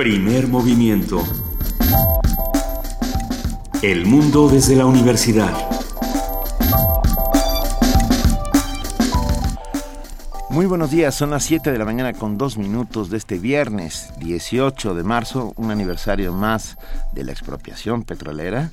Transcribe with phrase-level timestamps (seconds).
[0.00, 1.22] Primer movimiento.
[3.82, 5.52] El mundo desde la universidad.
[10.48, 14.14] Muy buenos días, son las 7 de la mañana con dos minutos de este viernes
[14.16, 16.78] 18 de marzo, un aniversario más
[17.12, 18.70] de la expropiación petrolera.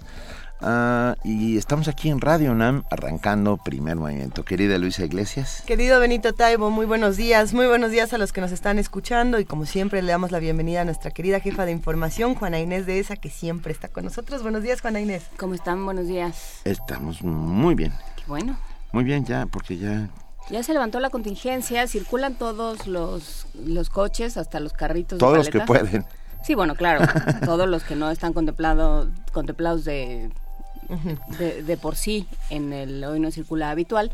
[0.62, 4.44] Ah, y estamos aquí en Radio UNAM arrancando primer movimiento.
[4.44, 5.64] Querida Luisa Iglesias.
[5.66, 7.54] Querido Benito Taibo, muy buenos días.
[7.54, 10.40] Muy buenos días a los que nos están escuchando y como siempre le damos la
[10.40, 14.06] bienvenida a nuestra querida jefa de información, Juana Inés de ESA, que siempre está con
[14.06, 14.42] nosotros.
[14.42, 15.24] Buenos días, Juana Inés.
[15.38, 15.86] ¿Cómo están?
[15.86, 16.62] Buenos días.
[16.64, 17.94] Estamos muy bien.
[18.16, 18.58] Qué bueno.
[18.92, 20.10] Muy bien ya, porque ya
[20.50, 25.20] ya se levantó la contingencia, circulan todos los, los coches, hasta los carritos.
[25.20, 26.06] Todos los que pueden.
[26.42, 27.06] Sí, bueno, claro,
[27.46, 30.32] todos los que no están contemplado, contemplados de
[31.40, 34.12] de, por sí en el hoy no circula habitual.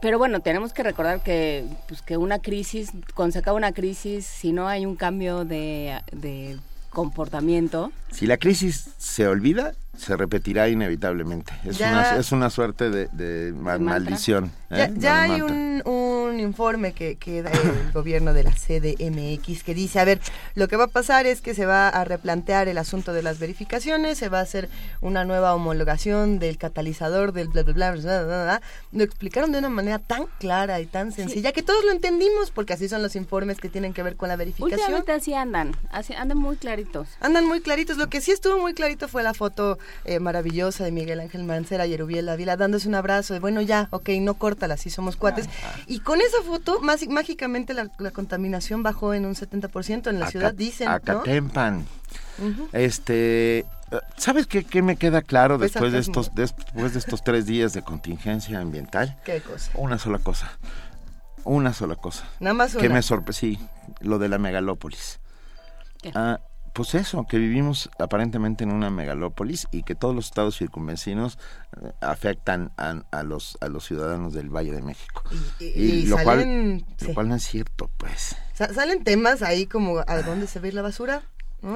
[0.00, 4.24] Pero bueno, tenemos que recordar que, pues, que una crisis, cuando se acaba una crisis,
[4.24, 6.58] si no hay un cambio de, de
[6.90, 7.92] comportamiento.
[8.10, 11.52] Si la crisis se olvida, se repetirá inevitablemente.
[11.64, 14.50] Es, una, es una suerte de, maldición.
[14.70, 14.90] ¿eh?
[14.96, 20.00] Ya, hay un, un, informe que, que da el gobierno de la CDMX que dice,
[20.00, 20.18] a ver,
[20.54, 23.38] lo que va a pasar es que se va a replantear el asunto de las
[23.38, 24.70] verificaciones, se va a hacer
[25.02, 28.62] una nueva homologación del catalizador, del bla, bla, bla, bla, bla, bla.
[28.92, 32.72] Lo explicaron de una manera tan clara y tan sencilla que todos lo entendimos porque
[32.72, 34.80] así son los informes que tienen que ver con la verificación.
[34.80, 37.08] Últimamente así andan, así, andan muy claritos.
[37.20, 37.98] Andan muy claritos.
[37.98, 41.86] Lo que sí estuvo muy clarito fue la foto eh, maravillosa de Miguel Ángel Mancera
[41.86, 45.48] y Erubiel Ávila dándose un abrazo de bueno ya, ok, no córtala, sí somos cuates.
[45.86, 50.54] Y con esa foto, más, mágicamente la, contaminación bajó en un 70% en la ciudad,
[50.54, 50.88] dicen.
[50.88, 51.86] Acatempan.
[52.72, 53.66] Este,
[54.16, 57.72] ¿Sabes qué, qué, me queda claro pues después de estos después de estos tres días
[57.72, 59.18] de contingencia ambiental?
[59.24, 59.70] ¿Qué cosa?
[59.74, 60.50] Una sola cosa.
[61.44, 62.24] Una sola cosa.
[62.40, 62.82] Nada más una.
[62.82, 63.58] Que me sorprendió, sí,
[64.00, 65.20] lo de la megalópolis.
[66.14, 66.40] Ah,
[66.72, 71.38] pues eso, que vivimos aparentemente en una megalópolis y que todos los estados circunvecinos
[71.80, 75.22] eh, afectan a, los a los ciudadanos del Valle de México.
[75.60, 78.36] Y, lo, cual, lo cual no es cierto, pues.
[78.54, 81.22] Salen temas ahí como a dónde se ve la basura,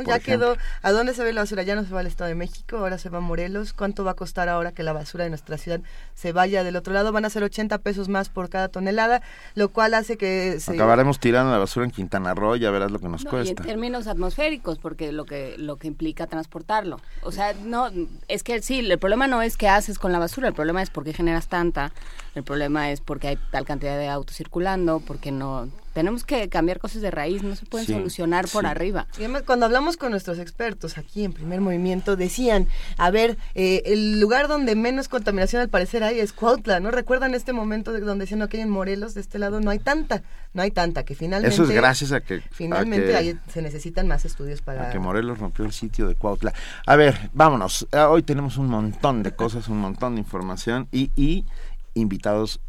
[0.04, 1.62] ya quedó, ¿a dónde se ve la basura?
[1.62, 3.72] Ya no se va al Estado de México, ahora se va a Morelos.
[3.72, 5.80] ¿Cuánto va a costar ahora que la basura de nuestra ciudad
[6.14, 7.12] se vaya del otro lado?
[7.12, 9.22] Van a ser 80 pesos más por cada tonelada,
[9.54, 10.58] lo cual hace que...
[10.60, 10.72] Se...
[10.72, 13.47] Acabaremos tirando la basura en Quintana Roo, ya verás lo que nos cuesta.
[13.47, 17.00] Y en términos atmosféricos, porque lo que, lo que implica transportarlo.
[17.22, 17.91] O sea, no,
[18.28, 20.91] es que sí, el problema no es qué haces con la basura, el problema es
[20.91, 21.92] por qué generas tanta,
[22.34, 26.78] el problema es porque hay tal cantidad de autos circulando, porque no tenemos que cambiar
[26.78, 29.06] cosas de raíz, no se pueden solucionar por arriba.
[29.16, 32.68] Y además, cuando hablamos con nuestros expertos aquí en primer movimiento, decían,
[32.98, 36.90] a ver, eh, el lugar donde menos contaminación al parecer hay es Cuautla, ¿no?
[36.90, 40.22] ¿Recuerdan este momento de donde decían que en Morelos, de este lado, no hay tanta,
[40.52, 41.54] no hay tanta, que finalmente...
[41.54, 42.42] Eso es gracias a que...
[42.50, 44.90] Finalmente se necesitan más estudios para...
[44.90, 46.52] A que Morelos rompió el sitio de Cuautla.
[46.84, 47.88] A ver, vámonos.
[47.92, 51.46] Ah, hoy tenemos un montón de cosas, un montón de información y, y
[51.94, 52.60] invitados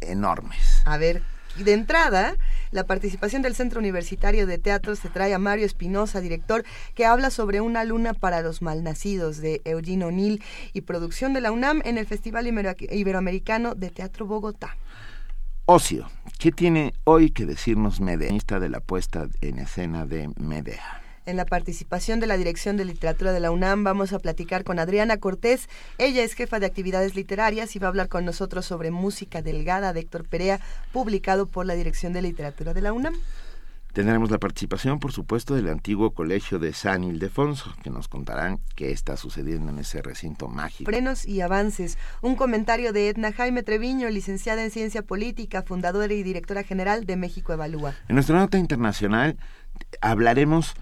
[0.00, 0.82] enormes.
[0.84, 1.24] A ver,
[1.64, 2.36] de entrada,
[2.70, 6.64] la participación del Centro Universitario de Teatro se trae a Mario Espinosa, director,
[6.94, 10.42] que habla sobre una luna para los malnacidos de Eugene O'Neill
[10.72, 14.76] y producción de la UNAM en el Festival Iberoamericano de Teatro Bogotá.
[15.66, 21.07] Ocio, ¿qué tiene hoy que decirnos Medeanista de la puesta en escena de Medea?
[21.28, 24.78] En la participación de la Dirección de Literatura de la UNAM vamos a platicar con
[24.78, 25.68] Adriana Cortés.
[25.98, 29.92] Ella es jefa de actividades literarias y va a hablar con nosotros sobre Música Delgada
[29.92, 30.58] de Héctor Perea,
[30.90, 33.14] publicado por la Dirección de Literatura de la UNAM.
[33.92, 38.90] Tendremos la participación, por supuesto, del antiguo colegio de San Ildefonso, que nos contarán qué
[38.90, 40.90] está sucediendo en ese recinto mágico.
[40.90, 41.98] Frenos y avances.
[42.22, 47.16] Un comentario de Edna Jaime Treviño, licenciada en Ciencia Política, fundadora y directora general de
[47.16, 47.94] México Evalúa.
[48.08, 49.36] En nuestra nota internacional
[50.00, 50.74] hablaremos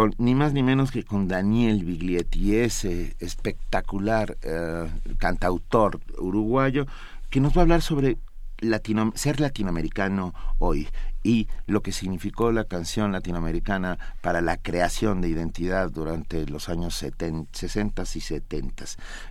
[0.00, 4.88] con ni más ni menos que con Daniel Biglietti, ese espectacular eh,
[5.18, 6.86] cantautor uruguayo,
[7.28, 8.16] que nos va a hablar sobre
[8.60, 10.88] latino, ser latinoamericano hoy
[11.22, 16.94] y lo que significó la canción latinoamericana para la creación de identidad durante los años
[16.94, 18.84] 60 y 70.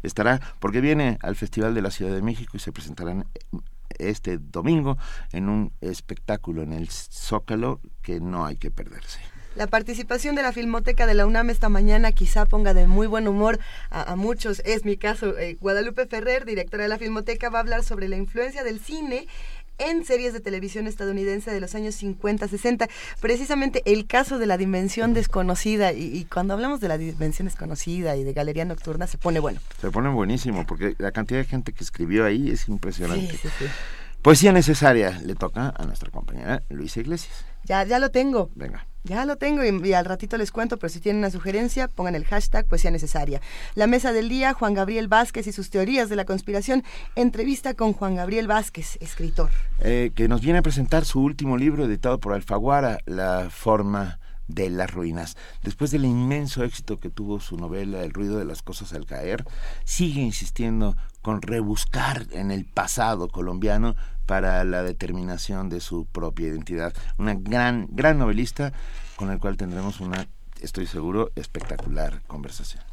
[0.04, 3.26] Estará, porque viene al Festival de la Ciudad de México y se presentarán
[3.98, 5.00] este domingo
[5.32, 9.20] en un espectáculo en el Zócalo que no hay que perderse.
[9.56, 13.28] La participación de la Filmoteca de la UNAM esta mañana quizá ponga de muy buen
[13.28, 13.60] humor
[13.90, 14.62] a, muchos.
[14.64, 15.38] Es mi caso.
[15.38, 19.28] Eh, Guadalupe Ferrer, directora de la Filmoteca, va a hablar sobre la influencia del cine
[19.80, 22.90] en series de televisión estadounidense de los años 50-60.
[23.20, 25.94] Precisamente el caso de la dimensión desconocida.
[25.94, 29.60] Y, cuando hablamos de la dimensión desconocida y de galería nocturna, se pone bueno.
[29.82, 33.32] Se pone buenísimo, porque la cantidad de gente que escribió ahí es impresionante.
[33.32, 33.66] Sí, sí, sí.
[34.22, 37.46] Poesía necesaria le toca a nuestra compañera Luisa Iglesias.
[37.64, 38.52] Ya, ya lo tengo.
[38.54, 38.86] Venga.
[39.10, 42.26] Ya lo tengo y, al ratito les cuento, pero si tienen una sugerencia, pongan el
[42.26, 43.42] hashtag poesía necesaria.
[43.74, 46.84] La mesa del día, Juan Gabriel Vázquez y sus teorías de la conspiración.
[47.16, 49.50] Entrevista con Juan Gabriel Vázquez, escritor.
[49.80, 54.19] Eh, que nos viene a presentar su último libro editado por Alfaguara, La forma
[54.50, 55.38] de las ruinas.
[55.64, 59.46] Después del inmenso éxito que tuvo su novela El ruido de las cosas al caer,
[59.86, 66.94] sigue insistiendo con rebuscar en el pasado colombiano para la determinación de su propia identidad.
[67.18, 68.74] Una gran, gran novelista
[69.16, 70.28] con el cual tendremos una,
[70.62, 72.84] estoy seguro, espectacular conversación.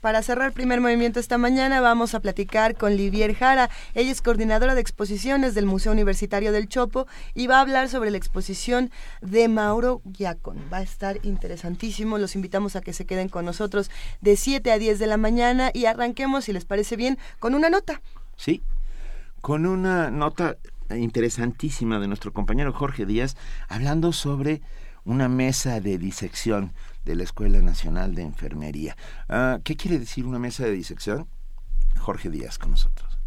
[0.00, 3.68] Para cerrar primer movimiento esta mañana vamos a platicar con Livier Jara.
[3.94, 8.12] Ella es coordinadora de exposiciones del Museo Universitario del Chopo y va a hablar sobre
[8.12, 8.92] la exposición
[9.22, 10.56] de Mauro Giacon.
[10.72, 12.18] Va a estar interesantísimo.
[12.18, 13.90] Los invitamos a que se queden con nosotros
[14.20, 17.68] de 7 a 10 de la mañana y arranquemos, si les parece bien, con una
[17.68, 18.00] nota.
[18.36, 18.62] Sí,
[19.40, 20.58] con una nota
[20.90, 23.36] interesantísima de nuestro compañero Jorge Díaz
[23.68, 24.62] hablando sobre
[25.04, 26.72] una mesa de disección
[27.08, 28.94] de la Escuela Nacional de Enfermería.
[29.30, 31.26] Ah, ¿Qué quiere decir una mesa de disección?
[31.98, 33.18] Jorge Díaz con nosotros.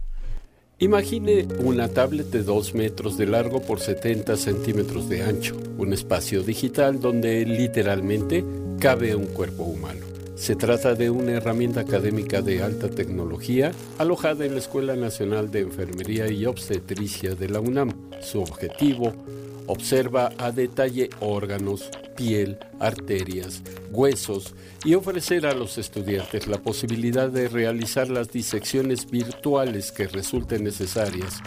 [0.78, 6.44] Imagine una tablet de 2 metros de largo por 70 centímetros de ancho, un espacio
[6.44, 8.45] digital donde literalmente
[8.80, 10.06] cabe un cuerpo humano.
[10.36, 15.62] Se trata de una herramienta académica de alta tecnología alojada en la Escuela Nacional de
[15.62, 17.94] Enfermería y Obstetricia de la UNAM.
[18.22, 19.13] Su objetivo,
[19.68, 23.62] observa a detalle órganos, piel, arterias,
[23.92, 30.63] huesos y ofrecer a los estudiantes la posibilidad de realizar las disecciones virtuales que resulten
[30.63, 31.42] necesarias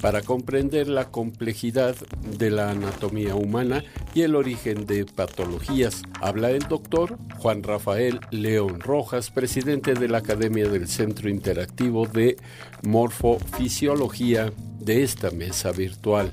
[0.00, 1.96] para comprender la complejidad
[2.38, 6.02] de la anatomía humana y el origen de patologías.
[6.20, 12.36] Habla el doctor Juan Rafael León Rojas, presidente de la Academia del Centro Interactivo de
[12.82, 16.32] Morfofisiología de esta mesa virtual.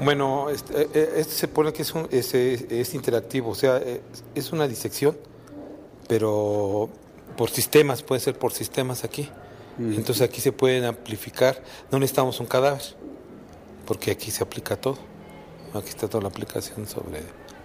[0.00, 4.00] Bueno, este, eh, eh, este, se pone que es, un, es, interactivo, o sea, eh,
[4.34, 5.16] es una disección,
[6.08, 6.88] pero
[7.36, 9.28] por sistemas, puede ser por sistemas aquí.
[9.78, 9.94] Mm.
[9.94, 12.82] Entonces aquí se pueden amplificar, no necesitamos un cadáver,
[13.86, 14.98] porque aquí se aplica todo.
[15.74, 17.20] Aquí está toda la aplicación sobre...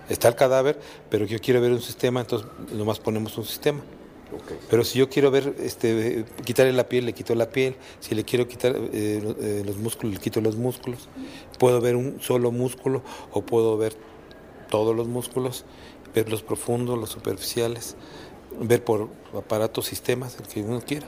[0.07, 3.81] Está el cadáver, pero yo quiero ver un sistema, entonces nomás ponemos un sistema.
[4.69, 7.75] Pero si yo quiero ver, este, quitarle la piel, le quito la piel.
[8.00, 11.07] Si le quiero quitar eh, eh, los músculos, le quito los músculos.
[11.59, 13.95] Puedo ver un solo músculo o puedo ver
[14.69, 15.65] todos los músculos,
[16.13, 17.95] ver los profundos, los superficiales,
[18.59, 21.07] ver por aparatos, sistemas, el que uno quiera.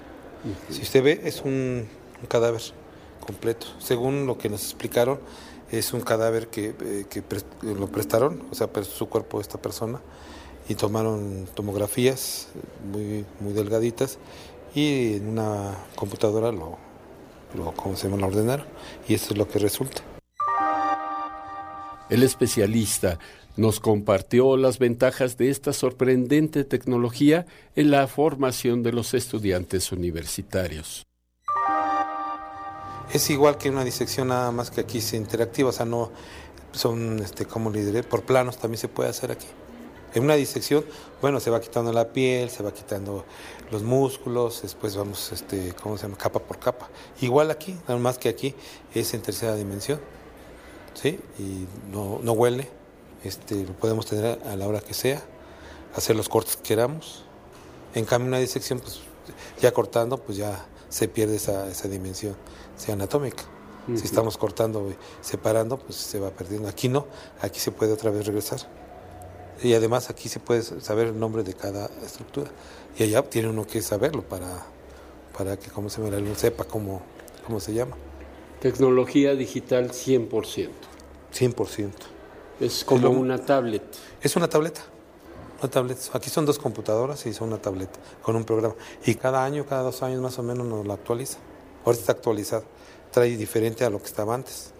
[0.70, 1.88] Si usted ve, es un,
[2.30, 2.62] cadáver
[3.20, 3.68] completo.
[3.80, 5.20] Según lo que nos explicaron,
[5.72, 7.22] es un cadáver que, eh, que
[7.62, 10.02] lo prestaron, o sea, su cuerpo de esta persona
[10.70, 12.48] y tomaron tomografías
[12.92, 14.20] muy, muy delgaditas
[14.76, 16.78] y en una computadora lo,
[17.56, 18.22] lo, ¿cómo se llama?
[18.22, 18.68] lo ordenaron
[19.08, 20.04] y esto es lo que resulta.
[22.10, 23.20] El especialista
[23.58, 27.46] nos compartió las ventajas de esta sorprendente tecnología
[27.76, 31.06] en la formación de los estudiantes universitarios.
[33.12, 36.12] Es igual que una disección nada más que aquí es interactiva, o sea, no
[36.72, 39.48] son, este, como le diré, por planos también se puede hacer aquí.
[40.14, 40.84] En una disección,
[41.22, 43.26] bueno, se va quitando la piel, se va quitando
[43.72, 46.18] los músculos, después vamos, este, ¿cómo se llama?
[46.18, 46.90] Capa por capa.
[47.22, 48.56] Igual aquí, nada más que aquí
[48.94, 50.00] es en tercera dimensión,
[50.96, 51.20] ¿sí?
[51.38, 52.70] Y no, no huele,
[53.24, 55.22] este, lo podemos tener a la hora que sea,
[55.96, 57.24] hacer los cortes que queramos.
[57.94, 59.02] En cambio, una disección, pues
[59.62, 62.36] ya cortando, pues ya se pierde esa, esa dimensión
[62.76, 63.44] sea anatómica.
[63.88, 66.70] Si estamos cortando y separando, pues se va perdiendo.
[66.70, 67.08] Aquí no,
[67.42, 68.60] aquí se puede otra vez regresar.
[69.62, 72.50] Y además aquí se puede saber el nombre de cada estructura.
[72.98, 74.66] Y allá tiene uno que saberlo para,
[75.38, 77.02] para que como se me sepa cómo,
[77.46, 77.96] cómo se llama.
[78.62, 80.70] Tecnología digital 100%.
[81.34, 81.92] 100%.
[82.60, 83.84] Es como una tablet.
[84.22, 84.82] Es una tableta.
[85.62, 85.98] Una tablet.
[86.14, 88.76] Aquí son dos computadoras y son una tableta con un programa.
[89.06, 91.38] Y cada año, cada dos años más o menos nos la actualiza.
[91.86, 92.64] Ahorita está actualizado.
[93.12, 94.74] Trae diferente a lo que estaba antes.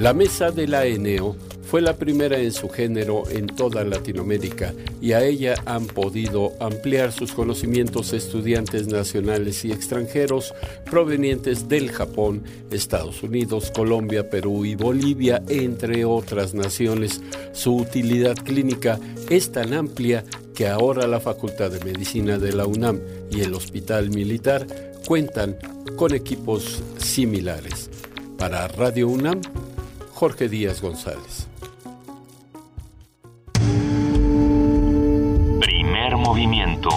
[0.00, 5.12] La mesa de la ENEO fue la primera en su género en toda Latinoamérica y
[5.12, 10.54] a ella han podido ampliar sus conocimientos estudiantes nacionales y extranjeros
[10.90, 17.20] provenientes del Japón, Estados Unidos, Colombia, Perú y Bolivia, entre otras naciones.
[17.52, 23.00] Su utilidad clínica es tan amplia que ahora la Facultad de Medicina de la UNAM
[23.30, 24.66] y el Hospital Militar
[25.06, 25.58] cuentan
[25.96, 27.90] con equipos similares.
[28.38, 29.42] Para Radio UNAM,
[30.20, 31.48] Jorge Díaz González.
[35.60, 36.90] Primer movimiento.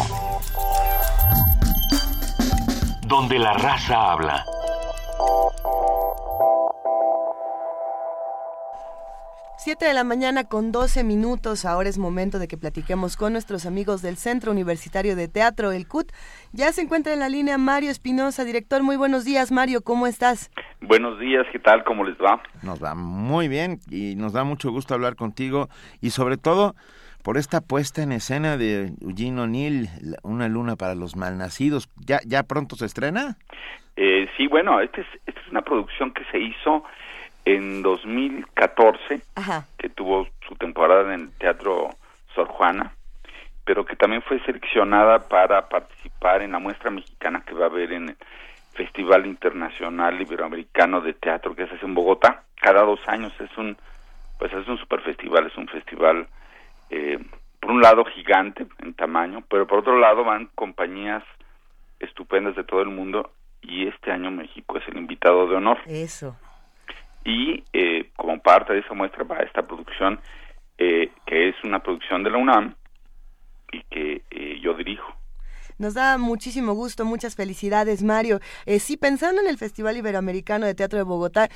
[3.07, 4.45] Donde la raza habla.
[9.63, 11.63] 7 de la mañana con 12 minutos.
[11.63, 15.87] Ahora es momento de que platiquemos con nuestros amigos del Centro Universitario de Teatro, el
[15.87, 16.11] CUT.
[16.51, 18.83] Ya se encuentra en la línea Mario Espinosa, director.
[18.83, 19.79] Muy buenos días, Mario.
[19.81, 20.51] ¿Cómo estás?
[20.81, 21.85] Buenos días, ¿qué tal?
[21.85, 22.43] ¿Cómo les va?
[22.61, 25.69] Nos va muy bien y nos da mucho gusto hablar contigo
[26.01, 26.75] y sobre todo
[27.23, 29.87] por esta puesta en escena de Eugene O'Neill,
[30.23, 31.87] Una luna para los malnacidos.
[32.05, 33.37] ¿Ya, ya pronto se estrena?
[33.95, 36.83] Eh, sí, bueno, esta es, esta es una producción que se hizo
[37.45, 39.21] en 2014,
[39.77, 41.89] que tuvo su temporada en el Teatro
[42.33, 42.93] Sor Juana,
[43.65, 47.91] pero que también fue seleccionada para participar en la muestra mexicana que va a haber
[47.93, 48.17] en el
[48.73, 52.43] Festival Internacional Iberoamericano de Teatro que se hace en Bogotá.
[52.59, 53.77] Cada dos años es un,
[54.39, 56.27] pues es un super festival, es un festival,
[56.89, 57.19] eh,
[57.59, 61.23] por un lado gigante en tamaño, pero por otro lado van compañías
[61.99, 63.31] estupendas de todo el mundo
[63.61, 65.77] y este año México es el invitado de honor.
[65.85, 66.35] Eso
[67.23, 70.19] y eh, como parte de esa muestra va esta producción
[70.77, 72.75] eh, que es una producción de la UNAM
[73.71, 75.13] y que eh, yo dirijo.
[75.77, 78.39] Nos da muchísimo gusto, muchas felicidades, Mario.
[78.65, 81.49] Eh, sí, pensando en el Festival Iberoamericano de Teatro de Bogotá,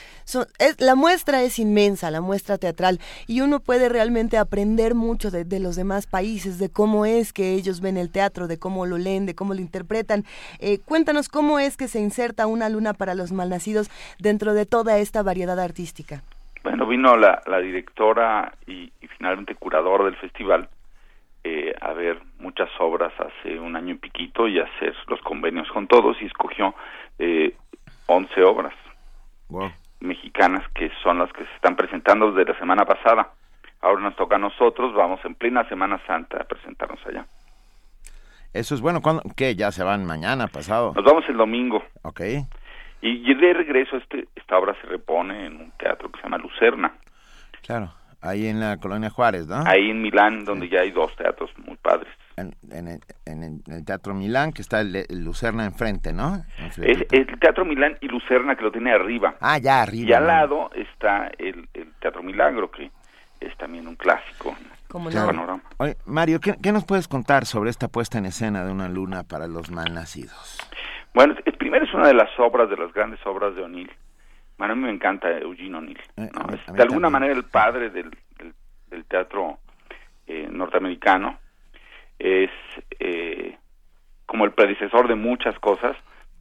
[0.60, 5.60] es, la muestra es inmensa, la muestra teatral, y uno puede realmente aprender mucho de,
[5.60, 9.26] los demás países, de cómo es que ellos ven el teatro, de cómo lo leen,
[9.26, 10.24] de cómo lo interpretan.
[10.60, 14.98] Eh, cuéntanos cómo es que se inserta una luna para los malnacidos dentro de toda
[15.00, 16.24] esta variedad artística.
[16.64, 20.68] Bueno, vino la, directora y, y finalmente curador del festival,
[21.48, 25.88] eh, a ver muchas obras hace un año y piquito y hacer los convenios con
[25.88, 26.76] todos y escogió
[27.20, 27.56] eh,
[28.08, 28.74] 11 obras
[30.02, 33.32] mexicanas que son las que se están presentando desde la semana pasada.
[33.82, 37.26] Ahora nos toca a nosotros, vamos en plena Semana Santa a presentarnos allá.
[38.54, 39.22] Eso es bueno, ¿cuándo?
[39.36, 39.56] ¿Qué?
[39.56, 40.94] ¿Ya se van mañana, pasado?
[40.96, 41.84] Nos vamos el domingo.
[42.02, 42.22] Ok.
[43.02, 46.94] Y, de regreso este, esta obra se repone en un teatro que se llama Lucerna.
[47.62, 47.94] Claro.
[48.28, 49.64] Ahí en la colonia Juárez, ¿no?
[49.66, 52.12] Ahí en Milán, donde ya hay dos teatros muy padres.
[52.36, 56.44] En, el, Teatro Milán, que está el, Lucerna enfrente, ¿no?
[56.60, 56.78] Es
[57.12, 59.36] el Teatro Milán y Lucerna, que lo tiene arriba.
[59.40, 60.10] Ah, ya arriba.
[60.10, 61.68] Y al lado está el,
[62.00, 62.92] Teatro Milagro, que
[63.40, 64.56] es también un clásico.
[64.88, 65.62] Como panorama.
[65.78, 69.24] Oye, Mario, ¿qué, ¿qué, nos puedes contar sobre esta puesta en escena de una luna
[69.24, 70.58] para los malnacidos?
[71.14, 73.92] Bueno, primero es una de las obras, de las grandes obras de O'Neill
[74.66, 76.00] a mí me encanta Eugene O'Neill.
[76.18, 76.30] Eh,
[76.74, 78.12] de alguna manera el padre del,
[78.90, 79.60] del, teatro
[80.26, 81.40] eh, norteamericano.
[82.18, 82.50] Es
[83.00, 83.58] eh,
[84.26, 85.96] como el predecesor de muchas cosas.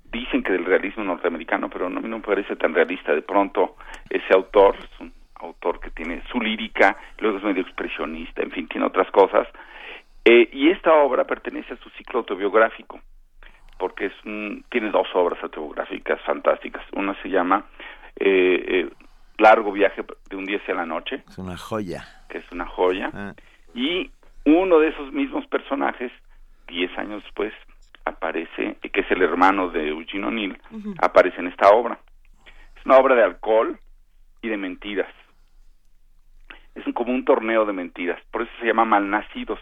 [0.04, 3.14] Dicen que del realismo norteamericano, pero no, me parece tan realista.
[3.14, 3.76] De pronto,
[4.08, 8.68] ese autor es un autor que tiene su lírica, luego es medio expresionista, en fin,
[8.68, 9.46] tiene otras cosas.
[10.24, 13.00] y esta obra pertenece a su ciclo autobiográfico
[13.78, 14.12] porque es
[14.70, 16.82] tiene dos obras autobiográficas fantásticas.
[16.92, 17.66] Una se llama
[18.16, 18.90] eh, eh,
[19.38, 21.22] largo viaje de un día hacia la noche.
[21.28, 22.06] Es una joya.
[22.28, 23.10] Que es una joya.
[23.12, 23.34] Ah.
[23.74, 24.10] Y
[24.44, 26.10] uno de esos mismos personajes,
[26.68, 27.52] diez años después,
[28.04, 30.58] aparece, que es el hermano de Eugene O'Neill,
[31.02, 31.98] aparece en esta obra.
[32.76, 33.78] Es una obra de alcohol
[34.40, 35.12] y de mentiras.
[36.74, 39.58] Es un, como un torneo de mentiras, por eso se llama malnacidos.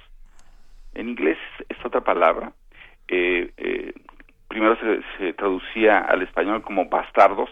[0.94, 2.52] En inglés es otra palabra.
[3.08, 3.92] Eh, eh,
[4.54, 4.76] primero
[5.18, 7.50] se, traducía al español como bastardos,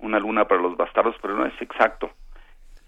[0.00, 2.10] una luna para los bastardos, pero no es exacto.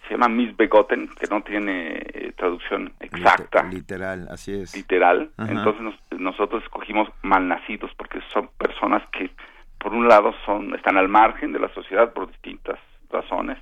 [0.07, 3.63] Se llama misbegotten, que no tiene eh, traducción exacta.
[3.63, 4.77] Literal, así es.
[4.77, 5.31] Literal.
[5.39, 5.83] Entonces
[6.19, 9.31] nosotros escogimos malnacidos porque son personas que,
[9.79, 12.79] por un lado, son están al margen de la sociedad por distintas
[13.11, 13.57] razones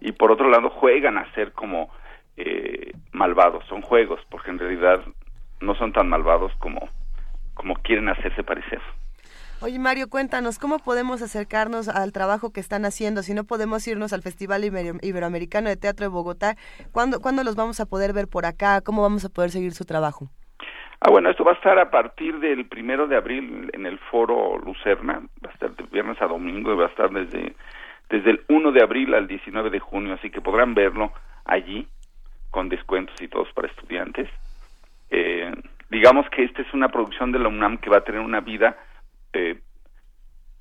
[0.00, 1.90] y por otro lado juegan a ser como
[2.36, 3.64] eh, malvados.
[3.66, 5.00] Son juegos porque en realidad
[5.60, 6.88] no son tan malvados como
[7.54, 8.80] como quieren hacerse parecer.
[9.62, 13.22] Oye, Mario, cuéntanos, ¿cómo podemos acercarnos al trabajo que están haciendo?
[13.22, 16.56] Si no podemos irnos al Festival Iberoamericano de Teatro de Bogotá,
[16.92, 18.82] ¿cuándo, ¿cuándo los vamos a poder ver por acá?
[18.82, 20.28] ¿Cómo vamos a poder seguir su trabajo?
[21.00, 24.58] Ah, bueno, esto va a estar a partir del primero de abril en el foro
[24.58, 27.54] Lucerna, va a estar de viernes a domingo y va a estar desde,
[28.10, 31.12] desde el 1 de abril al 19 de junio, así que podrán verlo
[31.46, 31.88] allí
[32.50, 34.28] con descuentos y todos para estudiantes.
[35.10, 35.50] Eh,
[35.88, 38.76] digamos que esta es una producción de la UNAM que va a tener una vida
[39.36, 39.62] eh,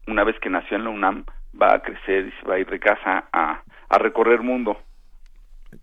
[0.08, 1.25] una vez que nació en la UNAM,
[1.60, 4.77] va a crecer y se va a ir de casa a, a recorrer mundo.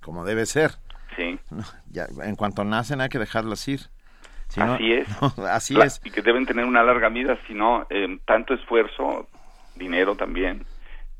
[0.00, 0.72] Como debe ser.
[1.16, 1.38] Sí.
[1.90, 3.80] Ya, en cuanto nacen hay que dejarlos ir.
[4.56, 5.08] así es.
[5.50, 6.00] así es.
[6.02, 9.28] Y que deben tener una larga vida, si no, eh, tanto esfuerzo,
[9.76, 10.64] dinero también,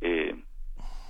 [0.00, 0.35] eh,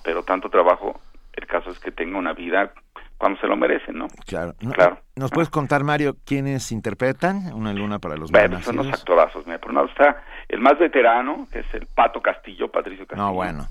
[0.02, 1.00] pero tanto trabajo,
[1.34, 2.72] el caso es que tenga una vida
[3.18, 4.08] cuando se lo merecen, ¿no?
[4.26, 4.52] Claro.
[4.74, 4.98] claro.
[5.14, 9.46] ¿Nos puedes contar, Mario, quiénes interpretan Una Luna para los Bueno, son los actorazos.
[9.46, 13.26] Mira, por un lado está el más veterano, que es el Pato Castillo, Patricio Castillo.
[13.26, 13.66] No, bueno.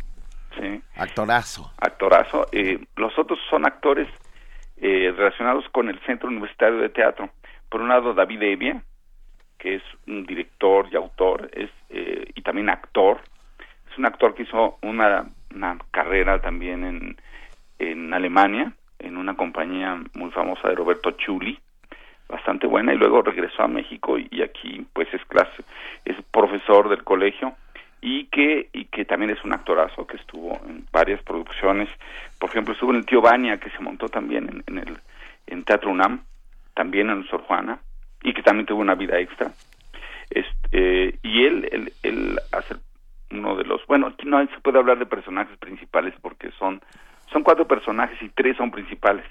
[0.59, 0.81] Sí.
[0.95, 1.71] Actorazo.
[1.77, 2.47] Actorazo.
[2.51, 4.07] Eh, los otros son actores
[4.77, 7.29] eh, relacionados con el Centro Universitario de Teatro.
[7.69, 8.83] Por un lado, David Evia,
[9.59, 13.21] que es un director y autor, es, eh, y también actor.
[13.91, 17.17] Es un actor que hizo una, una carrera también en,
[17.77, 21.59] en Alemania, en una compañía muy famosa de Roberto Chuli,
[22.31, 25.63] bastante buena, y luego regresó a México y, aquí pues es clase,
[26.05, 27.53] es profesor del colegio
[28.01, 31.89] y que y que también es un actorazo que estuvo en varias producciones.
[32.39, 34.97] Por ejemplo estuvo en el tío Bania que se montó también en, el
[35.47, 36.23] en Teatro UNAM
[36.73, 37.79] también en Sor Juana
[38.23, 39.51] y que también tuvo una vida extra.
[40.29, 42.75] Este, y él, él él hace
[43.29, 46.81] uno de los bueno aquí no se puede hablar de personajes principales porque son
[47.31, 49.25] son cuatro personajes y tres son principales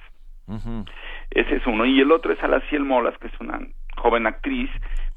[1.31, 3.61] ese es uno y el otro es Alaciel Molas que es una
[3.97, 4.71] joven actriz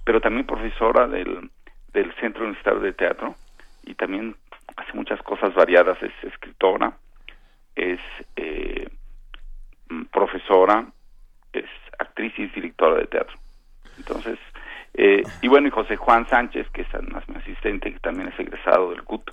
[0.03, 1.49] pero también profesora del
[1.93, 3.35] del Centro Universitario de Teatro
[3.83, 4.35] y también
[4.75, 6.97] hace muchas cosas variadas, es escritora,
[7.75, 7.99] es
[8.35, 8.89] eh,
[10.11, 10.85] profesora,
[11.51, 13.37] es actriz y directora de teatro.
[13.97, 14.39] Entonces,
[14.95, 18.39] eh, y bueno, y José Juan Sánchez, que es además mi asistente, que también es
[18.39, 19.29] egresado del CUT.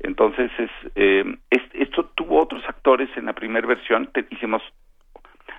[0.00, 4.62] Entonces, es, eh, esto tuvo otros actores en la primera versión, hicimos,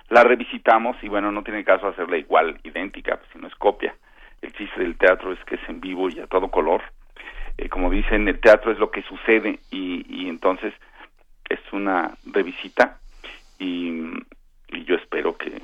[0.08, 3.94] la revisitamos y bueno, no tiene caso hacerla igual, idéntica, si no es copia.
[4.42, 6.82] El chiste del teatro es que es en vivo y a todo color
[7.58, 10.74] eh, como dicen, el teatro es lo que sucede y, y entonces
[11.48, 12.98] es una revisita
[13.58, 14.12] y,
[14.84, 15.62] yo espero que,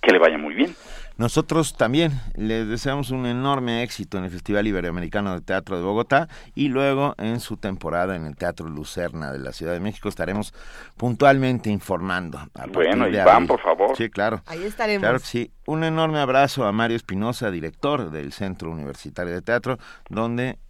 [0.00, 0.74] que le vaya muy bien.
[1.18, 6.28] Nosotros también les deseamos un enorme éxito en el Festival Iberoamericano de Teatro de Bogotá
[6.54, 10.54] y luego en su temporada en el Teatro Lucerna de la Ciudad de México estaremos
[10.96, 12.38] puntualmente informando.
[12.72, 13.96] bueno, Iván, por favor.
[13.96, 14.42] Sí, claro.
[14.46, 15.02] Ahí estaremos.
[15.02, 15.50] Claro sí.
[15.66, 19.78] Un enorme abrazo a Mario Espinosa, director del Centro Universitario de Teatro,
[20.08, 20.60] donde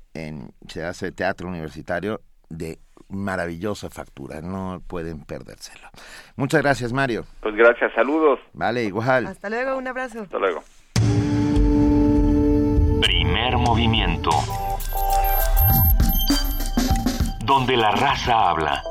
[0.67, 5.89] se hace teatro universitario de maravillosa factura, no pueden perdérselo.
[6.37, 7.25] Muchas gracias, Mario.
[7.41, 8.39] Pues gracias, saludos.
[8.53, 9.27] Vale, igual.
[9.27, 10.23] Hasta luego, un abrazo.
[10.23, 10.63] Hasta luego.
[13.01, 14.31] Primer movimiento.
[17.45, 18.83] Donde la raza habla.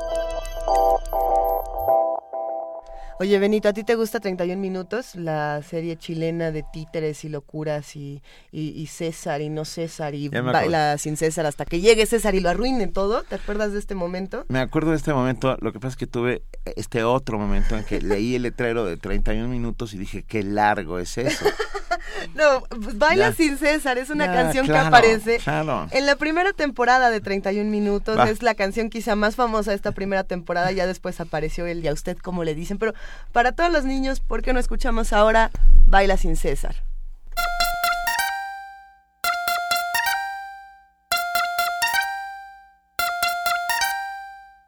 [3.20, 5.16] Oye, Benito, ¿a ti te gusta 31 Minutos?
[5.16, 10.96] La serie chilena de títeres y locuras y, y, César y no César y baila
[10.98, 13.24] sin César hasta que llegue César y lo arruine todo.
[13.24, 14.44] ¿Te acuerdas de este momento?
[14.48, 15.56] Me acuerdo de este momento.
[15.60, 16.42] Lo que pasa es que tuve
[16.76, 21.00] este otro momento en que leí el letrero de 31 Minutos y dije, qué largo
[21.00, 21.44] es eso.
[22.34, 25.38] no, pues, Baila sin César es una canción que aparece
[25.90, 28.18] en la primera temporada de 31 Minutos.
[28.28, 30.72] Es la canción quizá más famosa de esta primera temporada.
[30.72, 32.78] Ya después apareció el y a usted como le dicen.
[32.78, 32.94] Pero
[33.32, 35.50] para todos los niños, ¿por qué no escuchamos ahora
[35.86, 36.76] Baila sin César?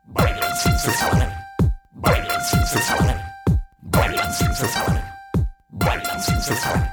[0.07, 1.47] Bailan sin cesar,
[1.93, 3.35] bailan sin cesar,
[3.83, 5.05] bailan sin cesar,
[5.69, 6.93] bailan sin cesar,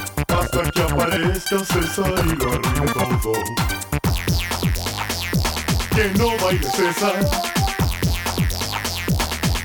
[0.69, 2.91] Que aparezca César y lo arruine.
[5.95, 7.15] Que no baile César.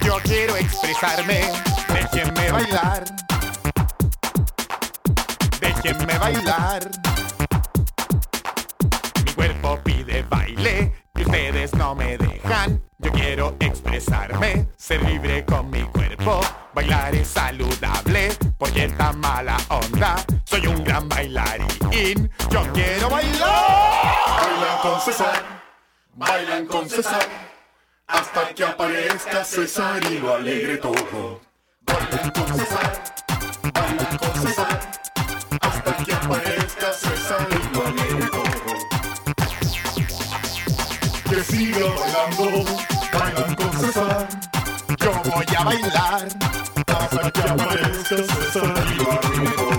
[0.03, 1.53] Yo quiero expresarme,
[1.89, 3.05] déjenme bailar.
[5.61, 6.91] Déjenme bailar.
[9.25, 12.86] Mi cuerpo pide baile y ustedes no me dejan.
[13.07, 16.41] Yo quiero expresarme, ser libre con mi cuerpo.
[16.75, 20.17] Bailar es saludable porque está mala onda.
[20.45, 22.29] Soy un gran bailarín.
[22.51, 24.43] Yo quiero bailar.
[24.43, 25.43] Bailan con César,
[26.15, 27.29] bailan con César
[28.09, 31.41] hasta que aparezca César y lo alegre todo.
[31.83, 33.05] Bailan con César,
[33.73, 34.26] bailan con César,
[45.67, 46.29] bailar,
[46.87, 49.71] hasta que aparezca César y todo.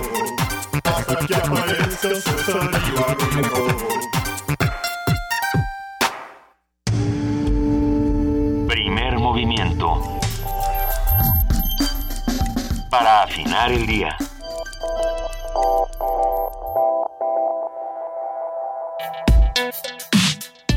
[0.84, 4.08] Hasta que aparezca César y alegre todo.
[9.18, 10.00] movimiento.
[12.90, 14.16] Para afinar el día.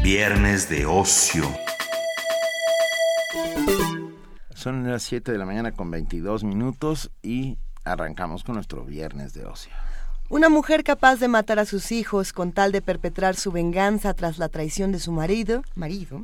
[0.04, 1.50] Viernes de ocio.
[4.62, 9.44] Son las 7 de la mañana con 22 minutos y arrancamos con nuestro viernes de
[9.46, 9.74] ocio.
[10.32, 14.38] Una mujer capaz de matar a sus hijos con tal de perpetrar su venganza tras
[14.38, 16.24] la traición de su marido, marido,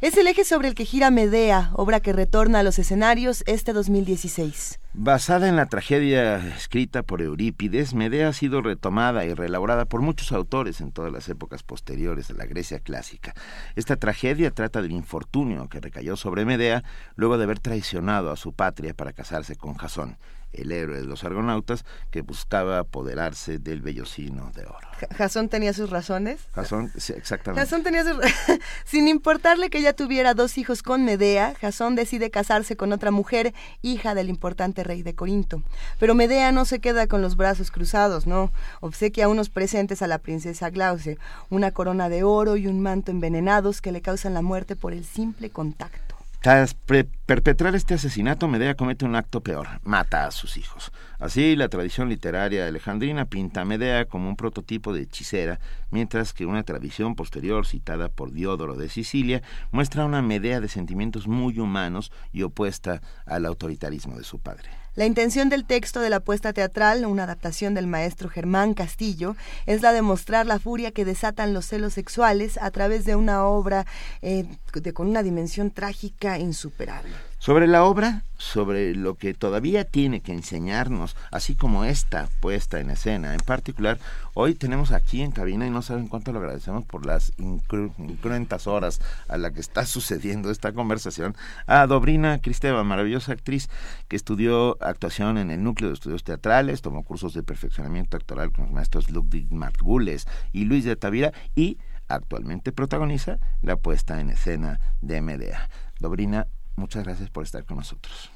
[0.00, 3.74] es el eje sobre el que gira Medea, obra que retorna a los escenarios este
[3.74, 4.80] 2016.
[4.94, 10.32] Basada en la tragedia escrita por Eurípides, Medea ha sido retomada y reelaborada por muchos
[10.32, 13.34] autores en todas las épocas posteriores de la Grecia clásica.
[13.76, 16.84] Esta tragedia trata del infortunio que recayó sobre Medea
[17.16, 20.16] luego de haber traicionado a su patria para casarse con Jasón
[20.52, 24.88] el héroe de los argonautas que buscaba apoderarse del vellocino de oro.
[25.16, 26.40] Jasón tenía sus razones.
[26.52, 27.64] Jasón, sí, exactamente.
[27.64, 28.16] Jasón tenía sus
[28.84, 33.54] Sin importarle que ella tuviera dos hijos con Medea, Jasón decide casarse con otra mujer,
[33.82, 35.62] hija del importante rey de Corinto.
[35.98, 38.52] Pero Medea no se queda con los brazos cruzados, no.
[38.80, 41.18] Obsequia unos presentes a la princesa Glauce,
[41.50, 45.04] una corona de oro y un manto envenenados que le causan la muerte por el
[45.04, 46.11] simple contacto.
[46.42, 50.90] Tras perpetrar este asesinato, Medea comete un acto peor, mata a sus hijos.
[51.20, 55.60] Así, la tradición literaria alejandrina pinta a Medea como un prototipo de hechicera,
[55.92, 61.28] mientras que una tradición posterior, citada por Diodoro de Sicilia, muestra una Medea de sentimientos
[61.28, 64.81] muy humanos y opuesta al autoritarismo de su padre.
[64.94, 69.80] La intención del texto de la puesta teatral, una adaptación del maestro Germán Castillo, es
[69.80, 73.86] la de mostrar la furia que desatan los celos sexuales a través de una obra
[74.20, 74.44] eh,
[74.92, 77.31] con una dimensión trágica insuperable.
[77.42, 82.88] Sobre la obra, sobre lo que todavía tiene que enseñarnos, así como esta puesta en
[82.88, 83.34] escena.
[83.34, 83.98] En particular,
[84.34, 89.00] hoy tenemos aquí en cabina, y no saben cuánto lo agradecemos por las incruentas horas
[89.26, 91.34] a la que está sucediendo esta conversación,
[91.66, 93.68] a Dobrina Cristeva, maravillosa actriz
[94.06, 98.66] que estudió actuación en el núcleo de estudios teatrales, tomó cursos de perfeccionamiento actoral con
[98.66, 104.78] los maestros Ludwig Margules y Luis de Tavira y actualmente protagoniza la puesta en escena
[105.00, 105.68] de Medea.
[105.98, 108.30] Dobrina, Muchas gracias por estar con nosotros.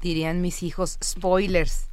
[0.00, 1.88] Dirían mis hijos, spoilers.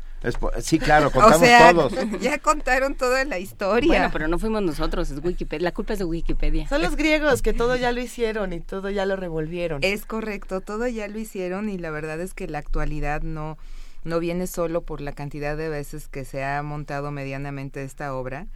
[0.61, 1.93] sí, claro, contamos todos.
[2.21, 3.87] Ya contaron toda la historia.
[3.87, 5.63] Bueno, pero no fuimos nosotros, es Wikipedia.
[5.63, 6.67] La culpa es de Wikipedia.
[6.67, 9.79] Son los griegos que todo ya lo hicieron y todo ya lo revolvieron.
[9.83, 13.57] Es correcto, todo ya lo hicieron y la verdad es que la actualidad no,
[14.03, 18.47] no viene solo por la cantidad de veces que se ha montado medianamente esta obra,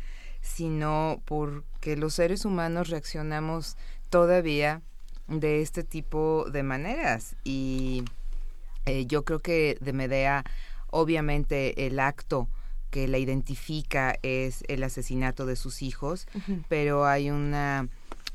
[0.41, 3.77] sino porque los seres humanos reaccionamos
[4.09, 4.81] todavía
[5.29, 7.35] de este tipo de maneras.
[7.43, 8.03] Y
[8.85, 10.43] eh, yo creo que de Medea,
[10.89, 12.47] obviamente el acto
[12.89, 16.27] que la identifica es el asesinato de sus hijos,
[16.69, 17.87] pero hay una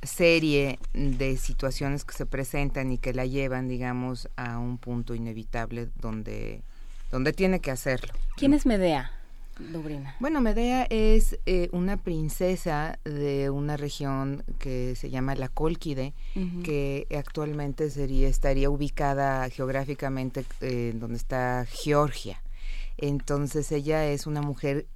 [0.03, 5.89] serie de situaciones que se presentan y que la llevan, digamos, a un punto inevitable
[5.97, 6.63] donde,
[7.11, 8.13] donde tiene que hacerlo.
[8.37, 9.11] ¿Quién es Medea?
[10.21, 16.15] Bueno, Medea es eh, una princesa de una región que se llama la Cólquide,
[16.63, 22.43] que actualmente sería estaría ubicada geográficamente eh, donde está Georgia.
[22.97, 24.87] Entonces ella es una mujer,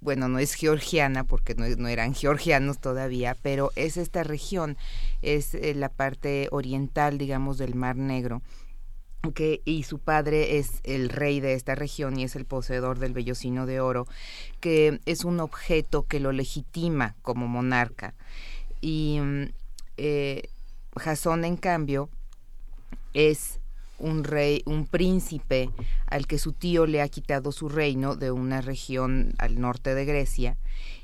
[0.00, 4.76] bueno, no es georgiana porque no, no eran georgianos todavía, pero es esta región,
[5.22, 8.42] es eh, la parte oriental, digamos, del Mar Negro
[9.64, 13.66] y su padre es el rey de esta región y es el poseedor del vellocino
[13.66, 14.06] de oro,
[14.60, 18.14] que es un objeto que lo legitima como monarca.
[18.80, 19.44] Y mm,
[19.98, 20.48] eh,
[20.96, 22.08] Jasón, en cambio,
[23.12, 23.60] es
[23.98, 25.70] un rey, un príncipe
[26.06, 30.06] al que su tío le ha quitado su reino de una región al norte de
[30.06, 30.56] Grecia,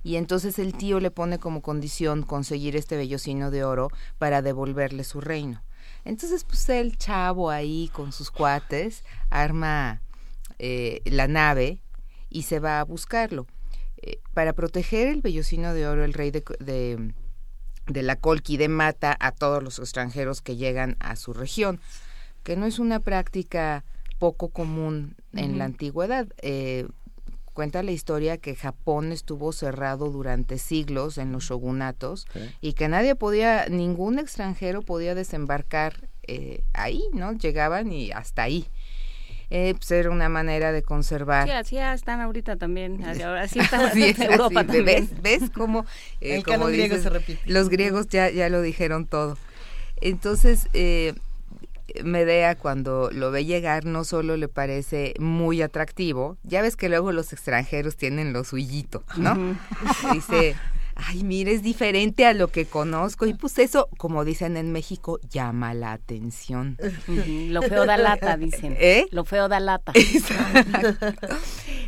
[0.02, 5.04] y entonces el tío le pone como condición conseguir este vellocino de oro para devolverle
[5.04, 5.60] su reino.
[6.06, 10.00] Entonces, pues el chavo ahí con sus cuates arma
[10.60, 11.80] eh, la nave
[12.30, 13.46] y se va a buscarlo.
[13.96, 16.44] Eh, para proteger el vellocino de oro, el rey de,
[17.88, 21.80] de, la Colquide mata a todos los extranjeros que llegan a su región,
[22.44, 23.84] que no es una práctica
[24.20, 26.28] poco común en la antigüedad.
[26.40, 26.86] Eh,
[27.56, 32.26] cuenta la historia que Japón estuvo cerrado durante siglos en los shogunatos
[32.60, 37.32] y que nadie podía, ningún extranjero podía desembarcar eh, ahí, ¿no?
[37.32, 38.68] Llegaban y hasta ahí.
[39.48, 41.46] Eh, pues era una manera de conservar.
[41.46, 43.02] Sí, así están ahorita también.
[43.04, 45.86] Así están en Europa ¿Ves, ¿Ves cómo,
[46.20, 47.40] eh, como griego se repite.
[47.46, 49.38] Los griegos ya, ya lo dijeron todo.
[50.02, 51.14] Entonces, eh,
[52.04, 57.12] Medea cuando lo ve llegar no solo le parece muy atractivo, ya ves que luego
[57.12, 59.56] los extranjeros tienen lo suyito, ¿no?
[60.12, 60.56] Dice,
[60.96, 63.26] ay, mire, es diferente a lo que conozco.
[63.26, 66.78] Y pues eso, como dicen en México, llama la atención.
[67.06, 68.76] Lo feo da lata, dicen.
[68.80, 69.06] ¿Eh?
[69.12, 69.92] Lo feo da lata.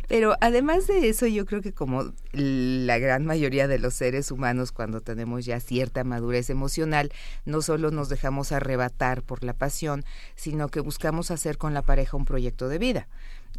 [0.07, 4.71] Pero además de eso, yo creo que como la gran mayoría de los seres humanos,
[4.71, 7.11] cuando tenemos ya cierta madurez emocional,
[7.45, 12.15] no solo nos dejamos arrebatar por la pasión, sino que buscamos hacer con la pareja
[12.15, 13.07] un proyecto de vida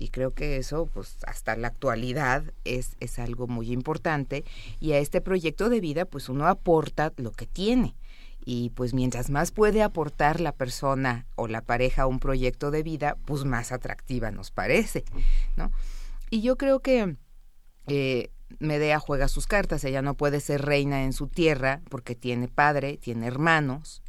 [0.01, 4.45] y creo que eso pues hasta la actualidad es, es algo muy importante
[4.81, 7.95] y a este proyecto de vida pues uno aporta lo que tiene.
[8.43, 12.83] Y pues mientras más puede aportar la persona o la pareja a un proyecto de
[12.83, 15.05] vida pues más atractiva nos parece
[15.57, 15.71] no
[16.31, 17.17] y yo creo que
[17.87, 22.49] eh, Medea juega sus cartas ella no puede ser reina en su tierra porque tiene
[22.49, 24.03] padre tiene hermanos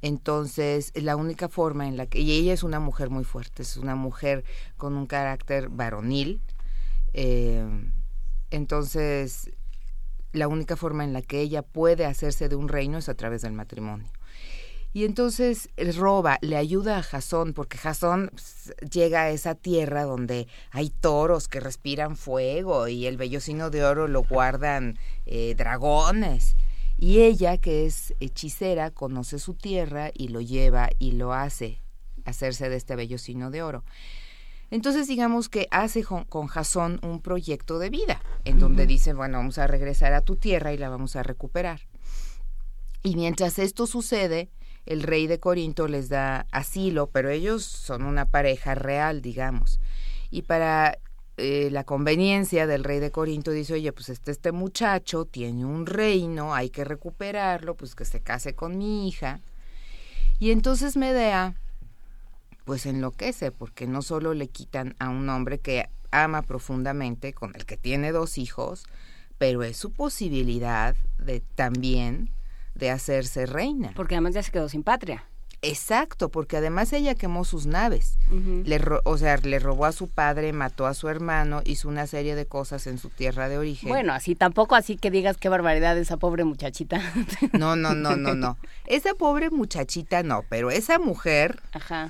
[0.00, 2.20] entonces, la única forma en la que...
[2.20, 4.44] Y ella es una mujer muy fuerte, es una mujer
[4.76, 6.40] con un carácter varonil.
[7.14, 7.66] Eh,
[8.50, 9.50] entonces,
[10.32, 13.42] la única forma en la que ella puede hacerse de un reino es a través
[13.42, 14.08] del matrimonio.
[14.94, 20.48] Y entonces roba, le ayuda a Jasón, porque Jasón pues, llega a esa tierra donde
[20.70, 26.56] hay toros que respiran fuego y el vellocino de oro lo guardan eh, dragones.
[26.98, 31.80] Y ella, que es hechicera, conoce su tierra y lo lleva y lo hace
[32.24, 33.84] hacerse de este vellocino de oro.
[34.70, 39.58] Entonces digamos que hace con Jasón un proyecto de vida, en donde dice, bueno, vamos
[39.58, 41.80] a regresar a tu tierra y la vamos a recuperar.
[43.02, 44.50] Y mientras esto sucede,
[44.84, 49.80] el rey de Corinto les da asilo, pero ellos son una pareja real, digamos.
[50.30, 50.98] Y para
[51.38, 55.86] eh, la conveniencia del rey de Corinto dice, oye, pues este, este muchacho tiene un
[55.86, 59.40] reino, hay que recuperarlo, pues que se case con mi hija.
[60.40, 61.54] Y entonces Medea,
[62.64, 67.66] pues enloquece, porque no solo le quitan a un hombre que ama profundamente, con el
[67.66, 68.84] que tiene dos hijos,
[69.38, 72.30] pero es su posibilidad de también
[72.74, 73.92] de hacerse reina.
[73.94, 75.24] Porque además ya se quedó sin patria.
[75.60, 78.16] Exacto, porque además ella quemó sus naves.
[78.30, 82.36] le o sea, le robó a su padre, mató a su hermano, hizo una serie
[82.36, 83.88] de cosas en su tierra de origen.
[83.88, 87.00] Bueno, así tampoco así que digas qué barbaridad esa pobre muchachita.
[87.52, 88.56] No, no, no, no, no.
[88.86, 91.60] Esa pobre muchachita no, pero esa mujer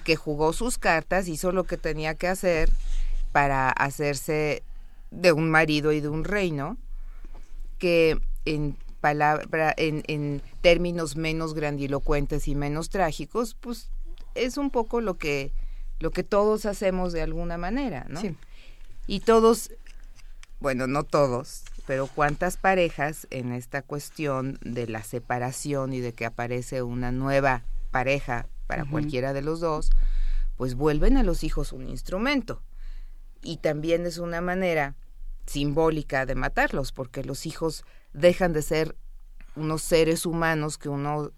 [0.04, 2.70] que jugó sus cartas hizo lo que tenía que hacer
[3.32, 4.62] para hacerse
[5.11, 6.76] de un marido y de un reino
[7.78, 8.76] que en
[9.09, 13.90] palabra, en, en términos menos grandilocuentes y menos trágicos, pues
[14.35, 15.53] es un poco lo que,
[15.99, 18.21] lo que todos hacemos de alguna manera, ¿no?
[18.21, 18.37] Sí.
[19.07, 19.71] Y todos,
[20.61, 26.27] bueno, no todos, pero cuántas parejas en esta cuestión de la separación y de que
[26.27, 29.90] aparece una nueva pareja para cualquiera de los dos,
[30.57, 32.62] pues vuelven a los hijos un instrumento.
[33.40, 34.94] Y también es una manera
[35.47, 38.97] simbólica de matarlos, porque los hijos dejan de ser
[39.57, 41.33] unos seres humanos que uno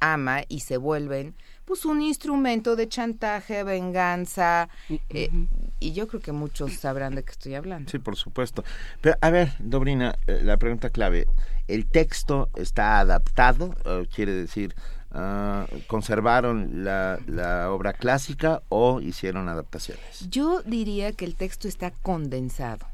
[0.00, 1.34] ama y se vuelven
[1.70, 4.68] pues un instrumento de chantaje, venganza,
[5.08, 5.30] eh,
[5.78, 7.88] y yo creo que muchos sabrán de qué estoy hablando.
[7.88, 8.64] Sí, por supuesto.
[9.00, 11.28] Pero a ver, Dobrina, eh, la pregunta clave,
[11.68, 13.76] ¿el texto está adaptado?
[14.12, 14.74] quiere decir,
[15.12, 20.28] ah, ¿conservaron la, la obra clásica o hicieron adaptaciones?
[20.28, 22.89] Yo diría que el texto está condensado.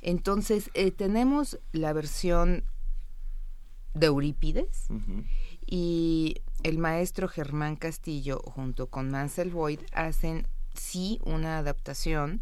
[0.00, 2.64] Entonces, eh, tenemos la versión
[3.94, 4.88] de Eurípides
[5.66, 12.40] y el maestro Germán Castillo junto con Mansell Boyd hacen sí una adaptación,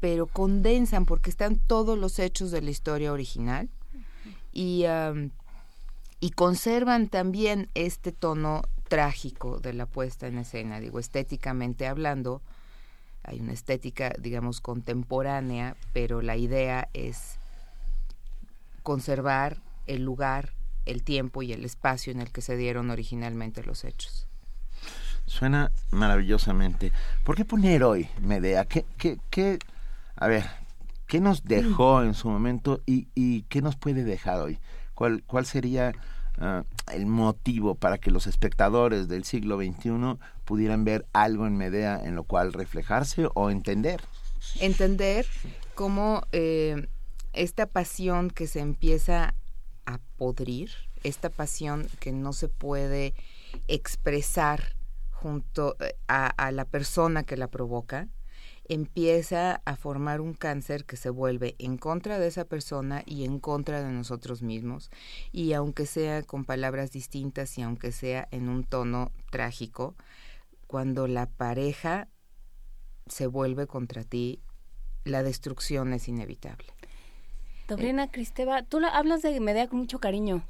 [0.00, 3.68] pero condensan porque están todos los hechos de la historia original
[4.52, 4.84] y,
[6.20, 12.42] y conservan también este tono trágico de la puesta en escena, digo, estéticamente hablando,
[13.30, 17.38] hay una estética, digamos, contemporánea, pero la idea es
[18.82, 20.52] conservar el lugar,
[20.84, 24.26] el tiempo y el espacio en el que se dieron originalmente los hechos.
[25.26, 26.92] Suena maravillosamente.
[27.24, 28.64] ¿Por qué poner hoy, Medea?
[28.64, 29.60] ¿Qué, qué, qué,
[30.16, 30.44] a ver,
[31.06, 34.58] qué nos dejó en su momento y, y qué nos puede dejar hoy?
[34.94, 35.92] ¿Cuál, cuál sería
[36.42, 42.00] Ah, el motivo para que los espectadores del siglo XXI pudieran ver algo en Medea
[42.02, 44.00] en lo cual reflejarse o entender.
[44.58, 45.26] Entender
[45.74, 46.88] cómo eh,
[47.34, 49.34] esta pasión que se empieza
[49.84, 50.70] a podrir,
[51.04, 53.12] esta pasión que no se puede
[53.68, 54.76] expresar
[55.10, 58.08] junto eh, a la persona que la provoca,
[58.70, 63.40] empieza a formar un cáncer que se vuelve en contra de esa persona y en
[63.40, 64.90] contra de nosotros mismos.
[65.32, 69.96] Y aunque sea con palabras distintas y aunque sea en un tono trágico,
[70.68, 72.06] cuando la pareja
[73.08, 74.40] se vuelve contra ti,
[75.02, 76.72] la destrucción es inevitable.
[77.66, 80.44] Dobrina Cristeva, tú hablas de Medea con mucho cariño.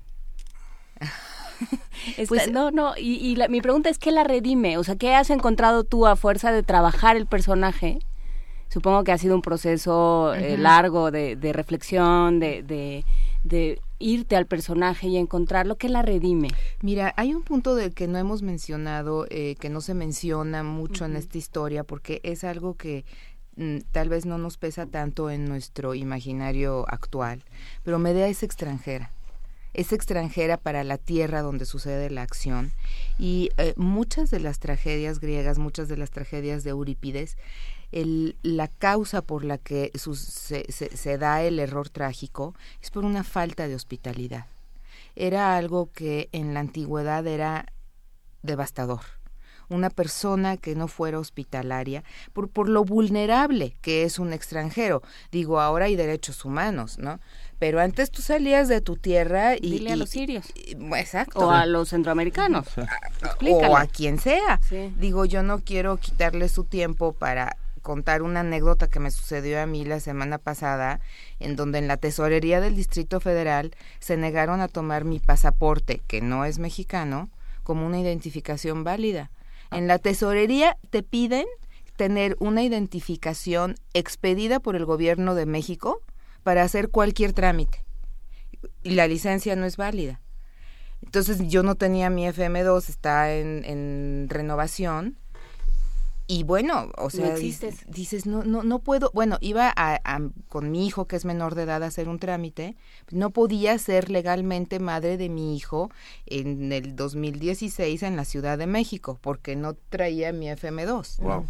[2.28, 4.76] pues, no, no, y, mi pregunta es, ¿qué la redime?
[4.76, 7.98] O sea, ¿qué has encontrado tú a fuerza de trabajar el personaje?
[8.70, 12.62] Supongo que ha sido un proceso eh, largo de, reflexión, de,
[13.42, 15.76] de, irte al personaje y encontrarlo.
[15.76, 16.48] ¿Qué la redime?
[16.80, 21.04] Mira, hay un punto del que no hemos mencionado, eh, que no se menciona mucho
[21.04, 23.04] en esta historia, porque es algo que
[23.56, 27.42] mm, tal vez no nos pesa tanto en nuestro imaginario actual,
[27.82, 29.10] pero Medea es extranjera
[29.72, 32.72] es extranjera para la tierra donde sucede la acción
[33.18, 37.36] y eh, muchas de las tragedias griegas, muchas de las tragedias de Eurípides,
[37.92, 43.24] el, la causa por la que se, se, da el error trágico es por una
[43.24, 44.46] falta de hospitalidad.
[45.16, 47.66] Era algo que en la antigüedad era
[48.42, 49.00] devastador
[49.70, 55.02] una persona que no fuera hospitalaria por, por lo vulnerable que es un extranjero.
[55.30, 57.20] Digo, ahora hay derechos humanos, ¿no?
[57.58, 59.70] Pero antes tú salías de tu tierra y...
[59.70, 60.46] Dile a los sirios.
[60.96, 61.46] exacto.
[61.46, 62.66] O a los centroamericanos.
[63.40, 64.60] o a quien sea.
[64.96, 69.66] Digo, yo no quiero quitarle su tiempo para contar una anécdota que me sucedió a
[69.66, 71.00] mí la semana pasada,
[71.38, 76.20] en donde en la tesorería del Distrito Federal se negaron a tomar mi pasaporte, que
[76.20, 77.30] no es mexicano,
[77.62, 79.30] como una identificación válida.
[79.70, 81.46] En la tesorería te piden
[81.96, 86.02] tener una identificación expedida por el gobierno de México
[86.42, 87.84] para hacer cualquier trámite.
[88.82, 90.20] Y la licencia no es válida.
[91.02, 95.16] Entonces yo no tenía mi FM2, está en, en renovación.
[96.30, 99.98] Y bueno, o sea, dices, no, no, no puedo, bueno, iba a,
[100.48, 102.76] con mi hijo que es menor de edad a hacer un trámite,
[103.10, 105.90] no podía ser legalmente madre de mi hijo
[106.26, 111.18] en el 2016 en la Ciudad de México, porque no traía mi FM2.
[111.18, 111.46] Wow.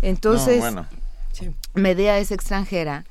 [0.00, 0.64] Entonces,
[1.74, 3.04] Medea es extranjera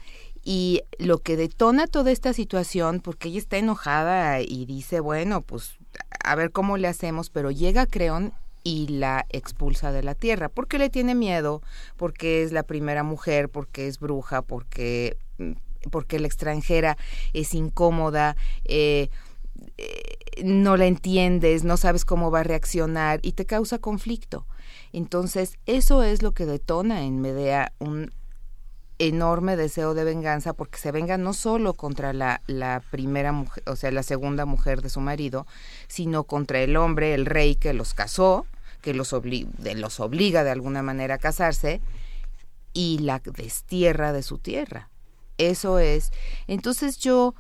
[0.44, 5.76] y lo que detona toda esta situación, porque ella está enojada y dice, bueno, pues
[6.24, 10.78] a ver cómo le hacemos, pero llega Creón y la expulsa de la tierra, porque
[10.78, 11.62] le tiene miedo,
[11.98, 15.54] porque es la primera mujer, porque es bruja, porque, mm,
[15.90, 16.98] porque la extranjera
[17.34, 19.10] es incómoda, eh,
[19.78, 24.46] eh, no la entiendes, no sabes cómo va a reaccionar y te causa conflicto.
[24.94, 28.12] Entonces, eso es lo que detona en Medea un
[29.08, 33.76] enorme deseo de venganza porque se venga no solo contra la, la primera mujer, o
[33.76, 35.48] sea, la segunda mujer de su marido,
[35.88, 38.46] sino contra el hombre, el rey que los casó,
[38.82, 41.82] que los, de, los obliga de alguna manera a casarse
[42.74, 44.90] y la destierra de su tierra.
[45.40, 46.12] Eso es.
[46.46, 47.34] Entonces yo,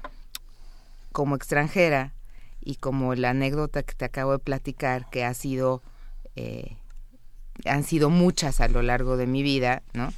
[1.12, 2.14] como extranjera,
[2.64, 5.84] y como la anécdota que te acabo de platicar, que ha sido,
[6.36, 6.78] eh,
[7.66, 10.12] han sido muchas a lo largo de mi vida, ¿no?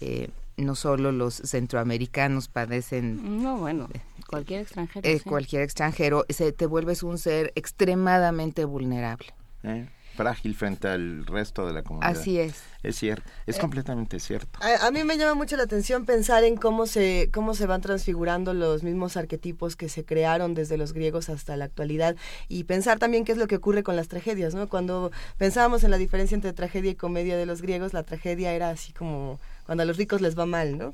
[0.00, 3.42] Eh, no solo los centroamericanos padecen.
[3.42, 3.88] No, bueno,
[4.28, 5.08] cualquier extranjero.
[5.08, 9.34] Eh, cualquier extranjero, se, te vuelves un ser extremadamente vulnerable.
[9.62, 12.10] Eh, frágil frente al resto de la comunidad.
[12.10, 12.62] Así es.
[12.82, 14.58] Es cierto, es completamente cierto.
[14.62, 18.52] A, mí me llama mucho la atención pensar en cómo se, cómo se van transfigurando
[18.52, 22.14] los mismos arquetipos que se crearon desde los griegos hasta la actualidad
[22.46, 24.68] y pensar también qué es lo que ocurre con las tragedias, ¿no?
[24.68, 28.68] Cuando pensábamos en la diferencia entre tragedia y comedia de los griegos, la tragedia era
[28.68, 30.92] así como cuando a los ricos les va mal, ¿no?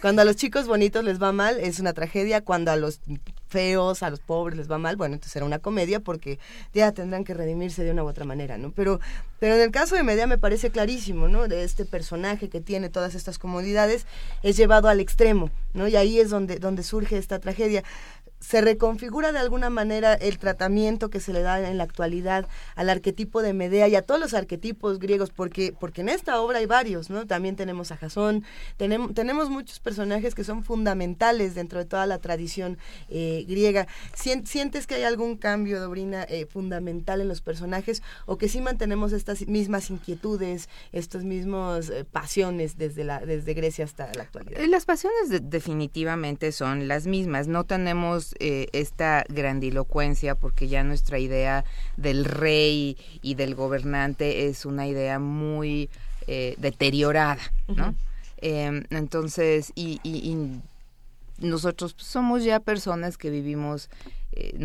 [0.00, 3.00] Cuando, a los chicos bonitos les va mal es una tragedia, cuando a los
[3.48, 6.38] feos, a los pobres les va mal, bueno, entonces era una comedia porque
[6.72, 8.72] ya tendrán que redimirse de una u otra manera, ¿no?
[8.72, 9.00] Pero,
[9.38, 11.48] pero en el caso de Medea me parece clarísimo, ¿no?
[11.48, 14.06] De este personaje que tiene todas estas comodidades
[14.42, 15.88] es llevado al extremo, ¿no?
[15.88, 17.82] Y ahí es donde, donde surge esta tragedia
[18.42, 22.90] se reconfigura de alguna manera el tratamiento que se le da en la actualidad al
[22.90, 26.66] arquetipo de Medea y a todos los arquetipos griegos, porque, porque en esta obra hay
[26.66, 27.26] varios, ¿no?
[27.26, 28.44] También tenemos a Jasón,
[28.76, 32.78] tenemos, tenemos muchos personajes que son fundamentales dentro de toda la tradición
[33.08, 33.86] eh, griega.
[34.14, 39.12] ¿Sientes que hay algún cambio, Dobrina, eh, fundamental en los personajes o que sí mantenemos
[39.12, 44.60] estas mismas inquietudes, estas mismas eh, pasiones desde, la, desde Grecia hasta la actualidad?
[44.66, 51.64] Las pasiones definitivamente son las mismas, no tenemos eh, esta grandilocuencia porque ya nuestra idea
[51.96, 55.90] del rey y del gobernante es una idea muy
[56.26, 57.94] eh, deteriorada, ¿no?
[58.38, 60.00] Em, entonces, y,
[61.38, 63.90] nosotros somos ya personas que vivimos
[64.32, 64.56] eh,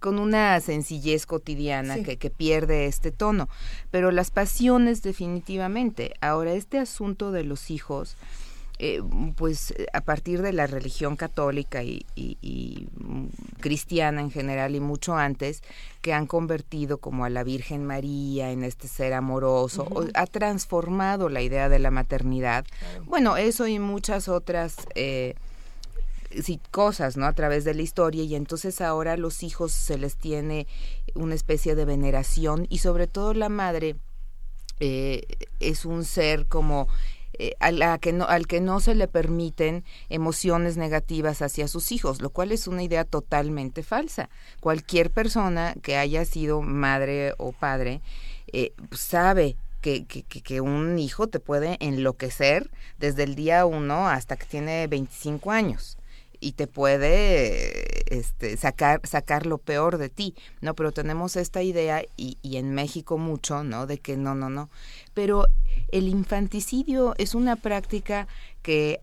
[0.00, 3.48] con una sencillez cotidiana que, que, pierde este tono.
[3.90, 6.14] Pero las pasiones definitivamente.
[6.22, 8.16] Ahora, este asunto de los hijos,
[8.80, 9.02] eh,
[9.34, 12.06] pues a partir de la religión católica y,
[13.60, 15.62] cristiana en general y mucho antes,
[16.00, 21.42] que han convertido como a la Virgen María en este ser amoroso, ha transformado la
[21.42, 22.64] idea de la maternidad.
[23.04, 24.76] Bueno, eso y muchas otras...
[24.94, 25.34] Eh,
[26.42, 27.26] sí, cosas, ¿no?
[27.26, 30.66] A través de la historia y entonces ahora a los hijos se les tiene
[31.14, 33.96] una especie de veneración y sobre todo la madre
[34.80, 35.26] eh,
[35.58, 36.86] es un ser como
[37.38, 42.20] eh, a que no, al que no se le permiten emociones negativas hacia sus hijos,
[42.20, 44.28] lo cual es una idea totalmente falsa.
[44.60, 48.00] Cualquier persona que haya sido madre o padre
[48.52, 54.36] eh, sabe que, que, que, un hijo te puede enloquecer desde el día uno hasta
[54.36, 55.97] que tiene 25 años
[56.40, 60.74] y te puede este, sacar, sacar lo peor de ti, ¿no?
[60.74, 63.86] Pero tenemos esta idea, y, y en México mucho, ¿no?
[63.86, 64.70] De que no, no, no.
[65.14, 65.46] Pero
[65.90, 68.28] el infanticidio es una práctica
[68.62, 69.00] que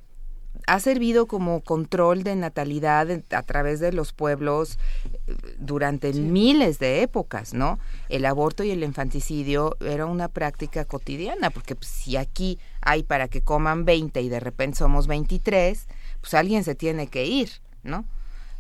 [0.68, 4.80] ha servido como control de natalidad a través de los pueblos
[5.28, 7.80] eh, durante miles de épocas, ¿no?
[8.10, 13.28] El aborto y el infanticidio era una práctica cotidiana, porque pues, si aquí hay para
[13.28, 15.88] que coman 20 y de repente somos 23,
[16.26, 17.52] pues alguien se tiene que ir,
[17.84, 18.04] ¿no?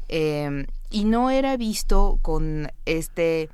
[0.08, 3.50] Em, y no era visto con este,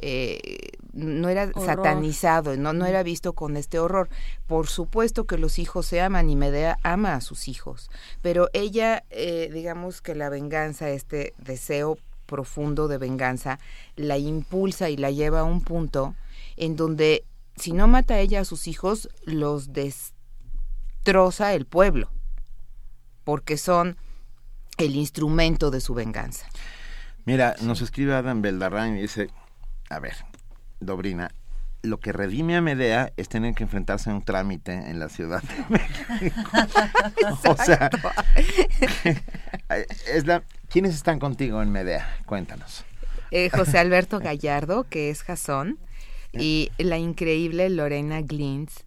[0.00, 4.08] eh, no era satanizado, no, no era visto con este horror.
[4.48, 7.92] Por supuesto que los hijos se aman y Medea ama a sus hijos,
[8.22, 11.96] pero ella, eh, digamos que la venganza, este deseo
[12.26, 13.60] profundo de venganza,
[13.94, 16.16] la impulsa y la lleva a un punto
[16.56, 17.22] en donde
[17.54, 22.10] si no mata ella a sus hijos, los destroza el pueblo
[23.24, 23.96] porque son
[24.78, 26.46] el instrumento de su venganza.
[27.24, 29.30] Mira, nos escribe Adam Beldarrain y dice,
[29.88, 30.14] a ver,
[30.80, 31.30] Dobrina,
[31.82, 35.42] lo que redime a Medea es tener que enfrentarse a un trámite en la Ciudad
[35.42, 36.42] de México.
[37.48, 37.90] o sea,
[40.08, 42.18] es la, ¿quiénes están contigo en Medea?
[42.26, 42.84] Cuéntanos.
[43.30, 45.78] Eh, José Alberto Gallardo, que es Jasón,
[46.32, 48.84] y la increíble Lorena Glintz,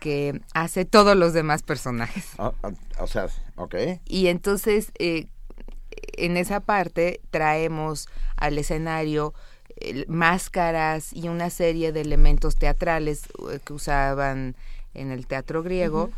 [0.00, 2.26] que hace todos los demás personajes.
[2.38, 3.74] Ah, ah, o, sea, ok.
[4.06, 5.26] Y entonces, eh,
[6.14, 9.34] en esa parte traemos al escenario
[10.08, 14.56] máscaras y una serie de elementos teatrales eh, que usaban
[14.94, 16.10] en el teatro griego.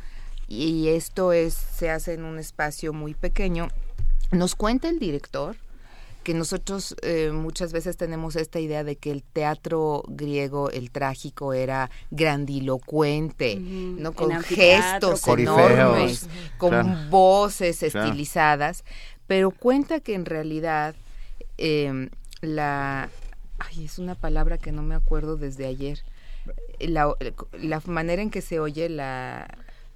[0.49, 3.69] Y esto es, se hace en un espacio muy pequeño.
[4.33, 5.57] Nos cuenta el director
[6.23, 11.55] que nosotros eh, muchas veces tenemos esta idea de que el teatro griego, el trágico,
[11.55, 14.13] era grandilocuente, ¿no?
[14.13, 18.85] Con gestos enormes, con voces estilizadas,
[19.27, 20.95] pero cuenta que en realidad
[21.57, 22.11] em,
[22.43, 23.09] la...
[23.59, 26.03] Ay, es una palabra que no me acuerdo desde ayer.
[26.79, 27.15] La,
[27.53, 29.47] la manera en que se oye la,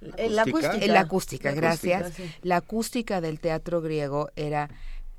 [0.01, 2.13] la acústica, la acústica, gracias.
[2.43, 4.69] La acústica del teatro griego era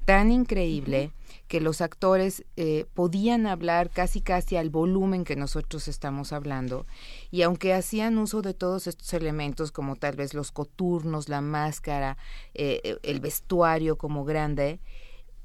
[0.06, 1.10] tan increíble
[1.48, 6.86] que los actores eh, podían hablar casi casi al volumen que nosotros estamos hablando
[7.30, 12.16] y aunque hacían uso de todos estos elementos como tal vez los coturnos, la máscara,
[12.54, 14.80] eh, el vestuario como grande,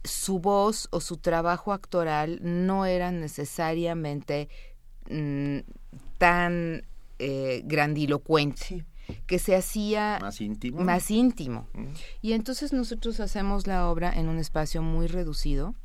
[0.04, 4.48] su voz o su trabajo actoral no era necesariamente
[5.10, 5.60] mm,
[6.18, 6.86] tan
[7.20, 8.86] eh, grandilocuente
[9.28, 10.82] que se hacía más íntimo.
[10.82, 11.68] Más íntimo.
[12.22, 15.76] Y entonces nosotros hacemos la obra en un espacio muy reducido.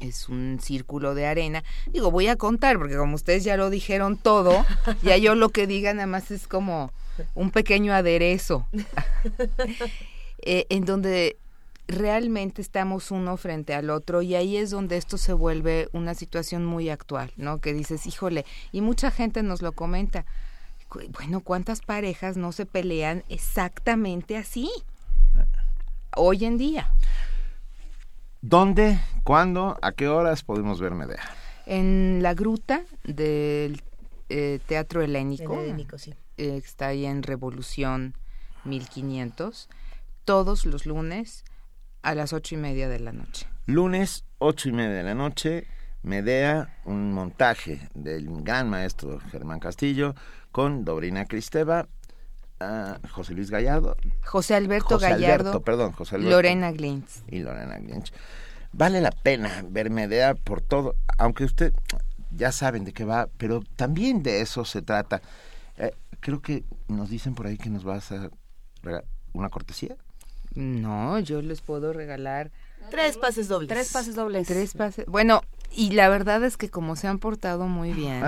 [0.00, 1.62] Es un círculo de arena.
[1.86, 4.64] Digo, voy a contar, porque como ustedes ya lo dijeron todo,
[5.02, 6.92] ya yo lo que diga nada más es como
[7.34, 8.66] un pequeño aderezo.
[10.44, 11.36] Eh, en donde
[11.86, 16.64] realmente estamos uno frente al otro y ahí es donde esto se vuelve una situación
[16.64, 17.60] muy actual, ¿no?
[17.60, 20.24] Que dices, híjole, y mucha gente nos lo comenta,
[21.10, 24.70] bueno, ¿cuántas parejas no se pelean exactamente así
[26.16, 26.94] hoy en día?
[28.40, 31.22] ¿Dónde, cuándo, a qué horas podemos ver Medea?
[31.66, 33.80] En la gruta del
[34.28, 35.60] eh, Teatro Helénico.
[35.60, 36.14] Helénico sí.
[36.36, 38.14] Eh, está ahí en Revolución
[38.64, 39.68] 1500,
[40.24, 41.44] todos los lunes
[42.02, 43.46] a las ocho y media de la noche.
[43.66, 45.66] Lunes, ocho y media de la noche,
[46.02, 50.14] Medea, un montaje del gran maestro Germán Castillo,
[50.50, 51.86] con Dobrina Cristeva,
[52.60, 53.96] uh, José Luis Gallardo.
[54.24, 55.60] José Alberto Gallardo.
[55.62, 56.36] perdón, José Alberto.
[56.36, 57.22] Lorena Glintz.
[57.28, 58.12] Y Lorena Glintz.
[58.72, 61.72] Vale la pena ver Medea por todo, aunque usted
[62.30, 65.22] ya saben de qué va, pero también de eso se trata.
[65.76, 68.30] Eh, creo que nos dicen por ahí que nos vas a
[69.32, 69.96] una cortesía.
[70.54, 72.50] No, yo les puedo regalar
[72.90, 73.68] tres pases dobles.
[73.68, 74.46] Tres pases dobles.
[74.46, 75.06] Tres pases.
[75.06, 75.42] Bueno,
[75.74, 78.22] y la verdad es que como se han portado muy bien.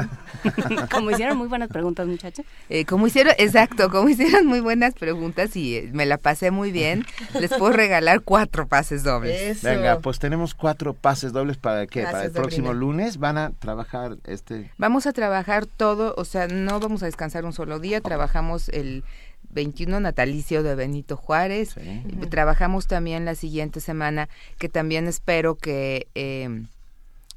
[0.91, 2.45] como hicieron muy buenas preguntas, muchachos.
[2.69, 6.73] Eh, como hicieron, exacto, como hicieron muy buenas preguntas y eh, me la pasé muy
[6.73, 7.05] bien,
[7.39, 9.63] les puedo regalar cuatro pases dobles.
[9.63, 14.17] Venga, pues tenemos cuatro pases dobles para que para el próximo lunes van a trabajar
[14.25, 14.71] este.
[14.79, 19.05] Vamos a trabajar todo, o sea, no vamos a descansar un solo día, trabajamos el
[19.51, 21.77] 21 natalicio de Benito Juárez.
[22.31, 24.29] Trabajamos también la siguiente semana,
[24.59, 26.09] que también espero que...
[26.15, 26.65] Eh,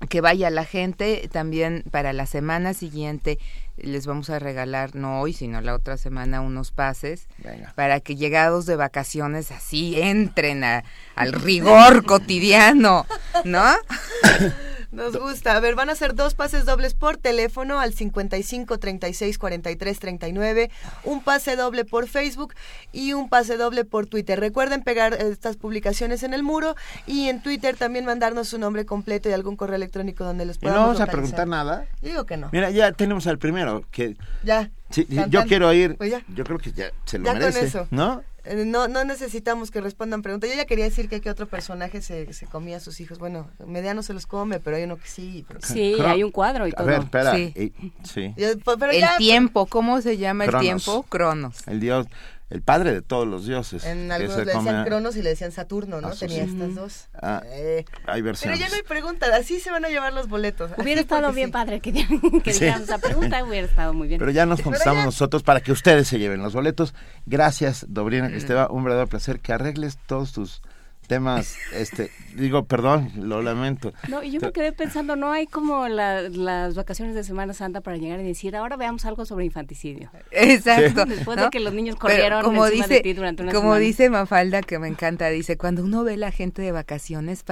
[0.09, 3.39] que vaya la gente también para la semana siguiente
[3.77, 7.27] les vamos a regalar no hoy sino la otra semana unos pases
[7.75, 13.05] para que llegados de vacaciones así entren al rigor cotidiano
[13.43, 13.63] no
[14.91, 15.55] Nos gusta.
[15.55, 20.71] A ver, van a ser dos pases dobles por teléfono al 55 36 43 39,
[21.03, 22.53] un pase doble por Facebook
[22.91, 24.39] y un pase doble por Twitter.
[24.39, 26.75] Recuerden pegar estas publicaciones en el muro
[27.05, 30.77] y en Twitter también mandarnos su nombre completo y algún correo electrónico donde los podamos
[30.77, 31.85] ¿Y no vamos a preguntar nada?
[32.01, 32.49] digo que no.
[32.51, 34.71] Mira, ya tenemos al primero que Ya.
[34.89, 35.97] Sí, yo quiero ir.
[35.97, 37.87] Pues yo creo que ya se lo ya merece, con eso.
[37.91, 38.23] ¿no?
[38.47, 40.49] Eh, no, no necesitamos que respondan preguntas.
[40.49, 43.19] Yo ya quería decir que, qué otro personaje se, se, comía a sus hijos.
[43.19, 45.45] Bueno, Mediano se los come, pero hay uno que sí.
[45.59, 46.83] Sí, hay un cuadro y todo.
[46.83, 47.33] A ver, espera.
[47.35, 48.33] Sí.
[48.37, 51.03] el tiempo, ¿cómo se llama el tiempo?
[51.03, 51.67] Cronos.
[51.67, 52.07] El dios
[52.49, 53.83] el padre de todos los dioses.
[53.85, 56.11] En algunos le decían Cronos y le decían Saturno, ¿no?
[56.11, 57.07] Tenía estas dos.
[57.13, 57.85] Ah, eh.
[58.05, 58.57] hay versiones.
[58.57, 60.71] Pero ya no hay pregunta, así se van a llevar los boletos.
[60.77, 61.91] Hubiera estado bien padre que,
[62.43, 64.19] que esa pregunta, hubiera estado muy bien.
[64.19, 66.93] Pero ya nos contestamos nosotros para que ustedes se lleven los boletos.
[67.25, 70.61] Gracias, Dobrina Esteba, un verdadero placer que arregles todos tus
[71.07, 73.93] temas, este, digo, perdón, lo lamento.
[74.09, 77.97] No, y yo me quedé pensando, no hay como las vacaciones de Semana Santa para
[77.97, 80.11] llegar y decir, ahora veamos algo sobre infanticidio.
[80.31, 81.05] Exacto.
[81.05, 84.61] Después de que los niños corrieron como dice, de ti durante una Como dice Mafalda,
[84.61, 87.43] que me encanta, dice, cuando uno ve la gente de vacaciones,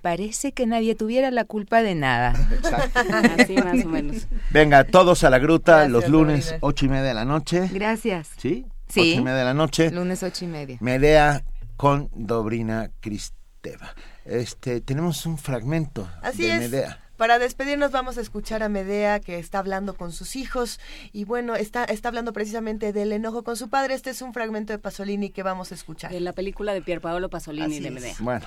[0.00, 2.34] parece que nadie tuviera la culpa de nada.
[2.52, 3.00] Exacto.
[3.38, 4.28] Así más o menos.
[4.50, 7.68] Venga, todos a la gruta los lunes, ocho y media de la noche.
[7.72, 8.28] Gracias.
[8.36, 8.66] ¿Sí?
[8.88, 9.00] Sí.
[9.00, 9.90] Ocho y media de la noche.
[9.90, 10.76] Lunes ocho y media.
[10.80, 11.42] Medea
[11.80, 13.94] con Dobrina Cristeva.
[14.26, 16.60] Este, tenemos un fragmento Así de es.
[16.70, 17.02] Medea.
[17.16, 20.78] Para despedirnos vamos a escuchar a Medea que está hablando con sus hijos
[21.10, 23.94] y bueno, está, está hablando precisamente del enojo con su padre.
[23.94, 26.12] Este es un fragmento de Pasolini que vamos a escuchar.
[26.12, 28.14] De la película de Pierpaolo Pasolini de Medea.
[28.18, 28.46] Bueno.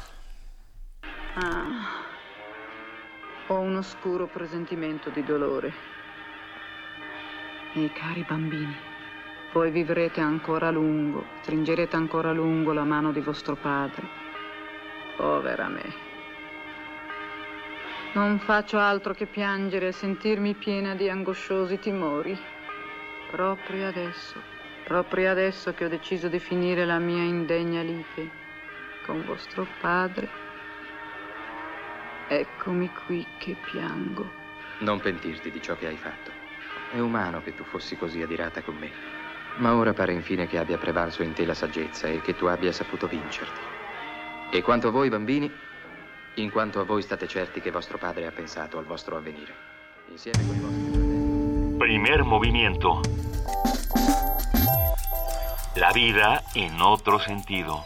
[1.36, 2.06] Ah,
[3.50, 5.74] ho un oscuro presentimento di dolore.
[7.74, 8.93] Miei cari bambini.
[9.54, 14.08] Voi vivrete ancora a lungo, stringerete ancora a lungo la mano di vostro padre.
[15.16, 15.94] Povera me.
[18.14, 22.36] Non faccio altro che piangere e sentirmi piena di angosciosi timori.
[23.30, 24.42] Proprio adesso,
[24.86, 28.30] proprio adesso che ho deciso di finire la mia indegna lite
[29.06, 30.30] con vostro padre.
[32.28, 34.28] Eccomi qui che piango.
[34.80, 36.32] Non pentirti di ciò che hai fatto.
[36.92, 39.13] È umano che tu fossi così adirata con me.
[39.58, 42.72] Ma ora pare infine che abbia prevalso in te la saggezza e che tu abbia
[42.72, 43.60] saputo vincerti.
[44.52, 45.52] E quanto a voi, bambini,
[46.36, 49.54] in quanto a voi state certi che vostro padre ha pensato al vostro avvenire.
[50.10, 53.02] Insieme con i vostri Primer movimiento.
[55.76, 57.84] La vida en otro sentido.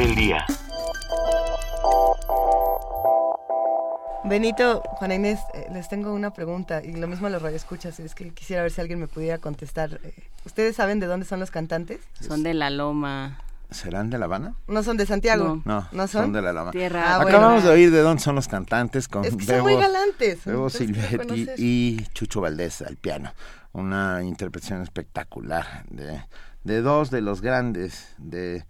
[0.00, 0.44] El día.
[4.24, 8.00] Benito, Juana Inés, eh, les tengo una pregunta y lo mismo a los radioescuchas.
[8.00, 10.00] Es que quisiera ver si alguien me pudiera contestar.
[10.02, 10.14] Eh,
[10.46, 12.00] ¿Ustedes saben de dónde son los cantantes?
[12.20, 13.38] Son de La Loma.
[13.70, 14.54] ¿Serán de La Habana?
[14.66, 15.60] ¿No son de Santiago?
[15.64, 16.32] No, no, son?
[16.32, 16.70] de La Loma.
[16.70, 17.16] Tierra.
[17.16, 20.44] Ah, Acabamos de oír de dónde son los cantantes con es que son muy galantes.
[20.44, 23.32] Bebo Silvetti y Chucho Valdés al piano.
[23.72, 26.24] Una interpretación espectacular de,
[26.62, 28.64] de dos de los grandes de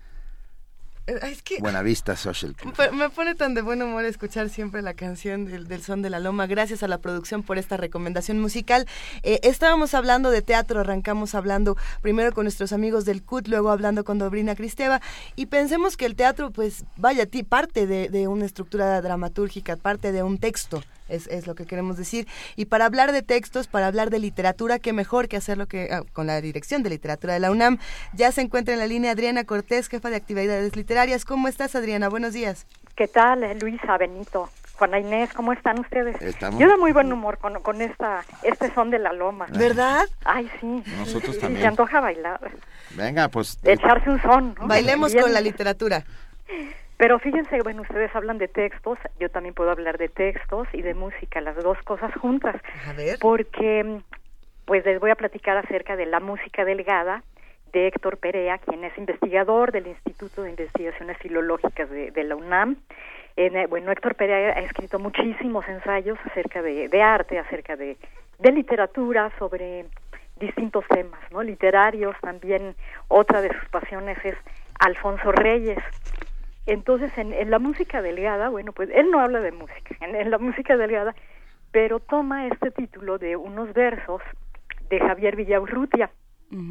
[1.06, 2.74] es que Buenavista Social Club.
[2.92, 6.46] Me pone tan de buen humor escuchar siempre la canción del, Son de la Loma.
[6.46, 8.86] Gracias a la producción por esta recomendación musical.
[9.22, 14.04] Eh, estábamos hablando de teatro, arrancamos hablando primero con nuestros amigos del CUT, luego hablando
[14.04, 15.00] con Dobrina Cristeva,
[15.36, 20.22] y pensemos que el teatro, pues, vaya, parte de, de una estructura dramatúrgica, parte de
[20.22, 22.26] un texto es, es, lo que queremos decir.
[22.56, 26.02] Y para hablar de textos, para hablar de literatura, qué mejor que hacerlo que, ah,
[26.12, 27.78] con la Dirección de Literatura de la UNAM.
[28.12, 31.24] Ya se encuentra en la línea Adriana Cortés, jefa de actividades literarias.
[31.24, 32.08] ¿Cómo estás, Adriana?
[32.08, 32.66] Buenos días.
[32.96, 34.48] ¿Qué tal, eh, Luisa, Benito?
[34.76, 36.16] Juana Inés, ¿cómo están ustedes?
[36.58, 39.46] Yo de muy buen humor con, con esta, este son de la loma.
[39.50, 40.04] ¿Verdad?
[40.24, 40.82] Ay, sí.
[40.98, 41.62] Nosotros también.
[41.62, 42.40] Se antoja bailar.
[42.90, 43.58] Venga, pues.
[43.62, 44.54] Echarse un son.
[44.66, 46.04] Bailemos con la literatura.
[46.96, 50.94] Pero fíjense, bueno, ustedes hablan de textos, yo también puedo hablar de textos y de
[50.94, 52.56] música, las dos cosas juntas.
[52.88, 53.18] A ver.
[53.20, 54.00] Porque,
[54.64, 57.22] pues les voy a platicar acerca de la música delgada
[57.72, 62.76] de Héctor Perea, quien es investigador del Instituto de Investigaciones Filológicas de, la UNAM.
[63.36, 67.96] Eh, bueno, Héctor Perea ha escrito muchísimos ensayos acerca de, de arte, acerca de,
[68.38, 69.86] de literatura, sobre
[70.38, 71.42] distintos temas, ¿no?
[71.42, 72.74] Literarios también.
[73.08, 74.36] Otra de sus pasiones es
[74.78, 75.78] Alfonso Reyes,
[76.66, 80.76] entonces, en, la música delgada, bueno, pues él no habla de música, en, la música
[80.76, 81.14] delgada,
[81.70, 84.22] pero toma este título de unos versos
[84.88, 86.10] de Javier Villaurrutia,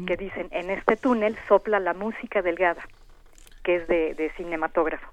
[0.06, 2.82] que dicen, en este túnel sopla la música delgada,
[3.62, 5.06] que es de, cinematógrafo.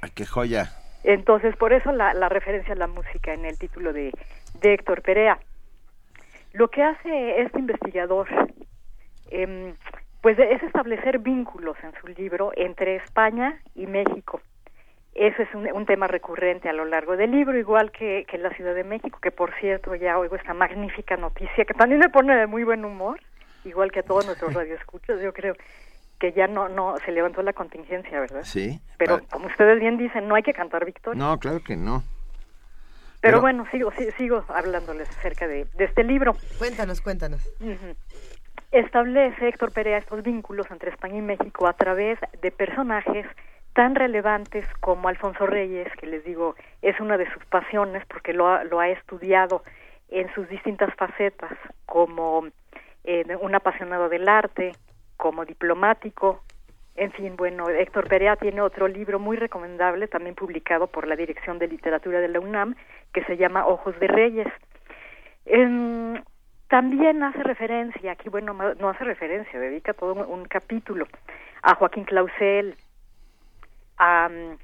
[0.00, 0.72] ¡Ay, qué joya!
[1.04, 4.10] Entonces, por eso la, referencia a la música en el título de,
[4.60, 5.38] de Héctor Perea.
[6.52, 8.26] Lo que hace este investigador
[9.30, 9.74] eh,
[10.20, 14.40] pues es establecer vínculos en su libro entre España y México.
[15.14, 18.74] Eso es un, tema recurrente a lo largo del libro, igual que, que la Ciudad
[18.74, 22.46] de México, que por cierto ya oigo esta magnífica noticia que también me pone de
[22.46, 23.18] muy buen humor,
[23.64, 25.54] igual que a todos nuestros radioescuchos, yo creo
[26.20, 28.42] que ya no no se levantó la contingencia, ¿verdad?
[28.44, 28.80] Sí.
[28.96, 31.18] Pero como ustedes bien dicen, no hay que cantar victoria.
[31.18, 32.02] No, claro que no.
[33.20, 36.36] Pero, bueno, sigo sigo hablándoles acerca de, este libro.
[36.58, 37.42] Cuéntanos, cuéntanos
[38.70, 43.26] establece Héctor Perea estos vínculos entre España y México a través de personajes
[43.72, 48.48] tan relevantes como Alfonso Reyes, que les digo es una de sus pasiones porque lo
[48.48, 49.62] ha, lo ha estudiado
[50.10, 51.52] en sus distintas facetas,
[51.86, 52.46] como
[53.04, 54.72] eh, un apasionado del arte,
[55.16, 56.42] como diplomático,
[56.98, 61.60] en fin, bueno, Héctor Perea tiene otro libro muy recomendable, también publicado por la Dirección
[61.60, 62.74] de Literatura de la UNAM,
[63.12, 64.48] que se llama Ojos de Reyes.
[66.68, 71.06] También hace referencia, aquí bueno, no hace referencia, dedica todo un, capítulo
[71.62, 72.76] a Joaquín Clausel,
[73.96, 74.58] a, mm,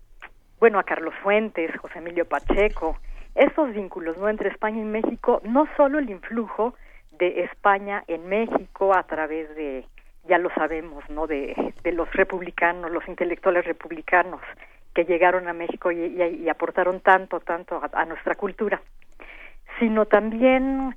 [0.60, 2.98] bueno, a Carlos Fuentes, José Emilio Pacheco,
[3.34, 6.74] estos vínculos no entre España y México, no solo el influjo
[7.12, 9.86] de España en México a través de,
[10.28, 11.26] ya lo sabemos, ¿no?
[11.26, 14.40] De, de los republicanos, los intelectuales republicanos
[14.94, 18.80] que llegaron a México y, aportaron tanto, tanto a nuestra cultura,
[19.80, 20.94] sino también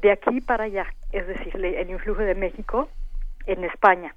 [0.00, 2.88] de aquí para allá, es decir, el influjo de México
[3.46, 4.14] en España.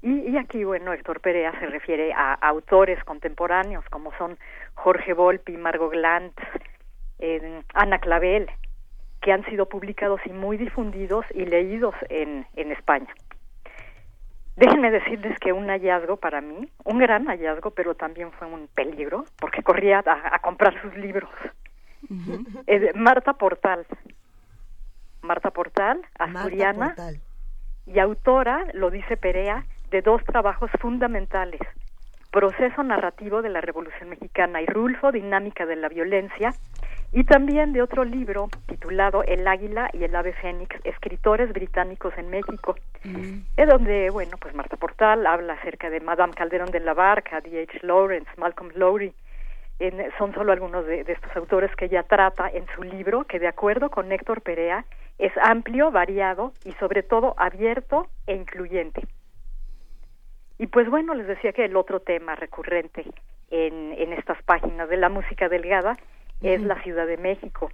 [0.00, 4.38] Y, aquí, bueno, Héctor Perea se refiere a, autores contemporáneos como son
[4.74, 6.40] Jorge Volpi, Margot Glantz,
[7.74, 8.48] Ana Clavel,
[9.20, 13.12] que han sido publicados y muy difundidos y leídos en, en España.
[14.54, 19.24] Déjenme decirles que un hallazgo para mí, un gran hallazgo, pero también fue un peligro,
[19.40, 21.30] porque corría a, comprar sus libros.
[22.94, 23.86] Marta Portal,
[25.22, 26.94] Marta Portal, asturiana,
[27.86, 31.60] y autora, lo dice Perea, de dos trabajos fundamentales,
[32.30, 36.54] Proceso Narrativo de la Revolución Mexicana y Rulfo, Dinámica de la Violencia,
[37.12, 42.28] y también de otro libro titulado El Águila y el Ave Fénix, escritores británicos en
[42.28, 43.38] México, mm.
[43.56, 47.80] es donde, bueno, pues Marta Portal habla acerca de Madame Calderón de la Barca, D.H.
[47.82, 49.14] Lawrence, Malcolm Lowry,
[50.18, 53.46] son solo algunos de, de, estos autores que ella trata en su libro, que de
[53.46, 54.84] acuerdo con Héctor Perea
[55.18, 59.06] es amplio, variado y sobre todo abierto e incluyente.
[60.58, 63.04] Y pues bueno, les decía que el otro tema recurrente
[63.50, 65.96] en, en estas páginas de la música delgada
[66.42, 67.70] es la Ciudad de México.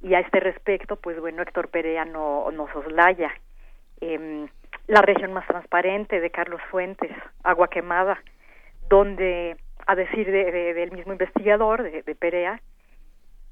[0.00, 3.32] Y a este respecto, pues bueno, Héctor Perea no, nos soslaya.
[4.00, 4.46] Eh,
[4.86, 7.10] la región más transparente de Carlos Fuentes,
[7.42, 8.22] Agua Quemada,
[8.88, 9.56] donde,
[9.86, 12.60] a decir del mismo investigador, de, de Perea,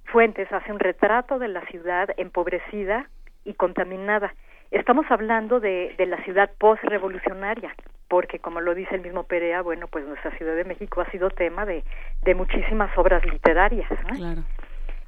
[0.06, 3.08] Fuentes hace un retrato de la ciudad empobrecida
[3.44, 4.34] y contaminada.
[4.70, 7.74] Estamos hablando de, de la ciudad post-revolucionaria,
[8.08, 11.30] porque como lo dice el mismo Perea, bueno, pues nuestra Ciudad de México ha sido
[11.30, 11.82] tema de,
[12.22, 13.88] de muchísimas obras literarias.
[14.16, 14.42] Claro.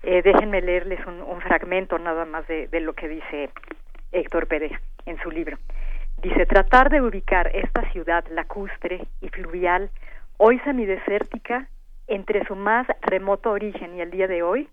[0.03, 3.51] Eh, déjenme leerles un, un, fragmento nada más de, de lo que dice
[4.13, 5.59] Héctor Perea en su libro.
[6.23, 9.91] Dice, tratar de ubicar esta ciudad lacustre y fluvial,
[10.37, 11.69] hoy semidesértica,
[12.07, 14.69] entre su más remoto origen y el día de hoy,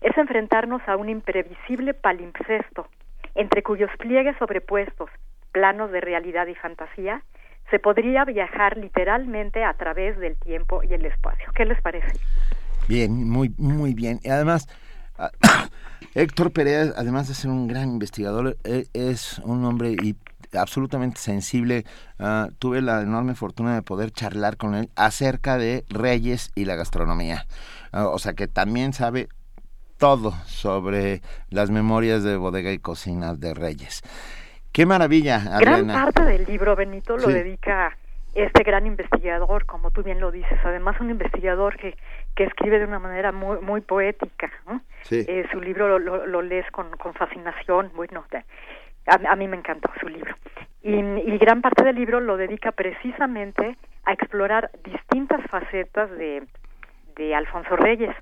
[0.00, 2.88] es enfrentarnos a un imprevisible palimpsesto,
[3.34, 5.10] entre cuyos pliegues sobrepuestos,
[5.52, 7.22] planos de realidad y fantasía,
[7.70, 11.46] se podría viajar literalmente a través del tiempo y el espacio.
[11.54, 12.18] ¿Qué les parece?
[12.88, 14.18] Bien, muy, muy bien.
[14.22, 14.68] Y además,
[16.14, 20.16] Héctor Pérez, además de ser un gran investigador, e, es un hombre y
[20.54, 21.84] absolutamente sensible.
[22.18, 26.76] Ah, tuve la enorme fortuna de poder charlar con él acerca de Reyes y la
[26.76, 27.46] gastronomía.
[27.92, 29.28] Ah, o sea que también sabe
[29.98, 34.02] todo sobre las memorias de bodega y cocina de Reyes.
[34.72, 37.96] Qué maravilla, Gran parte del libro, Benito, lo dedica
[38.34, 40.58] este gran investigador, como tú bien lo dices.
[40.64, 41.96] Además, un investigador que,
[42.34, 44.50] que escribe de una manera muy, muy poética.
[45.10, 47.90] Eh, su libro lo, lo, lees con, con fascinación.
[47.94, 48.24] Bueno,
[49.06, 50.34] a, a, mí me encantó su libro.
[50.82, 56.44] Y, y gran parte del libro lo dedica precisamente a explorar distintas facetas de,
[57.16, 58.14] de Alfonso Reyes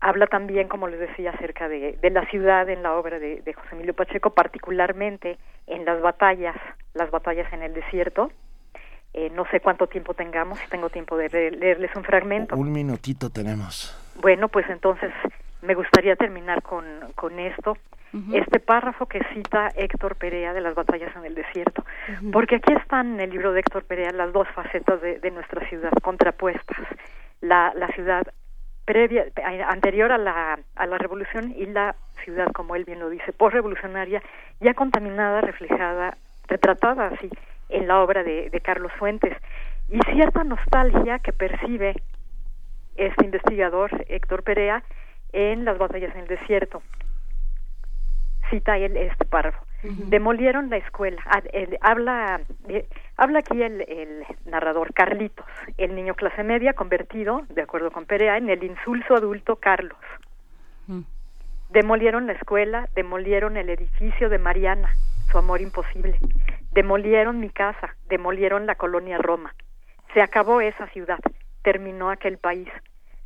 [0.00, 3.52] habla también, como les decía, acerca de, de la ciudad en la obra de, de,
[3.52, 6.56] José Emilio Pacheco, particularmente en las batallas,
[6.94, 8.30] las batallas en el desierto.
[9.14, 12.56] Eh, no sé cuánto tiempo tengamos, si tengo tiempo de leerles un fragmento.
[12.56, 13.96] Un minutito tenemos.
[14.20, 15.10] Bueno, pues entonces
[15.62, 16.84] me gustaría terminar con,
[17.14, 17.76] con esto,
[18.32, 21.84] este párrafo que cita Héctor Perea de las batallas en el desierto,
[22.32, 25.66] porque aquí están en el libro de Héctor Perea las dos facetas de, de nuestra
[25.68, 26.78] ciudad contrapuestas.
[27.40, 28.26] La, la ciudad
[28.84, 29.26] previa,
[29.68, 31.94] anterior a la, a la revolución y la
[32.24, 34.22] ciudad, como él bien lo dice, postrevolucionaria,
[34.60, 36.16] ya contaminada, reflejada,
[36.48, 37.30] retratada así
[37.68, 39.36] en la obra de, de Carlos Fuentes.
[39.90, 42.02] Y cierta nostalgia que percibe
[42.96, 44.82] este investigador, Héctor Perea,
[45.32, 46.82] en las batallas en el desierto.
[48.50, 49.64] Cita él este párrafo.
[49.82, 51.22] Demolieron la escuela.
[51.26, 51.42] Ah,
[51.82, 52.40] habla,
[53.16, 55.46] habla aquí el, el, narrador Carlitos,
[55.76, 59.98] el niño clase media convertido, de acuerdo con Perea, en el insulso adulto Carlos.
[60.88, 61.02] Mm.
[61.70, 64.90] Demolieron la escuela, demolieron el edificio de Mariana,
[65.30, 66.18] su amor imposible.
[66.72, 69.54] Demolieron mi casa, demolieron la colonia Roma.
[70.12, 71.20] Se acabó esa ciudad,
[71.62, 72.68] terminó aquel país.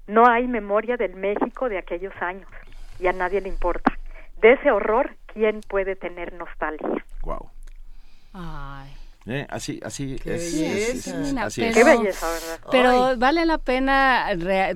[0.07, 2.49] No hay memoria del México de aquellos años
[2.99, 3.93] y a nadie le importa.
[4.43, 7.05] De ese horror ¿quién puede tener nostalgia?
[7.23, 7.51] Wow.
[8.33, 8.91] Ay.
[9.27, 11.07] Eh, así, así Qué es.
[11.39, 12.61] así Qué belleza, ¿verdad?
[12.73, 14.27] Pero vale la pena,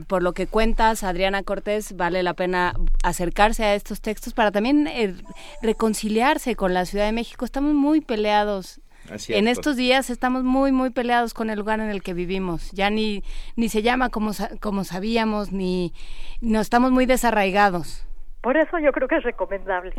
[0.06, 4.86] por lo que cuentas, Adriana Cortés, vale la pena acercarse a estos textos para también
[4.86, 5.16] eh,
[5.62, 7.44] reconciliarse con la Ciudad de México.
[7.44, 8.80] Estamos muy peleados.
[9.28, 12.70] En estos días estamos muy, muy peleados con el lugar en el que vivimos.
[12.72, 13.24] Ya ni,
[13.56, 15.92] ni se llama como, como sabíamos, ni
[16.40, 18.05] no estamos muy desarraigados.
[18.46, 19.92] Por eso yo creo que es recomendable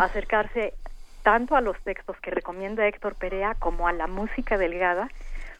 [0.00, 0.72] acercarse
[1.22, 5.10] tanto a los textos que recomienda Héctor Perea como a la música delgada,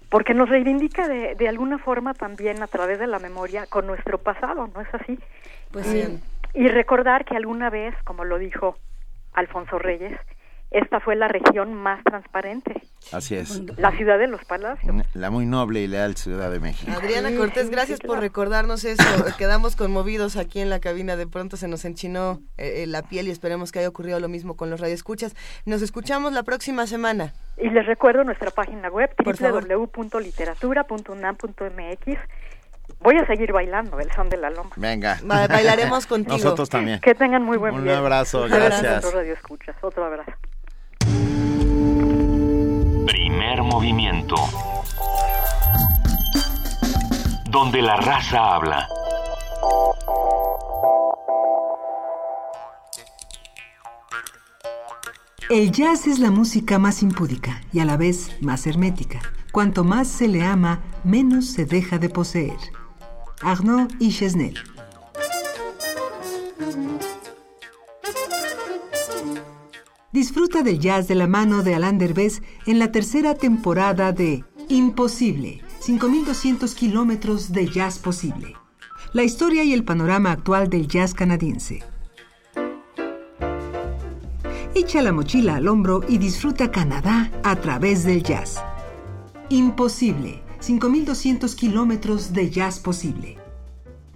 [0.09, 4.16] porque nos reivindica de, de alguna forma también a través de la memoria con nuestro
[4.16, 5.18] pasado, ¿no es así?
[5.70, 6.09] Pues
[6.55, 8.78] y recordar que alguna vez, como lo dijo
[9.34, 10.18] Alfonso Reyes,
[10.70, 12.80] esta fue la región más transparente.
[13.12, 13.60] Así es.
[13.76, 14.94] La ciudad de los palacios.
[15.14, 16.92] La muy noble y leal Ciudad de México.
[16.92, 19.02] Adriana Cortés, gracias por recordarnos eso.
[19.38, 21.16] Quedamos conmovidos aquí en la cabina.
[21.16, 24.28] De pronto se nos enchinó eh, eh, la piel y esperemos que haya ocurrido lo
[24.28, 25.34] mismo con los radioescuchas.
[25.64, 27.32] Nos escuchamos la próxima semana.
[27.56, 32.18] Y les recuerdo nuestra página web www.literatura.unam.mx
[33.00, 34.70] Voy a seguir bailando el son de la loma.
[34.76, 35.18] Venga.
[35.24, 36.36] bailaremos contigo.
[36.36, 37.00] Nosotros también.
[37.00, 39.04] Que tengan muy buen Un abrazo, gracias.
[39.04, 39.74] Otro radio escuchas.
[39.82, 40.32] Otro abrazo.
[43.11, 44.36] Primer movimiento.
[47.50, 48.86] Donde la raza habla.
[55.48, 59.18] El jazz es la música más impúdica y a la vez más hermética.
[59.50, 62.58] Cuanto más se le ama, menos se deja de poseer.
[63.42, 64.54] Arnaud y Chesnel.
[70.12, 75.62] Disfruta del jazz de la mano de Alain Derbez en la tercera temporada de Imposible,
[75.78, 78.56] 5200 kilómetros de jazz posible.
[79.12, 81.84] La historia y el panorama actual del jazz canadiense.
[84.74, 88.61] Echa la mochila al hombro y disfruta Canadá a través del jazz.
[89.48, 93.38] Imposible, 5200 kilómetros de jazz posible.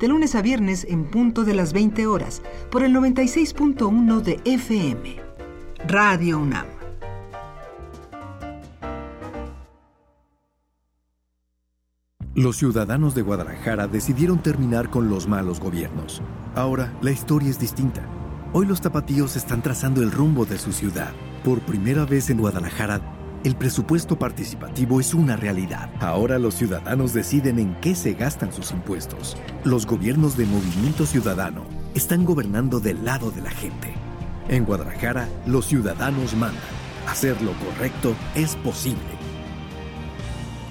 [0.01, 2.42] De lunes a viernes en punto de las 20 horas
[2.72, 5.24] por el 96.1 de FM.
[5.87, 6.64] Radio UNAM.
[12.35, 16.22] Los ciudadanos de Guadalajara decidieron terminar con los malos gobiernos.
[16.55, 18.03] Ahora la historia es distinta.
[18.55, 21.12] Hoy los tapatíos están trazando el rumbo de su ciudad.
[21.45, 23.03] Por primera vez en Guadalajara,
[23.45, 25.91] el presupuesto participativo es una realidad.
[26.01, 29.37] Ahora los ciudadanos deciden en qué se gastan sus impuestos.
[29.64, 33.95] Los gobiernos de Movimiento Ciudadano están gobernando del lado de la gente.
[34.49, 36.62] En Guadalajara, los ciudadanos mandan.
[37.09, 38.99] Hacer lo correcto es posible.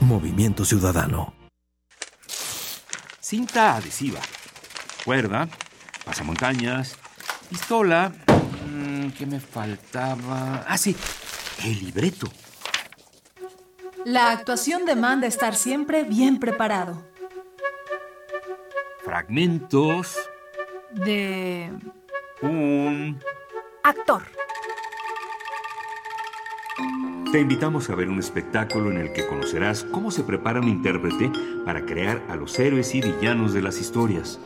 [0.01, 1.33] Movimiento Ciudadano.
[3.19, 4.19] Cinta adhesiva.
[5.05, 5.47] Cuerda.
[6.05, 6.95] Pasamontañas.
[7.49, 8.11] Pistola.
[8.69, 10.63] Mm, ¿Qué me faltaba?
[10.67, 10.95] Ah, sí.
[11.63, 12.27] El libreto.
[14.05, 17.01] La actuación demanda estar siempre bien preparado.
[19.03, 20.17] Fragmentos.
[20.91, 21.71] De...
[22.41, 23.19] Un...
[23.83, 24.23] Actor.
[27.31, 31.31] Te invitamos a ver un espectáculo en el que conocerás cómo se prepara un intérprete
[31.65, 34.39] para crear a los héroes y villanos de las historias.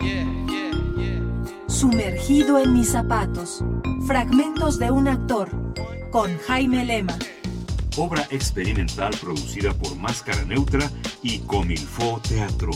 [1.67, 3.63] Sumergido en mis zapatos.
[4.07, 5.49] Fragmentos de un actor.
[6.11, 7.17] Con Jaime Lema
[7.97, 10.89] obra experimental producida por Máscara Neutra
[11.23, 12.71] y Comilfo Teatro.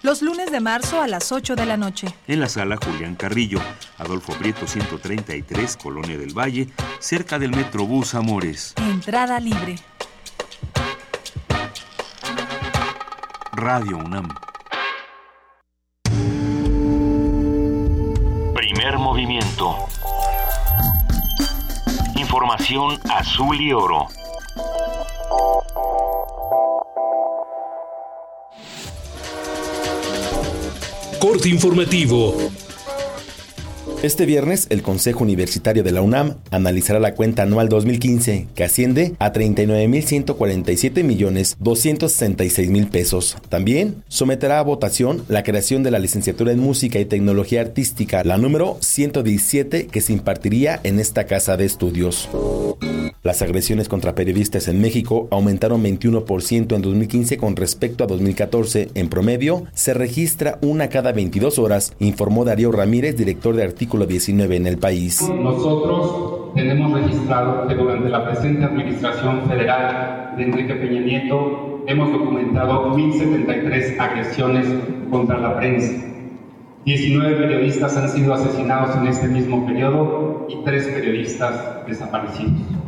[0.00, 2.06] Los lunes de marzo a las 8 de la noche.
[2.28, 3.60] En la sala Julián Carrillo,
[3.98, 6.68] Adolfo Prieto 133, Colonia del Valle,
[7.00, 8.74] cerca del Metrobús Amores.
[8.76, 9.74] Entrada libre.
[13.52, 14.28] Radio UNAM.
[18.54, 19.88] Primer movimiento.
[22.14, 24.06] Información azul y oro.
[31.20, 32.36] Corte informativo.
[34.04, 39.14] Este viernes, el Consejo Universitario de la UNAM analizará la cuenta anual 2015, que asciende
[39.18, 43.36] a 39.147 millones 266 mil pesos.
[43.48, 48.38] También someterá a votación la creación de la licenciatura en Música y Tecnología Artística, la
[48.38, 52.28] número 117, que se impartiría en esta casa de estudios.
[53.28, 58.88] Las agresiones contra periodistas en México aumentaron 21% en 2015 con respecto a 2014.
[58.94, 64.56] En promedio, se registra una cada 22 horas, informó Darío Ramírez, director de artículo 19
[64.56, 65.20] en el país.
[65.28, 72.96] Nosotros tenemos registrado que durante la presente administración federal de Enrique Peña Nieto hemos documentado
[72.96, 74.66] 1.073 agresiones
[75.10, 75.92] contra la prensa.
[76.86, 82.87] 19 periodistas han sido asesinados en este mismo periodo y 3 periodistas desaparecidos.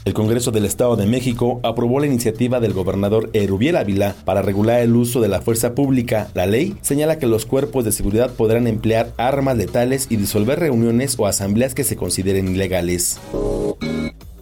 [0.05, 4.81] El Congreso del Estado de México aprobó la iniciativa del gobernador Erubiel Ávila para regular
[4.81, 6.27] el uso de la fuerza pública.
[6.35, 11.15] La ley señala que los cuerpos de seguridad podrán emplear armas letales y disolver reuniones
[11.17, 13.19] o asambleas que se consideren ilegales.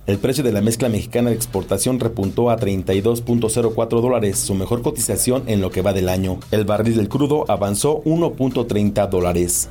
[0.05, 5.43] El precio de la mezcla mexicana de exportación repuntó a 32.04 dólares, su mejor cotización
[5.47, 6.41] en lo que va del año.
[6.51, 9.69] El barril del crudo avanzó 1.30 dólares.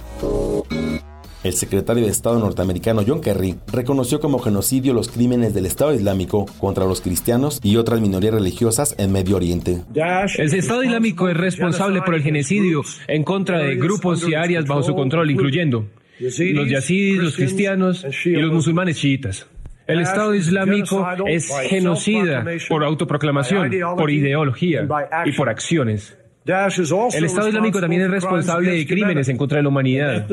[1.45, 6.47] El secretario de Estado norteamericano John Kerry reconoció como genocidio los crímenes del Estado Islámico
[6.59, 9.83] contra los cristianos y otras minorías religiosas en Medio Oriente.
[9.95, 14.83] El Estado Islámico es responsable por el genocidio en contra de grupos y áreas bajo
[14.83, 19.47] su control, incluyendo los yazidis, los cristianos y los musulmanes chiitas.
[19.93, 24.87] El Estado Islámico es genocida por autoproclamación, por ideología
[25.25, 26.17] y por acciones.
[26.45, 30.27] El Estado Islámico también es responsable de crímenes en contra de la humanidad.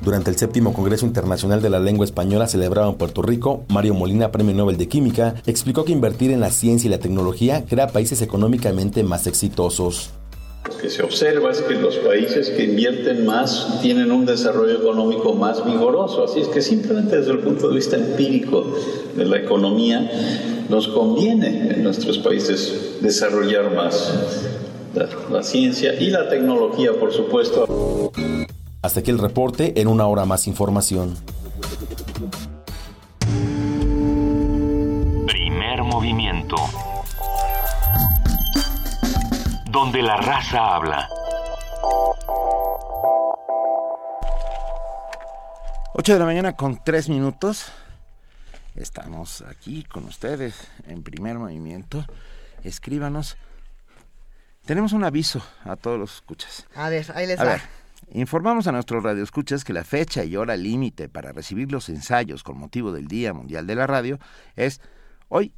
[0.00, 4.30] Durante el séptimo Congreso Internacional de la Lengua Española celebrado en Puerto Rico, Mario Molina,
[4.30, 8.20] Premio Nobel de Química, explicó que invertir en la ciencia y la tecnología crea países
[8.20, 10.12] económicamente más exitosos.
[10.68, 15.34] Lo que se observa es que los países que invierten más tienen un desarrollo económico
[15.34, 16.24] más vigoroso.
[16.24, 18.74] Así es que simplemente desde el punto de vista empírico
[19.14, 20.10] de la economía,
[20.68, 24.12] nos conviene en nuestros países desarrollar más
[25.30, 28.10] la, ciencia y la tecnología, por supuesto.
[28.82, 31.14] Hasta aquí el reporte, en una hora más información.
[39.74, 41.08] Donde la raza habla.
[45.94, 47.72] 8 de la mañana con 3 minutos.
[48.76, 52.04] Estamos aquí con ustedes en primer movimiento.
[52.62, 53.36] Escríbanos.
[54.64, 56.68] Tenemos un aviso a todos los escuchas.
[56.76, 57.50] A ver, ahí les A va.
[57.54, 57.60] ver,
[58.12, 62.58] informamos a nuestros radioescuchas que la fecha y hora límite para recibir los ensayos con
[62.58, 64.20] motivo del Día Mundial de la Radio
[64.54, 64.80] es
[65.28, 65.52] hoy,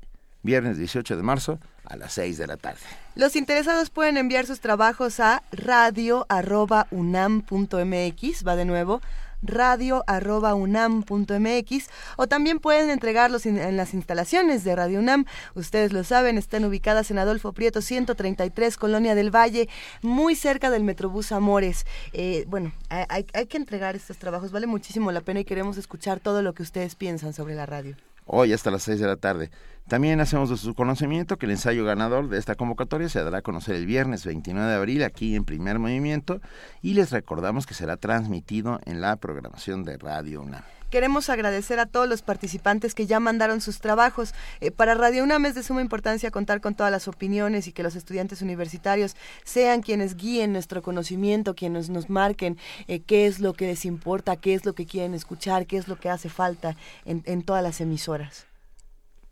[0.47, 2.81] viernes 18 de marzo, a las 6 de la tarde.
[3.15, 9.03] Los interesados pueden enviar sus trabajos a radio.unam.mx, va de nuevo,
[9.43, 15.27] radio.unam.mx o también pueden entregarlos en las instalaciones de Radio UNAM.
[15.55, 19.69] Ustedes lo saben, están ubicadas en Adolfo Prieto 133, Colonia del Valle,
[20.03, 21.87] muy cerca del Metrobús Amores.
[22.13, 26.43] Eh, bueno, hay que entregar estos trabajos, vale muchísimo la pena y queremos escuchar todo
[26.43, 27.97] lo que ustedes piensan sobre la radio.
[28.27, 29.51] Hoy hasta las 6 de la tarde.
[29.87, 33.43] También hacemos de su conocimiento que el ensayo ganador de esta convocatoria se dará a
[33.43, 36.41] conocer el viernes 29 de abril aquí en Primer Movimiento
[36.83, 40.76] y les recordamos que será transmitido en la programación de Radio UNAM.
[40.91, 44.35] Queremos agradecer a todos los participantes que ya mandaron sus trabajos.
[44.61, 47.83] Eh, para Radio UNAM es de suma importancia contar con todas las opiniones y que
[47.83, 52.57] los estudiantes universitarios sean quienes guíen nuestro conocimiento, quienes nos marquen
[52.87, 55.89] eh, qué es lo que les importa, qué es lo que quieren escuchar, qué es
[55.89, 58.47] lo que hace falta en, todas las emisoras.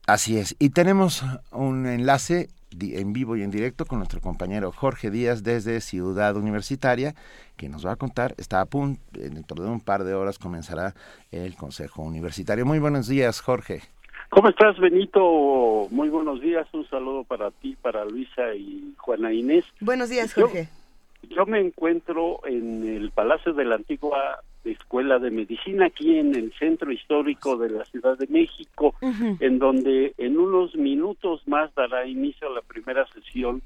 [0.06, 0.56] Así es.
[0.58, 2.50] Y tenemos un enlace
[2.80, 7.14] en vivo y en directo con nuestro compañero Jorge Díaz desde Ciudad Universitaria,
[7.56, 10.94] que nos va a contar, está a punto, dentro de un par de horas comenzará
[11.30, 12.66] el Consejo Universitario.
[12.66, 13.82] Muy buenos días, Jorge.
[14.30, 15.86] ¿Cómo estás, Benito?
[15.90, 16.66] Muy buenos días.
[16.72, 19.64] Un saludo para ti, para Luisa y Juana Inés.
[19.80, 20.68] Buenos días, Yo- Jorge.
[21.30, 24.40] Yo me encuentro en el Palacio de la Antigua
[24.72, 28.94] Escuela de Medicina, aquí en el centro histórico de la Ciudad de México,
[29.40, 33.62] en donde en unos minutos más dará inicio a la primera sesión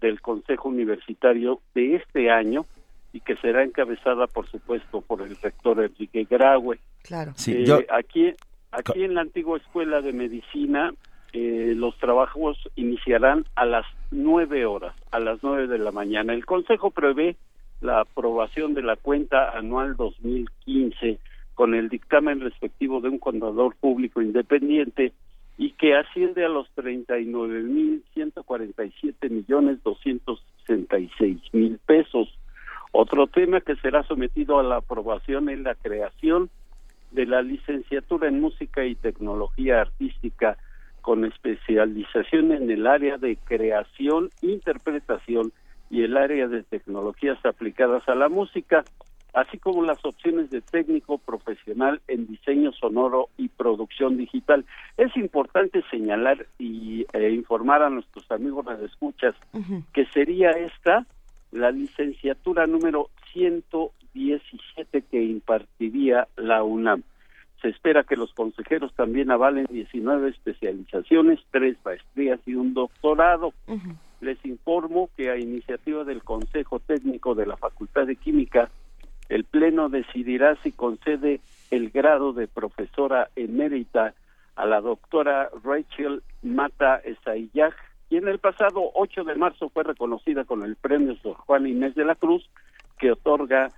[0.00, 2.66] del Consejo Universitario de este año
[3.12, 6.78] y que será encabezada, por supuesto, por el rector Enrique Graue.
[7.02, 7.32] Claro.
[7.36, 8.32] Sí, Eh, yo- aquí,
[8.70, 10.92] aquí en la antigua escuela de medicina,
[11.32, 16.32] eh, los trabajos iniciarán a las nueve horas, a las nueve de la mañana.
[16.32, 17.36] El Consejo prevé
[17.80, 21.20] la aprobación de la cuenta anual 2015
[21.54, 25.12] con el dictamen respectivo de un contador público independiente
[25.56, 32.32] y que asciende a los 39.147 millones 266 mil pesos.
[32.92, 36.48] Otro tema que será sometido a la aprobación es la creación
[37.10, 40.56] de la licenciatura en música y tecnología artística
[41.00, 45.52] con especialización en el área de creación, interpretación
[45.90, 48.84] y el área de tecnologías aplicadas a la música,
[49.32, 54.64] así como las opciones de técnico profesional en diseño sonoro y producción digital.
[54.96, 59.34] Es importante señalar y eh, informar a nuestros amigos de escuchas
[59.92, 61.06] que sería esta
[61.50, 67.02] la licenciatura número 117 que impartiría la UNAM.
[67.62, 73.52] Se espera que los consejeros también avalen 19 especializaciones, tres maestrías y un doctorado.
[74.20, 78.70] Les informo que a iniciativa del Consejo Técnico de la Facultad de Química,
[79.28, 81.40] el Pleno decidirá si concede
[81.70, 84.14] el grado de profesora emérita
[84.56, 87.74] a la doctora Rachel Mata Esayaj,
[88.08, 92.04] quien el pasado 8 de marzo fue reconocida con el premio Sor Juana Inés de
[92.04, 92.48] la Cruz,
[92.98, 93.68] que otorga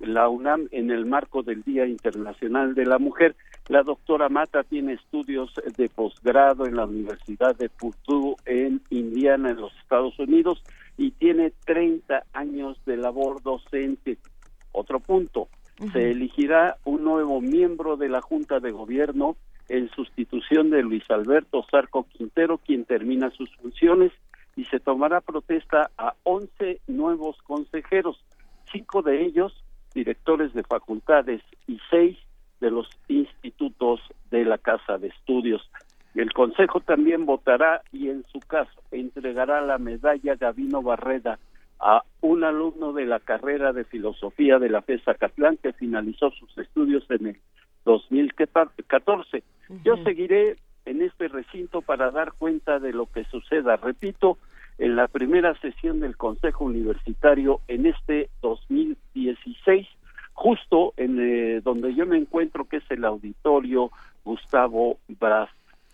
[0.00, 3.34] la UNAM en el marco del Día Internacional de la Mujer.
[3.68, 9.60] La doctora Mata tiene estudios de posgrado en la Universidad de Purdue en Indiana, en
[9.60, 10.62] los Estados Unidos,
[10.96, 14.18] y tiene 30 años de labor docente.
[14.72, 15.48] Otro punto,
[15.92, 19.36] se elegirá un nuevo miembro de la Junta de Gobierno
[19.68, 24.12] en sustitución de Luis Alberto Zarco Quintero, quien termina sus funciones,
[24.54, 28.24] y se tomará protesta a 11 nuevos consejeros,
[28.70, 29.65] cinco de ellos
[29.96, 32.18] directores de facultades y seis
[32.60, 35.62] de los institutos de la Casa de Estudios.
[36.14, 41.38] El Consejo también votará y en su caso entregará la medalla Gavino Barreda
[41.80, 46.56] a un alumno de la carrera de filosofía de la FESA Catlán que finalizó sus
[46.58, 47.40] estudios en el
[47.84, 49.42] 2014.
[49.82, 53.76] Yo seguiré en este recinto para dar cuenta de lo que suceda.
[53.76, 54.38] Repito,
[54.78, 59.86] en la primera sesión del Consejo Universitario en este 2016,
[60.34, 63.90] justo en eh, donde yo me encuentro, que es el auditorio
[64.24, 65.48] Gustavo Braz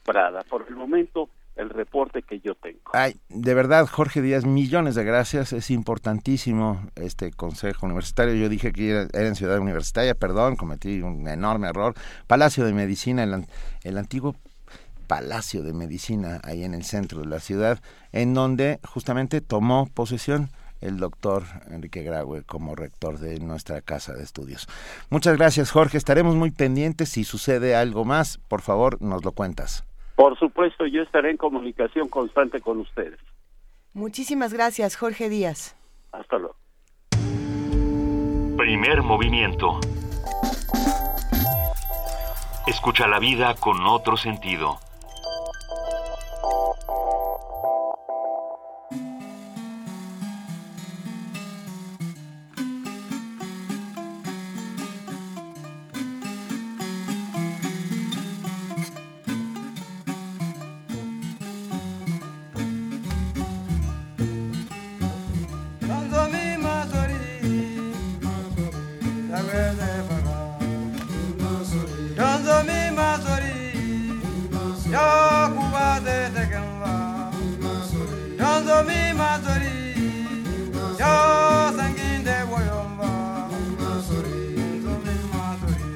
[0.04, 0.42] Prada.
[0.48, 2.80] Por el momento, el reporte que yo tengo.
[2.92, 5.52] Ay, de verdad, Jorge Díaz, millones de gracias.
[5.52, 8.34] Es importantísimo este consejo universitario.
[8.34, 11.94] Yo dije que era, era en Ciudad Universitaria, perdón, cometí un enorme error.
[12.26, 13.46] Palacio de Medicina, el,
[13.84, 14.34] el antiguo
[15.12, 17.82] Palacio de Medicina, ahí en el centro de la ciudad,
[18.12, 20.48] en donde justamente tomó posesión
[20.80, 24.68] el doctor Enrique Graue como rector de nuestra casa de estudios.
[25.10, 25.98] Muchas gracias, Jorge.
[25.98, 27.10] Estaremos muy pendientes.
[27.10, 29.84] Si sucede algo más, por favor, nos lo cuentas.
[30.16, 33.20] Por supuesto, yo estaré en comunicación constante con ustedes.
[33.92, 35.76] Muchísimas gracias, Jorge Díaz.
[36.12, 36.56] Hasta luego.
[38.56, 39.78] Primer movimiento.
[42.66, 44.78] Escucha la vida con otro sentido.
[74.92, 76.92] Ya kuba de tekenwa
[78.40, 79.76] Yonzo mi mazori
[81.00, 81.14] Ya
[81.76, 83.10] sangin de boyomba
[83.80, 84.18] Yonzo
[85.04, 85.88] mi mazori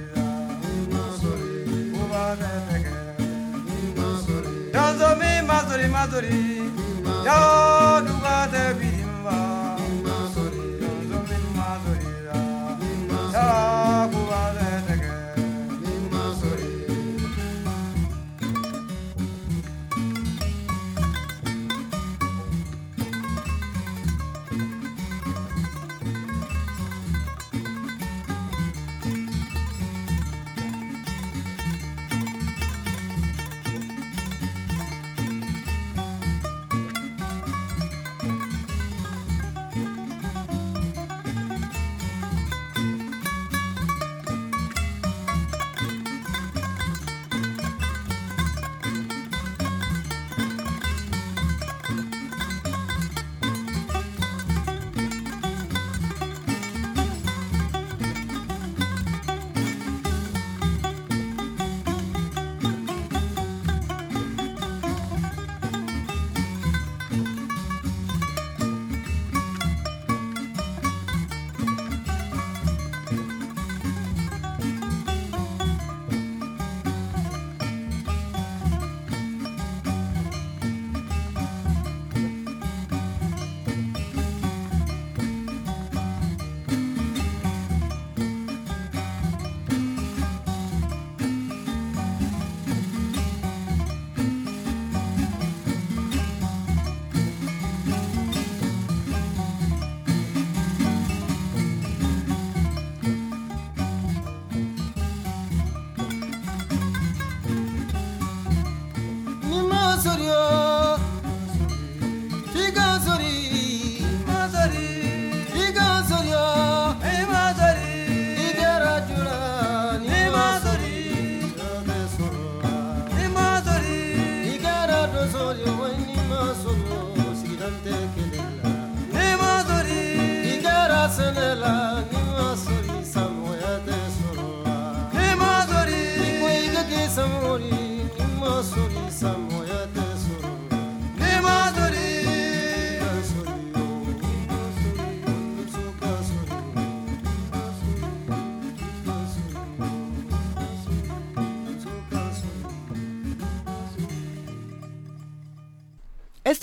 [1.93, 3.11] Kuba de tekenwa
[4.75, 6.39] Yonzo mi mazori mazori
[7.27, 7.39] Ya
[8.07, 8.65] kuba de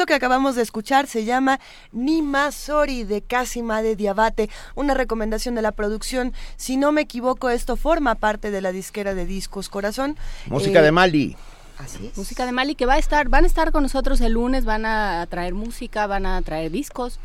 [0.04, 1.62] Esto que acabamos de escuchar se llama
[1.94, 6.34] Ni Masori de Casima de Diabate, una recomendación de la producción.
[6.58, 10.18] Si no me equivoco, esto forma parte de la disquera de discos Corazón.
[10.48, 11.38] Música Eh, de Mali.
[11.78, 12.18] Así es.
[12.18, 14.86] Música de Mali que va a estar, van a estar con nosotros el lunes, van
[14.86, 17.22] a traer música, van a traer discos.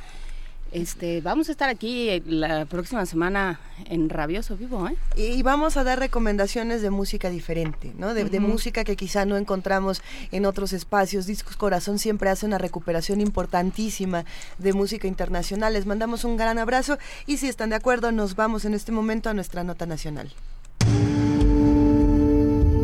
[0.70, 4.96] Este, vamos a estar aquí la próxima semana en Rabioso Vivo, ¿eh?
[5.16, 8.12] Y vamos a dar recomendaciones de música diferente, ¿no?
[8.12, 11.26] De, de música que quizá no encontramos en otros espacios.
[11.26, 14.24] Discos Corazón siempre hace una recuperación importantísima
[14.58, 15.72] de música internacional.
[15.72, 19.30] Les mandamos un gran abrazo y si están de acuerdo, nos vamos en este momento
[19.30, 20.30] a nuestra nota nacional.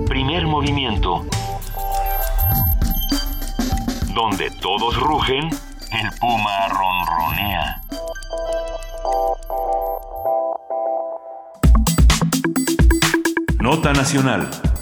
[0.07, 1.27] Primer movimiento.
[4.15, 5.51] Donde todos rugen,
[5.95, 7.81] el puma ronronea.
[13.61, 14.74] Nota Nacional.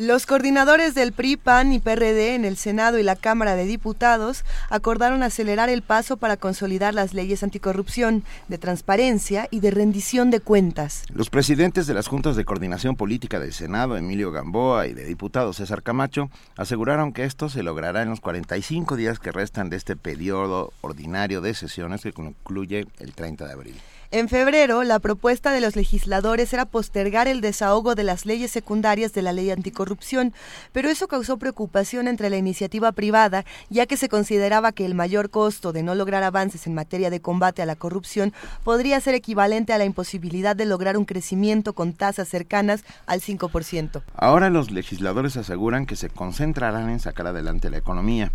[0.00, 4.46] Los coordinadores del PRI, PAN y PRD en el Senado y la Cámara de Diputados
[4.70, 10.40] acordaron acelerar el paso para consolidar las leyes anticorrupción, de transparencia y de rendición de
[10.40, 11.02] cuentas.
[11.12, 15.58] Los presidentes de las juntas de coordinación política del Senado, Emilio Gamboa, y de diputados
[15.58, 19.96] César Camacho, aseguraron que esto se logrará en los 45 días que restan de este
[19.96, 23.76] periodo ordinario de sesiones que concluye el 30 de abril.
[24.12, 29.12] En febrero, la propuesta de los legisladores era postergar el desahogo de las leyes secundarias
[29.12, 30.34] de la ley anticorrupción,
[30.72, 35.30] pero eso causó preocupación entre la iniciativa privada, ya que se consideraba que el mayor
[35.30, 38.32] costo de no lograr avances en materia de combate a la corrupción
[38.64, 44.02] podría ser equivalente a la imposibilidad de lograr un crecimiento con tasas cercanas al 5%.
[44.16, 48.32] Ahora los legisladores aseguran que se concentrarán en sacar adelante la economía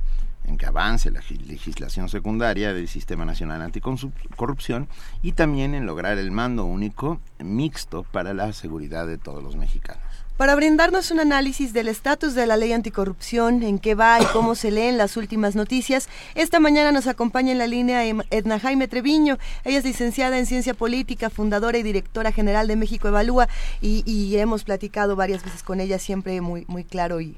[0.47, 4.87] en que avance la legislación secundaria del Sistema Nacional Anticorrupción
[5.21, 10.03] y también en lograr el mando único mixto para la seguridad de todos los mexicanos.
[10.37, 14.55] Para brindarnos un análisis del estatus de la ley anticorrupción, en qué va y cómo
[14.55, 19.37] se leen las últimas noticias, esta mañana nos acompaña en la línea Edna Jaime Treviño.
[19.63, 23.47] Ella es licenciada en Ciencia Política, fundadora y directora general de México Evalúa
[23.79, 27.37] y, y hemos platicado varias veces con ella, siempre muy, muy claro y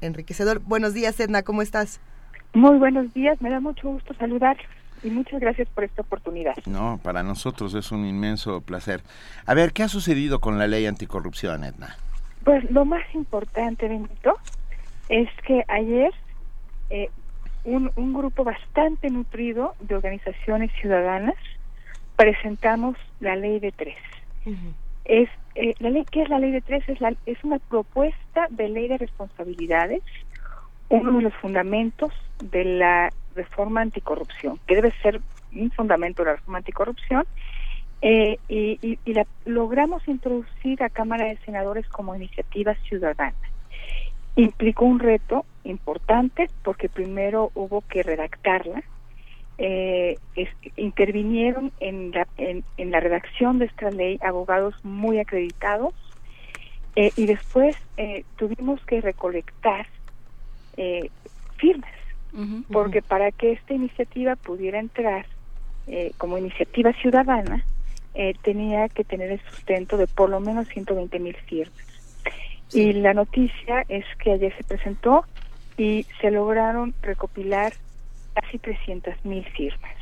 [0.00, 0.60] enriquecedor.
[0.60, 2.00] Buenos días, Edna, ¿cómo estás?
[2.54, 4.56] Muy buenos días, me da mucho gusto saludar
[5.02, 6.56] y muchas gracias por esta oportunidad.
[6.66, 9.02] No, para nosotros es un inmenso placer.
[9.46, 11.96] A ver, ¿qué ha sucedido con la ley anticorrupción, Edna?
[12.44, 14.38] Pues lo más importante, Benito,
[15.08, 16.12] es que ayer
[16.90, 17.10] eh,
[17.64, 21.36] un, un grupo bastante nutrido de organizaciones ciudadanas
[22.16, 23.96] presentamos la ley de tres.
[25.04, 26.88] Es eh, la ley, ¿qué es la ley de tres?
[26.88, 30.02] Es, la, es una propuesta de ley de responsabilidades
[30.88, 32.12] uno de los fundamentos
[32.42, 35.20] de la reforma anticorrupción, que debe ser
[35.54, 37.24] un fundamento de la reforma anticorrupción,
[38.00, 43.34] eh, y, la logramos introducir a Cámara de Senadores como iniciativa ciudadana.
[44.36, 48.84] Implicó un reto importante porque primero hubo que redactarla,
[49.60, 50.16] eh,
[50.76, 55.92] intervinieron en la, en, la redacción de esta ley abogados muy acreditados
[56.94, 57.76] eh, y después
[58.36, 59.88] tuvimos que recolectar
[60.78, 61.10] eh,
[61.56, 61.90] firmas,
[62.72, 65.26] porque para que esta iniciativa pudiera entrar
[65.88, 67.64] eh, como iniciativa ciudadana,
[68.14, 71.78] eh, tenía que tener el sustento de por lo menos 120 mil firmas.
[72.72, 75.24] Y la noticia es que ayer se presentó
[75.76, 77.72] y se lograron recopilar
[78.34, 79.94] casi 300 mil firmas.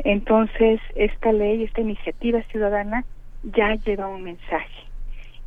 [0.00, 3.04] Entonces, esta ley, esta iniciativa ciudadana
[3.42, 4.84] ya lleva un mensaje.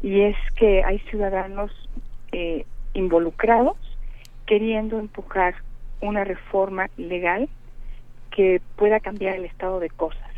[0.01, 1.71] Y es que hay ciudadanos
[2.31, 3.77] eh, involucrados
[4.51, 5.55] queriendo empujar
[6.01, 7.47] una reforma legal
[8.31, 10.29] que pueda cambiar el estado de cosas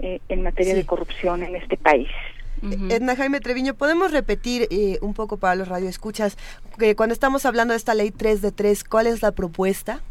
[0.00, 2.10] eh, en materia de corrupción en este país.
[2.90, 6.36] Edna Jaime Treviño, ¿podemos repetir eh, un poco para los radioescuchas
[6.78, 10.02] que cuando estamos hablando de esta ley 3 de 3, cuál es la propuesta?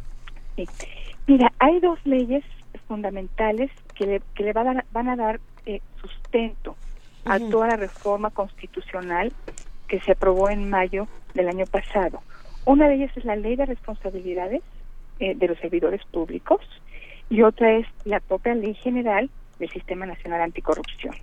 [1.28, 2.44] Mira, hay dos leyes
[2.88, 6.76] fundamentales que le, que le van, a, van a dar eh, sustento
[7.24, 9.32] a toda la reforma constitucional
[9.88, 12.24] que se aprobó en mayo del año pasado.
[12.68, 14.62] Una de ellas es la ley de responsabilidades
[15.22, 16.60] eh, de los servidores públicos
[17.30, 21.16] y otra es la propia ley general del Sistema Nacional Anticorrupción.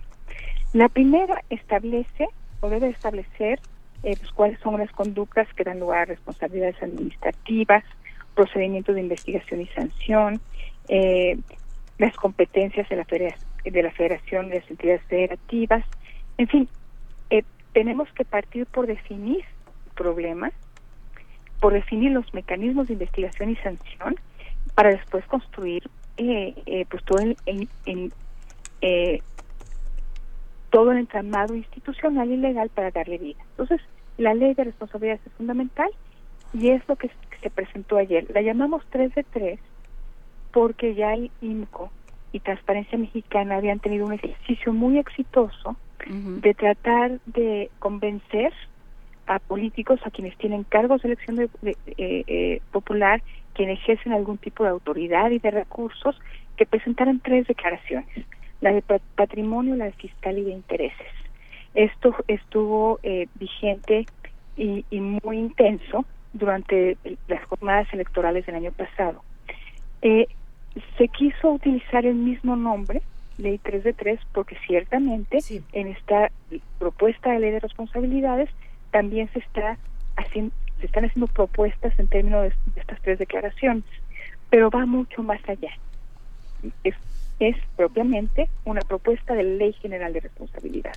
[0.73, 2.29] La primera establece
[2.61, 3.59] o debe establecer
[4.01, 7.83] eh, pues, cuáles son las conductas que dan lugar a responsabilidades administrativas,
[8.33, 10.41] procedimientos de investigación y sanción,
[10.87, 11.37] eh,
[11.99, 15.85] las competencias de la, de la Federación de las Entidades Federativas.
[16.39, 16.67] En fin,
[17.71, 19.45] tenemos que partir por definir
[19.95, 20.51] problemas
[21.59, 24.15] por definir los mecanismos de investigación y sanción
[24.75, 27.69] para después construir eh, eh, pues todo el,
[28.81, 29.21] eh,
[30.69, 33.39] todo el entramado institucional y legal para darle vida.
[33.51, 33.81] Entonces,
[34.17, 35.89] la ley de responsabilidad es fundamental
[36.53, 37.09] y es lo que
[37.41, 38.25] se presentó ayer.
[38.33, 39.59] La llamamos 3 de 3
[40.51, 41.91] porque ya el INCO
[42.31, 45.75] y Transparencia Mexicana habían tenido un ejercicio muy exitoso
[46.07, 48.53] de tratar de convencer
[49.27, 53.21] a políticos, a quienes tienen cargos de elección de, eh, eh, popular,
[53.53, 56.19] quienes ejercen algún tipo de autoridad y de recursos,
[56.57, 58.07] que presentaran tres declaraciones,
[58.61, 58.81] la de
[59.15, 61.07] patrimonio, la de fiscal y de intereses.
[61.73, 64.05] Esto estuvo eh, vigente
[64.55, 66.97] y, y, muy intenso durante
[67.27, 69.21] las jornadas electorales del año pasado.
[70.01, 73.01] se quiso utilizar el mismo nombre,
[73.37, 75.39] Ley 3 de 3, porque ciertamente
[75.73, 76.31] en esta
[76.79, 78.49] propuesta de ley de responsabilidades
[78.95, 79.77] también se está
[80.15, 83.83] haciendo se están haciendo propuestas en términos de, estas tres declaraciones,
[84.49, 85.71] pero va mucho más allá.
[86.85, 86.95] Es,
[87.39, 90.93] es propiamente una propuesta de ley general de responsabilidad.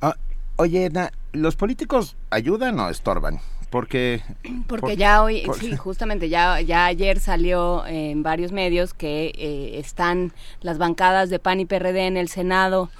[0.00, 0.14] Ah,
[0.56, 3.38] Oye, Edna, ¿los políticos ayudan o estorban?
[3.70, 4.22] Porque...
[4.66, 10.32] Porque ya hoy, sí, justamente, ya, ya ayer salió en varios medios que eh, están
[10.60, 12.90] las bancadas de PAN y PRD en el Senado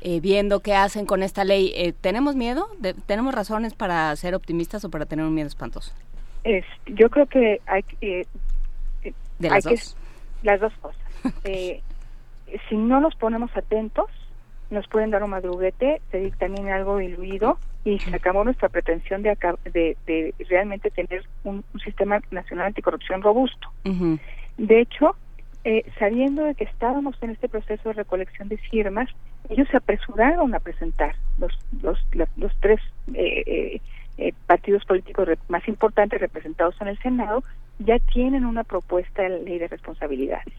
[0.00, 1.72] eh, viendo qué hacen con esta ley.
[1.74, 2.68] Eh, ¿Tenemos miedo?
[3.06, 5.92] ¿Tenemos razones para ser optimistas o para tener un miedo espantoso?
[6.44, 8.26] Es, yo creo que hay, eh,
[9.38, 9.96] ¿De las dos?
[10.42, 11.00] las dos cosas.
[12.68, 14.06] si no nos ponemos atentos,
[14.70, 19.36] nos pueden dar un madruguete, se dictamina algo diluido y sacamos nuestra pretensión de,
[19.72, 23.68] de, realmente tener un, sistema nacional anticorrupción robusto.
[24.58, 25.16] De hecho,
[25.64, 29.08] eh, sabiendo de que estábamos en este proceso de recolección de firmas,
[29.48, 31.52] ellos se apresuraron a presentar los,
[31.82, 31.98] los,
[32.36, 32.80] los tres
[33.14, 33.80] eh,
[34.18, 37.42] eh, partidos políticos más importantes representados en el Senado,
[37.80, 40.54] ya tienen una propuesta de ley de responsabilidades.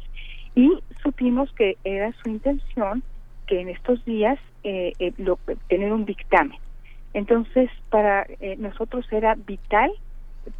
[0.56, 3.04] Y supimos que era su intención
[3.48, 6.60] que en estos días tener un dictamen.
[7.14, 8.28] Entonces, para
[8.58, 9.92] nosotros era vital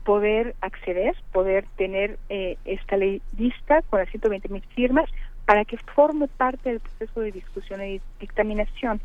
[0.04, 5.10] poder acceder, poder tener eh, esta ley lista con las 120 mil firmas
[5.46, 9.02] para que forme parte del proceso de discusión y dictaminación.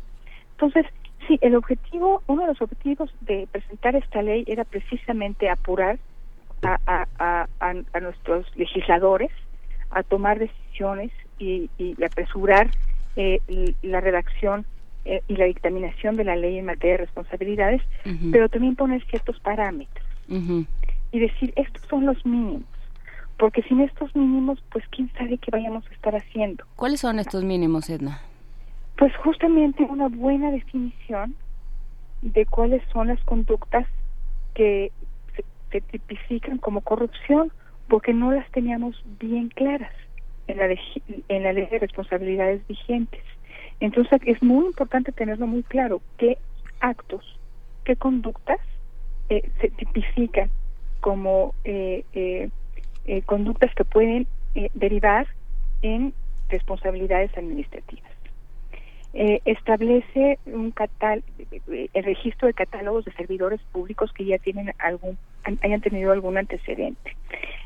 [0.51, 0.85] Entonces,
[1.27, 5.97] sí, el objetivo, uno de los objetivos de presentar esta ley era precisamente apurar
[6.63, 9.31] a, a, a, nuestros legisladores
[9.91, 12.69] a tomar decisiones y, y apresurar
[13.15, 13.41] eh,
[13.81, 14.65] la redacción
[15.05, 17.81] eh, y la dictaminación de la ley en materia de responsabilidades,
[18.31, 22.63] pero también poner ciertos parámetros y decir, estos son los mínimos.
[23.37, 26.63] Porque sin estos mínimos, pues quién sabe qué vayamos a estar haciendo.
[26.75, 28.21] ¿Cuáles son estos mínimos, Edna?
[28.97, 31.35] Pues justamente una buena definición
[32.21, 33.85] de cuáles son las conductas
[34.53, 34.91] que
[35.71, 37.51] se, tipifican como corrupción,
[37.89, 39.91] porque no las teníamos bien claras
[40.47, 40.67] en la,
[41.27, 43.21] en la ley de responsabilidades vigentes.
[43.81, 46.37] Entonces es muy importante tenerlo muy claro qué
[46.79, 47.37] actos,
[47.83, 48.59] qué conductas
[49.29, 50.51] eh, se tipifican
[50.99, 54.27] como eh, eh, conductas que pueden
[54.73, 55.27] derivar
[55.81, 56.13] en
[56.49, 58.11] responsabilidades administrativas.
[59.13, 61.23] establece un catal
[61.67, 65.17] el registro de catálogos de servidores públicos que ya tienen algún
[65.61, 67.15] hayan tenido algún antecedente.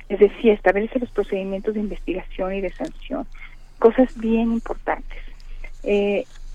[0.09, 3.27] Es decir, establece los procedimientos de investigación y de sanción,
[3.79, 5.19] cosas bien importantes.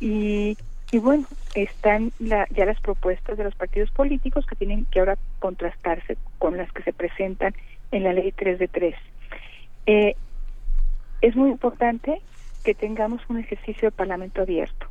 [0.00, 0.56] y
[0.98, 6.56] bueno, están ya las propuestas de los partidos políticos que tienen que ahora contrastarse con
[6.56, 7.54] las que se presentan
[7.92, 8.94] en la ley 3 de 3.
[9.86, 10.16] Eh,
[11.20, 12.20] es muy importante
[12.64, 14.86] que tengamos un ejercicio de parlamento abierto.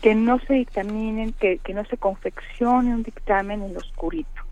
[0.00, 4.42] Que no se dictaminen, que, que no se confeccione un dictamen en lo oscurito.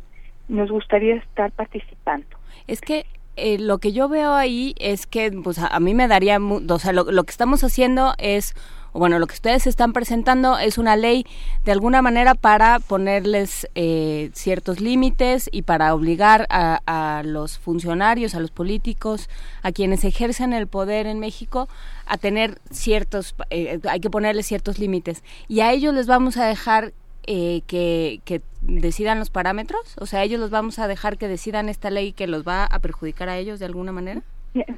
[0.48, 2.26] Nos gustaría estar participando.
[2.66, 3.06] Es que
[3.40, 6.92] eh, lo que yo veo ahí es que pues a, mí me daría, o sea,
[6.92, 8.54] lo, que estamos haciendo es
[8.98, 11.26] bueno, lo que ustedes están presentando es una ley
[11.64, 18.40] de alguna manera para ponerles eh, ciertos límites y para obligar a, los funcionarios, a
[18.40, 19.28] los políticos,
[19.62, 21.68] a quienes ejercen el poder en México
[22.06, 25.22] a tener ciertos, eh, hay que ponerles ciertos límites.
[25.48, 26.92] Y a ellos les vamos a dejar
[27.26, 31.68] eh, que, que decidan los parámetros, o sea, ellos los vamos a dejar que decidan
[31.68, 34.22] esta ley que los va a perjudicar a ellos de alguna manera.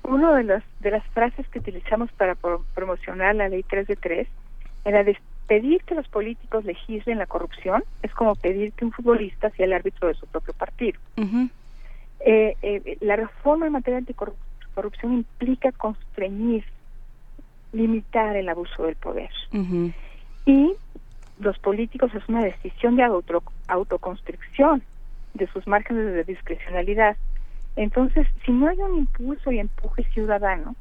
[0.02, 2.36] Una de las, de las frases que utilizamos para
[2.74, 4.28] promocionar la ley 3 de 3
[4.84, 5.16] era de
[5.46, 9.72] pedir que los políticos legislen la corrupción es como pedir que un futbolista sea el
[9.72, 10.98] árbitro de su propio partido.
[12.20, 16.64] Eh, eh, la reforma en materia de anticorrupción implica constreñir,
[17.72, 19.30] limitar el abuso del poder.
[20.46, 20.72] Y
[21.40, 24.82] los políticos es una decisión de auto, autoconstricción
[25.34, 27.16] de sus márgenes de discrecionalidad
[27.82, 30.76] entonces, si no hay un impulso y empuje ciudadano,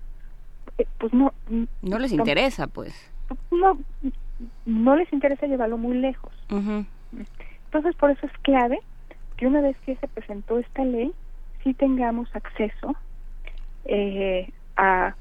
[0.77, 1.33] eh, pues no...
[1.81, 2.93] No les interesa, pues.
[3.51, 3.77] No,
[4.65, 6.33] no les interesa llevarlo muy lejos.
[6.49, 8.79] Entonces, por eso es clave
[9.37, 11.13] que una vez que se presentó esta ley,
[11.63, 12.93] sí tengamos acceso
[13.85, 15.15] eh, a,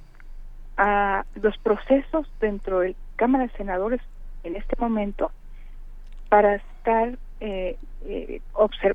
[0.79, 4.01] a los procesos dentro de Cámara de Senadores
[4.43, 5.31] en este momento
[6.29, 8.41] para estar eh, eh,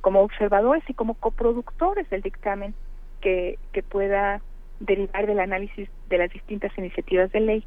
[0.01, 2.73] como observadores y como coproductores del dictamen
[3.21, 4.41] que, que pueda
[4.79, 7.63] derivar del análisis de las distintas iniciativas de ley.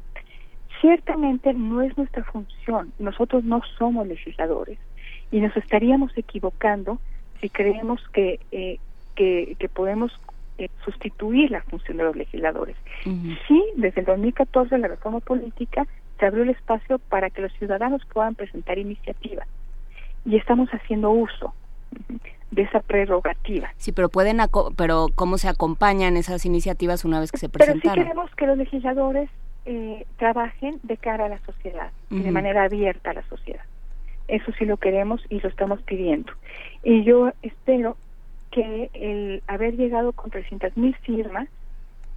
[0.81, 4.77] Ciertamente no es nuestra función, nosotros no somos legisladores
[5.31, 6.99] y nos estaríamos equivocando
[7.41, 8.77] si creemos que, eh,
[9.15, 10.11] que, podemos
[10.57, 12.75] eh, sustituir la función de los legisladores.
[13.03, 15.87] Sí, desde el 2014 la reforma política
[16.19, 19.47] se abrió el espacio para que los ciudadanos puedan presentar iniciativas
[20.27, 21.53] y estamos haciendo uso
[22.51, 23.69] de esa prerrogativa.
[23.77, 24.39] Sí, pero pueden,
[24.75, 27.81] pero cómo se acompañan esas iniciativas una vez que se presentan.
[27.81, 29.29] Pero sí queremos que los legisladores
[29.65, 33.63] eh, trabajen de cara a la sociedad, de manera abierta a la sociedad.
[34.27, 36.33] Eso sí lo queremos y lo estamos pidiendo.
[36.83, 37.95] Y yo espero
[38.51, 41.47] que el haber llegado con 300 mil firmas,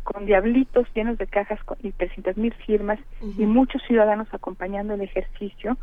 [0.03, 2.99] con diablitos llenos de cajas con, y 300 mil firmas
[3.39, 5.77] y muchos ciudadanos acompañando el ejercicio,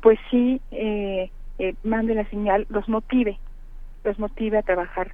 [0.00, 3.38] pues sí eh, eh, mande la señal, los motive,
[4.04, 5.12] los motive a trabajar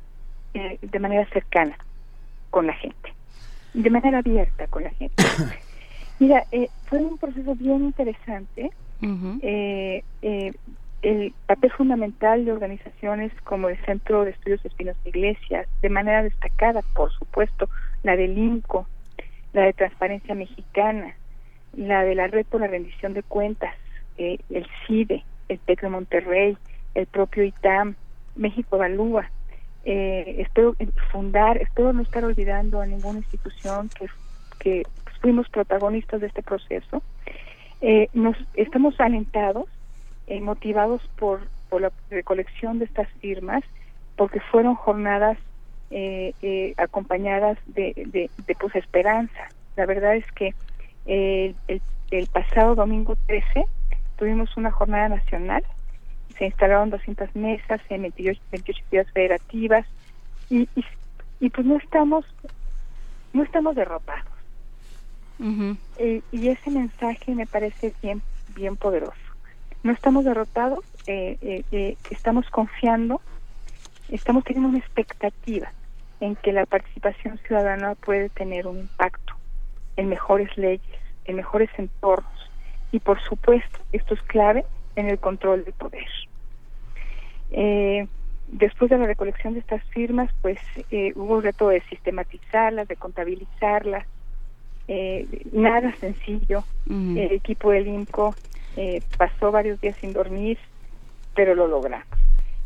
[0.55, 1.77] eh, de manera cercana
[2.51, 3.15] con la gente,
[3.75, 5.23] de manera abierta con la gente.
[6.19, 8.71] Mira, eh, fue un proceso bien interesante.
[9.43, 10.53] eh, eh,
[11.03, 16.81] el papel fundamental de organizaciones como el Centro de Estudios Espinos Iglesias, de manera destacada,
[16.95, 17.69] por supuesto,
[18.05, 18.87] la del INCO,
[19.53, 21.17] la de Transparencia Mexicana,
[21.77, 23.75] la de la Red por la Rendición de Cuentas,
[24.17, 26.57] eh, el CIDE, el TEC de Monterrey,
[26.95, 27.95] el propio ITAM,
[28.37, 29.31] México Evalúa.
[29.85, 30.77] Eh, espero
[31.11, 34.07] fundar, espero no estar olvidando a ninguna institución que,
[34.59, 34.83] que
[35.21, 37.03] fuimos protagonistas de este proceso.
[37.81, 39.67] Eh, nos estamos alentados
[40.29, 43.65] eh, motivados por, por la recolección de estas firmas,
[44.17, 45.37] porque fueron jornadas
[45.91, 49.49] eh, eh, acompañadas de, de, de, pues esperanza.
[49.77, 50.55] La verdad es que
[51.07, 51.57] el,
[52.11, 53.65] el, pasado domingo 13
[54.19, 55.65] tuvimos una jornada nacional,
[56.39, 59.87] se instalaron 200 mesas en 28, 28 ciudades federativas
[60.49, 60.85] y, y,
[61.41, 62.25] y, pues no estamos
[63.33, 64.27] no estamos derrotados.
[65.39, 66.23] Uh -huh.
[66.31, 68.23] y ese mensaje me parece bien
[68.55, 69.33] bien poderoso
[69.83, 73.21] no estamos derrotados, eh, eh, eh, estamos confiando,
[74.09, 75.73] estamos teniendo una expectativa
[76.21, 79.35] en que la participación ciudadana puede tener un impacto
[79.97, 82.42] en mejores leyes, en mejores entornos
[82.93, 84.65] y por supuesto, esto es clave,
[84.95, 86.07] en el control del poder.
[88.49, 90.59] después de la recolección de estas firmas, pues
[91.15, 94.07] hubo el reto de sistematizarlas, de contabilizarlas,
[95.53, 96.63] nada sencillo.
[96.89, 98.35] El equipo del INCO
[98.77, 100.59] eh, pasó varios días sin dormir,
[101.35, 102.07] pero lo logramos.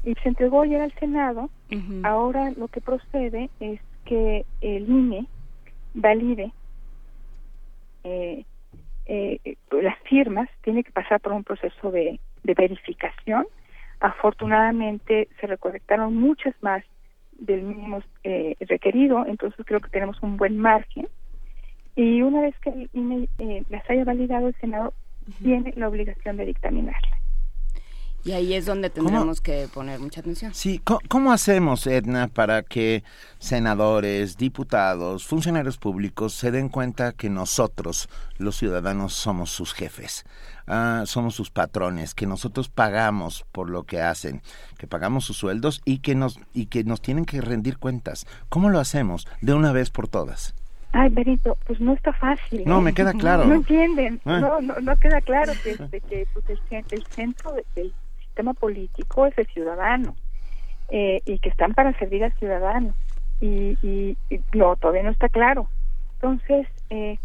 [0.04, 1.50] Y se entregó ayer al Senado.
[1.70, 2.00] Uh -huh.
[2.04, 5.26] Ahora lo que procede es que el INE
[5.94, 6.52] valide
[8.04, 8.44] eh,
[9.06, 13.46] eh, las firmas, tiene que pasar por un proceso de, de verificación.
[14.00, 16.84] Afortunadamente se recolectaron muchas más
[17.38, 21.08] del mínimo eh, requerido, entonces creo que tenemos un buen margen.
[21.94, 24.92] Y una vez que el INE eh, las haya validado, el Senado
[25.42, 27.18] tiene la obligación de dictaminarla.
[28.26, 30.52] Y ahí es donde tendremos que poner mucha atención.
[30.52, 33.04] Sí, ¿cómo, ¿cómo, hacemos, Edna, para que
[33.38, 38.08] senadores, diputados, funcionarios públicos se den cuenta que nosotros,
[38.38, 40.24] los ciudadanos, somos sus jefes?
[40.66, 44.42] Uh, somos sus patrones, que nosotros pagamos por lo que hacen,
[44.76, 48.26] que pagamos sus sueldos y que nos y que nos tienen que rendir cuentas.
[48.48, 50.56] ¿Cómo lo hacemos de una vez por todas?
[50.90, 52.64] Ay, Benito, pues no está fácil.
[52.66, 52.82] No, ¿eh?
[52.82, 53.44] me queda claro.
[53.46, 54.20] No entienden, eh.
[54.24, 57.94] no, no, no, queda claro que, este, que pues, el, el, centro del
[58.36, 60.14] sistema político es el ciudadano
[60.90, 62.94] eh, y que están para servir al ciudadano.
[63.40, 65.68] Y, y, y no, todavía no está claro.
[66.16, 67.18] Entonces, eh,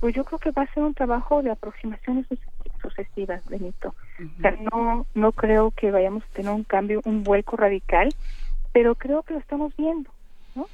[0.00, 2.26] pues yo creo que va a ser un trabajo de aproximaciones
[2.82, 3.94] sucesivas, Benito.
[4.18, 4.36] Uh -huh.
[4.36, 8.10] O sea, no, no creo que vayamos a tener un cambio, un vuelco radical,
[8.72, 10.10] pero creo que lo estamos viendo.
[10.54, 10.66] ¿no?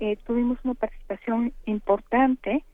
[0.00, 2.64] Eh, tuvimos una participación importante,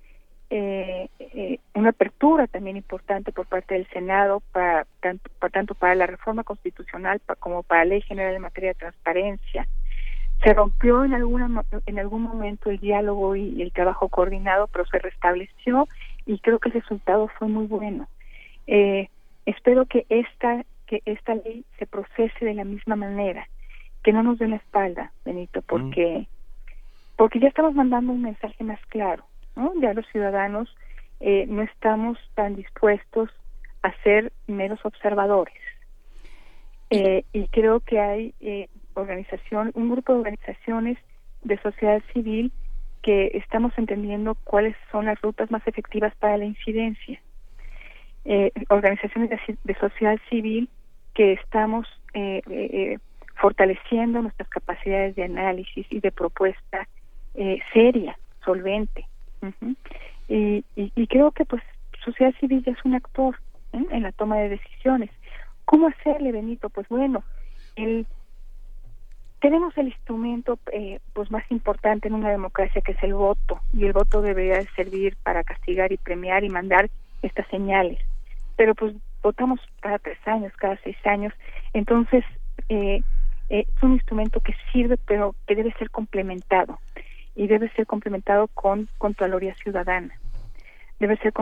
[0.50, 5.94] eh, eh, una apertura también importante por parte del Senado, para, tanto, para, tanto para
[5.94, 9.66] la reforma constitucional para, como para la Ley General en materia de transparencia.
[10.42, 14.98] Se rompió en, alguna, en algún momento el diálogo y el trabajo coordinado, pero se
[14.98, 15.88] restableció
[16.26, 18.08] y creo que el resultado fue muy bueno.
[18.66, 19.08] Eh,
[19.46, 23.48] espero que esta, que esta ley se procese de la misma manera,
[24.02, 26.26] que no nos den la espalda, Benito, porque...
[26.30, 26.36] Mm
[27.16, 29.24] porque ya estamos mandando un mensaje más claro,
[29.56, 29.72] ¿no?
[29.80, 30.74] Ya los ciudadanos
[31.20, 33.30] eh, no estamos tan dispuestos
[33.82, 35.54] a ser menos observadores.
[36.90, 40.98] Eh, y creo que hay eh, organización, un grupo de organizaciones
[41.42, 42.52] de sociedad civil
[43.02, 47.20] que estamos entendiendo cuáles son las rutas más efectivas para la incidencia.
[48.24, 50.68] Eh, organizaciones de, de, sociedad civil
[51.14, 52.98] que estamos eh,
[53.36, 56.88] fortaleciendo nuestras capacidades de análisis y de propuesta
[57.72, 59.06] seria, solvente.
[60.28, 61.62] Y, y, creo que pues
[62.04, 63.38] sociedad civil ya es un actor
[63.72, 63.84] ¿eh?
[63.90, 65.10] en la toma de decisiones.
[65.64, 66.68] ¿Cómo hacerle, Benito?
[66.70, 67.22] Pues bueno,
[67.76, 68.06] el,
[69.40, 73.84] tenemos el instrumento eh, pues más importante en una democracia que es el voto y
[73.84, 76.90] el voto debería servir para castigar y premiar y mandar
[77.22, 77.98] estas señales.
[78.56, 81.32] Pero pues votamos cada tres años, cada seis años,
[81.72, 82.24] entonces
[82.68, 83.02] eh,
[83.48, 86.78] es un instrumento que sirve pero que debe ser complementado
[87.36, 90.18] y debe ser complementado con Contraloría Ciudadana.
[90.98, 91.32] Debe ser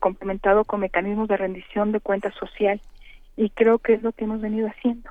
[0.00, 2.80] complementado con mecanismos de rendición de cuentas social
[3.36, 5.10] y creo que es lo que hemos venido haciendo.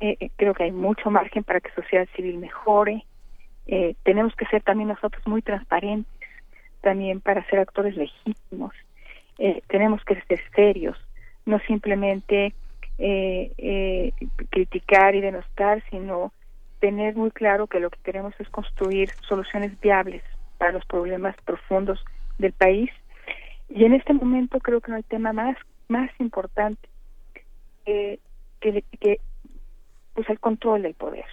[0.00, 3.04] Eh, eh, creo que hay mucho margen para que sociedad civil mejore.
[3.66, 6.12] Eh, tenemos que ser también nosotros muy transparentes,
[6.80, 8.72] también para ser actores legítimos.
[9.68, 10.96] tenemos que ser serios,
[11.46, 12.54] no simplemente
[14.50, 16.32] criticar y denostar, sino
[16.80, 20.22] tener muy claro que lo que queremos es construir soluciones viables
[20.58, 22.04] para los problemas profundos
[22.38, 22.90] del país.
[23.68, 25.56] Y en este momento creo que no hay tema más
[25.88, 26.88] más importante
[27.84, 28.20] que,
[28.60, 29.20] que
[30.14, 31.24] pues el control del poder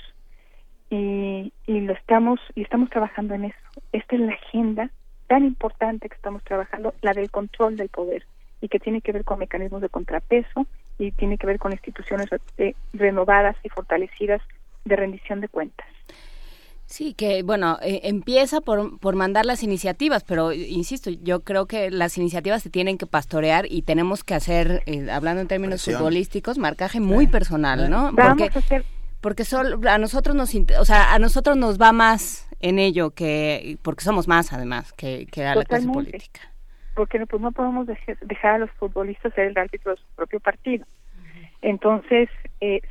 [0.90, 3.58] y, y lo estamos y estamos trabajando en eso
[3.92, 4.90] esta es la agenda
[5.28, 8.26] tan importante que estamos trabajando la del control del poder
[8.62, 10.66] y que tiene que ver con mecanismos de contrapeso
[10.98, 12.30] y tiene que ver con instituciones
[12.94, 14.42] renovadas y fortalecidas
[14.86, 15.88] de rendición de cuentas
[16.88, 21.90] Sí, que bueno, eh, empieza por, por mandar las iniciativas, pero insisto, yo creo que
[21.90, 26.60] las iniciativas se tienen que pastorear y tenemos que hacer, eh, hablando en términos futbolísticos,
[26.60, 28.14] marcaje muy personal, ¿no?
[28.16, 28.84] Porque,
[29.20, 33.80] porque solo a nosotros nos, o sea, a nosotros nos va más en ello que,
[33.82, 36.42] porque somos más además que, que a la clase política.
[36.94, 37.88] Porque no, pues no podemos
[38.22, 40.86] dejar a los futbolistas ser el árbitro de su propio partido.
[41.66, 42.30] Entonces,
[42.62, 42.82] eh,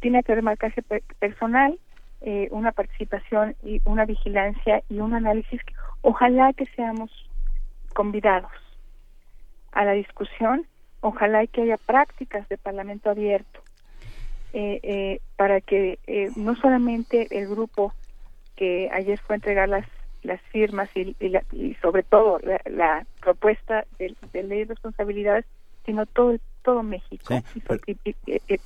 [0.00, 0.82] tiene que haber marcaje
[1.20, 1.78] personal
[2.22, 5.60] eh, una participación y una vigilancia y un análisis.
[6.02, 7.08] Ojalá que seamos
[7.94, 8.50] convidados
[9.70, 10.66] a la discusión,
[11.02, 13.60] ojalá que haya prácticas de parlamento abierto
[14.54, 16.00] eh, eh, para que
[16.34, 17.94] no solamente el grupo
[18.56, 19.86] que ayer fue a entregar las
[20.22, 21.16] las firmas y,
[21.52, 25.46] y, sobre todo la, propuesta de, ley de responsabilidades,
[25.86, 27.34] sino todo todo México
[27.86, 27.94] y,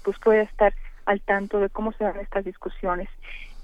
[0.02, 0.74] pues pueda estar
[1.06, 3.08] al tanto de cómo se dan estas discusiones.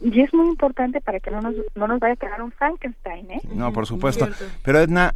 [0.01, 3.31] Y es muy importante para que no nos, no nos vaya a quedar un Frankenstein,
[3.31, 3.41] ¿eh?
[3.55, 4.29] No, por supuesto.
[4.63, 5.13] Pero Edna,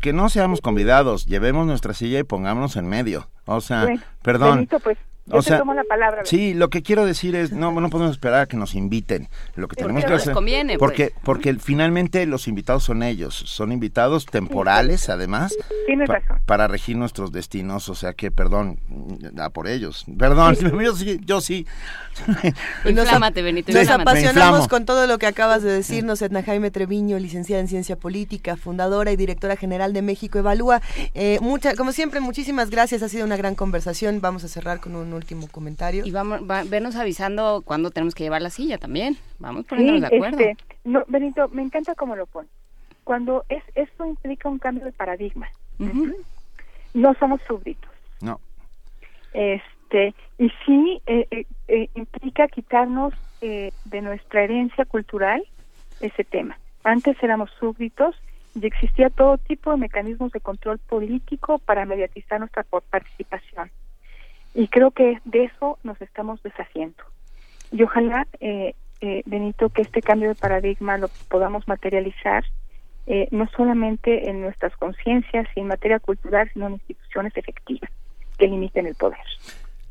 [0.00, 3.28] que no seamos convidados, llevemos nuestra silla y pongámonos en medio.
[3.46, 3.88] O sea,
[4.22, 4.68] perdón.
[4.82, 4.98] pues
[5.30, 6.22] o sea, la palabra.
[6.24, 9.28] Sí, lo que quiero decir es, no, no podemos esperar a que nos inviten.
[9.54, 10.34] Lo que tenemos que hacer.
[10.34, 11.24] Conviene, porque, pues.
[11.24, 13.34] porque finalmente los invitados son ellos.
[13.34, 15.54] Son invitados temporales, además.
[16.46, 17.88] Para regir nuestros destinos.
[17.88, 18.78] O sea que, perdón,
[19.38, 20.04] a por ellos.
[20.18, 21.20] Perdón, yo sí.
[21.24, 21.66] Yo sí.
[22.84, 23.72] inflámate, Benito.
[23.72, 27.96] Nos apasionamos con todo lo que acabas de decirnos, Edna Jaime Treviño, licenciada en Ciencia
[27.96, 30.82] Política, fundadora y directora general de México Evalúa.
[31.14, 33.02] Eh, mucha, como siempre, muchísimas gracias.
[33.02, 34.20] Ha sido una gran conversación.
[34.20, 36.04] Vamos a cerrar con un último comentario.
[36.04, 39.16] Y vamos, va, vernos avisando cuándo tenemos que llevar la silla también.
[39.38, 40.38] Vamos poniéndonos de acuerdo.
[40.38, 42.48] Este, no, Benito, me encanta cómo lo pone.
[43.04, 45.48] Cuando es esto implica un cambio de paradigma.
[46.92, 47.90] No somos súbditos.
[48.20, 48.40] No.
[49.32, 55.42] Este, y sí eh, eh, eh, implica quitarnos de nuestra herencia cultural
[56.00, 56.58] ese tema.
[56.84, 58.14] Antes éramos súbditos
[58.54, 63.70] y existía todo tipo de mecanismos de control político para mediatizar nuestra participación.
[64.54, 67.02] Y creo que de eso nos estamos deshaciendo.
[67.72, 72.44] Y ojalá, eh, eh, Benito, que este cambio de paradigma lo podamos materializar
[73.06, 77.90] eh, no solamente en nuestras conciencias y en materia cultural, sino en instituciones efectivas
[78.38, 79.18] que limiten el poder.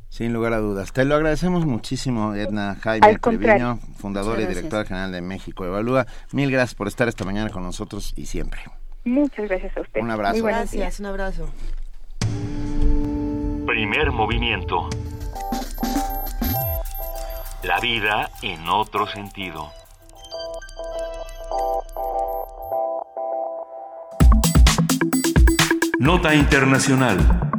[0.09, 0.91] Sin lugar a dudas.
[0.91, 6.05] Te lo agradecemos muchísimo, Edna Jaime Treviño, fundadora y directora general de México Evalúa.
[6.31, 8.61] Mil gracias por estar esta mañana con nosotros y siempre.
[9.05, 10.01] Muchas gracias a usted.
[10.01, 10.41] Un abrazo.
[10.41, 11.49] Muy gracias, un abrazo.
[13.69, 14.89] Primer movimiento.
[17.61, 19.71] La vida en otro sentido.
[25.99, 27.49] Nota Internacional.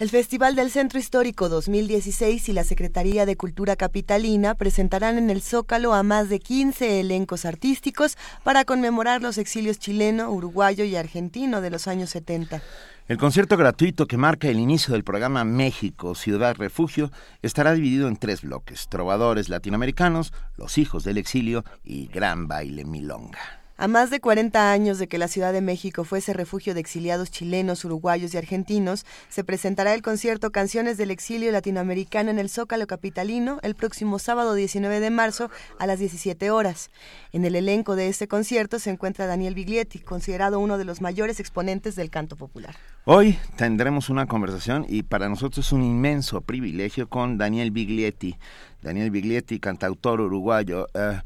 [0.00, 5.42] El Festival del Centro Histórico 2016 y la Secretaría de Cultura Capitalina presentarán en el
[5.42, 11.60] Zócalo a más de 15 elencos artísticos para conmemorar los exilios chileno, uruguayo y argentino
[11.60, 12.62] de los años 70.
[13.10, 17.10] El concierto gratuito que marca el inicio del programa México, Ciudad Refugio,
[17.42, 23.59] estará dividido en tres bloques, trovadores latinoamericanos, los hijos del exilio y gran baile milonga.
[23.80, 27.30] A más de 40 años de que la Ciudad de México fuese refugio de exiliados
[27.30, 32.86] chilenos, uruguayos y argentinos, se presentará el concierto Canciones del Exilio Latinoamericano en el Zócalo
[32.86, 36.90] Capitalino el próximo sábado 19 de marzo a las 17 horas.
[37.32, 41.40] En el elenco de este concierto se encuentra Daniel Biglietti, considerado uno de los mayores
[41.40, 42.76] exponentes del canto popular.
[43.06, 48.36] Hoy tendremos una conversación y para nosotros es un inmenso privilegio con Daniel Biglietti.
[48.82, 50.86] Daniel Biglietti, cantautor uruguayo.
[50.92, 51.20] Eh,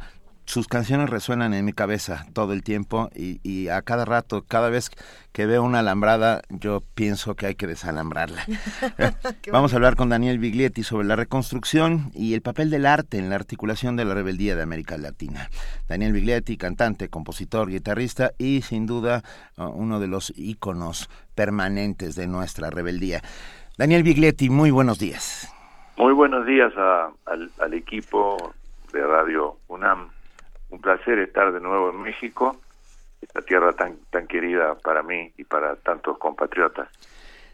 [0.47, 4.91] sus canciones resuenan en mi cabeza todo el tiempo y, a cada rato, cada vez
[5.33, 8.45] que veo una alambrada, yo pienso que hay que desalambrarla.
[9.53, 13.31] Vamos a hablar con Daniel Biglietti sobre la reconstrucción y el papel del arte en
[13.31, 15.49] la articulación de la rebeldía de América Latina.
[15.89, 19.23] Daniel Biglietti, cantante, compositor, guitarrista y sin duda
[19.57, 23.23] uh, uno de los íconos permanentes de nuestra rebeldía.
[23.77, 25.53] Daniel Biglietti, muy buenos días.
[25.97, 28.53] Muy buenos días al, al equipo
[28.93, 30.14] de Radio UNAM.
[30.75, 32.57] Un placer estar de nuevo en México,
[33.23, 36.89] esta tierra tan, tan querida para mí y para tantos compatriotas.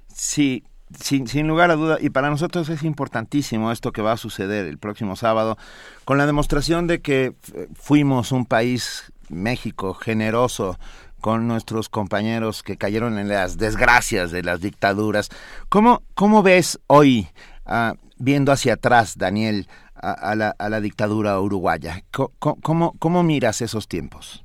[0.08, 0.64] Sí,
[0.98, 4.64] sin, sin, lugar a duda, y para nosotros es importantísimo esto que va a suceder
[4.64, 5.58] el próximo sábado,
[6.06, 7.34] con la demostración de que
[7.74, 10.78] fuimos un país, México, generoso
[11.20, 15.28] con nuestros compañeros que cayeron en las desgracias de las dictaduras.
[15.68, 17.28] ¿Cómo, cómo ves hoy,
[17.66, 19.68] uh, viendo hacia atrás, Daniel,
[20.02, 22.02] a, la, a la, dictadura uruguaya?
[22.10, 24.44] ¿Cómo, ¿Cómo, cómo miras esos tiempos?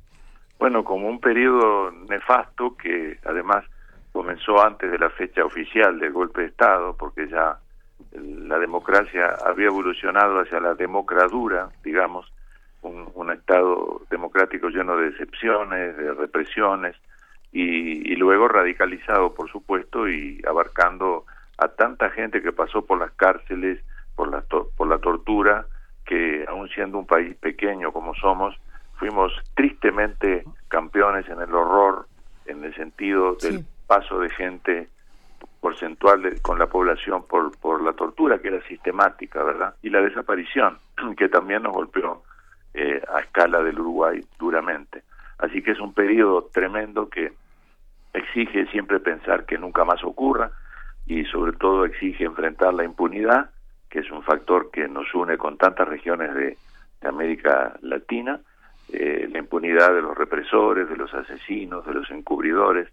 [0.59, 3.65] Bueno, como un periodo nefasto que además
[4.11, 7.59] comenzó antes de la fecha oficial del golpe de Estado, porque ya
[8.13, 12.31] la democracia había evolucionado hacia la democradura, digamos,
[12.81, 16.95] un, Estado democrático lleno de excepciones, de represiones,
[17.51, 21.25] y, luego radicalizado, por supuesto, y abarcando
[21.57, 23.79] a tanta gente que pasó por las cárceles,
[24.15, 25.65] por la, por la tortura,
[26.05, 28.55] que aun siendo un país pequeño como somos,
[28.97, 32.07] fuimos tristemente campeones en el horror,
[32.45, 34.89] en el sentido del sí paso de gente
[35.59, 39.75] porcentual de, con la población por, por la tortura que era sistemática, ¿verdad?
[39.81, 40.77] Y la desaparición,
[41.17, 42.23] que también nos golpeó
[42.73, 45.03] eh, a escala del Uruguay duramente.
[45.37, 47.33] Así que es un periodo tremendo que
[48.13, 50.51] exige siempre pensar que nunca más ocurra
[51.05, 53.49] y sobre todo exige enfrentar la impunidad,
[53.95, 56.57] que es un factor que nos une con tantas regiones de,
[57.01, 58.41] América Latina,
[58.91, 62.89] eh, la impunidad de los represores, de los asesinos, de los encubridores,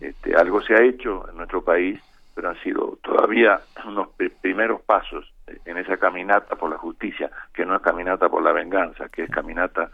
[0.00, 2.00] este, algo se ha hecho en nuestro país,
[2.32, 4.10] pero han sido todavía unos
[4.40, 5.30] primeros pasos
[5.64, 9.30] en esa caminata por la justicia, que no es caminata por la venganza, que es
[9.30, 9.90] caminata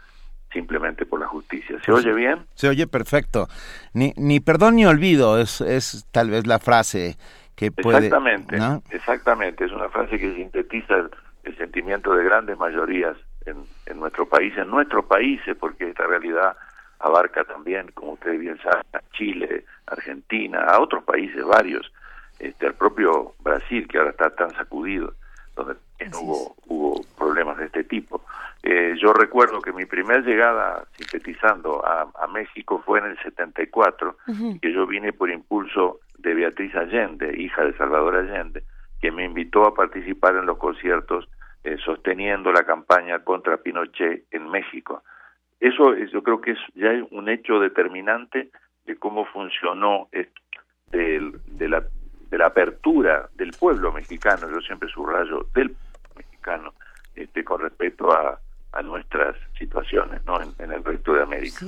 [0.51, 1.79] simplemente por la justicia.
[1.83, 2.45] ¿Se oye bien?
[2.53, 3.47] Se oye perfecto.
[3.93, 7.17] Ni, ni perdón ni olvido es, es tal vez la frase
[7.55, 8.07] que puede...
[8.07, 8.57] Exactamente,
[8.91, 9.65] exactamente.
[9.65, 11.09] Es una frase que sintetiza el,
[11.43, 13.15] el sentimiento de grandes mayorías
[13.45, 16.55] en, en nuestro país, en nuestros países, porque esta realidad
[16.99, 21.91] abarca también, como ustedes bien saben, a Chile, Argentina, a otros países varios,
[22.39, 25.13] este, al propio Brasil, que ahora está tan sacudido,
[25.55, 25.75] donde
[26.21, 28.23] hubo, hubo problemas de este tipo.
[28.63, 34.15] Eh, yo recuerdo que mi primer llegada, sintetizando, a, a México fue en el 74,
[34.27, 34.59] uh -huh.
[34.61, 38.63] que yo vine por impulso de Beatriz Allende, hija de Salvador Allende,
[39.01, 41.27] que me invitó a participar en los conciertos
[41.63, 45.03] eh, sosteniendo la campaña contra Pinochet en México.
[45.59, 48.49] Eso es, yo creo que es ya un hecho determinante
[48.85, 50.09] de cómo funcionó
[50.91, 55.73] de, la, apertura del pueblo mexicano, yo siempre subrayo del
[56.17, 56.73] mexicano,
[57.15, 58.39] este, con respecto a,
[58.83, 60.41] nuestras situaciones ¿no?
[60.41, 61.67] en, el resto de América.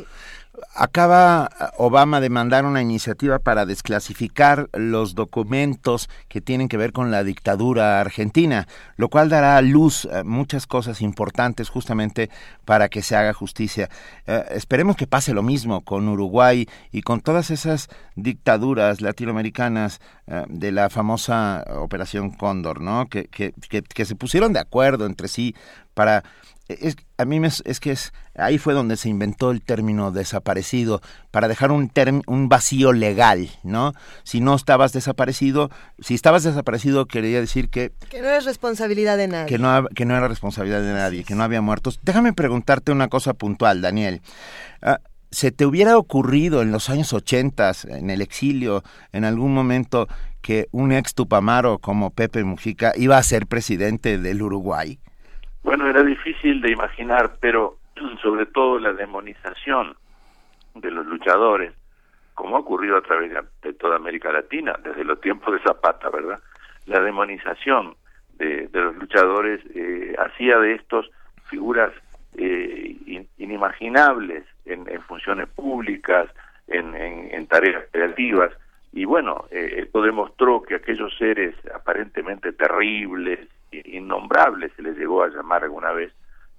[0.73, 7.11] Acaba Obama de mandar una iniciativa para desclasificar los documentos que tienen que ver con
[7.11, 8.67] la dictadura argentina,
[8.97, 12.29] lo cual dará a luz uh, muchas cosas importantes justamente
[12.65, 13.89] para que se haga justicia.
[14.27, 19.99] Uh, esperemos que pase lo mismo con Uruguay y con todas esas dictaduras latinoamericanas
[20.47, 23.07] de la famosa Operación Cóndor, ¿no?
[23.07, 25.55] Que, que, que, se pusieron de acuerdo entre sí
[25.93, 26.23] para
[26.67, 30.11] es, a mí me, es que es ahí fue donde se inventó el término
[30.45, 31.01] desaparecido
[31.31, 33.93] para dejar un term, un vacío legal, ¿no?
[34.23, 35.69] Si no estabas desaparecido,
[35.99, 39.47] si estabas desaparecido quería decir que que no es responsabilidad de nadie.
[39.47, 41.99] Que no que no era responsabilidad de nadie, que no había muertos.
[42.03, 44.21] Déjame preguntarte una cosa puntual, Daniel.
[44.81, 44.95] Uh,
[45.31, 50.07] ¿Se te hubiera ocurrido en los años ochentas, en el exilio, en algún momento,
[50.41, 54.97] que un ex Tupamaro como Pepe Mujica iba a ser presidente del Uruguay?
[55.63, 57.79] Bueno, era difícil de imaginar, pero
[58.21, 59.97] sobre todo la demonización
[60.75, 61.73] de los luchadores,
[62.33, 63.31] como ha ocurrido a través
[63.61, 66.39] de toda América Latina, desde los tiempos de Zapata, ¿verdad?
[66.85, 67.95] La demonización
[68.37, 71.09] de, de los luchadores eh, hacía de estos
[71.49, 71.91] figuras
[72.37, 76.27] eh, in, inimaginables en, funciones públicas,
[76.67, 78.51] en, en, en tareas creativas,
[78.95, 83.39] y bueno, eh, esto demostró que aquellos seres aparentemente terribles,
[83.71, 86.13] innombrables, se les llegó a llamar alguna vez,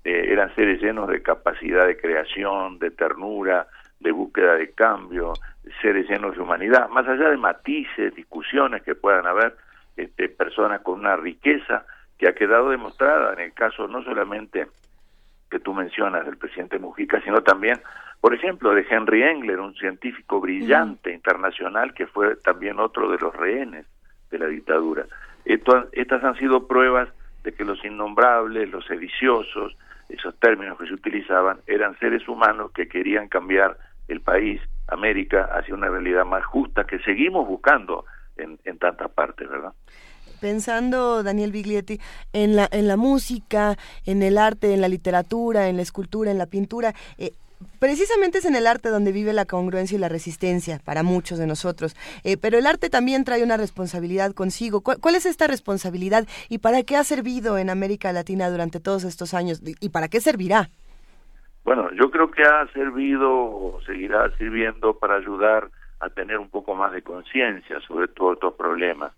[0.04, 3.68] eh, eran seres llenos de capacidad de creación, de ternura,
[4.00, 5.32] de búsqueda de cambio,
[5.80, 9.56] seres llenos de humanidad, más allá de matices, discusiones que puedan haber,
[9.96, 11.84] este, personas con una riqueza
[12.18, 14.66] que ha quedado demostrada en el caso no solamente
[15.50, 17.80] que tú mencionas del presidente Mujica, sino también,
[18.20, 23.34] por ejemplo, de Henry Engler, un científico brillante internacional que fue también otro de los
[23.34, 23.86] rehenes
[24.30, 25.06] de la dictadura.
[25.44, 27.08] Esto, estas han sido pruebas
[27.44, 29.76] de que los innombrables, los sediciosos,
[30.08, 33.78] esos términos que se utilizaban, eran seres humanos que querían cambiar
[34.08, 38.04] el país América hacia una realidad más justa que seguimos buscando
[38.36, 39.72] en, en tantas partes, ¿verdad?
[40.40, 41.98] pensando, Daniel Biglietti,
[42.32, 46.38] en la, en la música, en el arte, en la literatura, en la escultura, en
[46.38, 46.94] la pintura.
[47.18, 47.32] Eh,
[47.78, 51.46] precisamente es en el arte donde vive la congruencia y la resistencia para muchos de
[51.46, 51.94] nosotros.
[52.24, 54.80] Eh, pero el arte también trae una responsabilidad consigo.
[54.80, 59.34] ¿Cuál, es esta responsabilidad y para qué ha servido en América Latina durante todos estos
[59.34, 60.68] años y para qué servirá?
[61.66, 65.68] Bueno, yo creo que ha servido o seguirá sirviendo para ayudar
[65.98, 69.12] a tener un poco más de conciencia sobre todos estos problemas.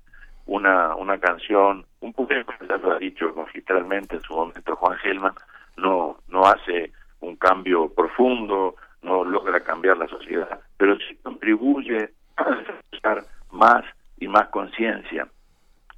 [0.46, 5.34] Una, una canción, un poema, ya lo ha dicho magistralmente en su momento Juan Gelman,
[5.76, 6.90] no, no hace
[7.20, 12.44] un cambio profundo, no logra cambiar la sociedad, pero sí contribuye a
[12.90, 13.84] desarrollar más
[14.18, 15.28] y más conciencia.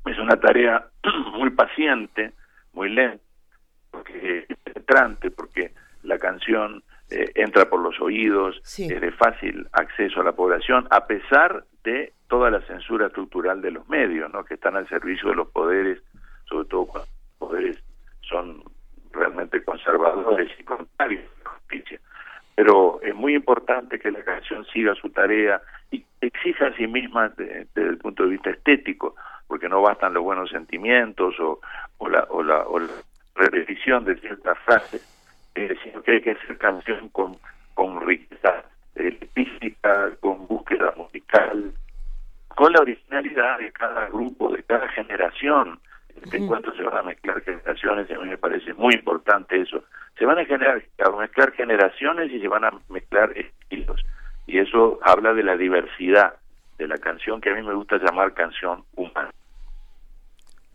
[0.07, 0.87] Es una tarea
[1.35, 2.33] muy paciente,
[2.73, 3.23] muy lenta,
[3.91, 5.73] porque penetrante, porque
[6.03, 11.07] la canción eh, entra por los oídos, es de fácil acceso a la población, a
[11.07, 14.45] pesar de toda la censura estructural de los medios, ¿no?
[14.45, 16.01] que están al servicio de los poderes,
[16.49, 17.79] sobre todo cuando los poderes
[18.23, 18.63] son
[19.13, 22.01] realmente conservadores y contrarios a la justicia.
[22.55, 25.61] Pero es muy importante que la canción siga su tarea
[25.91, 29.15] y exija a sí misma desde el punto de vista estético,
[29.47, 31.61] porque no bastan los buenos sentimientos o,
[31.99, 32.93] o, la, o, la, o la
[33.35, 35.11] repetición de ciertas frases
[35.55, 37.37] eh, sino que hay que hacer canción con,
[37.75, 38.65] con riqueza
[38.95, 41.73] eh, física, con búsqueda musical,
[42.49, 45.81] con la originalidad de cada grupo, de cada generación.
[46.21, 49.61] En este encuentro se van a mezclar generaciones y a mí me parece muy importante
[49.61, 49.85] eso.
[50.19, 54.05] Se van a, generar, a mezclar generaciones y se van a mezclar estilos.
[54.47, 56.35] Y eso habla de la diversidad
[56.79, 59.31] de la canción que a mí me gusta llamar canción humana.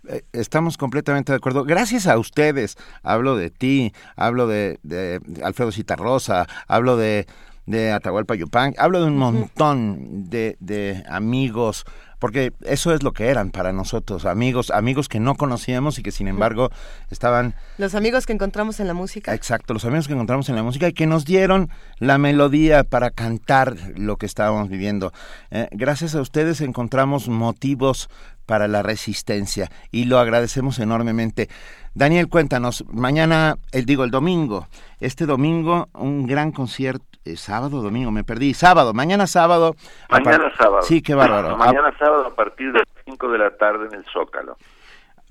[0.08, 1.64] Eh, estamos completamente de acuerdo.
[1.64, 7.26] Gracias a ustedes, hablo de ti, hablo de, de Alfredo Citarrosa, hablo de,
[7.66, 11.86] de Atahualpa Yupan, hablo de un montón de, de amigos,
[12.20, 16.12] porque eso es lo que eran para nosotros, amigos, amigos que no conocíamos y que
[16.12, 16.70] sin embargo
[17.10, 17.56] estaban...
[17.78, 19.34] Los amigos que encontramos en la música.
[19.34, 21.70] Exacto, los amigos que encontramos en la música y que nos dieron
[22.00, 25.12] la melodía para cantar lo que estábamos viviendo.
[25.52, 28.10] Eh, gracias a ustedes encontramos motivos
[28.46, 31.50] para la resistencia y lo agradecemos enormemente.
[31.94, 34.68] Daniel, cuéntanos, mañana, el digo el domingo,
[35.00, 39.76] este domingo un gran concierto, eh, sábado, domingo, me perdí, sábado, mañana sábado.
[40.10, 40.82] Mañana sábado.
[40.84, 41.58] Sí, qué bárbaro.
[41.58, 44.58] Mañana sábado a partir de las 5 de la tarde en el Zócalo.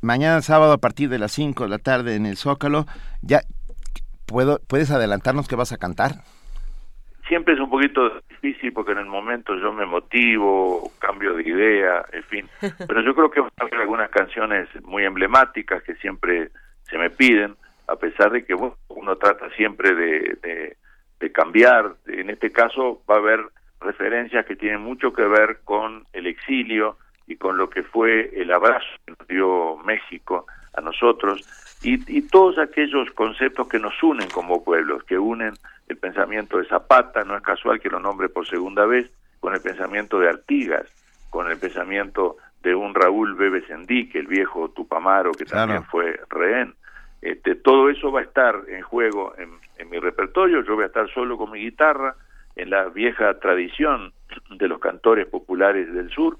[0.03, 2.87] Mañana sábado a partir de las 5 de la tarde en el Zócalo.
[3.23, 3.41] Ya,
[4.27, 6.16] ¿puedo, ¿Puedes adelantarnos qué vas a cantar?
[7.29, 12.05] siempre es un poquito difícil porque en el momento yo me motivo, cambio de idea,
[12.12, 12.49] en fin.
[12.87, 16.51] Pero yo creo que van a haber algunas canciones muy emblemáticas que siempre
[16.83, 17.57] se me piden,
[17.89, 20.77] a pesar de que uno trata siempre de, de,
[21.25, 21.95] de cambiar.
[22.07, 23.41] En este caso va a haber
[23.81, 28.53] referencias que tienen mucho que ver con el exilio y con lo que fue el
[28.53, 31.43] abrazo que nos dio México a nosotros
[31.83, 35.55] y, y todos aquellos conceptos que nos unen como pueblos, que unen
[35.89, 39.11] el pensamiento de Zapata, no es casual que lo nombre por segunda vez,
[39.41, 40.87] con el pensamiento de Artigas,
[41.31, 46.75] con el pensamiento de un Raúl Bebe Sendique, el viejo Tupamaro, que también fue rehén.
[47.25, 49.49] Este, todo eso va a estar en juego en,
[49.79, 52.15] en mi repertorio, yo voy a estar solo con mi guitarra,
[52.55, 54.13] en la vieja tradición
[54.51, 56.37] de los cantores populares del sur,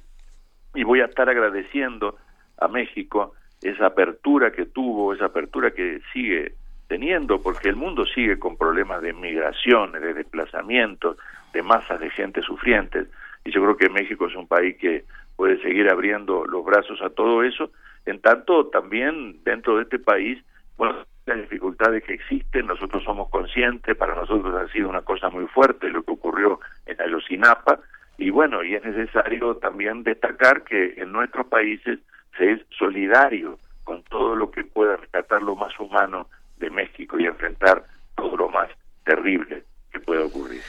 [0.75, 2.19] y voy a estar agradeciendo
[2.59, 3.33] a México
[3.63, 6.53] esa apertura que tuvo, esa apertura que sigue
[6.87, 11.17] teniendo, porque el mundo sigue con problemas de migraciones, de desplazamientos,
[11.55, 13.09] de masas de gente sufrientes,
[13.43, 15.05] y yo creo que México es un país que
[15.35, 17.71] puede seguir abriendo los brazos a todo eso,
[18.05, 20.45] en tanto también dentro de este país,
[20.77, 25.47] bueno, las dificultades que existen, nosotros somos conscientes, para nosotros ha sido una cosa muy
[25.47, 27.81] fuerte lo que ocurrió en Ayosinapa,
[28.19, 31.99] y bueno, y es necesario también destacar que en nuestros países
[32.37, 36.29] se es solidario con todo lo que pueda rescatar lo más humano
[36.59, 37.85] de México y enfrentar
[38.17, 38.69] todo lo más
[39.05, 40.63] terrible que pueda ocurrir.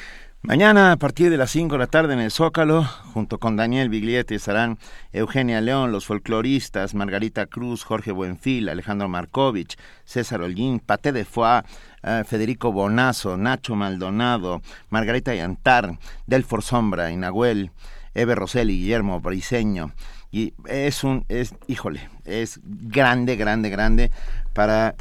[0.47, 2.83] Mañana a partir de las 5 de la tarde en el Zócalo,
[3.15, 4.77] junto con Daniel Biglietti estarán
[5.11, 11.63] Eugenia León, los folcloristas, Margarita Cruz, Jorge Buenfil, Alejandro Markovich, César Holguín, Pate de Foix,
[12.03, 15.97] eh, Federico Bonazo, Nacho Maldonado, Margarita Yantar,
[16.27, 17.71] Delfor Sombra, Inahuel,
[18.13, 19.93] Eve Roseli, Guillermo Briseño.
[20.31, 24.11] Y es un, es, híjole, es grande, grande, grande
[24.53, 24.93] para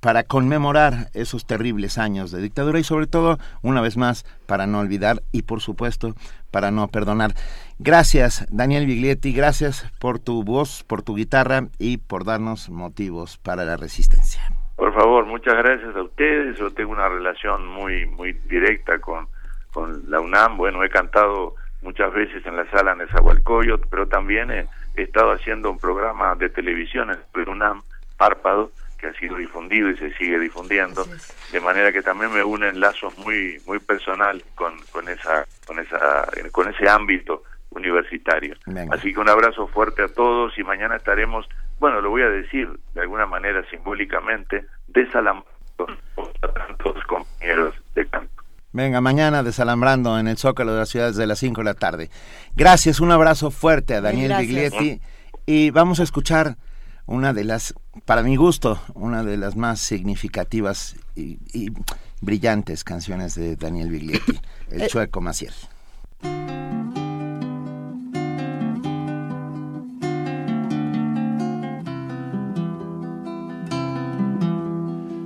[0.00, 4.80] para conmemorar esos terribles años de dictadura y sobre todo, una vez más, para no
[4.80, 6.14] olvidar y por supuesto,
[6.50, 7.32] para no perdonar.
[7.78, 13.64] Gracias, Daniel Biglietti, gracias por tu voz, por tu guitarra y por darnos motivos para
[13.64, 14.42] la resistencia.
[14.76, 16.56] Por favor, muchas gracias a ustedes.
[16.58, 19.26] Yo tengo una relación muy muy directa con
[19.72, 20.56] con la UNAM.
[20.56, 24.66] Bueno, he cantado muchas veces en la sala Nezahualcóyotl, pero también he,
[24.96, 27.82] he estado haciendo un programa de televisión en el UNAM,
[28.16, 31.06] Párpado, que ha sido difundido y se sigue difundiendo,
[31.52, 36.28] de manera que también me unen lazos muy muy personal con, con esa con esa
[36.52, 38.56] con ese ámbito universitario.
[38.90, 41.46] Así que un abrazo fuerte a todos y mañana estaremos,
[41.78, 45.46] bueno, lo voy a decir de alguna manera simbólicamente, desalambrando
[46.42, 48.42] a tantos compañeros de canto.
[48.72, 52.10] Venga, mañana desalambrando en el Zócalo de las ciudades de las 5 de la tarde.
[52.54, 55.00] Gracias, un abrazo fuerte a Daniel Biglietti
[55.46, 56.56] y vamos a escuchar
[57.08, 57.74] una de las,
[58.04, 61.72] para mi gusto, una de las más significativas y, y
[62.20, 64.38] brillantes canciones de Daniel Biglietti,
[64.70, 64.86] El Eh.
[64.88, 65.54] Chueco Maciel.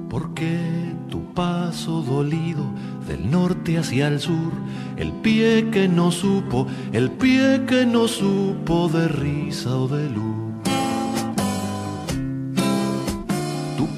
[0.08, 2.64] Porque tu paso dolido
[3.08, 4.52] del norte hacia el sur,
[4.96, 10.41] el pie que no supo, el pie que no supo de risa o de luz.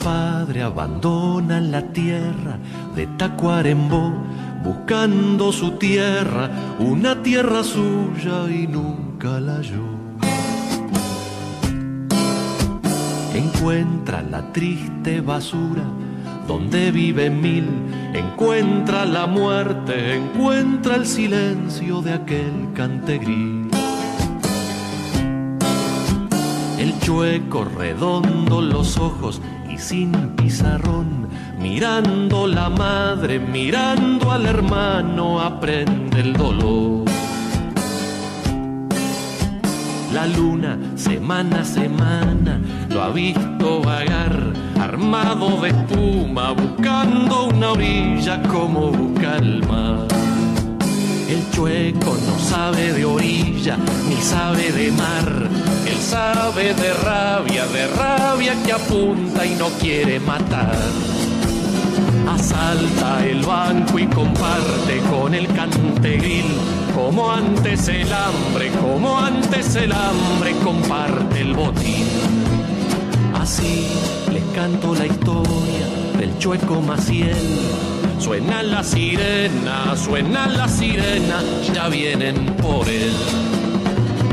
[0.04, 2.58] Padre abandona la tierra
[2.94, 4.12] de Tacuarembó,
[4.62, 9.94] buscando su tierra, una tierra suya y nunca la halló.
[13.34, 15.84] Encuentra la triste basura
[16.46, 17.66] donde vive mil,
[18.12, 23.70] encuentra la muerte, encuentra el silencio de aquel cantegril.
[26.78, 29.40] El chueco redondo los ojos
[29.84, 31.28] sin pizarrón,
[31.60, 37.04] mirando la madre, mirando al hermano, aprende el dolor.
[40.14, 42.58] La luna, semana a semana,
[42.88, 49.60] lo ha visto vagar, armado de espuma, buscando una orilla como busca el
[51.54, 53.76] chueco no sabe de orilla,
[54.08, 55.48] ni sabe de mar.
[55.86, 60.78] Él sabe de rabia, de rabia que apunta y no quiere matar.
[62.28, 66.46] Asalta el banco y comparte con el cantegril.
[66.94, 72.06] Como antes el hambre, como antes el hambre comparte el botín.
[73.34, 73.86] Así
[74.32, 75.86] les canto la historia
[76.18, 77.36] del chueco Maciel.
[78.18, 81.42] Suena la sirena, suena la sirena,
[81.74, 83.12] ya vienen por él.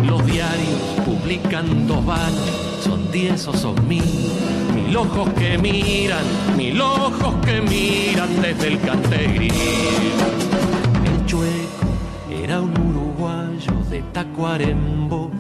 [0.06, 2.50] Los diarios publican dos baños,
[2.84, 4.04] son diez o son mil.
[4.76, 6.24] Mil ojos que miran,
[6.58, 9.54] mil ojos que miran desde el cantegril.
[11.06, 11.88] El chueco
[12.44, 15.32] era un uruguayo de Tacuarembó,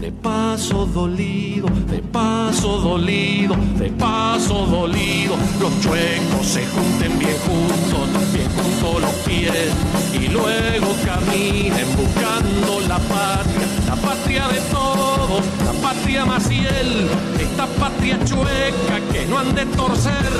[0.00, 5.36] de paso dolido, de paso dolido, de paso dolido.
[5.60, 9.70] Los chuecos se junten bien juntos, bien juntos los pies,
[10.14, 17.08] y luego caminen buscando la patria, la patria de todos, la patria Maciel,
[17.38, 20.32] esta patria chueca que no han de torcer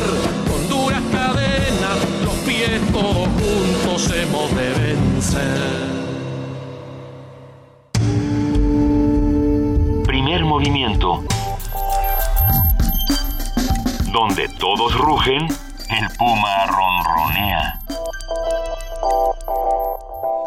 [0.48, 6.09] con duras cadenas, los pies todos juntos hemos de vencer.
[10.50, 11.22] Movimiento.
[14.12, 17.78] Donde todos rugen, el puma ronronea.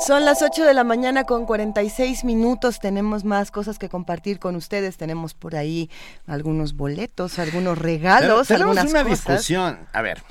[0.05, 2.81] Son las 8 de la mañana con 46 minutos.
[2.81, 4.97] Tenemos más cosas que compartir con ustedes.
[4.97, 5.89] Tenemos por ahí
[6.27, 9.87] algunos boletos, algunos regalos, Tenemos algunas una cosas discusión.
[9.93, 10.21] A ver,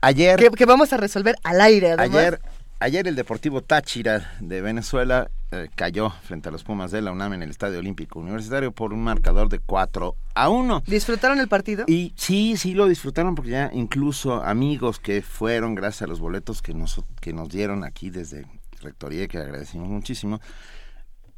[0.00, 0.38] ayer...
[0.38, 1.92] que, que vamos a resolver al aire.
[1.92, 2.18] además.
[2.18, 2.40] Ayer,
[2.80, 7.34] ayer el Deportivo Táchira de Venezuela eh, cayó frente a los Pumas de la UNAM
[7.34, 10.82] en el Estadio Olímpico Universitario por un marcador de 4 a 1.
[10.86, 11.84] ¿Disfrutaron el partido?
[11.86, 16.62] Y sí, sí lo disfrutaron porque ya incluso amigos que fueron gracias a los boletos
[16.62, 18.46] que nos, que nos dieron aquí desde
[18.80, 20.40] Rectoría, que agradecimos muchísimo,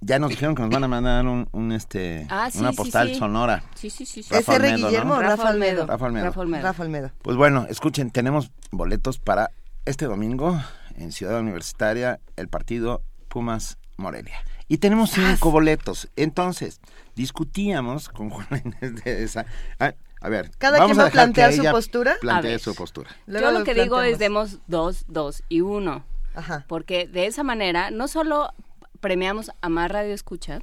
[0.01, 2.77] ya nos dijeron que nos van a mandar un, un, este Ah, sí, una sí,
[2.77, 3.15] postal sí.
[3.17, 3.65] sonora.
[3.75, 4.23] Sí, sí, sí.
[4.23, 4.33] sí.
[4.35, 4.69] Rafa ¿Es R.
[4.69, 5.19] Olmedo, Guillermo ¿no?
[5.19, 5.87] o Rafa Olmedo?
[5.87, 6.25] Rafa Olmedo.
[6.25, 6.63] Rafa Olmedo.
[6.63, 7.11] Rafa Olmedo.
[7.23, 9.51] Pues bueno, escuchen, tenemos boletos para
[9.85, 10.59] este domingo
[10.97, 14.43] en Ciudad Universitaria, el partido Pumas Morelia.
[14.69, 16.09] Y tenemos cinco boletos.
[16.17, 16.81] Entonces,
[17.17, 19.45] discutíamos con Juana Inés de esa.
[19.79, 22.17] A, a ver, Cada vamos quien va a plantear su postura.
[22.21, 22.61] Plantee A ver.
[22.61, 23.11] su postura.
[23.27, 26.05] Luego Yo lo que digo es demos dos, dos y uno.
[26.35, 26.65] Ajá.
[26.69, 28.53] Porque de esa manera no solo
[29.01, 30.63] premiamos a más radioescuchas,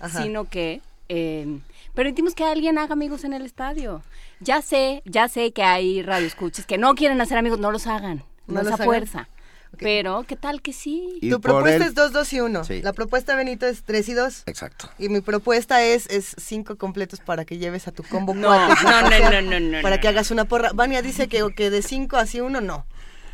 [0.00, 0.22] Ajá.
[0.22, 1.58] sino que eh,
[1.94, 4.02] permitimos que alguien haga amigos en el estadio.
[4.40, 8.18] Ya sé, ya sé que hay radioescuchas que no quieren hacer amigos, no los hagan,
[8.46, 8.86] ¿No no, los esa hagan?
[8.86, 9.28] fuerza.
[9.78, 11.18] Pero, ¿qué tal que sí?
[11.20, 12.64] Y Tu propuesta el- es 2, 2 y 1.
[12.64, 12.80] Sí.
[12.82, 14.42] La propuesta, Benito, es 3 y 2.
[14.46, 14.88] Exacto.
[14.98, 18.82] Y mi propuesta es, es cinco completos para que lleves a tu combo No, cuates,
[18.82, 20.00] no, no, no, no, no, Para no.
[20.02, 20.70] que hagas una porra.
[20.72, 22.86] Vania dice que, que de 5 hacia 1, no.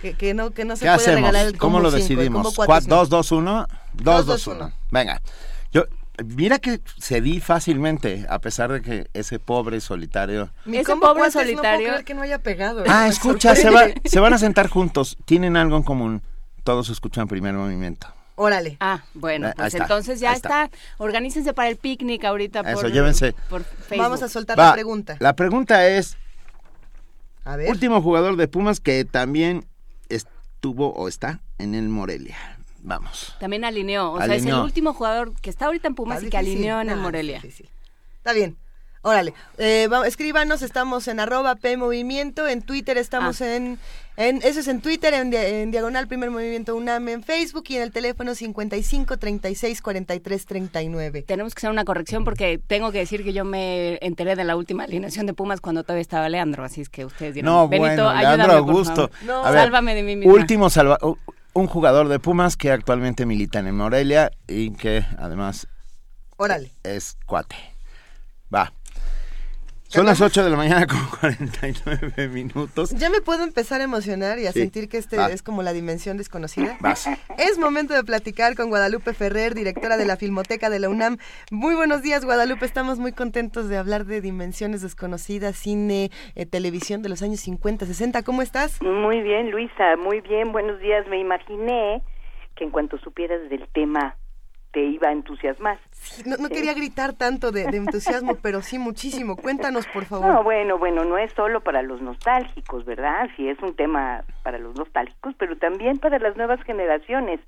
[0.02, 1.16] que, que no, que no se ¿Qué puede hacemos?
[1.20, 2.42] regalar el ¿Cómo combo lo cinco, el decidimos?
[2.42, 2.94] combo cuatro, ¿Cuá- cinco.
[2.96, 3.66] ¿Dos, dos, uno?
[3.94, 4.72] Dos, Dos, dos, dos, uno.
[4.90, 5.22] Venga.
[6.24, 10.50] Mira que cedí fácilmente, a pesar de que ese pobre solitario...
[10.64, 12.84] Ese pobre cuates, No solitario- puedo creer que no haya pegado.
[12.86, 15.16] Ah, Me escucha, se, va, se van a sentar juntos.
[15.24, 16.22] Tienen algo en común.
[16.62, 18.06] Todos escuchan primer movimiento.
[18.36, 18.76] Órale.
[18.80, 20.64] Ah, bueno, Ah, pues está, entonces ya está.
[20.66, 20.76] está.
[20.98, 23.32] Organícense para el picnic ahorita Eso, por, llévense.
[23.50, 23.98] por Facebook.
[23.98, 25.16] Vamos a soltar Va, la pregunta.
[25.20, 26.16] La pregunta es,
[27.44, 27.70] A ver.
[27.70, 29.66] último jugador de Pumas que también
[30.08, 32.36] estuvo o está en el Morelia.
[32.86, 33.34] Vamos.
[33.40, 36.36] También alineó, o sea, es el último jugador que está ahorita en Pumas y que
[36.38, 36.56] difícil.
[36.58, 37.42] alineó en el Morelia.
[38.18, 38.56] Está bien.
[39.06, 43.54] Órale, eh, va- escríbanos, estamos en arroba P Movimiento, en Twitter estamos Ah.
[43.56, 43.78] en,
[44.16, 47.76] en, eso es en Twitter, en, dia- en Diagonal Primer Movimiento UNAM, en Facebook y
[47.76, 51.20] en el teléfono 55 36 43 39.
[51.22, 54.56] Tenemos que hacer una corrección porque tengo que decir que yo me enteré de la
[54.56, 57.86] última alineación de Pumas cuando todavía estaba Leandro, así es que ustedes dirán, No, Benito,
[58.04, 59.10] bueno, ayúdame, Leandro por Augusto.
[59.26, 59.52] favor.
[59.52, 60.32] Ver, Sálvame de mí misma.
[60.32, 60.98] Último salva
[61.54, 65.68] un jugador de Pumas que actualmente milita en el Morelia y que además
[66.36, 66.72] Órale.
[66.82, 67.56] es cuate.
[68.54, 68.72] Va.
[69.94, 72.90] Son las 8 de la mañana con 49 minutos.
[72.98, 74.58] Ya me puedo empezar a emocionar y a Sí.
[74.60, 76.76] sentir que este es como la dimensión desconocida.
[76.80, 77.06] Vas.
[77.38, 81.18] Es momento de platicar con Guadalupe Ferrer, directora de la Filmoteca de la UNAM.
[81.52, 82.66] Muy buenos días, Guadalupe.
[82.66, 87.86] Estamos muy contentos de hablar de dimensiones desconocidas, cine, eh, televisión de los años 50,
[87.86, 88.22] 60.
[88.24, 88.82] ¿Cómo estás?
[88.82, 91.06] Muy bien, Luisa, muy bien, buenos días.
[91.08, 92.02] Me imaginé
[92.56, 94.16] que en cuanto supieras del tema
[94.74, 95.78] te iba a entusiasmar.
[96.26, 99.36] No, no quería gritar tanto de, de entusiasmo, pero sí muchísimo.
[99.36, 100.26] Cuéntanos, por favor.
[100.26, 103.30] No, bueno, bueno, no es solo para los nostálgicos, ¿verdad?
[103.36, 107.40] Sí es un tema para los nostálgicos, pero también para las nuevas generaciones,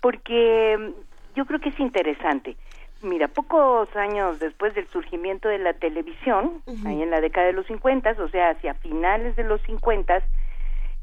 [0.00, 2.56] porque mm, yo creo que es interesante.
[3.02, 7.66] Mira, pocos años después del surgimiento de la televisión, ahí en la década de los
[7.66, 10.22] 50, o sea, hacia finales de los 50,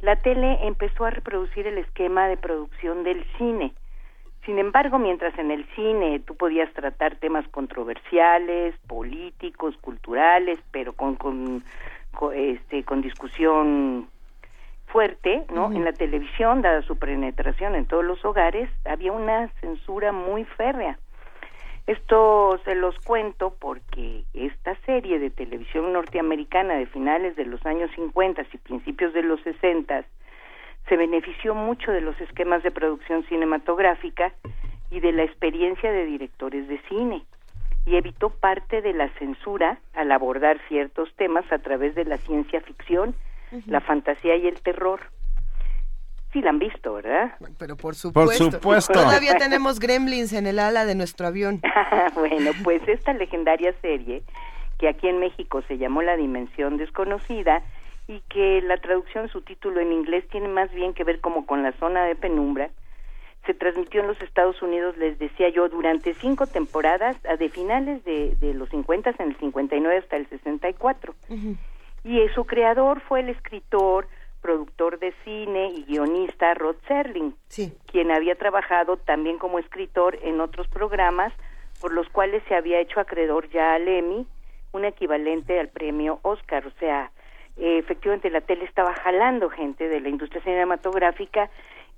[0.01, 3.73] la tele empezó a reproducir el esquema de producción del cine.
[4.45, 11.15] Sin embargo, mientras en el cine tú podías tratar temas controversiales, políticos, culturales, pero con,
[11.15, 11.63] con,
[12.13, 14.09] con, este, con discusión
[14.87, 15.71] fuerte, ¿no?
[15.71, 20.99] En la televisión, dada su penetración en todos los hogares, había una censura muy férrea.
[21.87, 27.89] Esto se los cuento porque esta serie de televisión norteamericana de finales de los años
[27.95, 30.05] 50 y principios de los 60
[30.88, 34.34] se benefició mucho de los esquemas de producción cinematográfica
[34.91, 37.23] y de la experiencia de directores de cine
[37.85, 42.61] y evitó parte de la censura al abordar ciertos temas a través de la ciencia
[42.61, 43.15] ficción,
[43.65, 45.01] la fantasía y el terror.
[46.31, 47.35] Sí la han visto, ¿verdad?
[47.60, 48.51] Pero por supuesto.
[48.51, 48.93] supuesto.
[48.93, 51.61] Todavía tenemos gremlins en el ala de nuestro avión.
[52.15, 54.23] bueno, pues esta legendaria serie,
[54.80, 57.61] que aquí en México se llamó La Dimensión Desconocida,
[58.14, 61.64] y que la traducción, su título en inglés, tiene más bien que ver como con
[61.64, 62.69] la zona de penumbra,
[63.45, 68.35] se transmitió en los Estados Unidos, les decía yo, durante cinco temporadas, de finales de,
[68.40, 71.14] de los 50, en el 59 hasta el 64.
[72.06, 74.07] Y eh, su creador fue el escritor,
[74.41, 77.35] productor de cine y guionista Rod Serling,
[77.88, 81.34] quien había trabajado también como escritor en otros programas
[81.81, 84.26] por los cuales se había hecho acreedor ya al Emmy,
[84.72, 87.11] un equivalente al premio Oscar, o sea,
[87.57, 91.49] eh, efectivamente la tele estaba jalando gente de la industria cinematográfica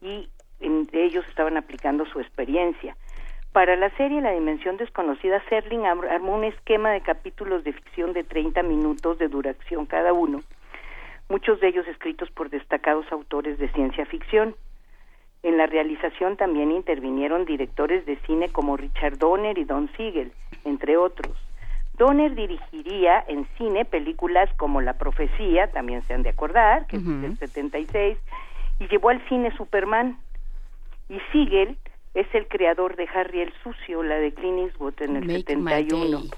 [0.02, 0.30] y
[0.60, 2.96] en- ellos estaban aplicando su experiencia.
[3.52, 8.12] Para la serie La Dimensión Desconocida, Serling ar- armó un esquema de capítulos de ficción
[8.14, 10.42] de 30 minutos de duración cada uno,
[11.30, 14.56] muchos de ellos escritos por destacados autores de ciencia ficción.
[15.42, 20.32] En la realización también intervinieron directores de cine como Richard Donner y Don Siegel,
[20.66, 21.32] entre otros.
[21.98, 27.06] Donner dirigiría en cine películas como La Profecía, también se han de acordar, que es
[27.06, 28.18] del 76,
[28.80, 30.18] y llevó al cine Superman.
[31.10, 31.78] Y Siegel
[32.14, 35.70] es el creador de Harry el Sucio, la de Clint Eastwood en el Make my
[35.70, 36.20] 71.
[36.20, 36.30] day.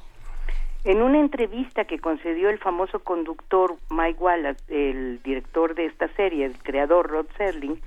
[0.84, 6.45] En una entrevista que concedió el famoso conductor Mike Wallace, el director de esta serie,
[6.45, 7.81] el creador Rod Serling,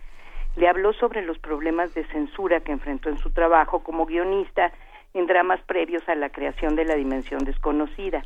[0.57, 4.73] le habló sobre los problemas de censura que enfrentó en su trabajo como guionista
[5.15, 8.25] en dramas previos a la creación de la dimensión desconocida.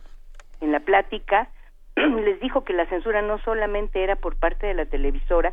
[0.61, 1.48] En la plática
[1.97, 5.52] les dijo que la censura no solamente era por parte de la televisora,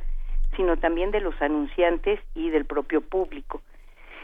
[0.55, 3.61] sino también de los anunciantes y del propio público.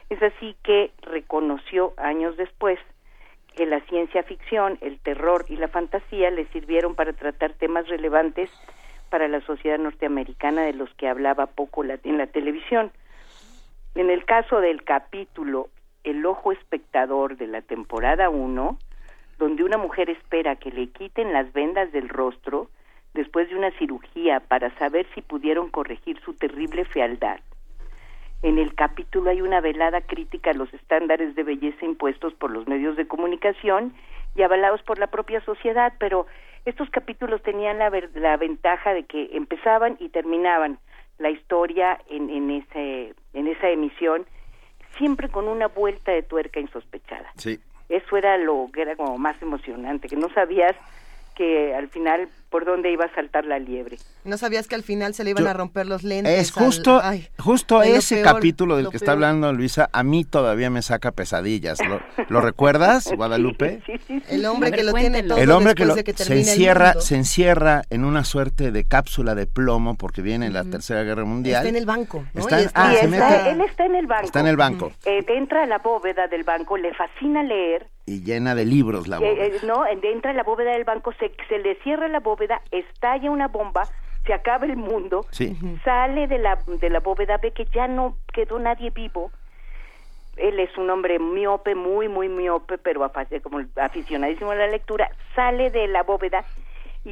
[0.10, 2.80] Es así que reconoció años después
[3.56, 8.50] que la ciencia ficción, el terror y la fantasía le sirvieron para tratar temas relevantes
[9.10, 12.92] para la sociedad norteamericana de los que hablaba poco la- en la televisión.
[13.96, 15.70] En el caso del capítulo
[16.08, 18.80] El ojo espectador de la temporada 1,
[19.40, 22.70] donde una mujer espera que le quiten las vendas del rostro,
[23.14, 27.42] después de una cirugía para saber si pudieron corregir su terrible fealdad.
[28.42, 32.70] En el capítulo hay una velada crítica a los estándares de belleza impuestos por los
[32.70, 33.94] medios de comunicación
[34.34, 36.26] y avalados por la propia sociedad, pero
[36.64, 40.80] estos capítulos tenían la, la ventaja de que empezaban y terminaban
[41.18, 44.26] la historia en, en, ese, en esa emisión,
[44.98, 47.32] siempre con una vuelta de tuerca insospechada.
[47.36, 47.60] Sí.
[47.90, 50.76] Eso era lo que era como más emocionante, que no sabías
[51.38, 53.98] que al final por dónde iba a saltar la liebre.
[54.24, 56.32] No sabías que al final se le iban Yo- a romper los lentes.
[56.40, 60.02] Es justo, al- ay, justo ay, ese peor, capítulo del que está hablando Luisa, a
[60.04, 61.78] mí todavía me saca pesadillas.
[61.86, 62.00] ¿Lo,
[62.30, 63.82] lo recuerdas, Guadalupe?
[64.30, 66.14] El hombre A ver, que lo tiene todo el hombre que después lo- de que
[66.24, 70.64] se el encierra se encierra en una suerte de cápsula de plomo porque viene la
[70.64, 72.26] tercera guerra mundial Está en el banco.
[72.34, 72.42] ¿no?
[72.42, 74.26] Está- Y ah, está- mete- él está en el banco.
[74.26, 78.24] está en el banco Eh, entra a la bóveda del banco, le fascina leer, y
[78.24, 79.46] llena de libros la eh, boca.
[79.46, 83.30] eh, no, entra a la bóveda del banco, se, se le cierra la bóveda, estalla
[83.30, 83.84] una bomba,
[84.26, 85.56] se acaba el mundo, Sí.
[85.84, 89.30] sale de la, de la bóveda, ve que ya no quedó nadie vivo.
[90.38, 93.12] Él es un hombre miope, muy, muy miope, pero
[93.44, 96.46] como aficionadísimo a la lectura, sale de la bóveda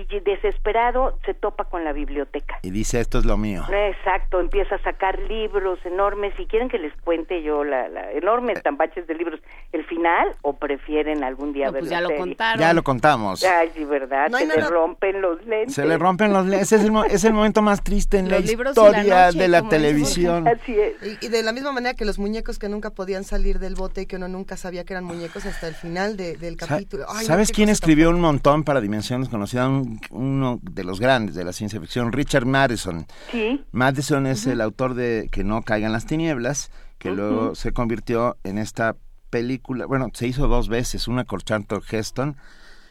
[0.01, 2.59] y desesperado se topa con la biblioteca.
[2.61, 3.63] Y dice, esto es lo mío.
[3.71, 6.33] Exacto, empieza a sacar libros enormes.
[6.37, 9.39] Si quieren que les cuente yo la, la enormes tambaches de libros,
[9.71, 12.21] ¿el final o prefieren algún día No, ver pues la ya lo serie?
[12.21, 12.59] contaron.
[12.59, 13.43] Ya lo contamos.
[13.43, 14.29] Ay, sí, ¿verdad?
[14.29, 15.75] No Se le rompen los lentes.
[15.75, 16.71] Se le rompen los lentes.
[16.71, 19.67] Es el, es el momento más triste en la Los la historia noche, de la
[19.69, 20.47] televisión.
[20.47, 20.93] Así es.
[21.21, 24.01] Y, y de la misma manera que los muñecos que nunca podían salir del bote
[24.01, 27.05] y que uno nunca sabía que eran muñecos hasta el final de- del capítulo.
[27.09, 29.67] Ay, ¿Sabes quién escribió un montón para Dimensión Desconocida?
[29.67, 33.05] Un- uno de los grandes de la ciencia ficción, Richard Madison.
[33.31, 33.63] Sí.
[33.71, 38.57] Madison es el autor de Que no caigan las tinieblas, que luego se convirtió en
[38.57, 38.95] esta
[39.29, 42.37] película, bueno, se hizo dos veces, una con Charlton Heston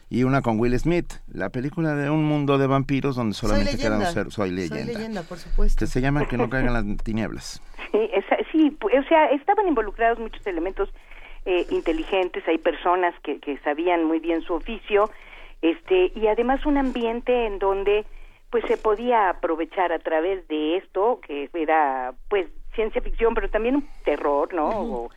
[0.09, 3.99] y una con Will Smith, la película de un mundo de vampiros donde solamente quedan
[3.99, 4.11] leyenda.
[4.11, 4.85] ser soy leyenda.
[4.85, 5.79] Soy leyenda, por supuesto.
[5.79, 7.61] Que se llama Que no caigan las tinieblas.
[7.91, 10.89] Sí, esa- sí, o sea, estaban involucrados muchos elementos
[11.45, 15.09] eh, inteligentes, hay personas que, que sabían muy bien su oficio,
[15.71, 18.05] este, y además un ambiente en donde
[18.49, 23.75] pues se podía aprovechar a través de esto, que era pues ciencia ficción, pero también
[23.75, 24.69] un terror, ¿no?
[24.69, 25.09] o,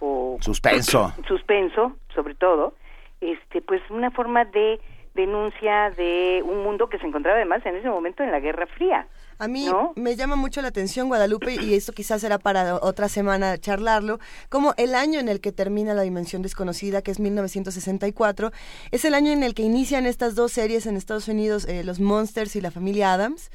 [0.00, 1.12] o- Suspenso.
[1.28, 2.74] suspenso, sobre todo,
[3.20, 4.80] este, pues una forma de
[5.14, 9.06] denuncia de un mundo que se encontraba además en ese momento en la Guerra Fría.
[9.38, 9.92] A mí ¿no?
[9.96, 14.18] me llama mucho la atención, Guadalupe, y esto quizás será para otra semana charlarlo,
[14.48, 18.52] como el año en el que termina La Dimensión Desconocida, que es 1964,
[18.90, 22.00] es el año en el que inician estas dos series en Estados Unidos, eh, Los
[22.00, 23.50] Monsters y La Familia Adams,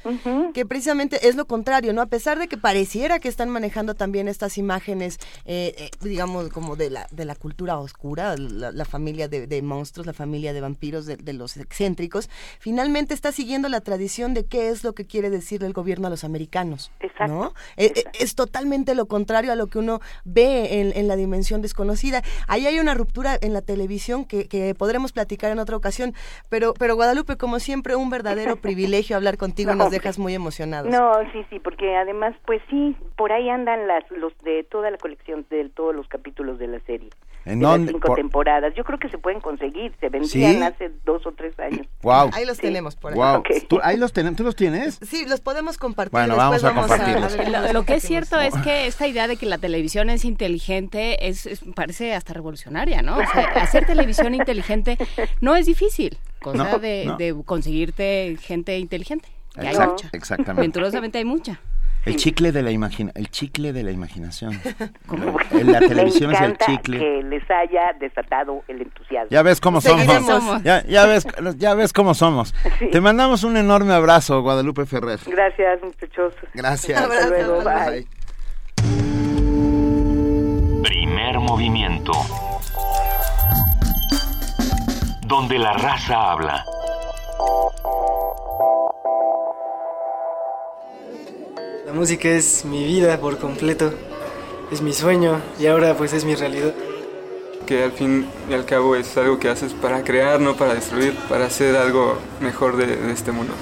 [0.54, 2.02] que precisamente es lo contrario, ¿no?
[2.02, 6.76] A pesar de que pareciera que están manejando también estas imágenes, eh, eh, digamos, como
[6.76, 10.60] de la, de la cultura oscura, la, la familia de, de monstruos, la familia de
[10.60, 12.28] vampiros, de, de los excéntricos,
[12.58, 16.10] finalmente está siguiendo la tradición de qué es lo que quiere decir el gobierno a
[16.10, 16.90] los americanos.
[17.26, 17.52] ¿no?
[17.76, 21.62] Eh, eh, es totalmente lo contrario a lo que uno ve en, en la dimensión
[21.62, 22.22] desconocida.
[22.46, 26.14] Ahí hay una ruptura en la televisión que, que podremos platicar en otra ocasión,
[26.48, 30.90] pero, pero Guadalupe, como siempre, un verdadero privilegio hablar contigo, No, nos dejas muy emocionados.
[30.90, 34.98] No, sí, sí, porque además, pues sí, por ahí andan las los de toda la
[34.98, 37.10] colección de todos los capítulos de la serie.
[37.48, 37.92] ¿En dónde?
[37.92, 38.72] cinco Por- temporadas.
[38.76, 39.92] Yo creo que se pueden conseguir.
[40.00, 40.62] Se vendían ¿Sí?
[40.62, 41.86] hace dos o tres años.
[42.02, 42.30] Wow.
[42.32, 42.62] Ahí los Sí.
[42.62, 43.18] tenemos por ahí.
[43.18, 43.42] Wow.
[43.68, 44.98] ¿Tú, ahí los ten- ¿Tú los tienes?
[45.02, 46.12] Sí, los podemos compartir.
[46.12, 47.36] Bueno, después vamos a compartirlos.
[47.36, 50.10] ver cómo Lo, lo que es cierto es que esta idea de que la televisión
[50.10, 53.16] es inteligente es, es- parece hasta revolucionaria, ¿no?
[53.18, 54.98] O sea, hacer televisión inteligente
[55.40, 57.16] no es difícil, cosa No, de, no.
[57.16, 59.28] de conseguirte gente inteligente.
[59.54, 60.08] que hay mucha.
[60.12, 60.60] exactamente.
[60.62, 61.60] Venturosamente hay mucha.
[62.04, 64.58] El chicle de la imagina, el chicle de la imaginación.
[65.50, 66.98] En la televisión Me es el chicle.
[66.98, 69.28] que les haya desatado el entusiasmo.
[69.30, 70.00] Ya ves cómo somos.
[70.02, 70.62] Seguiremos.
[70.62, 71.26] Ya, ya ves,
[71.56, 72.54] ya ves cómo somos.
[72.92, 75.18] Te mandamos un enorme abrazo, Guadalupe Ferrer.
[75.26, 76.34] Gracias, muchachos.
[76.54, 77.00] Gracias.
[77.02, 78.06] Hasta luego, bye.
[80.82, 82.12] Primer movimiento.
[85.26, 86.64] Donde la raza habla.
[91.88, 93.94] La música es mi vida por completo,
[94.70, 96.74] es mi sueño y ahora pues es mi realidad.
[97.66, 101.16] que al fin y al cabo es algo que haces para crear, no para destruir,
[101.30, 103.54] para hacer algo mejor de, de este mundo.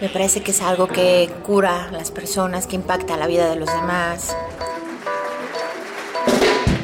[0.00, 3.54] Me parece que es algo que cura a las personas, que impacta la vida de
[3.54, 4.36] los demás.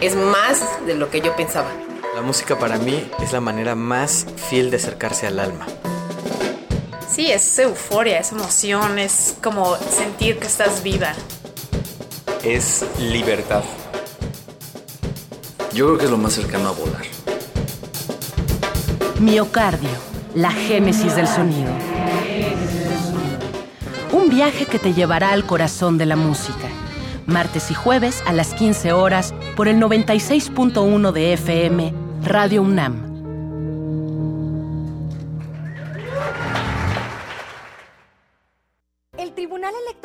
[0.00, 1.72] Es más de lo que yo pensaba.
[2.14, 5.66] La música para mí es la manera más fiel de acercarse al alma.
[7.10, 11.14] Sí, es euforia, es emoción, es como sentir que estás viva.
[12.44, 13.64] Es libertad.
[15.72, 17.02] Yo creo que es lo más cercano a volar.
[19.20, 19.90] Miocardio,
[20.34, 21.72] la génesis del sonido.
[24.12, 26.68] Un viaje que te llevará al corazón de la música.
[27.26, 33.07] Martes y jueves a las 15 horas por el 96.1 de FM, Radio UNAM.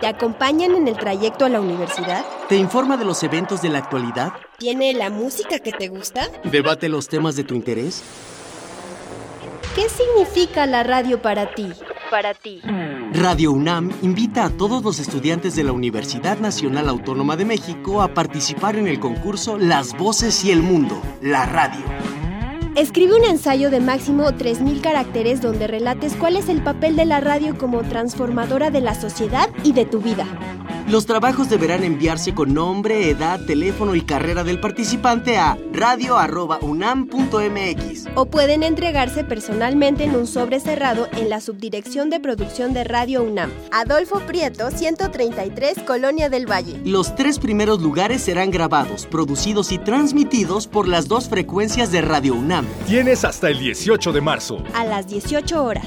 [0.00, 2.24] ¿Te acompañan en el trayecto a la universidad?
[2.48, 4.32] ¿Te informa de los eventos de la actualidad?
[4.56, 6.28] ¿Tiene la música que te gusta?
[6.44, 8.04] ¿Debate los temas de tu interés?
[9.74, 11.72] ¿Qué significa la radio para ti?
[12.12, 12.62] Para ti.
[13.12, 18.14] Radio UNAM invita a todos los estudiantes de la Universidad Nacional Autónoma de México a
[18.14, 21.84] participar en el concurso Las Voces y el Mundo, la radio.
[22.76, 27.20] Escribe un ensayo de máximo 3.000 caracteres donde relates cuál es el papel de la
[27.20, 30.26] radio como transformadora de la sociedad y de tu vida.
[30.88, 38.06] Los trabajos deberán enviarse con nombre, edad, teléfono y carrera del participante a radio.unam.mx.
[38.14, 43.22] O pueden entregarse personalmente en un sobre cerrado en la Subdirección de Producción de Radio
[43.22, 43.50] UNAM.
[43.70, 46.80] Adolfo Prieto, 133, Colonia del Valle.
[46.84, 52.34] Los tres primeros lugares serán grabados, producidos y transmitidos por las dos frecuencias de Radio
[52.34, 52.66] UNAM.
[52.86, 54.62] Tienes hasta el 18 de marzo.
[54.74, 55.86] A las 18 horas.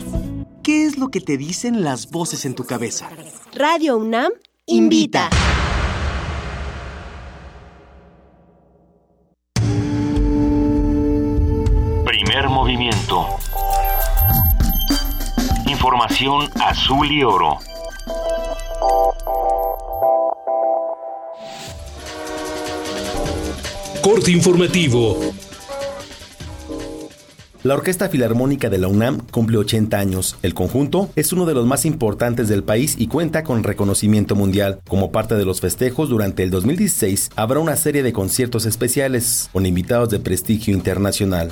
[0.63, 3.09] ¿Qué es lo que te dicen las voces en tu cabeza?
[3.55, 4.31] Radio UNAM
[4.67, 5.29] invita.
[12.05, 13.25] Primer movimiento.
[15.65, 17.57] Información azul y oro.
[24.03, 25.17] Corte informativo.
[27.63, 30.35] La Orquesta Filarmónica de la UNAM cumple 80 años.
[30.41, 34.79] El conjunto es uno de los más importantes del país y cuenta con reconocimiento mundial.
[34.88, 39.67] Como parte de los festejos, durante el 2016 habrá una serie de conciertos especiales con
[39.67, 41.51] invitados de prestigio internacional.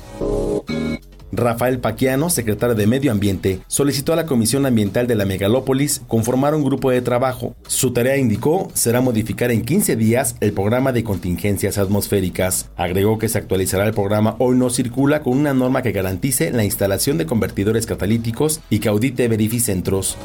[1.39, 6.55] Rafael Paquiano, secretario de Medio Ambiente, solicitó a la Comisión Ambiental de la Megalópolis conformar
[6.55, 7.55] un grupo de trabajo.
[7.67, 12.69] Su tarea, indicó, será modificar en 15 días el programa de contingencias atmosféricas.
[12.75, 16.63] Agregó que se actualizará el programa Hoy no circula con una norma que garantice la
[16.63, 20.17] instalación de convertidores catalíticos y que audite verificentros.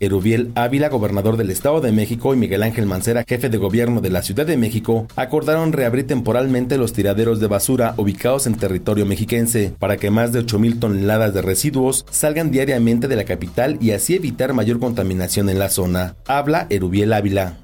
[0.00, 4.10] Erubiel Ávila, gobernador del Estado de México, y Miguel Ángel Mancera, jefe de gobierno de
[4.10, 9.74] la Ciudad de México, acordaron reabrir temporalmente los tiraderos de basura ubicados en territorio mexiquense
[9.78, 14.16] para que más de 8.000 toneladas de residuos salgan diariamente de la capital y así
[14.16, 16.16] evitar mayor contaminación en la zona.
[16.26, 17.58] Habla Erubiel Ávila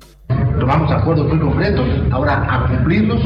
[0.59, 3.21] tomamos acuerdos muy concretos, ahora a cumplirlos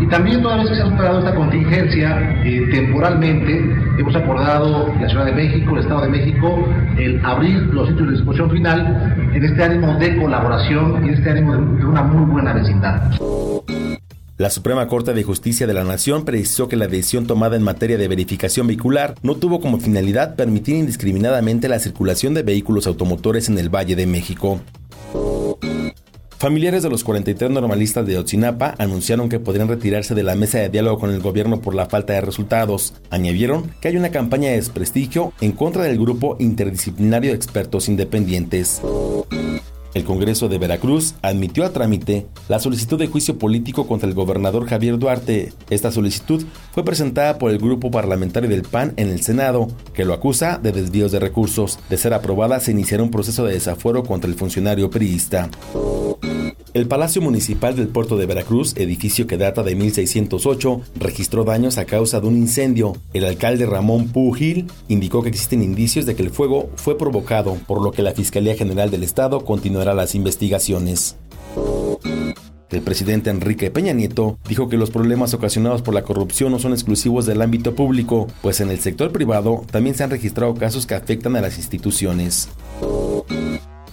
[0.00, 5.08] y también toda vez que se ha superado esta contingencia eh, temporalmente, hemos acordado la
[5.08, 6.68] Ciudad de México, el Estado de México,
[6.98, 11.30] el abrir los sitios de disposición final en este ánimo de colaboración y en este
[11.30, 13.12] ánimo de, de una muy buena vecindad.
[14.38, 17.96] La Suprema Corte de Justicia de la Nación precisó que la decisión tomada en materia
[17.96, 23.58] de verificación vehicular no tuvo como finalidad permitir indiscriminadamente la circulación de vehículos automotores en
[23.58, 24.60] el Valle de México.
[26.38, 30.68] Familiares de los 43 normalistas de Otzinapa anunciaron que podrían retirarse de la mesa de
[30.68, 32.92] diálogo con el gobierno por la falta de resultados.
[33.08, 38.82] Añadieron que hay una campaña de desprestigio en contra del grupo interdisciplinario de expertos independientes.
[39.96, 44.68] El Congreso de Veracruz admitió a trámite la solicitud de juicio político contra el gobernador
[44.68, 45.54] Javier Duarte.
[45.70, 50.12] Esta solicitud fue presentada por el grupo parlamentario del PAN en el Senado, que lo
[50.12, 51.78] acusa de desvíos de recursos.
[51.88, 55.48] De ser aprobada, se iniciará un proceso de desafuero contra el funcionario priista.
[56.76, 61.86] El Palacio Municipal del Puerto de Veracruz, edificio que data de 1608, registró daños a
[61.86, 62.92] causa de un incendio.
[63.14, 67.82] El alcalde Ramón Pugil indicó que existen indicios de que el fuego fue provocado, por
[67.82, 71.16] lo que la Fiscalía General del Estado continuará las investigaciones.
[72.70, 76.72] El presidente Enrique Peña Nieto dijo que los problemas ocasionados por la corrupción no son
[76.72, 80.94] exclusivos del ámbito público, pues en el sector privado también se han registrado casos que
[80.94, 82.48] afectan a las instituciones.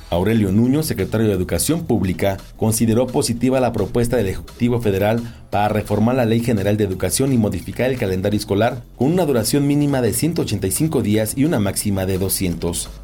[0.09, 6.15] Aurelio Nuño, secretario de Educación Pública, consideró positiva la propuesta del Ejecutivo Federal para reformar
[6.15, 10.13] la Ley General de Educación y modificar el calendario escolar con una duración mínima de
[10.13, 13.02] 185 días y una máxima de 200.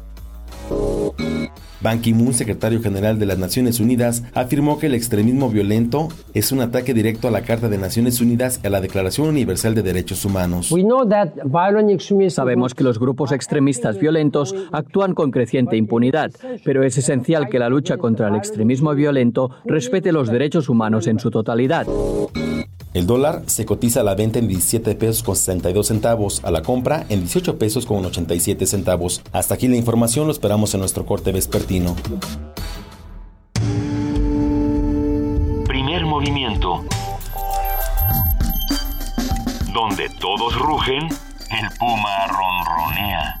[1.80, 6.60] Ban Ki-moon, secretario general de las Naciones Unidas, afirmó que el extremismo violento es un
[6.60, 10.24] ataque directo a la Carta de Naciones Unidas y a la Declaración Universal de Derechos
[10.24, 10.70] Humanos.
[12.30, 16.30] Sabemos que los grupos extremistas violentos actúan con creciente impunidad,
[16.64, 21.18] pero es esencial que la lucha contra el extremismo violento respete los derechos humanos en
[21.18, 21.86] su totalidad.
[22.92, 26.62] El dólar se cotiza a la venta en 17 pesos con 62 centavos, a la
[26.62, 29.22] compra en 18 pesos con 87 centavos.
[29.30, 31.94] Hasta aquí la información, lo esperamos en nuestro corte vespertino.
[35.66, 36.82] Primer movimiento.
[39.72, 43.40] Donde todos rugen, el puma ronronea.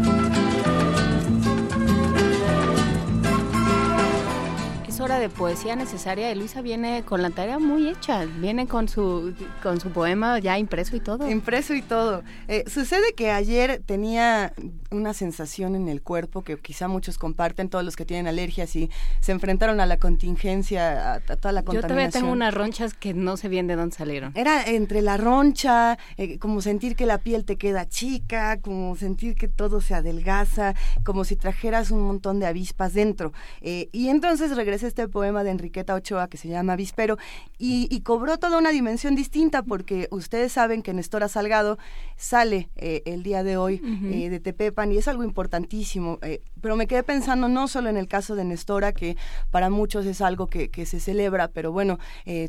[5.01, 6.33] Hora de poesía necesaria.
[6.35, 9.33] Luisa viene con la tarea muy hecha, viene con su,
[9.63, 11.29] con su poema ya impreso y todo.
[11.29, 12.23] Impreso y todo.
[12.47, 14.53] Eh, sucede que ayer tenía
[14.91, 18.89] una sensación en el cuerpo que quizá muchos comparten, todos los que tienen alergias y
[19.21, 21.81] se enfrentaron a la contingencia, a, toda la contaminación.
[21.81, 24.33] Yo todavía tengo unas ronchas que no sé bien de dónde salieron.
[24.35, 29.35] Era entre la roncha, eh, como sentir que la piel te queda chica, como sentir
[29.35, 33.33] que todo se adelgaza, como si trajeras un montón de avispas dentro.
[33.61, 37.17] Eh, y entonces regresé este poema de Enriqueta Ochoa que se llama Vispero
[37.57, 41.77] y, cobró toda una dimensión distinta porque ustedes saben que Nestora Salgado
[42.21, 46.19] sale eh, el día de hoy eh, de Tepepan y es algo importantísimo.
[46.21, 49.17] Eh, pero me quedé pensando no solo en el caso de Nestora, que
[49.49, 51.97] para muchos es algo que, que se celebra, pero bueno,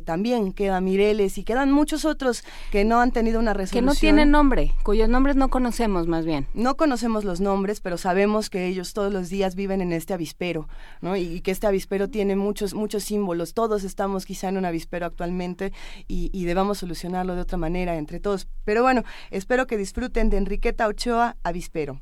[0.05, 3.83] también queda Mireles y quedan muchos otros que no han tenido una resolución.
[3.83, 6.45] Que no tienen nombre, cuyos nombres no conocemos más bien.
[6.53, 10.67] No conocemos los nombres, pero sabemos que ellos todos los días viven en este avispero,
[11.01, 11.17] ¿no?
[11.17, 13.55] Y, y que este avispero tiene muchos, muchos símbolos.
[13.55, 15.73] Todos estamos quizá en un avispero actualmente
[16.07, 18.47] y, y debamos solucionarlo de otra manera entre todos.
[18.63, 22.01] Pero bueno, espero que disfruten de Enriqueta Ochoa, Avispero.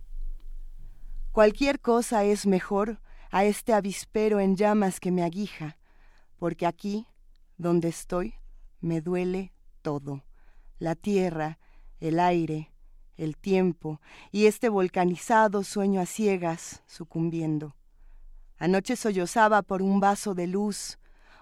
[1.32, 5.78] Cualquier cosa es mejor a este avispero en llamas que me aguija,
[6.38, 7.08] porque aquí,
[7.58, 8.34] donde estoy,
[8.82, 10.24] me duele todo.
[10.80, 11.60] La tierra,
[12.00, 12.72] el aire,
[13.16, 14.02] el tiempo
[14.32, 17.76] y este volcanizado sueño a ciegas sucumbiendo.
[18.58, 20.98] Anoche sollozaba por un vaso de luz,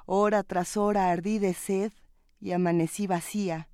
[0.06, 1.91] hora tras hora ardí de sed
[2.41, 3.69] y amanecí vacía.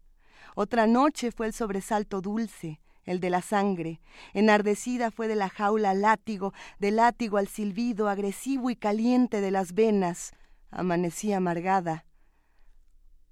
[0.56, 3.99] Otra noche fue el sobresalto dulce, el de la sangre.
[4.34, 9.52] Enardecida fue de la jaula al látigo, del látigo al silbido agresivo y caliente de
[9.52, 10.34] las venas.
[10.72, 12.06] Amanecí amargada.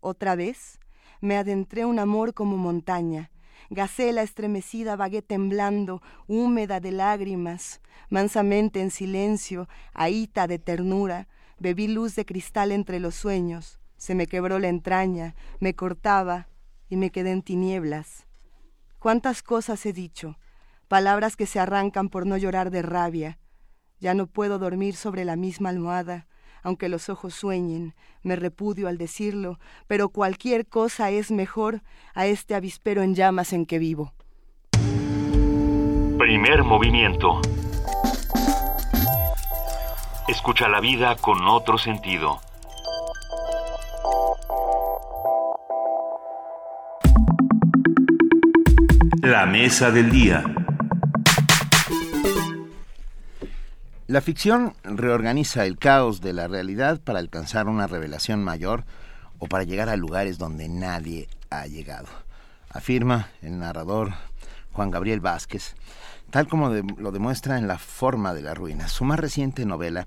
[0.01, 0.79] Otra vez
[1.21, 3.31] me adentré un amor como montaña,
[3.69, 11.29] Gacela estremecida vagué temblando, húmeda de lágrimas, mansamente en silencio, ahita de ternura,
[11.59, 16.49] bebí luz de cristal entre los sueños, se me quebró la entraña, me cortaba
[16.93, 18.27] y me quedé en tinieblas.
[18.99, 20.37] ¿Cuántas cosas he dicho?
[20.87, 23.39] Palabras que se arrancan por no llorar de rabia.
[23.99, 26.27] Ya no puedo dormir sobre la misma almohada,
[26.61, 31.81] aunque los ojos sueñen, me repudio al decirlo, pero cualquier cosa es mejor
[32.13, 34.13] a este avispero en llamas en que vivo.
[36.19, 37.41] Primer movimiento.
[40.27, 42.39] Escucha la vida con otro sentido.
[49.23, 50.43] La mesa del día.
[54.07, 58.83] La ficción reorganiza el caos de la realidad para alcanzar una revelación mayor
[59.39, 62.09] o para llegar a lugares donde nadie ha llegado,
[62.69, 64.11] afirma el narrador
[64.73, 65.73] Juan Gabriel Vázquez,
[66.29, 70.05] tal como lo demuestra en La forma de la ruina, su más reciente novela,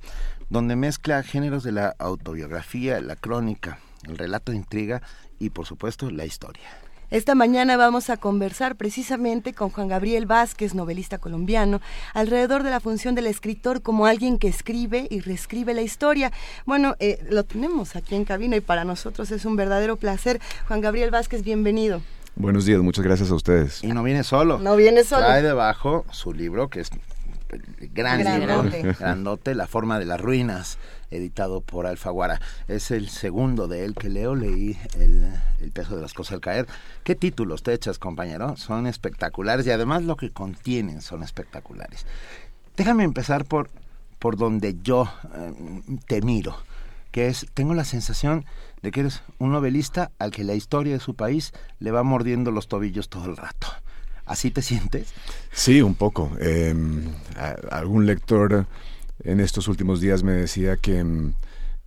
[0.50, 5.00] donde mezcla géneros de la autobiografía, la crónica, el relato de intriga
[5.38, 6.85] y por supuesto la historia.
[7.10, 11.80] Esta mañana vamos a conversar precisamente con Juan Gabriel Vázquez, novelista colombiano,
[12.14, 16.32] alrededor de la función del escritor como alguien que escribe y reescribe la historia.
[16.64, 20.40] Bueno, eh, lo tenemos aquí en cabina y para nosotros es un verdadero placer.
[20.66, 22.02] Juan Gabriel Vázquez, bienvenido.
[22.34, 23.84] Buenos días, muchas gracias a ustedes.
[23.84, 24.58] Y no viene solo.
[24.58, 25.26] No viene solo.
[25.26, 26.90] Trae debajo su libro, que es
[27.94, 28.64] gran libro,
[28.98, 30.76] grandote, La forma de las ruinas
[31.10, 32.40] editado por Alfaguara.
[32.68, 36.66] Es el segundo de él que leo, leí el, peso de las cosas al caer.
[37.04, 38.56] ¿Qué títulos te echas, compañero?
[38.56, 42.06] Son espectaculares y además lo que contienen son espectaculares.
[42.76, 43.70] Déjame empezar por,
[44.18, 45.52] por donde yo eh,
[46.06, 46.56] te miro,
[47.10, 48.44] que es, tengo la sensación
[48.82, 52.50] de que eres un novelista al que la historia de su país le va mordiendo
[52.50, 53.68] los tobillos todo el rato.
[54.26, 55.14] ¿Así te sientes?
[55.52, 56.32] Sí, un poco.
[56.40, 57.04] Em,
[57.70, 58.66] algún lector
[59.24, 61.34] en estos últimos días me decía que, mm,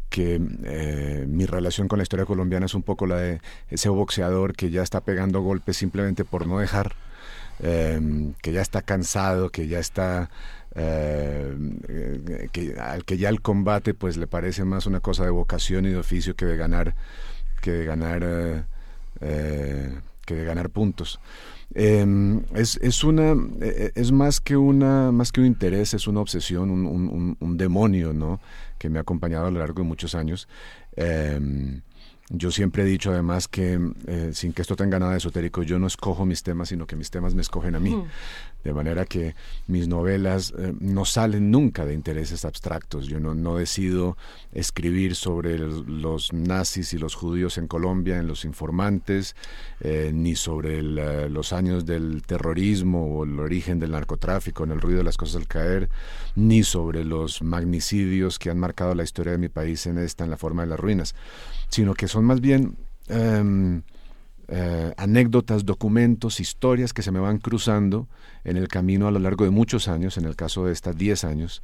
[0.09, 4.55] que eh, mi relación con la historia colombiana es un poco la de ese boxeador
[4.55, 6.93] que ya está pegando golpes simplemente por no dejar,
[7.59, 10.29] em, que ya está cansado, que ya está...
[10.75, 11.55] Eh,
[12.51, 15.89] que, al que ya el combate pues le parece más una cosa de vocación y
[15.89, 16.93] de oficio que de ganar
[17.59, 18.65] que de ganar
[19.19, 21.19] eh, que de ganar puntos
[21.75, 23.35] em, es, es una
[23.95, 28.11] es más que una más que un interés es una obsesión un, un, un demonio
[28.11, 28.39] no
[28.79, 30.47] que me ha acompañado a lo largo de muchos años.
[30.95, 31.81] Em,
[32.29, 35.79] yo siempre he dicho además que, eh, sin que esto tenga nada de esotérico, yo
[35.79, 38.03] no escojo mis temas, sino que mis temas me escogen a mí.
[38.63, 39.35] De manera que
[39.67, 43.07] mis novelas eh, no salen nunca de intereses abstractos.
[43.07, 44.17] Yo no, no decido
[44.51, 49.35] escribir sobre los nazis y los judíos en Colombia, en los informantes,
[49.79, 54.99] eh, ni sobre los años del terrorismo o el origen del narcotráfico, en el ruido
[54.99, 55.89] de las cosas al caer,
[56.35, 60.29] ni sobre los magnicidios que han marcado la historia de mi país en esta, en
[60.29, 61.15] la forma de las ruinas,
[61.69, 62.75] sino que son más bien...
[63.07, 63.81] Em,
[64.51, 68.07] eh, anécdotas, documentos, historias que se me van cruzando
[68.43, 71.23] en el camino a lo largo de muchos años, en el caso de estas 10
[71.23, 71.61] años,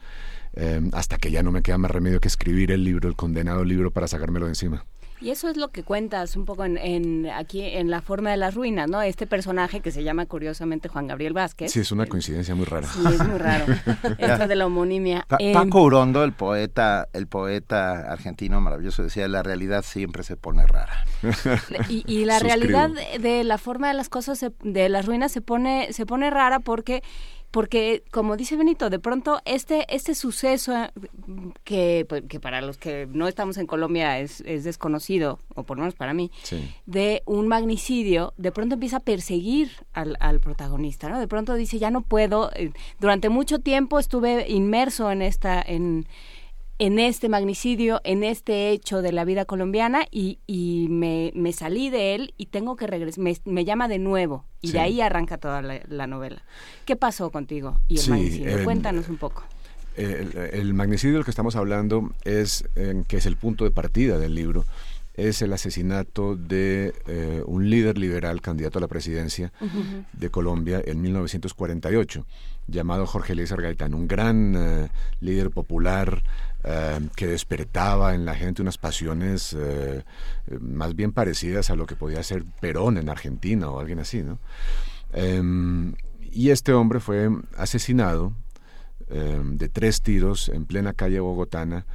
[0.53, 3.63] eh, hasta que ya no me queda más remedio que escribir el libro, el condenado
[3.63, 4.85] libro, para sacármelo de encima.
[5.21, 8.53] Y eso es lo que cuentas un poco en, aquí en La forma de las
[8.53, 9.01] ruinas, ¿no?
[9.01, 11.71] Este personaje que se llama curiosamente Juan Gabriel Vázquez.
[11.71, 12.87] Sí, es una coincidencia muy rara.
[12.87, 13.65] Sí, es muy raro.
[14.17, 15.25] Esto de la homonimia.
[15.39, 20.65] Eh, Paco Urondo, el poeta, el poeta argentino maravilloso, decía, la realidad siempre se pone
[20.65, 21.05] rara.
[21.87, 22.89] Y, la realidad
[23.19, 27.03] de la forma de las cosas, de las ruinas, se pone, se pone rara porque
[27.55, 30.73] porque como dice Benito, de pronto este este suceso
[31.63, 35.77] que, pues, que para los que no estamos en Colombia es, es desconocido, o por
[35.77, 36.31] lo menos para mí,
[36.85, 41.17] de un magnicidio, de pronto empieza a perseguir al, al, protagonista, ¿no?
[41.17, 46.07] De pronto dice, ya no puedo, eh, durante mucho tiempo estuve inmerso en esta, en,
[46.77, 51.89] en este magnicidio, en este hecho de la vida colombiana y, y me, me, salí
[51.89, 55.61] de él y tengo que regresar, me, llama de nuevo y de ahí arranca toda
[55.61, 56.43] la, novela.
[56.85, 58.63] ¿Qué pasó contigo y el magnicidio?
[58.63, 59.43] Cuéntanos un poco.
[59.95, 62.65] El, magnicidio del que estamos hablando es,
[63.07, 64.65] que es el punto de partida del libro,
[65.15, 69.53] es el asesinato de eh, un líder liberal candidato a la presidencia
[70.11, 72.25] de Colombia en 1948,
[72.67, 74.89] llamado Jorge Eliezer Gaitán, un gran eh,
[75.19, 76.23] líder popular
[76.63, 80.03] eh, que despertaba en la gente unas pasiones eh,
[80.59, 84.39] más bien parecidas a lo que podía ser Perón en Argentina o alguien así, ¿no?
[85.13, 88.33] Em, y este hombre fue asesinado
[89.07, 91.85] em, de tres tiros en plena calle bogotana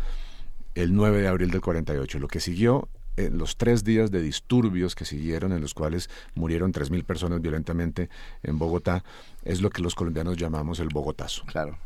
[0.74, 2.18] el 9 de abril del 48.
[2.18, 2.88] Lo que siguió
[3.26, 8.08] en los tres días de disturbios que siguieron, en los cuales murieron 3.000 personas violentamente
[8.42, 9.04] en Bogotá,
[9.44, 11.44] es lo que los colombianos llamamos el Bogotazo.
[11.46, 11.78] Claro.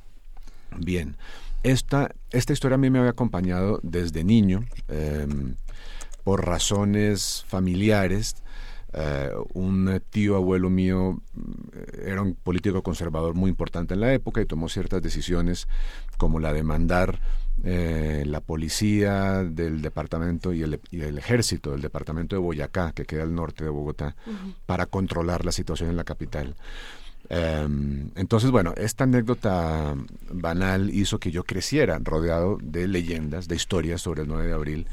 [0.77, 1.16] Bien,
[1.62, 5.55] esta, esta historia a mí me había acompañado desde niño em,
[6.23, 8.36] por razones familiares.
[8.93, 11.20] Eh, un tío abuelo mío
[11.73, 15.66] eh, era un político conservador muy importante en la época y tomó ciertas decisiones
[16.16, 17.19] como la de mandar
[17.66, 20.78] eh, la policía del departamento y el,
[21.19, 24.16] ejército del departamento de Boyacá, que queda al norte de Bogotá,
[24.66, 26.55] para controlar la situación en la capital.
[27.31, 29.95] Em, entonces, bueno, esta anécdota
[30.31, 34.86] banal hizo que yo creciera rodeado de leyendas, de historias sobre el 9 de abril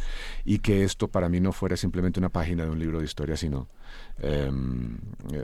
[0.45, 3.35] y que esto para mí no fuera simplemente una página de un libro de historia,
[3.35, 3.67] sino
[4.19, 4.97] em,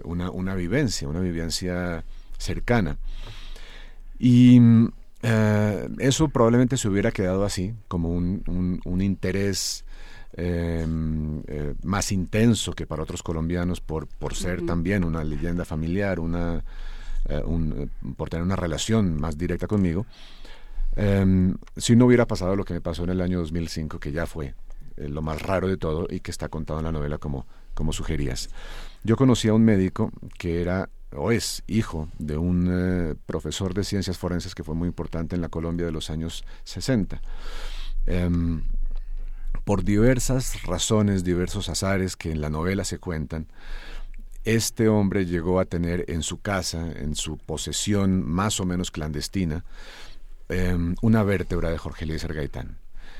[0.05, 2.05] una, una, vivencia, una vivencia
[2.37, 2.97] cercana.
[4.17, 4.61] Y
[5.27, 9.85] eh, eso probablemente se hubiera quedado así, como un, un interés
[10.39, 16.19] Em, eh, más intenso que para otros colombianos por, por ser también una leyenda familiar,
[16.19, 16.63] una,
[17.27, 20.05] eh, un, por tener una relación más directa conmigo,
[20.95, 24.27] em, si no hubiera pasado lo que me pasó en el año 2005, que ya
[24.27, 24.53] fue
[24.97, 28.49] lo más raro de todo y que está contado en la novela como, como sugerías.
[29.03, 33.83] Yo conocí a un médico que era o es hijo de un eh, profesor de
[33.83, 37.21] ciencias forenses que fue muy importante en la Colombia de los años 60
[39.67, 43.47] por diversas razones, diversos azares que en la novela se cuentan,
[44.45, 49.65] este hombre llegó a tener en su casa, en su posesión más o menos clandestina,
[50.47, 52.77] em, una vértebra de Jorge Eliezer Gaitán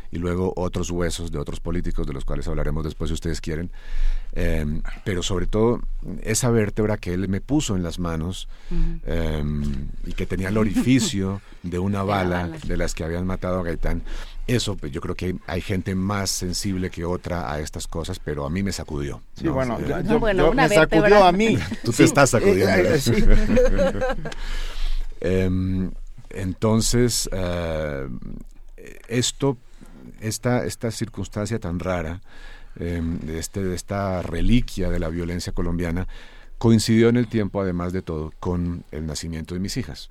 [0.10, 3.70] y luego otros huesos de otros políticos de los cuales hablaremos después si ustedes quieren.
[4.40, 5.82] Em, pero sobre todo
[6.22, 8.48] esa vértebra que él me puso en las manos
[9.04, 13.64] em, y que tenía el orificio de una bala de las que habían matado a
[13.64, 14.04] Gaitán.
[14.46, 18.46] Eso, pues yo creo que hay, gente más sensible que otra a estas cosas, pero
[18.46, 19.24] a mí me sacudió.
[19.34, 19.80] Sí, bueno,
[20.54, 21.58] me sacudió a mí.
[21.84, 22.90] Tú te estás sacudiendo.
[25.20, 25.90] Em,
[26.30, 28.08] entonces, uh,
[29.08, 29.58] esto
[30.22, 32.22] esta, esta circunstancia tan rara,
[32.80, 36.08] em, de, este, de esta reliquia de la violencia colombiana,
[36.58, 40.10] coincidió en el tiempo, además de todo, con el nacimiento de mis hijas.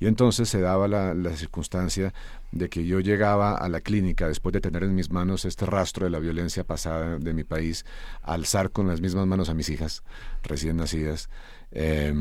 [0.00, 2.12] Y entonces se daba la, la, circunstancia
[2.52, 6.04] de que yo llegaba a la clínica después de tener en mis manos este rastro
[6.04, 7.84] de la violencia pasada de mi país,
[8.22, 10.02] alzar con las mismas manos a mis hijas
[10.42, 11.28] recién nacidas.
[11.72, 12.12] Eh,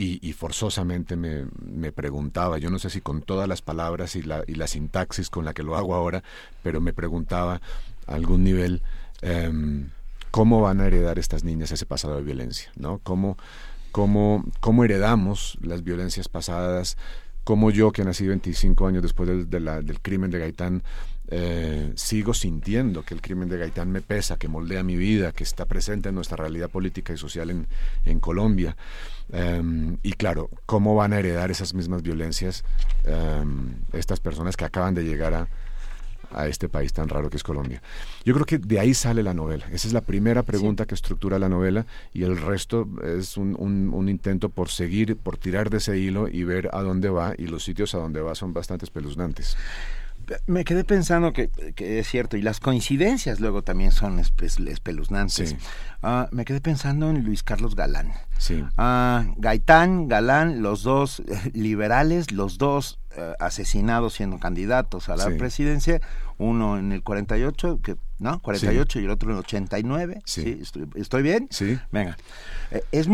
[0.00, 4.44] y, forzosamente me, me, preguntaba, yo no sé si con todas las palabras y la,
[4.46, 6.22] y la sintaxis con la que lo hago ahora,
[6.62, 7.60] pero me preguntaba
[8.06, 8.80] a algún nivel
[9.22, 9.50] eh,
[10.30, 13.00] cómo van a heredar estas niñas ese pasado de violencia, ¿no?
[13.02, 13.36] ¿Cómo,
[13.92, 16.96] cómo, cómo heredamos las violencias pasadas,
[17.44, 20.82] cómo yo, que nací 25 años después del, crimen de Gaitán,
[21.30, 25.44] eh, sigo sintiendo que el crimen de Gaitán me pesa, que moldea mi vida, que
[25.44, 27.66] está presente en nuestra realidad política y social en,
[28.04, 28.76] en Colombia.
[29.30, 32.64] Em, y claro, ¿cómo van a heredar esas mismas violencias
[33.04, 35.48] em, estas personas que acaban de llegar a,
[36.32, 37.82] a este país tan raro que es Colombia.
[38.24, 39.66] Yo creo que de ahí sale la novela.
[39.72, 44.08] Esa es la primera pregunta que estructura la novela y el resto es un, un,
[44.08, 47.64] intento por seguir, por tirar de ese hilo y ver a dónde va y los
[47.64, 49.56] sitios a dónde va son bastante espeluznantes
[50.46, 55.56] me quedé pensando que, es cierto, y las coincidencias luego también son espeluznantes.
[56.02, 58.12] Ah, me quedé pensando en Luis Carlos Galán.
[58.38, 58.64] Sí.
[58.76, 65.26] Ah, Gaitán, Galán, los dos eh, liberales, los dos eh, asesinados siendo candidatos a la
[65.36, 66.00] presidencia,
[66.38, 68.40] uno en el 48, que, ¿no?
[68.40, 70.22] 48 y el otro en el 89.
[70.24, 70.62] Sí.
[70.94, 71.48] ¿Estoy, bien?
[71.50, 71.78] Sí.
[71.90, 72.16] Venga.
[72.70, 73.08] Eh, es,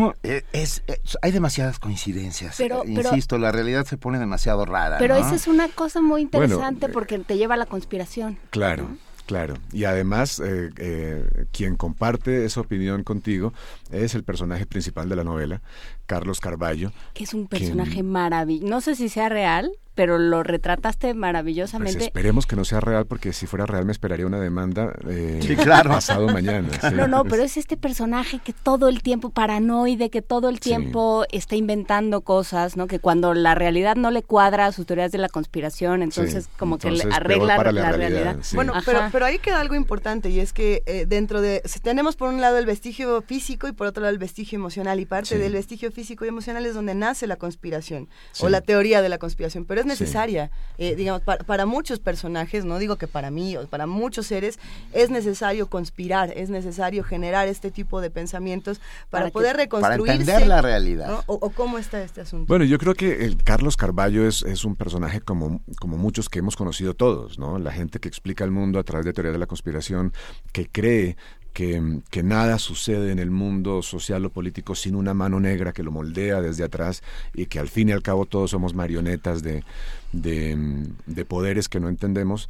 [0.53, 0.83] es,
[1.21, 2.55] hay demasiadas coincidencias.
[2.57, 4.97] Pero, Insisto, la realidad se pone demasiado rara.
[4.99, 8.37] Pero esa es una cosa muy interesante porque te lleva a la conspiración.
[8.51, 8.89] Claro.
[9.25, 13.53] Claro, y además eh, eh, quien comparte esa opinión contigo
[13.91, 15.61] es el personaje principal de la novela,
[16.05, 16.91] Carlos Carballo.
[17.15, 18.69] Que es un personaje maravilloso.
[18.69, 21.93] No sé si sea real, pero lo retrataste maravillosamente.
[21.93, 25.39] Pues esperemos que no sea real, porque si fuera real me esperaría una demanda eh,
[25.65, 26.69] pasado mañana.
[26.95, 31.25] No, no, pero es este personaje que todo el tiempo paranoide, que todo el tiempo
[31.31, 32.87] está inventando cosas, ¿no?
[32.87, 36.77] Que cuando la realidad no le cuadra a sus teorías de la conspiración, entonces como
[36.77, 38.37] que le arregla la, realidad.
[38.53, 42.29] Bueno, pero, pero ahí queda algo importante y es que eh, dentro de tenemos por
[42.29, 45.53] un lado el vestigio físico y por otro lado el vestigio emocional y parte del
[45.53, 48.09] vestigio físico y emocional es donde nace la conspiración
[48.39, 52.97] o la teoría de la conspiración, pero necesaria, eh, digamos, para, muchos personajes, no digo
[52.97, 54.59] que para mí, o para muchos seres,
[54.93, 60.47] es necesario conspirar, es necesario generar este tipo de pensamientos para, poder reconstruir Para entender
[60.47, 61.23] la realidad.
[61.27, 62.47] O, cómo está este asunto.
[62.47, 66.39] Bueno, yo creo que el Carlos Carballo es, es un personaje como, como muchos que
[66.39, 67.59] hemos conocido todos, ¿no?
[67.59, 70.13] La gente que explica el mundo a través de teoría de la conspiración,
[70.51, 71.17] que cree
[71.55, 75.91] que, nada sucede en el mundo social o político sin una mano negra que lo
[75.91, 77.01] moldea desde atrás
[77.33, 79.63] y que al fin y al cabo todos somos marionetas de,
[80.11, 82.49] de, poderes que no entendemos.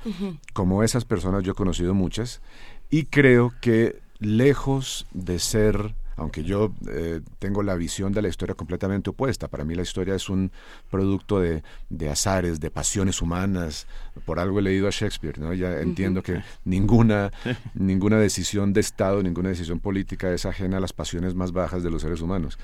[0.54, 2.42] Como esas personas yo he conocido muchas
[2.90, 8.56] y creo que lejos de ser aunque yo eh, tengo la visión de la historia
[8.56, 9.48] completamente opuesta.
[9.48, 10.52] Para mí la historia es un
[10.90, 13.88] producto de, de, azares, de pasiones humanas.
[14.26, 15.54] Por algo he leído a Shakespeare, ¿no?
[15.54, 17.32] Ya entiendo que ninguna,
[17.74, 21.92] ninguna decisión de Estado, ninguna decisión política es ajena a las pasiones más bajas de
[21.92, 22.58] los seres humanos.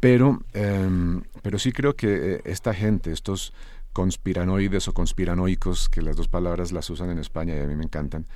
[0.00, 3.52] pero, em, pero sí creo que eh, esta gente, estos
[3.94, 7.84] conspiranoides o conspiranoicos, que las dos palabras las usan en España y a mí me
[7.84, 8.26] encantan,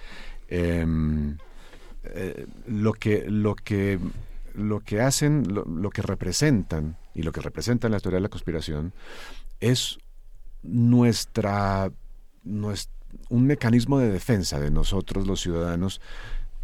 [0.49, 1.37] em,
[2.05, 3.99] eh, lo que lo que
[4.59, 8.93] lo que hacen, lo, que representan, y lo que representan la teoría de la conspiración,
[9.61, 9.99] es
[10.63, 11.91] nuestra,
[12.45, 16.01] un mecanismo de defensa de nosotros los ciudadanos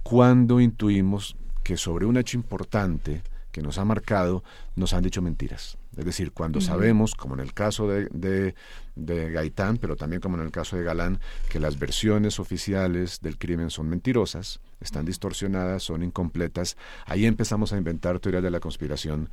[0.02, 4.42] cuando intuimos que sobre un hecho importante que nos ha marcado
[4.76, 5.78] nos han dicho mentiras.
[5.96, 8.54] Es decir, cuando sabemos, como en el caso de,
[8.94, 13.38] de, Gaitán, pero también como en el caso de Galán, que las versiones oficiales del
[13.38, 16.76] crimen son mentirosas, están distorsionadas, son incompletas,
[17.06, 19.30] ahí empezamos a inventar teorías de la conspiración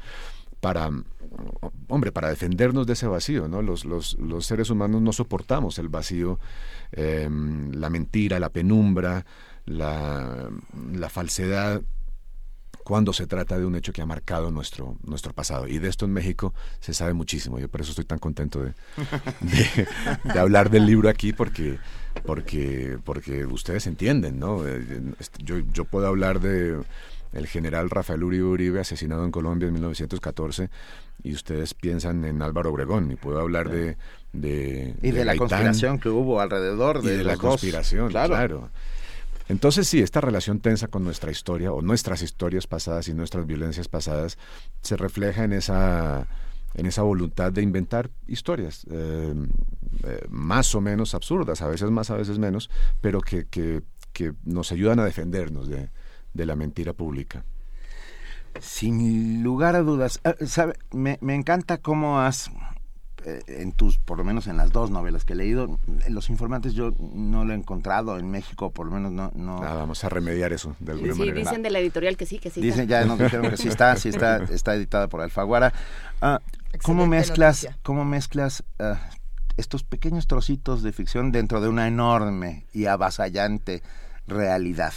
[0.60, 0.90] para,
[1.88, 3.64] hombre, para defendernos de ese vacío, ¿no?
[3.64, 6.40] Los, los, los seres humanos no soportamos el vacío,
[6.92, 9.26] em, la mentira, la penumbra,
[9.66, 10.50] la,
[10.94, 11.82] la falsedad,
[12.92, 15.66] cuando se trata de un hecho que ha marcado nuestro, nuestro pasado.
[15.66, 17.58] Y de esto en México se sabe muchísimo.
[17.58, 18.74] Yo por eso estoy tan contento de,
[20.26, 21.78] de, hablar del libro aquí, porque,
[22.26, 24.68] porque, porque ustedes entienden, ¿no?
[24.68, 24.84] Eh,
[25.42, 26.82] yo, yo puedo hablar de
[27.32, 30.70] el general Rafael Uribe Uribe, asesinado en Colombia en 1914,
[31.24, 33.96] y ustedes piensan en Álvaro Obregón, y puedo hablar de...
[34.34, 38.70] de y de, la conspiración que hubo alrededor de, la conspiración, claro.
[39.50, 43.88] Entonces sí, esta relación tensa con nuestra historia o nuestras historias pasadas y nuestras violencias
[43.88, 44.38] pasadas
[44.82, 46.28] se refleja en esa
[46.74, 49.34] en esa voluntad de inventar historias eh,
[50.04, 52.70] eh, más o menos absurdas, a veces más, a veces menos,
[53.02, 53.82] pero que, que,
[54.44, 55.90] nos ayudan a defendernos de,
[56.34, 57.44] de, la mentira pública.
[58.60, 60.76] Sin lugar a dudas, ah, ¿sabe?
[60.92, 62.52] Me, me encanta cómo has eh,
[63.26, 66.74] en tus, por lo menos en las dos novelas que he leído, en Los Informantes
[66.74, 69.32] yo no lo he encontrado en México, por lo menos no...
[69.36, 69.60] no...
[69.60, 72.62] vamos a remediar eso de alguna sí, dicen de la editorial que sí, que sí.
[72.62, 75.74] Dicen, ya nos dijeron que sí está, sí está, está editada por Alfaguara.
[76.22, 76.40] Ah,
[76.84, 79.00] ¿Cómo mezclas, cómo mezclas ah,
[79.58, 83.82] estos pequeños trocitos de ficción dentro de una enorme y avasallante
[84.28, 84.94] realidad?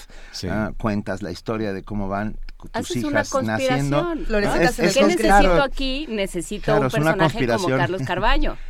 [0.48, 2.36] Ah, cuentas la historia de cómo van
[2.72, 4.14] tus hijas naciendo.
[4.26, 6.06] ¿Qué necesito aquí?
[6.08, 8.56] Necesito un personaje como Carlos Carballo.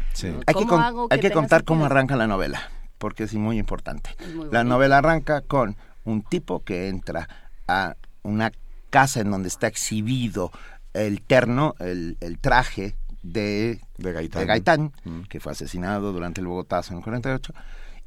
[0.46, 0.66] Hay que,
[1.10, 4.10] hay que, contar cómo arranca la novela, porque es muy importante.
[4.52, 7.28] la novela arranca con un tipo que entra
[7.66, 8.52] a una
[8.90, 10.52] casa en donde está exhibido
[10.92, 12.94] el terno, el, traje
[13.24, 15.22] de, Gaitán, mm.
[15.22, 17.52] que fue asesinado durante el Bogotazo en el 48,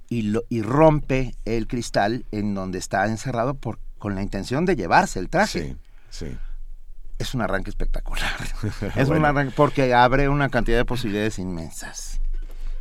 [0.10, 4.76] y, lo, y rompe el cristal en donde está encerrado por con la intención de
[4.76, 5.76] llevarse el traje.
[6.10, 6.38] Sí, sí.
[7.20, 8.32] Es un arranque espectacular.
[8.96, 12.20] es un arranque porque abre una cantidad de posibilidades inmensas.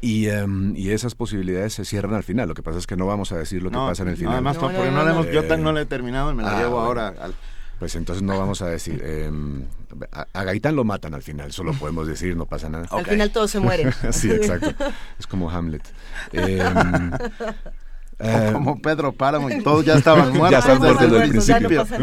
[0.03, 2.49] Y, em, y, esas posibilidades se cierran al final.
[2.49, 4.35] Lo que pasa es que no vamos a decir lo que pasa en el final.
[4.35, 6.79] además, porque no, no, hemos, yo no le he terminado y me la ah, llevo
[6.79, 7.35] ahora al...
[7.79, 9.03] Pues entonces no vamos a decir.
[9.05, 9.65] Em,
[10.11, 12.87] a, Gaitán lo matan al final, solo podemos decir, no pasa nada.
[12.91, 13.93] Al final todos se mueren.
[14.13, 14.73] sí, exacto.
[15.19, 15.83] Es como Hamlet.
[16.33, 16.63] Eh,
[18.19, 20.51] eh, como Pedro Páramo y todos ya estaban muertos.
[20.51, 21.87] ya están muertos desde el principio.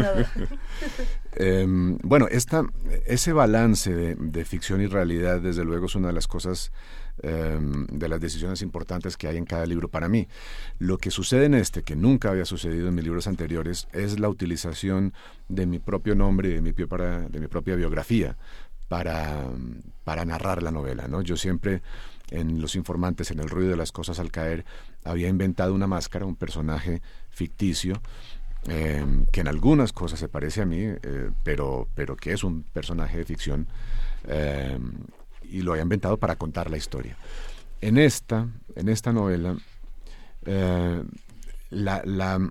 [1.36, 2.64] Em, bueno, esta,
[3.06, 6.70] ese balance de, ficción y realidad, desde luego, es una de las cosas,
[7.22, 10.28] em, de las decisiones importantes que hay en cada libro para mí.
[10.78, 14.28] Lo que sucede en este, que nunca había sucedido en mis libros anteriores, es la
[14.28, 15.12] utilización
[15.48, 18.36] de mi propio nombre y de mi, de mi propia biografía
[18.86, 19.44] para,
[20.04, 21.08] para narrar la novela.
[21.08, 21.20] ¿no?
[21.20, 21.82] Yo siempre
[22.30, 24.64] en Los Informantes, en El ruido de las cosas al caer,
[25.04, 28.00] había inventado una máscara, un personaje ficticio,
[28.66, 32.62] em, que en algunas cosas se parece a mí, eh, pero, pero que es un
[32.62, 33.68] personaje de ficción,
[34.26, 34.92] em,
[35.42, 37.16] y lo había inventado para contar la historia.
[37.80, 39.56] En esta, en esta novela,
[40.46, 41.02] eh,
[41.70, 42.50] la, la,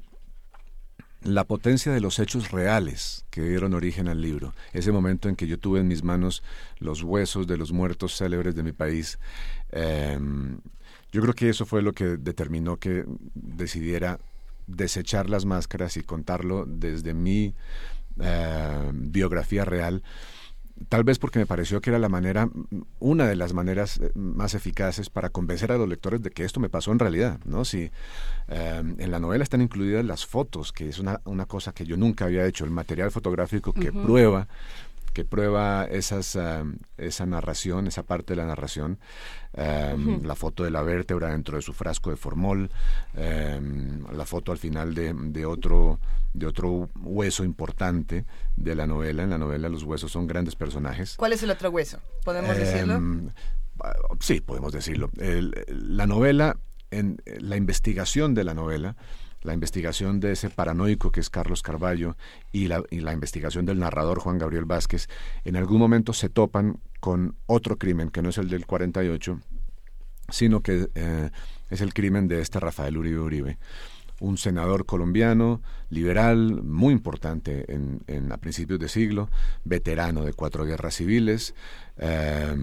[1.24, 5.48] la potencia de los hechos reales que dieron origen al libro, ese momento en que
[5.48, 6.44] yo tuve en mis manos
[6.78, 9.18] los huesos de los muertos célebres de mi país,
[9.76, 10.60] Em,
[11.14, 14.20] yo creo que eso fue lo que determinó que decidiera
[14.66, 17.54] desechar las máscaras y contarlo desde mi
[18.20, 20.02] em, biografía real.
[20.90, 22.50] Tal vez porque me pareció que era la manera,
[23.00, 26.60] una de las maneras eh, más eficaces para convencer a los lectores de que esto
[26.60, 27.64] me pasó en realidad, ¿no?
[27.64, 27.92] Si
[28.48, 31.96] em, en la novela están incluidas las fotos, que es una, una, cosa que yo
[31.96, 34.48] nunca había hecho, el material fotográfico que prueba
[35.14, 36.38] que prueba esas,
[36.98, 39.00] esa narración, esa parte de la narración,
[39.54, 42.70] em, la foto de la vértebra dentro de su frasco de formol,
[43.16, 46.00] em, la foto al final de, de, otro,
[46.34, 48.26] de otro hueso importante
[48.56, 49.24] de la novela.
[49.24, 51.16] En la novela los huesos son grandes personajes.
[51.18, 52.00] ¿Cuál es el otro hueso?
[52.24, 52.96] ¿Podemos decirlo?
[52.96, 53.30] Em,
[54.20, 55.12] sí, podemos decirlo.
[55.68, 56.58] la novela,
[56.92, 58.96] en la investigación de la novela,
[59.44, 62.16] la investigación de ese paranoico que es Carlos Carballo
[62.52, 65.08] y la, investigación del narrador Juan Gabriel Vázquez,
[65.44, 69.40] en algún momento se topan con otro crimen que no es el del 48,
[70.30, 71.30] sino que eh,
[71.70, 73.58] es el crimen de este Rafael Uribe Uribe,
[74.20, 79.30] un senador colombiano, liberal, muy importante en, a principios de siglo,
[79.66, 81.54] veterano de cuatro guerras civiles,
[81.98, 82.56] eh,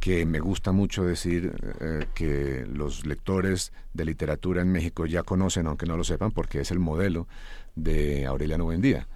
[0.00, 5.66] que me gusta mucho decir eh, que los lectores de literatura en México ya conocen,
[5.66, 7.26] aunque no lo sepan, porque es el modelo
[7.74, 9.06] de Aureliano Buendía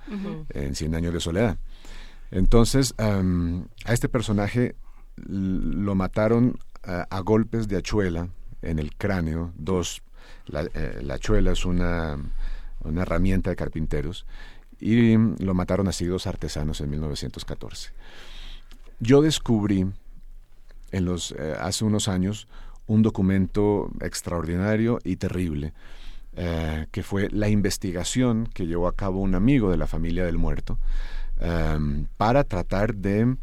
[0.50, 1.58] en Cien años de soledad.
[2.30, 4.74] Entonces, a este personaje
[5.16, 8.28] lo mataron a, golpes de hachuela
[8.62, 10.02] en el cráneo, dos,
[10.46, 12.18] la, eh, hachuela es una,
[12.80, 14.26] una herramienta de carpinteros,
[14.80, 17.90] y lo mataron así dos artesanos en 1914.
[18.98, 19.86] Yo descubrí
[20.92, 22.46] en los, eh, hace unos años
[22.86, 25.72] un documento extraordinario y terrible,
[26.34, 30.38] eh, que fue la investigación que llevó a cabo un amigo de la familia del
[30.38, 30.78] muerto
[31.40, 33.36] em, para tratar de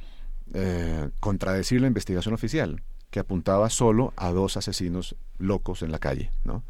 [0.54, 6.32] eh, contradecir la investigación oficial, que apuntaba solo a dos asesinos locos en la calle.
[6.44, 6.64] ¿no?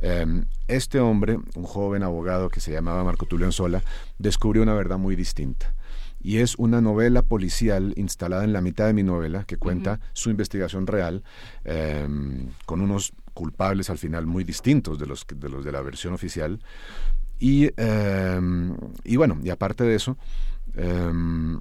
[0.00, 3.82] Em, este hombre, un joven abogado que se llamaba Marco Tulio Anzola,
[4.18, 5.74] descubrió una verdad muy distinta
[6.22, 10.30] y es una novela policial instalada en la mitad de mi novela que cuenta su
[10.30, 11.22] investigación real
[11.64, 16.12] em, con unos culpables al final muy distintos de los de, los de la versión
[16.12, 16.60] oficial.
[17.38, 20.18] Y, em, y bueno, y aparte de eso,
[20.74, 21.58] em,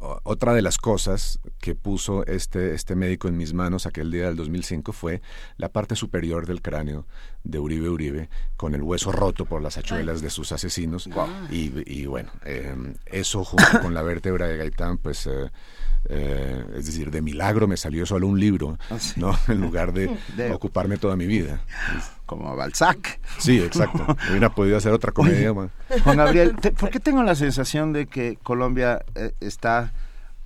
[0.00, 4.36] otra de las cosas que puso este, este médico en mis manos aquel día del
[4.36, 5.20] 2005 fue
[5.58, 7.06] la parte superior del cráneo
[7.44, 11.08] de Uribe Uribe con el hueso roto por las hachuelas de sus asesinos.
[11.50, 15.26] Y, bueno, em, eso junto con la vértebra de Gaitán, pues...
[15.26, 15.50] Eh,
[16.08, 19.38] eh, es decir, de milagro me salió solo un libro, ah, ¿no?
[19.48, 20.08] En lugar de,
[20.50, 21.62] ocuparme toda mi vida.
[22.30, 23.18] Como Balzac.
[23.38, 24.06] Sí, exacto.
[24.30, 25.52] Hubiera podido hacer otra comedia.
[25.52, 29.92] Juan Gabriel, ¿por qué tengo la sensación de que Colombia eh, está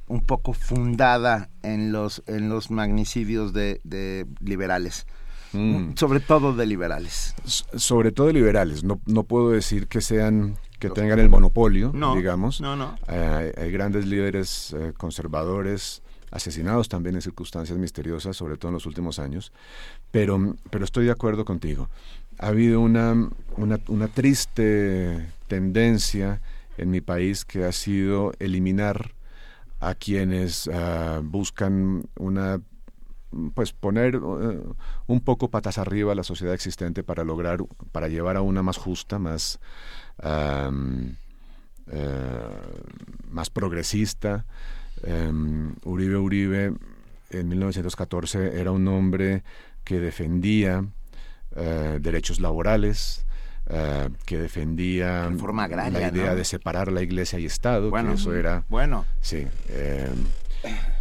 [0.07, 5.07] un poco fundada en los, en los magnicidios de, liberales.
[5.53, 5.91] Mm.
[5.97, 7.35] Sobre todo de liberales.
[7.45, 8.83] sobre todo de liberales.
[8.83, 12.63] No, no puedo decir que sean que tengan el monopolio, digamos.
[12.63, 12.97] No, no.
[13.09, 16.03] Eh, hay grandes líderes eh, conservadores
[16.35, 19.53] asesinados también en circunstancias misteriosas, sobre todo en los últimos años.
[20.11, 21.89] Pero, pero estoy de acuerdo contigo.
[22.39, 26.41] Ha habido una, una, una triste tendencia
[26.77, 29.13] en mi país que ha sido eliminar
[29.79, 32.61] a quienes ah, buscan una
[33.55, 34.63] pues poner eh,
[35.09, 37.59] un poco patas arriba a la sociedad existente para lograr
[37.91, 39.59] para llevar a una más justa más
[40.23, 40.71] eh,
[43.29, 44.47] más progresista
[45.05, 46.73] em, Uribe Uribe
[47.31, 49.43] en 1914 era un hombre
[49.85, 50.85] que defendía
[51.57, 53.25] eh, derechos laborales
[53.67, 58.65] eh, que defendía la idea de separar la iglesia y Estado, bueno, que eso era...
[58.69, 59.07] Bueno.
[59.23, 59.47] Sí.
[59.69, 60.13] Eh,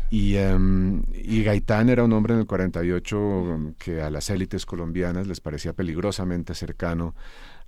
[0.09, 5.27] y, em, y, Gaitán era un hombre en el 48 que a las élites colombianas
[5.27, 7.15] les parecía peligrosamente cercano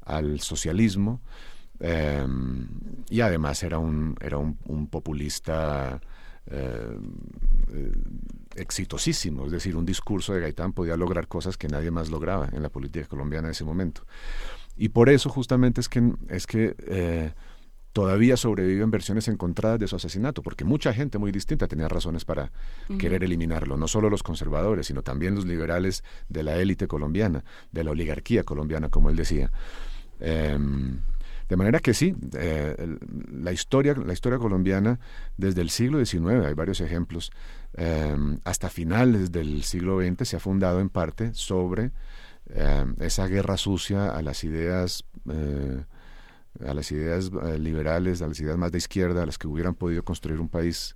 [0.06, 1.22] al socialismo
[1.80, 2.68] em,
[3.10, 6.00] y además era un, era un, populista
[6.48, 6.98] eh,
[8.56, 12.62] exitosísimo, es decir, un discurso de Gaitán podía lograr cosas que nadie más lograba en
[12.62, 14.06] la política colombiana en ese momento.
[14.78, 17.34] Y por eso justamente es que, es que eh,
[17.94, 22.52] todavía sobreviven versiones encontradas de su asesinato, porque mucha gente muy distinta tenía razones para
[23.00, 27.84] querer eliminarlo, no solo los conservadores, sino también los liberales de la élite colombiana, de
[27.86, 29.52] la oligarquía colombiana, como él decía.
[30.20, 31.00] Em,
[31.48, 32.98] de manera que sí, eh,
[33.32, 35.00] la, historia, la historia colombiana
[35.38, 37.32] desde el siglo XIX, hay varios ejemplos,
[37.74, 41.92] em, hasta finales del siglo XX se ha fundado en parte sobre
[42.50, 45.84] eh, esa guerra sucia a las ideas eh,
[46.64, 49.76] a las ideas eh, liberales, a las ideas más de izquierda, a las que hubieran
[49.76, 50.96] podido construir un país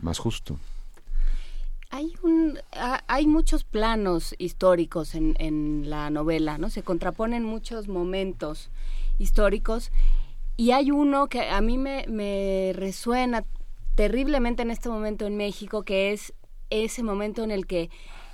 [0.00, 0.58] más justo.
[1.90, 2.58] Hay, un,
[3.06, 6.70] hay muchos planos históricos en, en la novela, ¿no?
[6.70, 8.70] Se contraponen muchos momentos
[9.18, 9.90] históricos
[10.56, 13.44] y hay uno que a mí me, me resuena
[13.94, 16.34] terriblemente en este momento en México, que es
[16.70, 17.90] ese momento en el que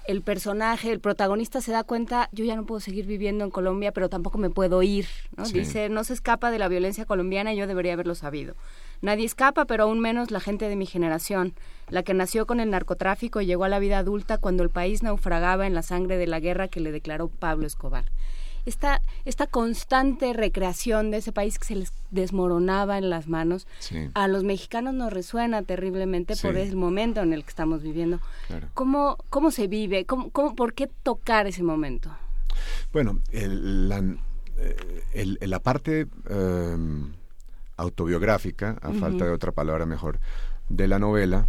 [0.08, 3.92] el personaje, el protagonista se da cuenta, yo ya no puedo seguir viviendo en Colombia,
[3.92, 5.44] pero tampoco me puedo ir, ¿no?
[5.44, 8.54] Dice, no se escapa de la violencia colombiana y yo debería haberlo sabido.
[9.02, 11.52] Nadie escapa, pero aún menos la gente de mi generación,
[11.90, 15.02] la que nació con el narcotráfico y llegó a la vida adulta cuando el país
[15.02, 18.06] naufragaba en la sangre de la guerra que le declaró Pablo Escobar
[18.66, 23.66] esta, esta constante recreación de ese país que se les desmoronaba en las manos,
[24.14, 28.20] a los mexicanos nos resuena terriblemente por el momento en el que estamos viviendo.
[28.74, 30.04] ¿Cómo, ¿Cómo se vive?
[30.04, 32.10] ¿Cómo, cómo, ¿Por qué tocar ese momento?
[32.92, 34.02] Bueno, el, la,
[34.58, 37.12] eh, la parte em,
[37.76, 40.18] autobiográfica, a falta de otra palabra mejor,
[40.68, 41.46] de la novela,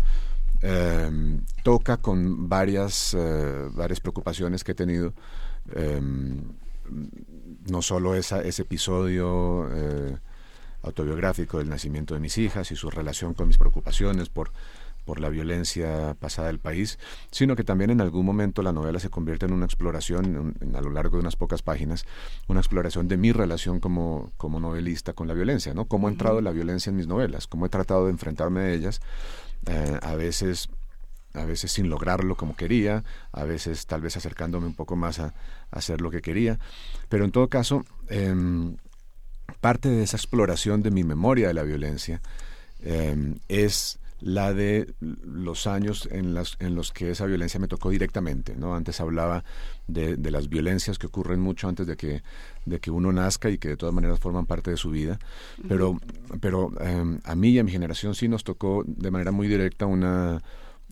[0.61, 5.13] em, toca con varias, eh, varias preocupaciones que he tenido.
[5.73, 6.41] Em,
[7.69, 10.18] no solo esa, ese episodio eh,
[10.84, 14.51] autobiográfico del nacimiento de mis hijas y su relación con mis preocupaciones por,
[15.06, 17.00] por la violencia pasada del país,
[17.32, 20.92] sino que también en algún momento la novela se convierte en una exploración, a lo
[20.92, 22.06] largo de unas pocas páginas,
[22.48, 25.85] una exploración de mi relación como, como novelista con la violencia, ¿no?
[25.85, 29.01] Cómo ha entrado la violencia en mis novelas, cómo he tratado de enfrentarme a ellas,
[29.66, 30.69] eh, a veces
[31.40, 35.34] a veces sin lograrlo como quería, a veces tal vez acercándome un poco más a,
[35.72, 36.59] hacer lo que quería,
[37.09, 38.77] pero en todo caso, em,
[39.61, 42.22] parte de esa exploración de mi memoria de la violencia
[42.82, 47.90] em, es la de los años en, las, en los que esa violencia me tocó
[47.90, 48.56] directamente.
[48.56, 48.76] ¿no?
[48.76, 49.43] Antes hablaba
[49.88, 52.22] de, las violencias que ocurren mucho antes de que,
[52.66, 55.19] de que uno nazca y que de todas maneras forman parte de su vida,
[55.68, 56.00] pero,
[56.42, 59.85] pero em, a mí y a mi generación sí nos tocó de manera muy directa
[59.85, 60.42] una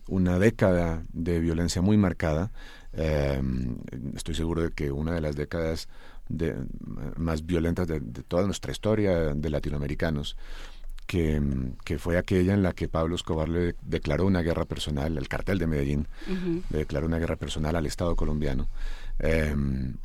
[0.08, 2.52] una década de violencia muy marcada.
[2.94, 3.78] Em,
[4.16, 5.88] estoy seguro de que una de las décadas
[6.30, 6.56] de,
[7.16, 10.36] más violentas de, toda nuestra historia de latinoamericanos,
[11.06, 11.42] que,
[11.86, 15.58] que, fue aquella en la que Pablo Escobar le declaró una guerra personal, al cartel
[15.58, 16.08] de Medellín,
[16.70, 18.68] le declaró una guerra personal al Estado colombiano.
[19.20, 19.96] Em,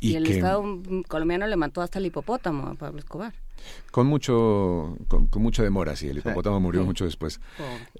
[0.00, 0.62] Y, el Estado
[1.08, 3.32] colombiano le mató hasta el hipopótamo a Pablo Escobar.
[3.90, 6.08] Con mucho, con, mucha demora, sí.
[6.08, 7.40] El hipopótamo murió mucho después.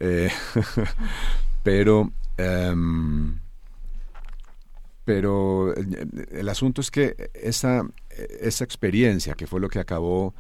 [0.01, 0.31] Eh,
[1.63, 3.39] pero, em,
[5.05, 10.35] pero el, asunto es que esa, esa experiencia, que fue lo que acabó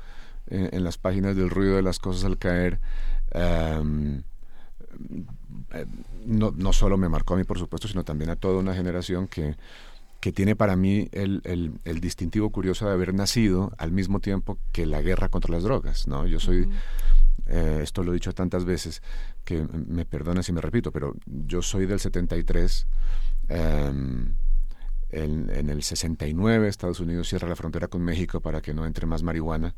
[0.48, 2.80] en, las páginas del ruido de las cosas al caer,
[3.30, 4.22] em,
[5.72, 5.86] eh,
[6.26, 9.28] no, no solo me marcó a mí, por supuesto, sino también a toda una generación
[9.28, 9.56] que
[10.24, 11.42] que tiene para mí el,
[11.84, 16.08] el, distintivo curioso de haber nacido al mismo tiempo que la guerra contra las drogas,
[16.08, 16.26] ¿no?
[16.26, 16.66] Yo soy,
[17.44, 19.02] eh, esto lo he dicho tantas veces,
[19.44, 22.86] que me perdona si me repito, pero yo soy del 73,
[23.48, 24.34] em,
[25.10, 29.04] en, en, el 69 Estados Unidos cierra la frontera con México para que no entre
[29.04, 29.74] más marihuana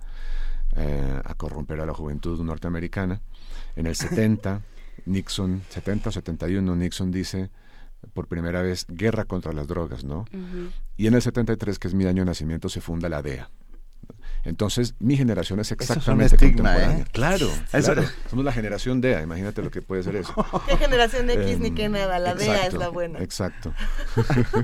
[0.76, 3.20] eh, a corromper a la juventud norteamericana.
[3.75, 4.62] En el 70,
[5.07, 7.50] Nixon, 70 o 71, Nixon dice
[8.12, 10.25] por primera vez guerra contra las drogas, ¿no?
[10.97, 13.51] Y en el 73, que es mi año de nacimiento, se funda la DEA.
[14.44, 16.99] Entonces, mi generación es exactamente contemporánea.
[16.99, 17.05] ¿eh?
[17.10, 18.05] Claro, claro.
[18.31, 20.35] Somos la generación DEA, imagínate lo que puede ser eso.
[20.68, 22.20] ¿Qué generación de X ni qué nada?
[22.20, 23.18] La DEA es la buena.
[23.18, 23.75] Exacto.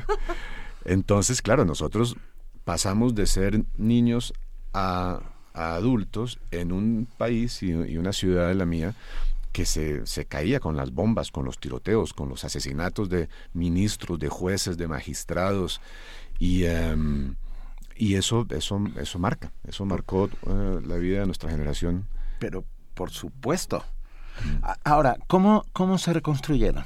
[0.85, 2.17] Entonces, claro, nosotros
[2.65, 4.33] pasamos de ser niños
[4.73, 5.21] a,
[5.53, 8.95] adultos en un país y, y una ciudad de la mía
[9.53, 14.19] que se, se, caía con las bombas, con los tiroteos, con los asesinatos de ministros,
[14.19, 15.81] de jueces, de magistrados.
[16.39, 17.37] Y, em,
[17.97, 22.07] y eso, eso, eso marca, eso marcó eh, la vida de nuestra generación.
[22.39, 22.65] Pero,
[22.95, 23.85] por supuesto.
[24.83, 26.85] Ahora, ¿cómo, cómo se reconstruyeron?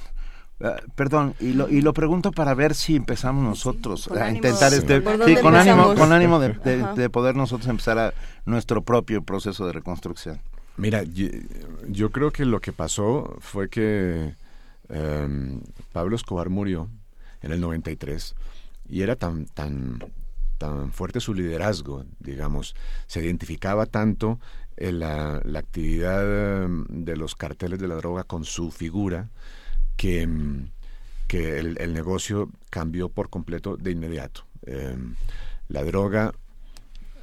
[0.59, 5.03] Eh, perdón, y lo, y lo pregunto para ver si empezamos nosotros a intentar este,
[5.27, 6.55] sí, con ánimo, con ánimo de,
[6.95, 8.15] de, poder nosotros empezar a
[8.47, 10.41] nuestro propio proceso de reconstrucción.
[10.77, 14.35] Mira, yo, creo que lo que pasó fue que
[14.91, 16.91] em, Pablo Escobar murió
[17.41, 18.35] en el 93
[18.89, 20.01] y era tan, tan,
[20.59, 24.39] tan fuerte su liderazgo, digamos, se identificaba tanto
[24.77, 29.31] en la, actividad em, de los carteles de la droga con su figura
[29.97, 30.69] que, em,
[31.27, 34.45] que el, negocio cambió por completo de inmediato.
[35.69, 36.33] la droga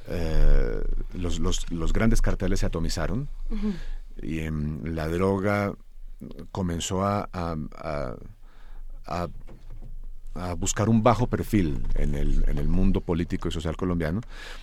[0.08, 0.82] eh,
[1.14, 3.28] los, los, los, grandes carteles se atomizaron
[4.22, 4.40] y
[4.88, 5.74] la droga
[6.52, 8.06] comenzó a, a,
[9.06, 9.28] a,
[10.54, 14.20] buscar un bajo perfil en el, en el mundo político y social colombiano,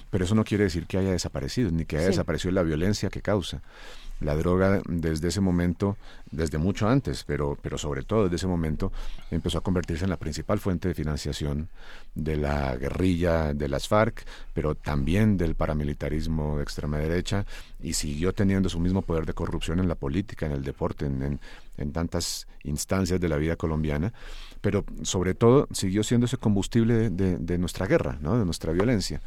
[0.10, 3.22] pero eso no quiere decir que haya desaparecido, ni que haya desaparecido la violencia que
[3.22, 3.62] causa
[4.22, 5.98] la droga desde ese momento,
[6.32, 8.92] desde mucho antes, pero, pero sobre todo desde ese momento,
[9.32, 11.70] empezó a convertirse en la principal fuente de financiación
[12.16, 17.46] de la guerrilla de las FARC, pero también del paramilitarismo de extrema derecha,
[17.82, 21.40] y siguió teniendo su mismo poder de corrupción en la política, en el deporte, en,
[21.78, 24.14] en tantas instancias de la vida colombiana
[24.62, 29.22] pero sobre todo siguió siendo ese combustible de, nuestra guerra, de nuestra violencia.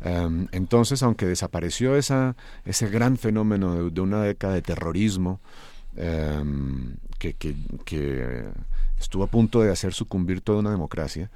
[0.00, 5.40] Em, entonces, aunque desapareció esa, ese gran fenómeno de, una década de terrorismo
[5.96, 7.36] em, que,
[8.98, 11.30] estuvo a punto de hacer sucumbir toda una democracia,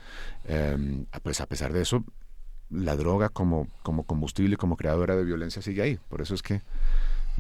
[0.47, 2.05] em, pues a pesar de eso,
[2.69, 6.01] la droga como, como combustible como creadora de violencia sigue ahí.
[6.09, 6.63] Por eso es que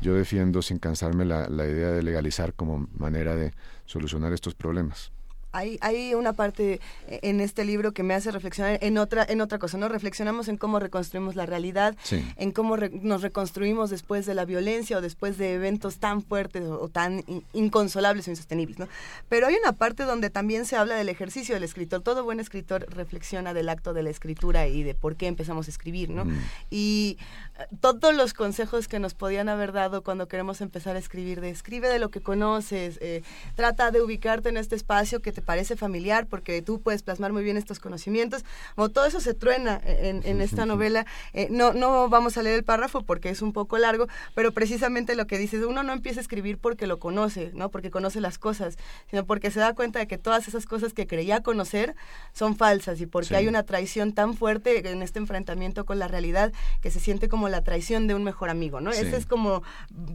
[0.00, 3.54] yo defiendo sin cansarme la idea de legalizar como manera de
[3.86, 5.10] solucionar estos problemas
[5.56, 9.58] hay, hay una parte en este libro que me hace reflexionar en otra, en otra
[9.58, 9.88] cosa, ¿no?
[9.88, 15.00] Reflexionamos en cómo reconstruimos la realidad, en cómo nos reconstruimos después de la violencia o
[15.00, 18.88] después de eventos tan fuertes o, tan inconsolables o insostenibles, ¿no?
[19.28, 22.02] Pero hay una parte donde también se habla del ejercicio del escritor.
[22.02, 25.70] Todo buen escritor reflexiona del acto de la escritura y de por qué empezamos a
[25.70, 26.26] escribir, ¿no?
[26.26, 26.38] Mm.
[26.70, 27.18] Y
[27.58, 31.50] eh, todos los consejos que nos podían haber dado cuando queremos empezar a escribir, de
[31.50, 33.22] escribe de lo que conoces, eh,
[33.54, 37.42] trata de ubicarte en este espacio que te parece familiar porque tú puedes plasmar muy
[37.42, 38.44] bien estos conocimientos.
[38.74, 41.06] O todo eso se truena en, esta novela.
[41.32, 45.14] Eh, no, no vamos a leer el párrafo porque es un poco largo, pero precisamente
[45.14, 47.70] lo que dices, uno no empieza a escribir porque lo conoce, ¿no?
[47.70, 48.76] Porque conoce las cosas,
[49.08, 51.94] sino porque se da cuenta de que todas esas cosas que creía conocer
[52.32, 56.52] son falsas y porque hay una traición tan fuerte en este enfrentamiento con la realidad
[56.82, 58.90] que se siente como la traición de un mejor amigo, ¿no?
[58.90, 59.62] Ese es como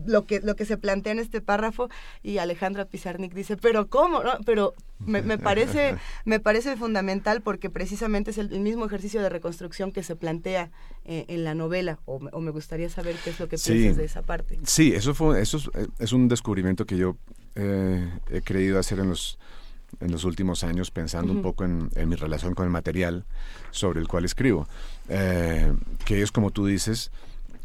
[0.06, 1.90] lo que, lo que se plantea en este párrafo
[2.22, 4.24] y Alejandra Pizarnik dice, pero ¿cómo?
[4.24, 4.38] No?
[4.46, 4.74] Pero
[5.06, 10.16] me, parece, me parece fundamental porque precisamente es el, mismo ejercicio de reconstrucción que se
[10.16, 10.72] plantea
[11.06, 14.22] eh, en la novela, o, me gustaría saber qué es lo que piensas de esa
[14.22, 14.60] parte.
[14.64, 15.60] Sí, eso, fue, eso
[16.00, 17.18] es, un descubrimiento que yo
[17.56, 19.40] eh, he creído hacer en los,
[20.00, 23.26] en los últimos años, pensando un poco en, mi relación con el material
[23.72, 24.68] sobre el cual escribo,
[25.10, 25.74] eh,
[26.06, 27.12] que es como tú dices,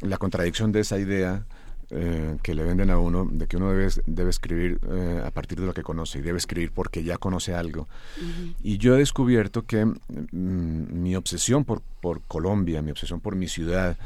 [0.01, 1.47] la contradicción de esa idea
[1.91, 5.61] eh, que le venden a uno de que uno debe, debe escribir eh, a partir
[5.61, 7.87] de lo que conoce y debe escribir porque ya conoce algo.
[8.61, 9.95] Y yo he descubierto que mm,
[10.33, 13.97] mi obsesión por, por Colombia, mi obsesión por mi ciudad,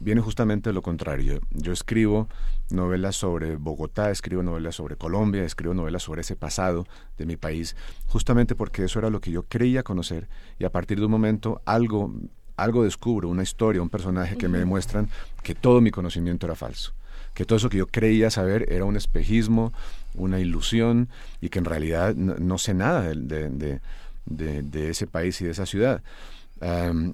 [0.00, 1.40] viene justamente de lo contrario.
[1.50, 2.28] Yo escribo
[2.70, 6.86] novelas sobre Bogotá, escribo novelas sobre Colombia, escribo novelas sobre ese pasado
[7.18, 7.76] de mi país,
[8.08, 11.62] justamente porque eso era lo que yo creía conocer y a partir de un momento
[11.64, 12.12] algo
[12.56, 15.08] algo descubro, una historia, un personaje que me demuestran
[15.44, 16.92] que todo mi conocimiento era falso
[17.38, 19.72] que todo eso que yo creía saber era un espejismo,
[20.16, 21.08] una ilusión
[21.40, 23.80] y que en realidad no, sé nada de,
[24.90, 26.02] ese país y de esa ciudad.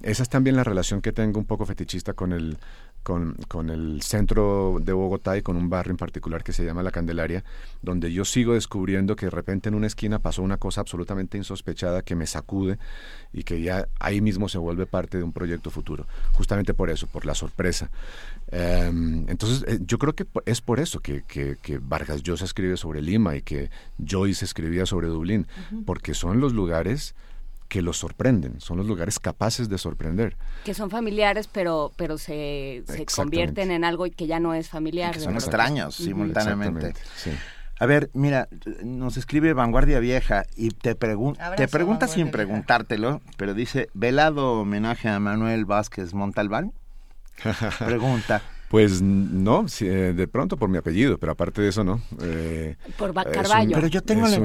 [0.01, 2.57] esa es también la relación que tengo un poco fetichista con el,
[3.05, 6.81] con, con, el centro de Bogotá y con un barrio en particular que se llama
[6.81, 7.43] La Candelaria,
[7.83, 12.01] donde yo sigo descubriendo que de repente en una esquina pasó una cosa absolutamente insospechada
[12.01, 12.79] que me sacude
[13.31, 16.07] y que ya ahí mismo se vuelve parte de un proyecto futuro.
[16.31, 17.91] Justamente por eso, por la sorpresa.
[18.47, 23.03] Em, entonces, eh, yo creo que es por eso que, que, Vargas Llosa escribe sobre
[23.03, 23.69] Lima y que
[24.03, 25.45] Joyce escribía sobre Dublín,
[25.85, 27.13] porque son los lugares
[27.75, 30.37] que los sorprenden, son los lugares capaces de sorprender.
[30.63, 35.13] Que son familiares, pero, pero se, se convierten en algo que ya no es familiar.
[35.13, 36.93] que son extraños simultáneamente.
[37.77, 38.47] A ver, mira,
[38.81, 45.19] nos escribe Vanguardia Vieja y te, te pregunta sin preguntártelo, pero dice, velado homenaje a
[45.19, 46.71] Manuel Vázquez Montalbán.
[47.85, 52.01] Pregunta, pues no, eh, de pronto por mi apellido, pero aparte de eso no.
[52.21, 53.75] Eh, por Carballo.
[53.75, 54.37] pero yo tengo la...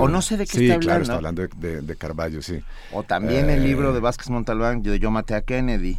[0.00, 0.86] o no sé de qué sí, está hablando.
[0.86, 2.62] claro, está hablando de, Carballo, sí.
[2.92, 5.98] O también el libro de eh, Vázquez Montalbán, de Yo maté a Kennedy.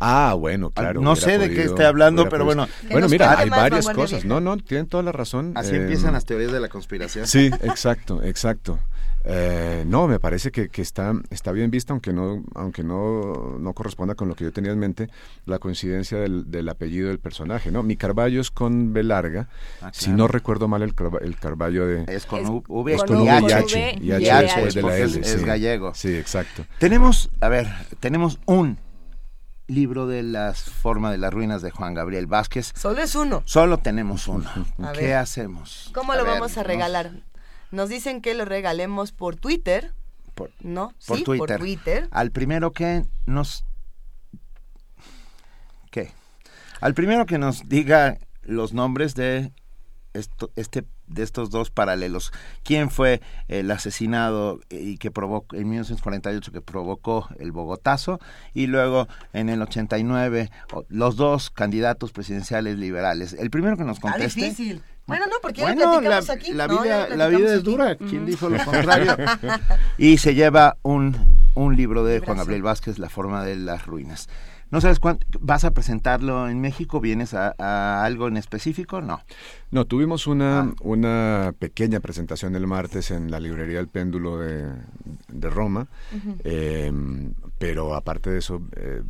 [0.00, 1.00] Ah, bueno, claro.
[1.00, 2.66] No sé de qué esté hablando, pero bueno.
[2.90, 4.24] Bueno, mira, hay varias cosas.
[4.24, 5.52] No, no, tienen toda la razón.
[5.54, 7.26] Así empiezan las teorías de la conspiración.
[7.26, 8.78] Sí, exacto, exacto.
[9.24, 14.14] Eh, no, me parece que, está, está bien vista, aunque no, aunque no, no corresponda
[14.14, 15.10] con lo que yo tenía en mente,
[15.44, 17.70] la coincidencia del, apellido del personaje.
[17.70, 17.82] ¿no?
[17.82, 19.48] Mi Carballo es con B larga,
[19.82, 22.04] ah, si no recuerdo mal el, el Carballo de...
[22.08, 25.20] Es con V, es con V y H, y H, después de la L.
[25.20, 25.94] Es, gallego.
[25.94, 26.64] Sí, exacto.
[26.78, 27.68] Tenemos, a ver,
[28.00, 28.78] tenemos un
[29.70, 32.72] libro de las formas de las ruinas de Juan Gabriel Vázquez.
[32.74, 33.42] Solo es uno.
[33.44, 34.50] Solo tenemos uno.
[34.94, 35.90] ¿Qué hacemos?
[35.94, 37.12] ¿Cómo lo vamos a regalar?
[37.70, 39.92] Nos dicen que lo regalemos por Twitter.
[40.34, 40.92] Por, ¿No?
[41.06, 41.46] Por sí, Twitter.
[41.46, 42.08] por Twitter.
[42.10, 43.64] Al primero que nos...
[45.90, 46.12] ¿Qué?
[46.80, 49.52] Al primero que nos diga los nombres de
[50.12, 52.32] esto, este de estos dos paralelos.
[52.64, 58.20] ¿Quién fue el asesinado y que provocó en 1948 que provocó el Bogotazo
[58.54, 60.50] y luego en el 89
[60.88, 63.32] los dos candidatos presidenciales liberales?
[63.32, 64.40] El primero que nos conteste.
[64.40, 64.82] difícil.
[65.06, 66.52] Bueno, no, porque bueno, la, aquí.
[66.52, 67.96] La vida, la vida es dura.
[67.96, 69.16] ¿Quién dijo lo contrario?
[69.98, 71.16] y se lleva un,
[71.54, 74.28] un libro de Juan Gabriel Vázquez, La forma de las ruinas.
[74.70, 77.00] ¿No sabes cuánto vas a presentarlo en México?
[77.00, 79.00] ¿Vienes a, algo en específico?
[79.00, 79.20] No.
[79.70, 80.74] No, tuvimos una, ah.
[80.82, 84.72] una pequeña presentación el martes en la librería El Péndulo de,
[85.28, 85.88] de Roma,
[86.44, 89.02] em, pero aparte de eso eh,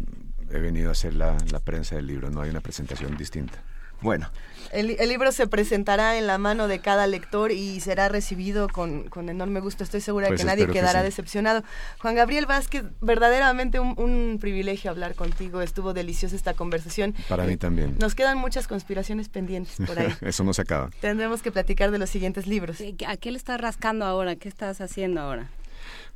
[0.51, 3.63] he venido a hacer la, la prensa del libro, no hay una presentación distinta.
[4.01, 4.29] Bueno,
[4.73, 9.61] el, libro se presentará en la mano de cada lector y será recibido con, enorme
[9.61, 9.85] gusto.
[9.85, 11.65] Estoy segura de pues que nadie quedará decepcionado.
[11.99, 15.63] Juan Gabriel Vázquez, verdaderamente un, privilegio hablar contigo.
[15.63, 17.15] Estuvo deliciosa esta conversación.
[17.29, 17.97] Para mí también.
[17.99, 20.15] Nos quedan muchas conspiraciones pendientes por ahí.
[20.21, 20.91] Eso no se acaba.
[21.01, 22.79] Tendremos que platicar de los siguientes libros.
[23.07, 24.37] ¿A qué le estás rascando ahora?
[24.37, 25.49] ¿Qué estás haciendo ahora?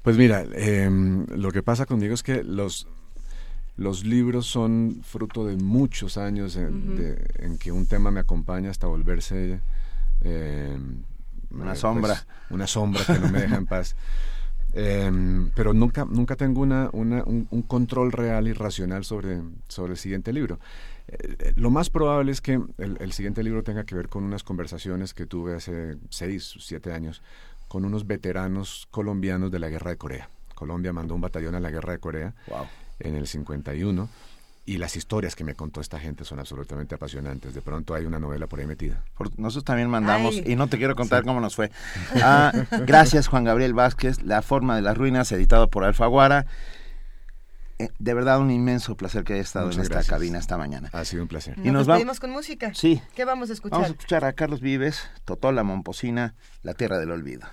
[0.02, 2.86] Pues mira, em, lo que pasa conmigo es que los
[3.76, 9.60] los libros son fruto de muchos años en, que un tema me acompaña hasta volverse
[10.22, 10.78] eh,
[11.50, 12.26] una pues, sombra.
[12.50, 13.96] Una sombra que no me deja en paz.
[14.76, 20.32] Em, pero nunca, nunca tengo una, un, control real y racional sobre, sobre el siguiente
[20.32, 20.58] libro.
[21.06, 24.42] Eh, lo más probable es que el, el, siguiente libro tenga que ver con unas
[24.42, 27.22] conversaciones que tuve hace seis o siete años
[27.68, 30.28] con unos veteranos colombianos de la Guerra de Corea.
[30.56, 32.34] Colombia mandó un batallón a la Guerra de Corea.
[32.48, 32.66] Wow
[33.04, 34.08] en el 51
[34.66, 37.54] y las historias que me contó esta gente son absolutamente apasionantes.
[37.54, 39.02] De pronto hay una novela por ahí metida.
[39.36, 41.70] nosotros también mandamos, y no te quiero contar cómo nos fue.
[42.22, 42.52] Ah,
[42.86, 46.46] gracias Juan Gabriel Vázquez, La forma de las ruinas, editado por Alfaguara.
[47.78, 50.88] Eh, de verdad un inmenso placer que haya estado en esta cabina esta mañana.
[50.92, 51.56] Ha sido un placer.
[51.62, 52.72] Y nos, vamos con música.
[52.72, 53.02] Sí.
[53.14, 53.80] ¿Qué vamos a escuchar?
[53.80, 57.46] Vamos a escuchar a Carlos Vives, Totola Momposina, La Tierra del Olvido.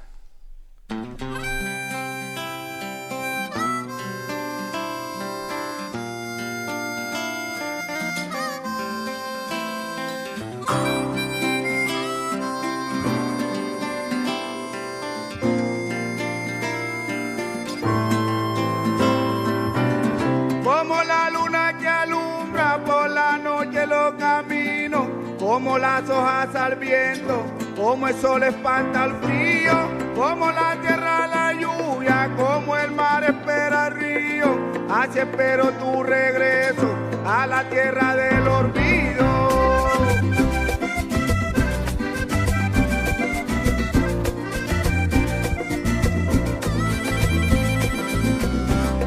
[25.51, 27.43] Como las hojas al viento,
[27.75, 29.73] como el sol espanta el frío,
[30.15, 34.45] como la tierra la lluvia, como el mar espera el río,
[34.89, 39.25] así espero tu regreso a la tierra del olvido.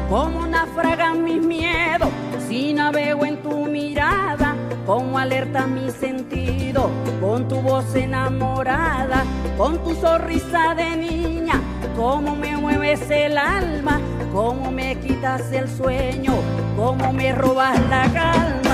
[0.07, 2.09] Como naufragan mis miedos
[2.47, 3.34] si navego en
[4.85, 6.89] como alerta mi sentido,
[7.19, 9.23] con tu voz enamorada,
[9.57, 11.59] con tu sonrisa de niña,
[11.95, 13.99] como me mueves el alma,
[14.31, 16.33] como me quitas el sueño,
[16.75, 18.64] como me robas la calma.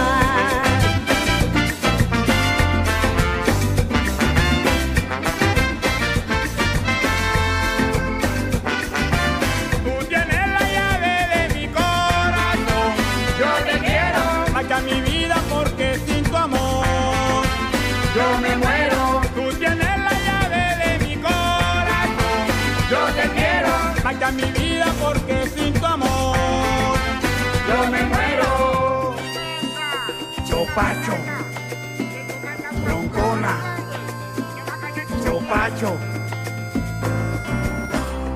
[30.73, 31.17] Chopacho,
[32.85, 33.55] broncona,
[35.21, 35.97] chopacho.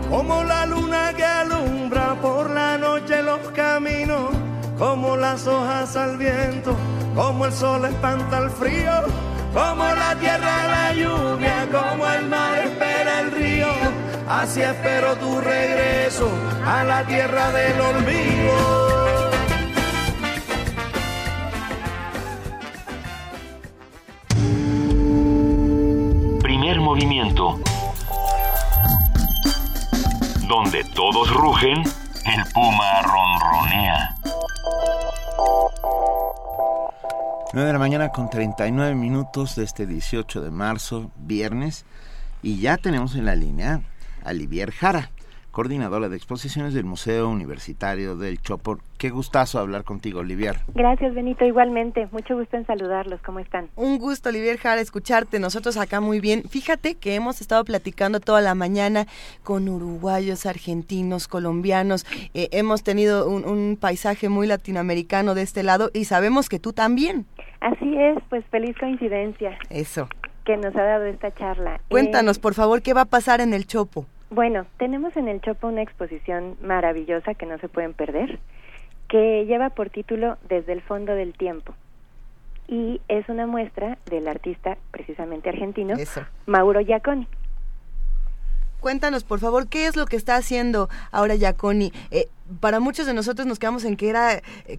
[0.09, 4.31] Como la luna que alumbra por la noche los caminos,
[4.77, 6.75] como las hojas al viento,
[7.15, 8.91] como el sol espanta el frío,
[9.53, 13.67] como la tierra la lluvia, como el mar espera el río
[14.27, 16.29] así espero tu regreso
[16.65, 18.84] a la tierra del olvido.
[26.95, 27.59] Movimiento.
[30.47, 34.15] Donde todos rugen, el puma ronronea.
[37.51, 41.85] 9 de la mañana con 39 minutos de este 18 de marzo, viernes,
[42.41, 43.81] y ya tenemos en la línea
[44.23, 45.11] Alivier Jara,
[45.55, 48.77] coordinadora de exposiciones del Museo Universitario del Chopo.
[48.97, 50.57] Qué gustazo hablar contigo, Olivier.
[50.73, 52.09] Gracias, Benito, igualmente.
[52.11, 53.21] Mucho gusto en saludarlos.
[53.21, 53.69] ¿Cómo están?
[53.77, 55.39] Un gusto, Olivier Jara, escucharte.
[55.39, 56.43] Nosotros acá muy bien.
[56.49, 59.07] Fíjate que hemos estado platicando toda la mañana
[59.43, 62.05] con uruguayos, argentinos, colombianos.
[62.33, 66.73] Eh, hemos tenido un, un paisaje muy latinoamericano de este lado y sabemos que tú
[66.73, 67.27] también.
[67.61, 69.57] Así es, pues feliz coincidencia.
[69.69, 70.09] Eso.
[70.43, 71.79] Que nos ha dado esta charla.
[71.87, 74.05] Cuéntanos, eh, por favor, qué va a pasar en el Chopo.
[74.29, 78.39] Bueno, tenemos en el Chopo una exposición maravillosa que no se pueden perder,
[79.07, 81.73] que lleva por título Desde el fondo del tiempo.
[82.67, 85.95] Y es una muestra del artista precisamente argentino,
[86.47, 87.27] Mauro Giaconi.
[88.85, 91.91] Cuéntanos, por favor, ¿qué es lo que está haciendo ahora Giaconi?
[92.11, 92.27] Eh,
[92.59, 94.77] para muchos de nosotros nos quedamos en que era eh,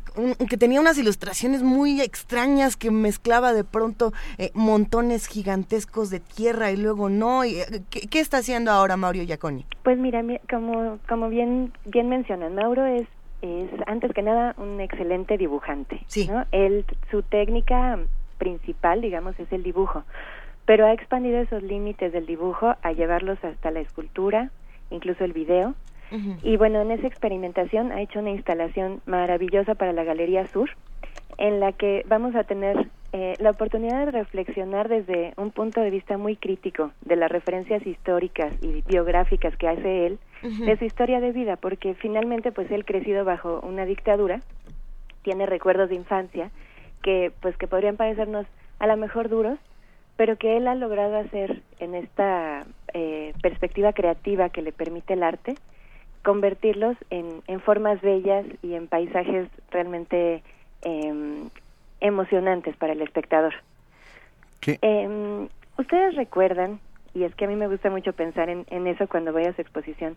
[0.49, 6.71] que tenía unas ilustraciones muy extrañas que mezclaba de pronto eh, montones gigantescos de tierra
[6.71, 7.57] y luego no y,
[7.91, 9.67] ¿qué, está haciendo ahora Mauro Giaconi?
[9.83, 13.09] Pues mira, como como bien bien mencionan, Mauro es
[13.43, 16.29] es antes que nada un excelente dibujante, sí.
[16.29, 16.47] ¿no?
[16.53, 17.99] Él su técnica
[18.39, 20.05] principal, digamos, es el dibujo,
[20.67, 24.51] pero ha expandido esos límites del dibujo a llevarlos hasta la escultura,
[24.91, 25.75] incluso el video.
[26.45, 30.71] Y bueno, en esa experimentación ha hecho una instalación maravillosa para la Galería Sur,
[31.37, 35.91] en la que vamos a tener eh, la oportunidad de reflexionar desde un punto de
[35.91, 41.19] vista muy crítico de las referencias históricas y biográficas que hace él de su historia
[41.19, 44.43] de vida, porque finalmente pues él crecido bajo una dictadura,
[45.23, 46.51] tiene recuerdos de infancia
[47.03, 48.47] que pues que podrían parecernos
[48.79, 49.59] a lo mejor duros,
[50.17, 52.65] pero que él ha logrado hacer en esta
[52.95, 55.57] eh, perspectiva creativa que le permite el arte,
[56.23, 60.43] convertirlos en, en formas bellas y en paisajes realmente
[60.83, 61.49] em,
[62.01, 63.55] emocionantes para el espectador.
[64.83, 66.81] Em, Ustedes recuerdan,
[67.15, 69.55] y es que a mí me gusta mucho pensar en, en eso cuando voy a
[69.55, 70.17] su exposición,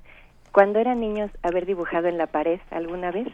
[0.51, 3.27] cuando eran niños haber dibujado en la pared alguna vez.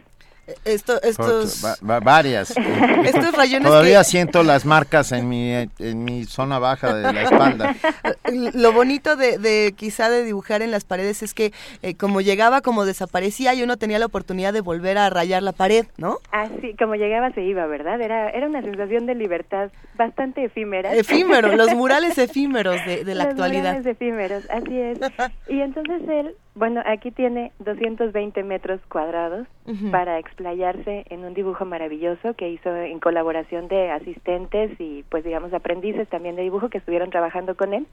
[0.64, 2.52] Esto, estos varias.
[3.06, 7.76] estos rayones todavía siento las marcas en mi en mi zona baja de la espalda.
[8.54, 11.52] Lo bonito de, de quizá de dibujar en las paredes es que
[11.82, 15.52] eh, como llegaba como desaparecía y uno tenía la oportunidad de volver a rayar la
[15.52, 20.44] pared no así como llegaba se iba verdad era era una sensación de libertad bastante
[20.46, 20.94] efímera.
[20.94, 23.78] Efímero los murales efímeros de, de la los actualidad.
[23.78, 25.00] murales efímeros así es.
[25.48, 29.46] Y entonces él bueno, aquí tiene 220 metros cuadrados
[29.92, 35.54] para explayarse en un dibujo maravilloso que hizo en colaboración de asistentes y, pues, digamos,
[35.54, 37.88] aprendices también de dibujo que estuvieron trabajando con él.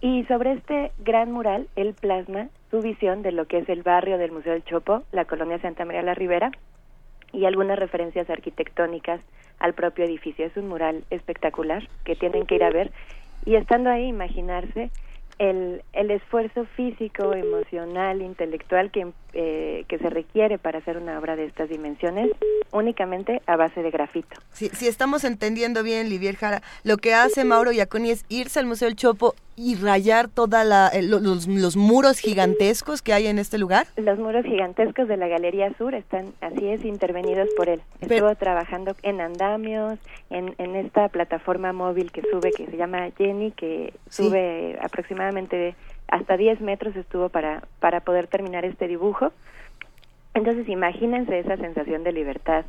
[0.00, 4.16] Y sobre este gran mural, él plasma su visión de lo que es el barrio
[4.16, 6.52] del Museo del Chopo, la colonia Santa María la Ribera,
[7.34, 9.20] y algunas referencias arquitectónicas
[9.58, 10.46] al propio edificio.
[10.46, 12.92] Es un mural espectacular que tienen que ir a ver
[13.44, 14.90] y estando ahí imaginarse
[15.38, 21.36] el, el esfuerzo físico, emocional, intelectual que, eh, que se requiere para hacer una obra
[21.36, 22.30] de estas dimensiones
[22.72, 24.36] únicamente a base de grafito.
[24.52, 28.66] Si, si estamos entendiendo bien, Livier Jara, lo que hace Mauro Iaconi es irse al
[28.66, 33.58] Museo del Chopo y rayar toda la, los, los, muros gigantescos que hay en este
[33.58, 33.86] lugar.
[33.96, 37.80] Los muros gigantescos de la Galería Sur están, así es, intervenidos por él.
[38.00, 39.98] Estuvo trabajando en andamios,
[40.30, 45.74] en, en esta plataforma móvil que sube, que se llama Jenny, que sube aproximadamente
[46.08, 49.32] hasta 10 metros estuvo para, para poder terminar este dibujo.
[50.34, 52.64] Entonces imagínense esa sensación de libertad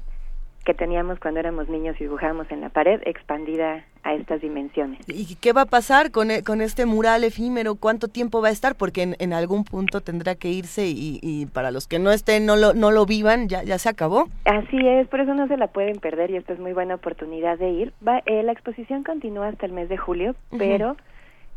[0.65, 4.99] que teníamos cuando éramos niños y dibujábamos en la pared expandida a estas dimensiones.
[5.07, 7.75] ¿Y qué va a pasar con, e, con este mural efímero?
[7.75, 8.75] ¿Cuánto tiempo va a estar?
[8.75, 12.45] Porque en, en algún punto tendrá que irse y, y, para los que no estén,
[12.45, 14.27] no lo, no lo vivan, ya, ya se acabó.
[14.45, 17.57] Así es, por eso no se la pueden perder y esta es muy buena oportunidad
[17.57, 17.93] de ir.
[18.05, 20.97] Va, eh, la exposición continúa hasta el mes de julio, pero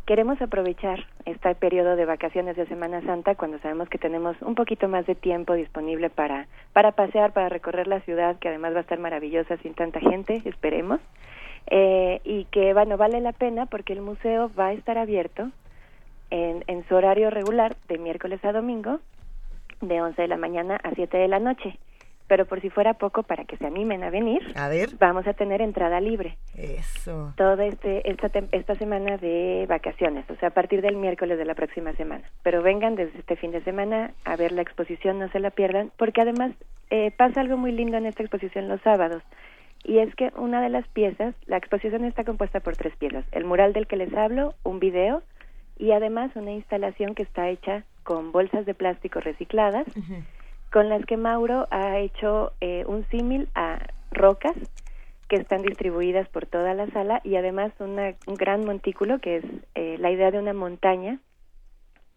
[0.09, 4.87] queremos aprovechar este periodo de vacaciones de Semana Santa cuando sabemos que tenemos un poquito
[4.87, 8.81] más de tiempo disponible para para pasear, para recorrer la ciudad, que además va a
[8.81, 10.99] estar maravillosa sin tanta gente, esperemos,
[11.67, 15.51] eh, y que bueno vale la pena porque el museo va a estar abierto
[16.31, 19.01] en, en su horario regular de miércoles a domingo
[19.79, 21.77] de 11 de la mañana a 7 de la noche
[22.29, 24.91] pero por si fuera poco para que se animen a venir, a ver.
[24.99, 26.37] vamos a tener entrada libre.
[26.55, 27.33] Eso.
[27.35, 31.55] Toda este, esta, esta semana de vacaciones, o sea, a partir del miércoles de la
[31.55, 32.23] próxima semana.
[32.43, 35.91] Pero vengan desde este fin de semana a ver la exposición, no se la pierdan,
[35.97, 36.51] porque además
[36.91, 39.23] eh, pasa algo muy lindo en esta exposición los sábados.
[39.83, 43.25] Y es que una de las piezas, la exposición está compuesta por tres piezas.
[43.31, 45.23] El mural del que les hablo, un video
[45.79, 49.87] y además una instalación que está hecha con bolsas de plástico recicladas
[50.71, 53.79] con las que Mauro ha hecho eh, un símil a
[54.11, 54.55] rocas
[55.27, 59.45] que están distribuidas por toda la sala y además una, un gran montículo que es
[59.75, 61.19] eh, la idea de una montaña.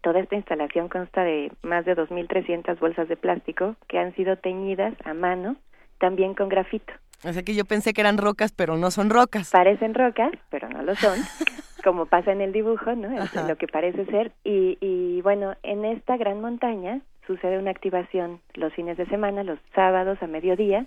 [0.01, 4.93] Toda esta instalación consta de más de 2.300 bolsas de plástico que han sido teñidas
[5.05, 5.55] a mano,
[5.99, 6.91] también con grafito.
[7.23, 9.51] O sea que yo pensé que eran rocas, pero no son rocas.
[9.51, 11.17] Parecen rocas, pero no lo son,
[11.83, 13.17] como pasa en el dibujo, ¿no?
[13.17, 14.33] Es lo que parece ser.
[14.43, 19.59] Y, y bueno, en esta gran montaña sucede una activación los fines de semana, los
[19.73, 20.85] sábados a mediodía,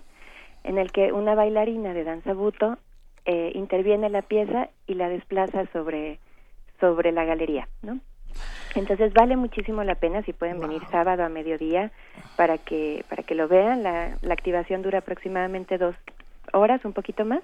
[0.63, 2.77] en el que una bailarina de danza buto
[3.25, 6.19] eh, interviene en la pieza y la desplaza sobre,
[6.79, 7.99] sobre la galería, ¿no?
[8.75, 11.91] Entonces vale muchísimo la pena si pueden venir sábado a mediodía
[12.35, 13.81] para que para que lo vean.
[13.81, 15.95] La, la activación dura aproximadamente dos
[16.53, 17.41] horas, un poquito más.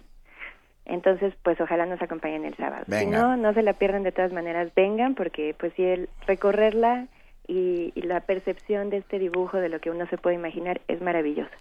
[0.85, 2.85] Entonces, pues ojalá nos acompañen el sábado.
[2.87, 7.07] Si no, no se la pierdan de todas maneras, vengan porque pues si el recorrerla
[7.47, 11.51] y, la percepción de este dibujo, de lo que uno se puede imaginar, es maravilloso.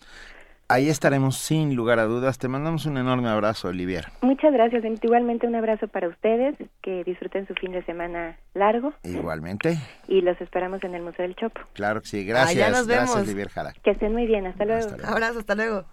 [0.68, 2.38] Ahí estaremos sin lugar a dudas.
[2.38, 4.06] Te mandamos un enorme abrazo, Olivier.
[4.22, 4.82] Muchas gracias.
[5.02, 6.56] Igualmente un abrazo para ustedes.
[6.80, 8.94] Que disfruten su fin de semana largo.
[9.02, 9.76] Igualmente.
[10.08, 11.60] Y los esperamos en el Museo del Chopo.
[11.74, 12.24] Claro que sí.
[12.24, 12.70] Gracias.
[12.70, 13.10] nos vemos.
[13.10, 13.74] Gracias, Olivier Jara.
[13.82, 14.46] Que estén muy bien.
[14.46, 14.80] Hasta luego.
[14.80, 15.12] Hasta luego.
[15.12, 15.38] Abrazo.
[15.40, 15.84] Hasta luego.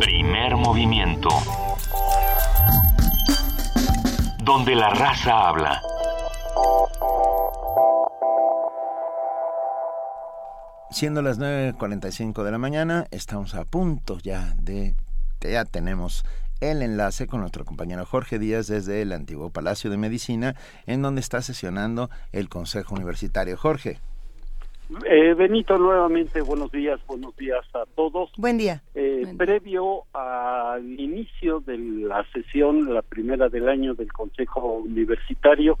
[0.00, 1.28] Primer movimiento.
[4.42, 5.80] Donde la raza habla.
[10.90, 14.94] Siendo las 9.45 de la mañana, estamos a punto ya de...
[15.40, 16.24] Ya tenemos
[16.62, 20.54] el enlace con nuestro compañero Jorge Díaz desde el antiguo Palacio de Medicina,
[20.86, 23.58] en donde está sesionando el Consejo Universitario.
[23.58, 23.98] Jorge.
[25.04, 28.30] Eh, Benito, nuevamente buenos días, buenos días a todos.
[28.38, 28.82] Buen día.
[28.94, 35.78] Eh, previo al inicio de la sesión, la primera del año del Consejo Universitario,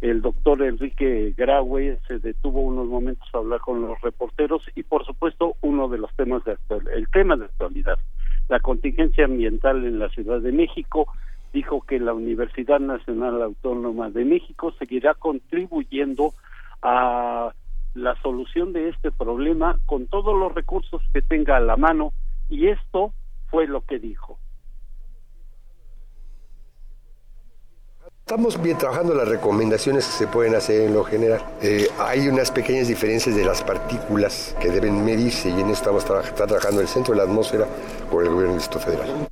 [0.00, 5.04] el doctor Enrique Graue se detuvo unos momentos a hablar con los reporteros y por
[5.04, 7.98] supuesto uno de los temas de actual, el tema de actualidad,
[8.48, 11.08] la contingencia ambiental en la Ciudad de México,
[11.52, 16.32] dijo que la Universidad Nacional Autónoma de México seguirá contribuyendo
[16.82, 17.52] a
[17.94, 22.12] la solución de este problema con todos los recursos que tenga a la mano
[22.48, 23.12] y esto
[23.48, 24.38] fue lo que dijo.
[28.28, 31.40] Estamos bien trabajando las recomendaciones que se pueden hacer en lo general.
[31.62, 36.04] Eh, hay unas pequeñas diferencias de las partículas que deben medirse y en eso estamos
[36.04, 37.64] está trabajando el centro de la atmósfera
[38.10, 39.28] con el gobierno del Distrito Federal.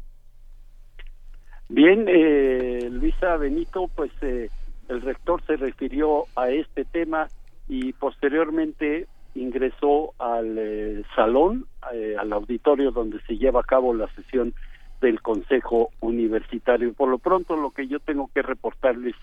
[1.69, 4.49] Bien, eh, Luisa Benito, pues eh,
[4.89, 7.29] el rector se refirió a este tema
[7.69, 14.09] y posteriormente ingresó al eh, salón, eh, al auditorio donde se lleva a cabo la
[14.15, 14.55] sesión
[15.01, 16.93] del Consejo Universitario.
[16.93, 19.15] Por lo pronto, lo que yo tengo que reportarles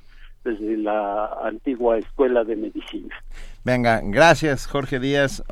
[0.43, 3.15] desde la antigua Escuela de Medicina.
[3.63, 5.43] Venga, gracias Jorge Díaz.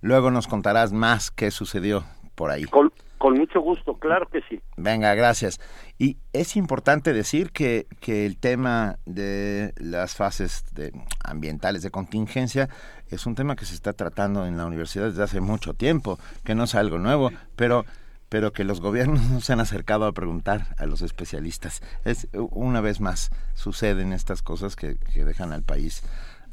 [0.00, 2.64] luego nos contarás más qué sucedió por ahí.
[2.64, 4.60] Con, con mucho gusto, claro que sí.
[4.78, 5.60] Venga, gracias.
[5.98, 10.92] Y es importante decir que, que el tema de las fases de,
[11.22, 12.70] ambientales de contingencia
[13.10, 16.54] es un tema que se está tratando en la universidad desde hace mucho tiempo, que
[16.54, 17.84] no es algo nuevo, pero
[18.30, 21.82] pero que los gobiernos no se han acercado a preguntar a los especialistas.
[22.06, 26.02] Es una vez más suceden estas cosas que, que dejan al país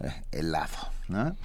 [0.01, 1.37] eh, helado, ¿no?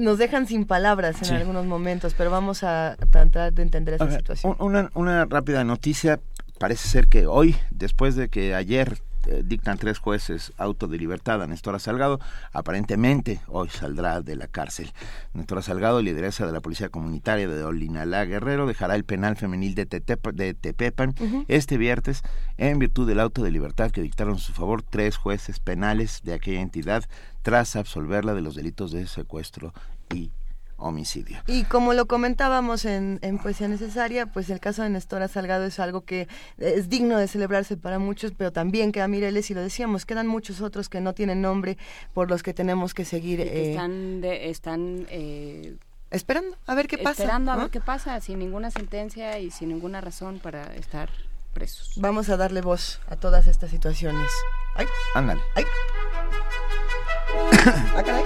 [0.00, 4.56] Nos dejan sin palabras en algunos momentos, pero vamos a tratar de entender esa situación.
[4.58, 6.20] Una, una rápida noticia.
[6.58, 8.98] Parece ser que hoy, después de que ayer
[9.28, 12.18] eh, dictan tres jueces auto de libertad a Néstor Salgado.
[12.52, 14.92] Aparentemente hoy saldrá de la cárcel.
[15.34, 19.84] Néstor Salgado, lideresa de la Policía Comunitaria de Olinalá Guerrero, dejará el penal femenil de,
[19.84, 21.14] de Tepepan
[21.48, 22.22] este viernes
[22.56, 26.34] en virtud del auto de libertad que dictaron a su favor tres jueces penales de
[26.34, 27.04] aquella entidad
[27.42, 29.72] tras absolverla de los delitos de secuestro
[30.14, 30.30] y
[30.78, 31.38] homicidio.
[31.46, 35.78] Y como lo comentábamos en, en, Poesía Necesaria, pues el caso de Nestora Salgado es
[35.80, 40.06] algo que es digno de celebrarse para muchos, pero también queda Mireles, y lo decíamos,
[40.06, 41.76] quedan muchos otros que no tienen nombre
[42.14, 43.40] por los que tenemos que seguir.
[43.40, 45.76] Eh, están están eh,
[46.10, 47.22] esperando a ver qué pasa.
[47.22, 51.10] Esperando a ver qué pasa, sin ninguna sentencia y sin ninguna razón para estar
[51.52, 51.92] presos.
[51.96, 54.30] Vamos a darle voz a todas estas situaciones.
[54.76, 54.86] ¡Ay!
[55.14, 55.40] Ándale.
[55.56, 55.64] ¡Ay!
[57.96, 58.24] ¡Ah, caray!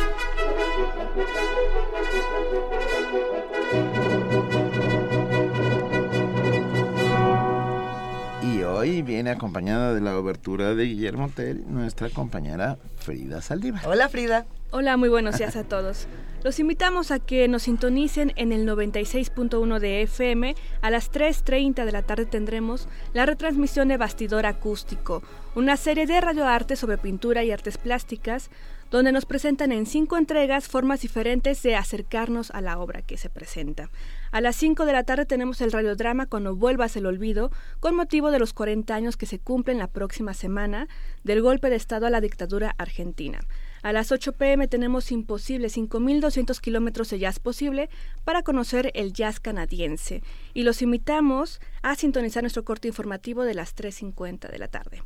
[8.83, 13.87] Hoy viene acompañada de la obertura de Guillermo Tell, nuestra compañera Frida Saldívar.
[13.87, 14.45] Hola Frida.
[14.73, 16.09] Hola, muy buenos días a todos.
[16.43, 20.57] Los invitamos a que nos sintonicen en el 96.1 de FM.
[20.81, 25.23] A las 3.30 de la tarde tendremos la retransmisión de Bastidor Acústico,
[25.55, 28.51] una serie de radioarte sobre pintura y artes plásticas
[28.91, 33.31] donde nos presentan en cinco entregas formas diferentes de acercarnos a la obra que se
[33.31, 33.91] presenta.
[34.33, 38.31] A las 5 de la tarde tenemos el radiodrama Cuando vuelvas el olvido, con motivo
[38.31, 40.89] de los 40 años que se cumplen la próxima semana
[41.23, 43.41] del golpe de Estado a la dictadura argentina.
[43.83, 47.91] A las 8 pm tenemos Imposible, 5.200 kilómetros de jazz posible
[48.25, 50.23] para conocer el jazz canadiense.
[50.55, 55.03] Y los invitamos a sintonizar nuestro corte informativo de las 3.50 de la tarde.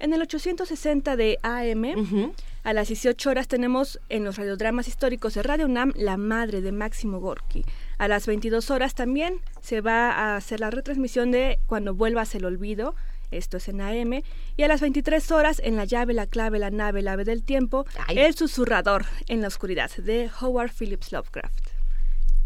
[0.00, 5.44] En el 860 de AM, a las 18 horas tenemos en los radiodramas históricos de
[5.44, 7.64] Radio UNAM La Madre de Máximo Gorki.
[8.04, 12.44] A las 22 horas también se va a hacer la retransmisión de Cuando vuelvas el
[12.44, 12.94] olvido,
[13.30, 14.22] esto es en AM,
[14.58, 17.42] y a las 23 horas en La llave, la clave, la nave, el ave del
[17.42, 21.73] tiempo, El susurrador en la oscuridad de Howard Phillips Lovecraft.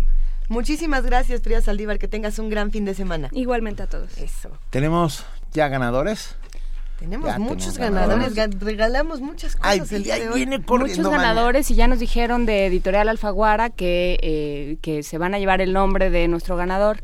[0.48, 3.30] Muchísimas gracias, Frida Saldívar, que tengas un gran fin de semana.
[3.32, 4.16] Igualmente a todos.
[4.18, 4.50] Eso.
[4.70, 6.36] ¿Tenemos ya ganadores?
[6.98, 10.46] Tenemos muchos ganadores, regalamos muchas cosas el día hoy.
[10.46, 15.38] Muchos ganadores y ya nos dijeron de Editorial Alfaguara que, eh, que se van a
[15.38, 17.02] llevar el nombre de nuestro ganador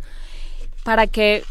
[0.82, 1.44] para que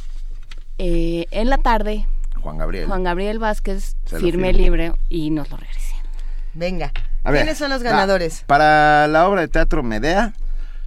[0.80, 2.08] eh, en la tarde
[2.42, 5.96] Juan Gabriel, Juan Gabriel Vázquez firme libre y nos lo regrese.
[6.54, 6.92] Venga,
[7.24, 8.44] ¿quiénes son los ganadores?
[8.48, 10.34] para la obra de teatro Medea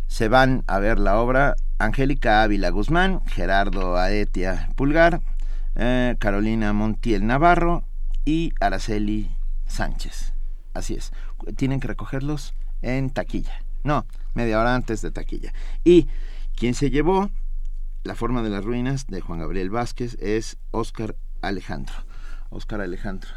[0.09, 5.21] se van a ver la obra Angélica Ávila Guzmán, Gerardo Aetia Pulgar,
[5.77, 7.85] eh, Carolina Montiel Navarro
[8.25, 9.31] y Araceli
[9.67, 10.33] Sánchez.
[10.73, 11.13] Así es.
[11.57, 13.63] Tienen que recogerlos en taquilla.
[13.83, 15.53] No, media hora antes de taquilla.
[15.85, 16.09] Y
[16.57, 17.31] quien se llevó
[18.03, 21.95] La forma de las ruinas de Juan Gabriel Vázquez es Óscar Alejandro.
[22.51, 23.31] Óscar Alejandro.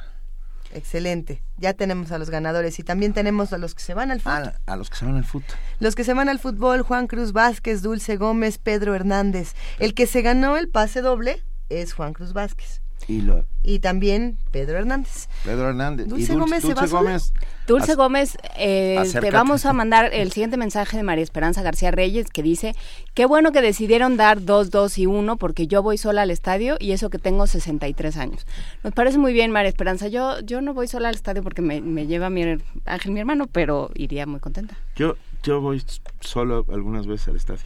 [0.73, 1.41] Excelente.
[1.57, 4.51] Ya tenemos a los ganadores y también tenemos a los que se van al fútbol.
[4.65, 5.55] a los que se van al fútbol.
[5.79, 9.53] Los que se van al fútbol, Juan Cruz Vázquez, Dulce Gómez, Pedro Hernández.
[9.79, 12.81] El que se ganó el pase doble es Juan Cruz Vázquez.
[13.07, 13.45] Y, lo...
[13.63, 15.29] y también Pedro Hernández.
[15.45, 16.07] Pedro Hernández.
[16.07, 17.31] Dulce, Gómez se va Gómez.
[17.67, 22.27] Dulce Gómez, eh, te vamos a mandar el siguiente mensaje de María Esperanza García Reyes
[22.31, 22.75] que dice,
[23.13, 26.75] qué bueno que decidieron dar dos, dos y uno porque yo voy sola al estadio
[26.79, 28.45] y eso que tengo 63 años.
[28.83, 30.07] Nos parece muy bien, María Esperanza.
[30.07, 32.43] Yo, yo no voy sola al estadio porque me, me lleva mi
[32.85, 34.75] Ángel, mi hermano, pero iría muy contenta.
[34.95, 35.81] Yo, yo voy
[36.19, 37.63] solo algunas veces al estadio.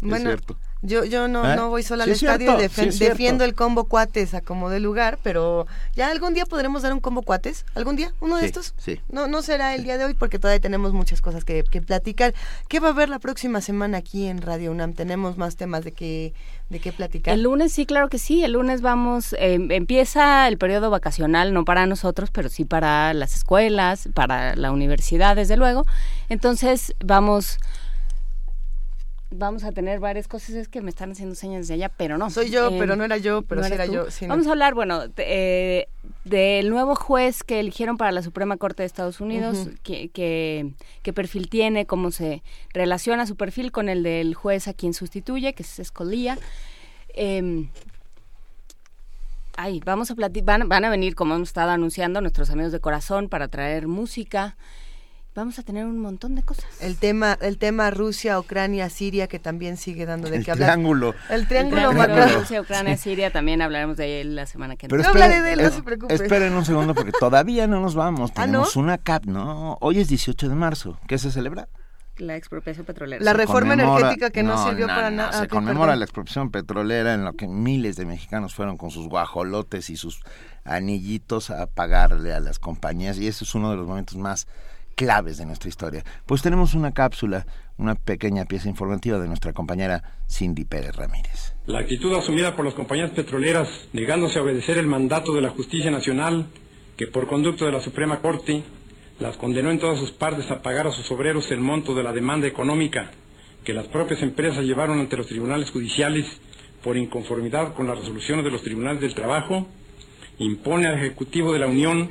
[0.00, 0.30] Bueno,
[0.86, 1.56] Yo, yo no, ¿Eh?
[1.56, 5.66] no voy sola al estadio y defiendo el combo cuates a como de lugar, pero
[5.96, 8.74] ya algún día podremos dar un combo cuates, algún día, uno de estos.
[8.76, 9.00] Sí.
[9.08, 12.34] No, no será el día de hoy porque todavía tenemos muchas cosas que, que platicar.
[12.68, 14.92] ¿Qué va a haber la próxima semana aquí en Radio UNAM?
[14.92, 16.34] Tenemos más temas de que
[16.68, 17.34] de qué platicar.
[17.34, 18.44] El lunes sí, claro que sí.
[18.44, 23.34] El lunes vamos, eh, empieza el periodo vacacional, no para nosotros, pero sí para las
[23.34, 25.86] escuelas, para la universidad, desde luego.
[26.28, 27.58] Entonces vamos
[29.34, 30.50] vamos a tener varias cosas.
[30.50, 32.30] Es que me están haciendo señas de allá, pero no.
[32.30, 34.06] Soy yo, pero no era yo, pero sí era yo.
[34.28, 35.88] vamos a hablar, bueno, eh,
[36.24, 41.48] del nuevo juez que eligieron para la Suprema Corte de Estados Unidos, que, qué perfil
[41.48, 45.78] tiene, cómo se relaciona su perfil con el del juez a quien sustituye, que es
[45.78, 46.38] Escolía.
[47.14, 47.68] Eh,
[49.56, 53.28] ay, vamos a platicar, van, a venir, como hemos estado anunciando, nuestros amigos de corazón
[53.28, 54.56] para traer música
[55.34, 56.64] vamos a tener un montón de cosas.
[56.80, 60.70] El tema, el tema Rusia, Ucrania, Siria, que también sigue dando de qué hablar.
[60.70, 61.14] Triángulo.
[61.28, 61.90] El triángulo.
[61.90, 65.02] El triángulo Rusia, Ucrania, Siria, también hablaremos de él la semana que viene.
[65.02, 66.14] Pero hablaré de él, no se preocupe.
[66.14, 68.30] Esperen un segundo porque todavía no nos vamos.
[68.36, 69.76] ¿Ah, Tenemos una CAP, ¿no?
[69.80, 70.98] Hoy es 18 de marzo.
[71.08, 71.68] ¿Qué se celebra?
[72.16, 73.24] La expropiación petrolera.
[73.24, 75.32] La reforma energética que no, sirvió para nada.
[75.32, 79.90] se conmemora la expropiación petrolera en lo que miles de mexicanos fueron con sus guajolotes
[79.90, 80.20] y sus
[80.62, 84.46] anillitos a pagarle a las compañías y eso es uno de los momentos más
[84.94, 86.04] claves de nuestra historia.
[86.26, 91.54] Pues tenemos una cápsula, una pequeña pieza informativa de nuestra compañera Cindy Pérez Ramírez.
[91.66, 95.90] La actitud asumida por las compañías petroleras, negándose a obedecer el mandato de la justicia
[95.90, 96.46] nacional,
[96.96, 98.62] que por conducto de la Suprema Corte
[99.18, 102.12] las condenó en todas sus partes a pagar a sus obreros el monto de la
[102.12, 103.10] demanda económica
[103.64, 106.26] que las propias empresas llevaron ante los tribunales judiciales
[106.82, 109.66] por inconformidad con las resoluciones de los tribunales del trabajo,
[110.38, 112.10] impone al Ejecutivo de la Unión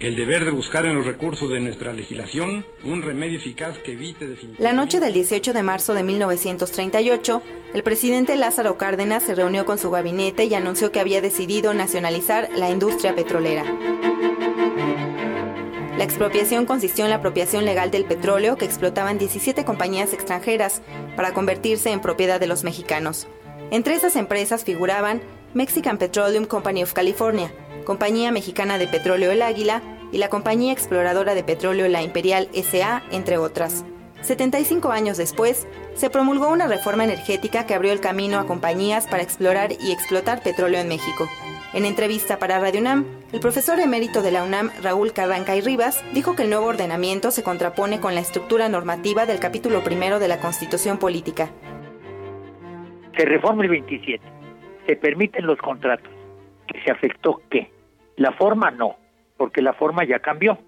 [0.00, 4.34] el deber de buscar en los recursos de nuestra legislación un remedio eficaz que evite.
[4.58, 7.42] La noche del 18 de marzo de 1938,
[7.74, 12.48] el presidente Lázaro Cárdenas se reunió con su gabinete y anunció que había decidido nacionalizar
[12.56, 13.64] la industria petrolera.
[15.98, 20.80] La expropiación consistió en la apropiación legal del petróleo que explotaban 17 compañías extranjeras
[21.14, 23.28] para convertirse en propiedad de los mexicanos.
[23.70, 25.20] Entre esas empresas figuraban
[25.52, 27.52] Mexican Petroleum Company of California,
[27.90, 33.02] Compañía Mexicana de Petróleo El Águila y la Compañía Exploradora de Petróleo La Imperial SA,
[33.10, 33.84] entre otras.
[34.20, 39.24] 75 años después, se promulgó una reforma energética que abrió el camino a compañías para
[39.24, 41.28] explorar y explotar petróleo en México.
[41.72, 46.04] En entrevista para Radio UNAM, el profesor emérito de la UNAM, Raúl Carranca y Rivas,
[46.14, 50.28] dijo que el nuevo ordenamiento se contrapone con la estructura normativa del capítulo primero de
[50.28, 51.50] la Constitución Política.
[53.16, 54.22] Se reforma el 27.
[54.86, 56.12] Se permiten los contratos
[56.68, 57.79] que se afectó qué?
[58.20, 58.96] La forma no,
[59.38, 60.58] porque la forma ya cambió.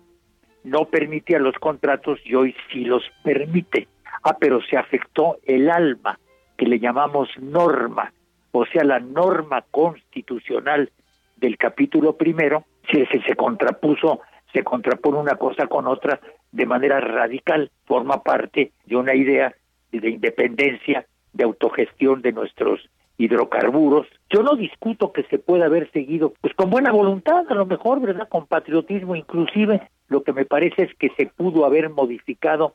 [0.65, 3.89] No permitía los contratos y hoy sí los permite.
[4.23, 6.19] Ah, pero se afectó el alma,
[6.57, 8.11] que le llamamos norma,
[8.53, 10.91] o sea, la norma constitucional
[11.37, 14.21] del capítulo primero, se, se, se contrapuso,
[14.55, 16.21] se contrapone una cosa con otra
[16.53, 19.55] de manera radical, forma parte de una idea
[19.91, 22.89] de independencia, de autogestión de nuestros
[23.23, 24.07] hidrocarburos.
[24.31, 28.01] Yo no discuto que se pueda haber seguido, pues con buena voluntad, a lo mejor,
[28.01, 28.29] ¿verdad?
[28.29, 29.89] Con patriotismo inclusive.
[30.09, 32.75] Lo que me parece es que se pudo haber modificado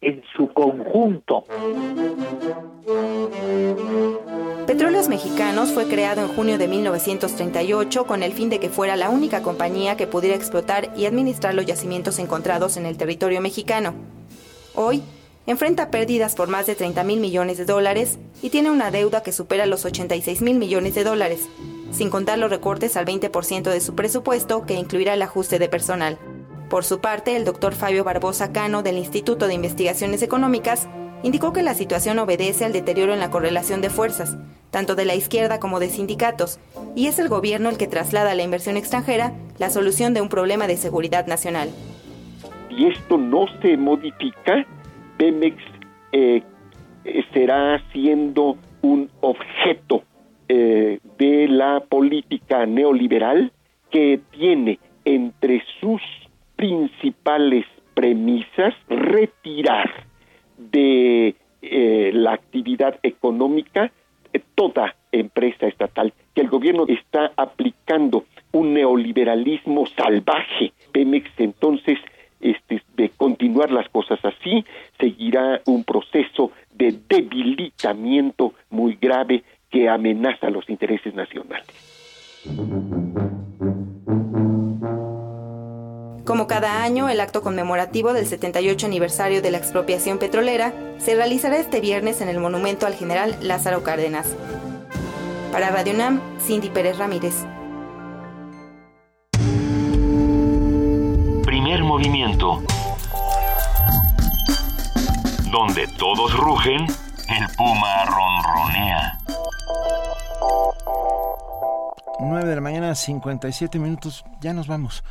[0.00, 1.44] en su conjunto.
[4.66, 9.10] Petróleos Mexicanos fue creado en junio de 1938 con el fin de que fuera la
[9.10, 13.94] única compañía que pudiera explotar y administrar los yacimientos encontrados en el territorio mexicano.
[14.74, 15.02] Hoy,
[15.48, 19.32] enfrenta pérdidas por más de 30 mil millones de dólares y tiene una deuda que
[19.32, 21.48] supera los 86 mil millones de dólares,
[21.90, 26.18] sin contar los recortes al 20% de su presupuesto que incluirá el ajuste de personal.
[26.68, 30.86] Por su parte, el doctor Fabio Barbosa Cano del Instituto de Investigaciones Económicas
[31.22, 34.36] indicó que la situación obedece al deterioro en la correlación de fuerzas,
[34.70, 36.60] tanto de la izquierda como de sindicatos,
[36.94, 40.28] y es el gobierno el que traslada a la inversión extranjera la solución de un
[40.28, 41.70] problema de seguridad nacional.
[42.68, 44.66] Y esto no se modifica
[45.18, 45.56] Pemex
[46.12, 46.42] eh,
[47.34, 50.04] será siendo un objeto
[50.48, 53.52] eh, de la política neoliberal
[53.90, 56.00] que tiene entre sus
[56.56, 59.90] principales premisas retirar
[60.56, 63.90] de eh, la actividad económica
[64.54, 70.72] toda empresa estatal, que el gobierno está aplicando un neoliberalismo salvaje.
[70.92, 71.98] Pemex entonces
[72.40, 74.64] este, de continuar las cosas así,
[74.98, 81.66] seguirá un proceso de debilitamiento muy grave que amenaza los intereses nacionales.
[86.24, 91.56] Como cada año, el acto conmemorativo del 78 aniversario de la expropiación petrolera se realizará
[91.56, 94.36] este viernes en el monumento al general Lázaro Cárdenas.
[95.52, 97.46] Para Radio UNAM, Cindy Pérez Ramírez.
[101.88, 102.62] Movimiento.
[105.50, 109.18] Donde todos rugen, el puma ronronea.
[112.20, 115.02] 9 de la mañana, 57 minutos, ya nos vamos.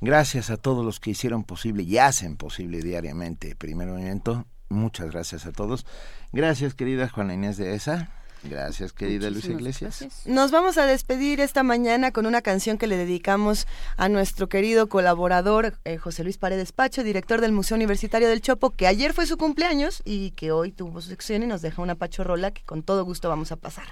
[0.00, 4.46] Gracias a todos los que hicieron posible y hacen posible diariamente Primer Movimiento.
[4.68, 5.84] Muchas gracias a todos.
[6.32, 8.08] Gracias, querida Juana Inés de ESA.
[8.42, 10.04] Gracias, querida Luis Iglesias.
[10.24, 14.88] Nos vamos a despedir esta mañana con una canción que le dedicamos a nuestro querido
[14.88, 19.26] colaborador eh, José Luis Paredes Pacho, director del Museo Universitario del Chopo, que ayer fue
[19.26, 22.82] su cumpleaños y que hoy tuvo su sección y nos deja una pachorrola que con
[22.82, 23.84] todo gusto vamos a pasar.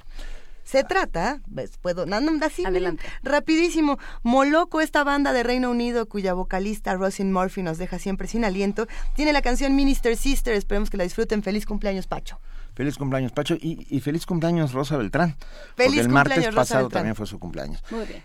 [0.64, 1.40] Se trata,
[1.80, 3.02] puedo, no, así, Adelante.
[3.22, 8.44] rapidísimo, Moloco, esta banda de Reino Unido cuya vocalista Rosin Murphy nos deja siempre sin
[8.44, 8.86] aliento,
[9.16, 11.42] tiene la canción Minister Sister, esperemos que la disfruten.
[11.42, 12.38] Feliz cumpleaños, Pacho.
[12.78, 15.34] Feliz cumpleaños, Pacho, y, feliz cumpleaños, Rosa Beltrán.
[15.74, 17.82] Feliz porque el martes pasado también fue su cumpleaños.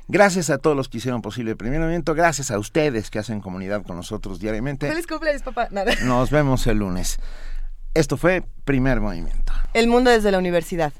[0.07, 3.41] Gracias a todos los que hicieron posible el primer movimiento, gracias a ustedes que hacen
[3.41, 4.87] comunidad con nosotros diariamente.
[4.87, 5.69] Feliz cumpleaños, papá.
[6.03, 7.17] Nos vemos el lunes.
[7.95, 9.53] Esto fue Primer Movimiento.
[9.73, 10.93] El mundo desde la universidad.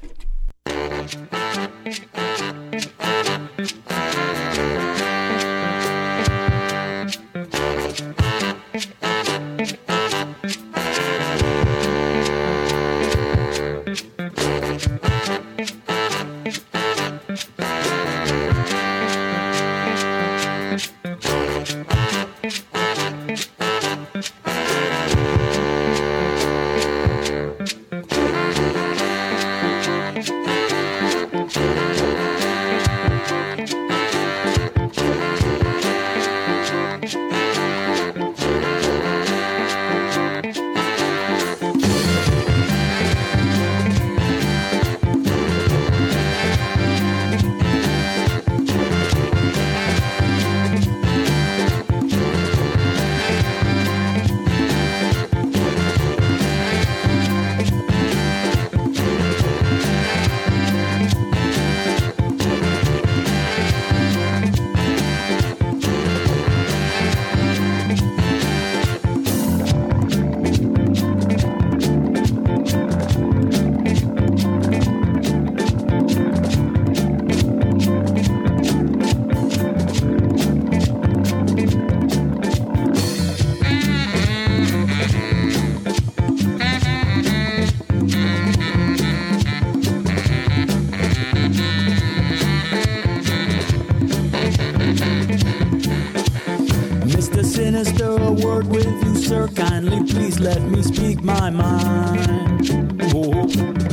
[99.34, 102.70] sir, kindly please let me speak my mind.
[103.18, 103.32] Oh,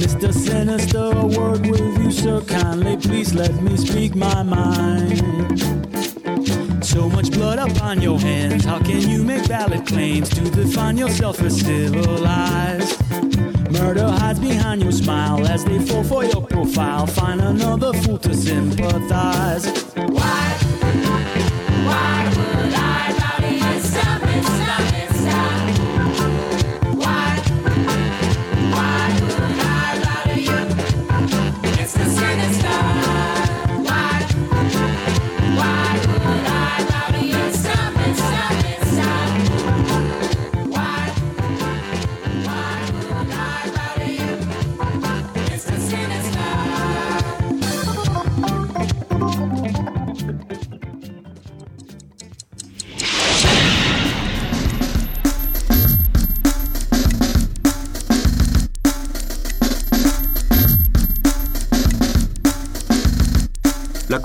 [0.02, 0.32] Mr.
[0.32, 5.60] Sinister, a word with you, sir, kindly please let me speak my mind.
[6.84, 11.42] So much blood upon your hands, how can you make valid claims to define yourself
[11.42, 13.02] as civilized?
[13.72, 16.41] Murder hides behind your smile as they fall for your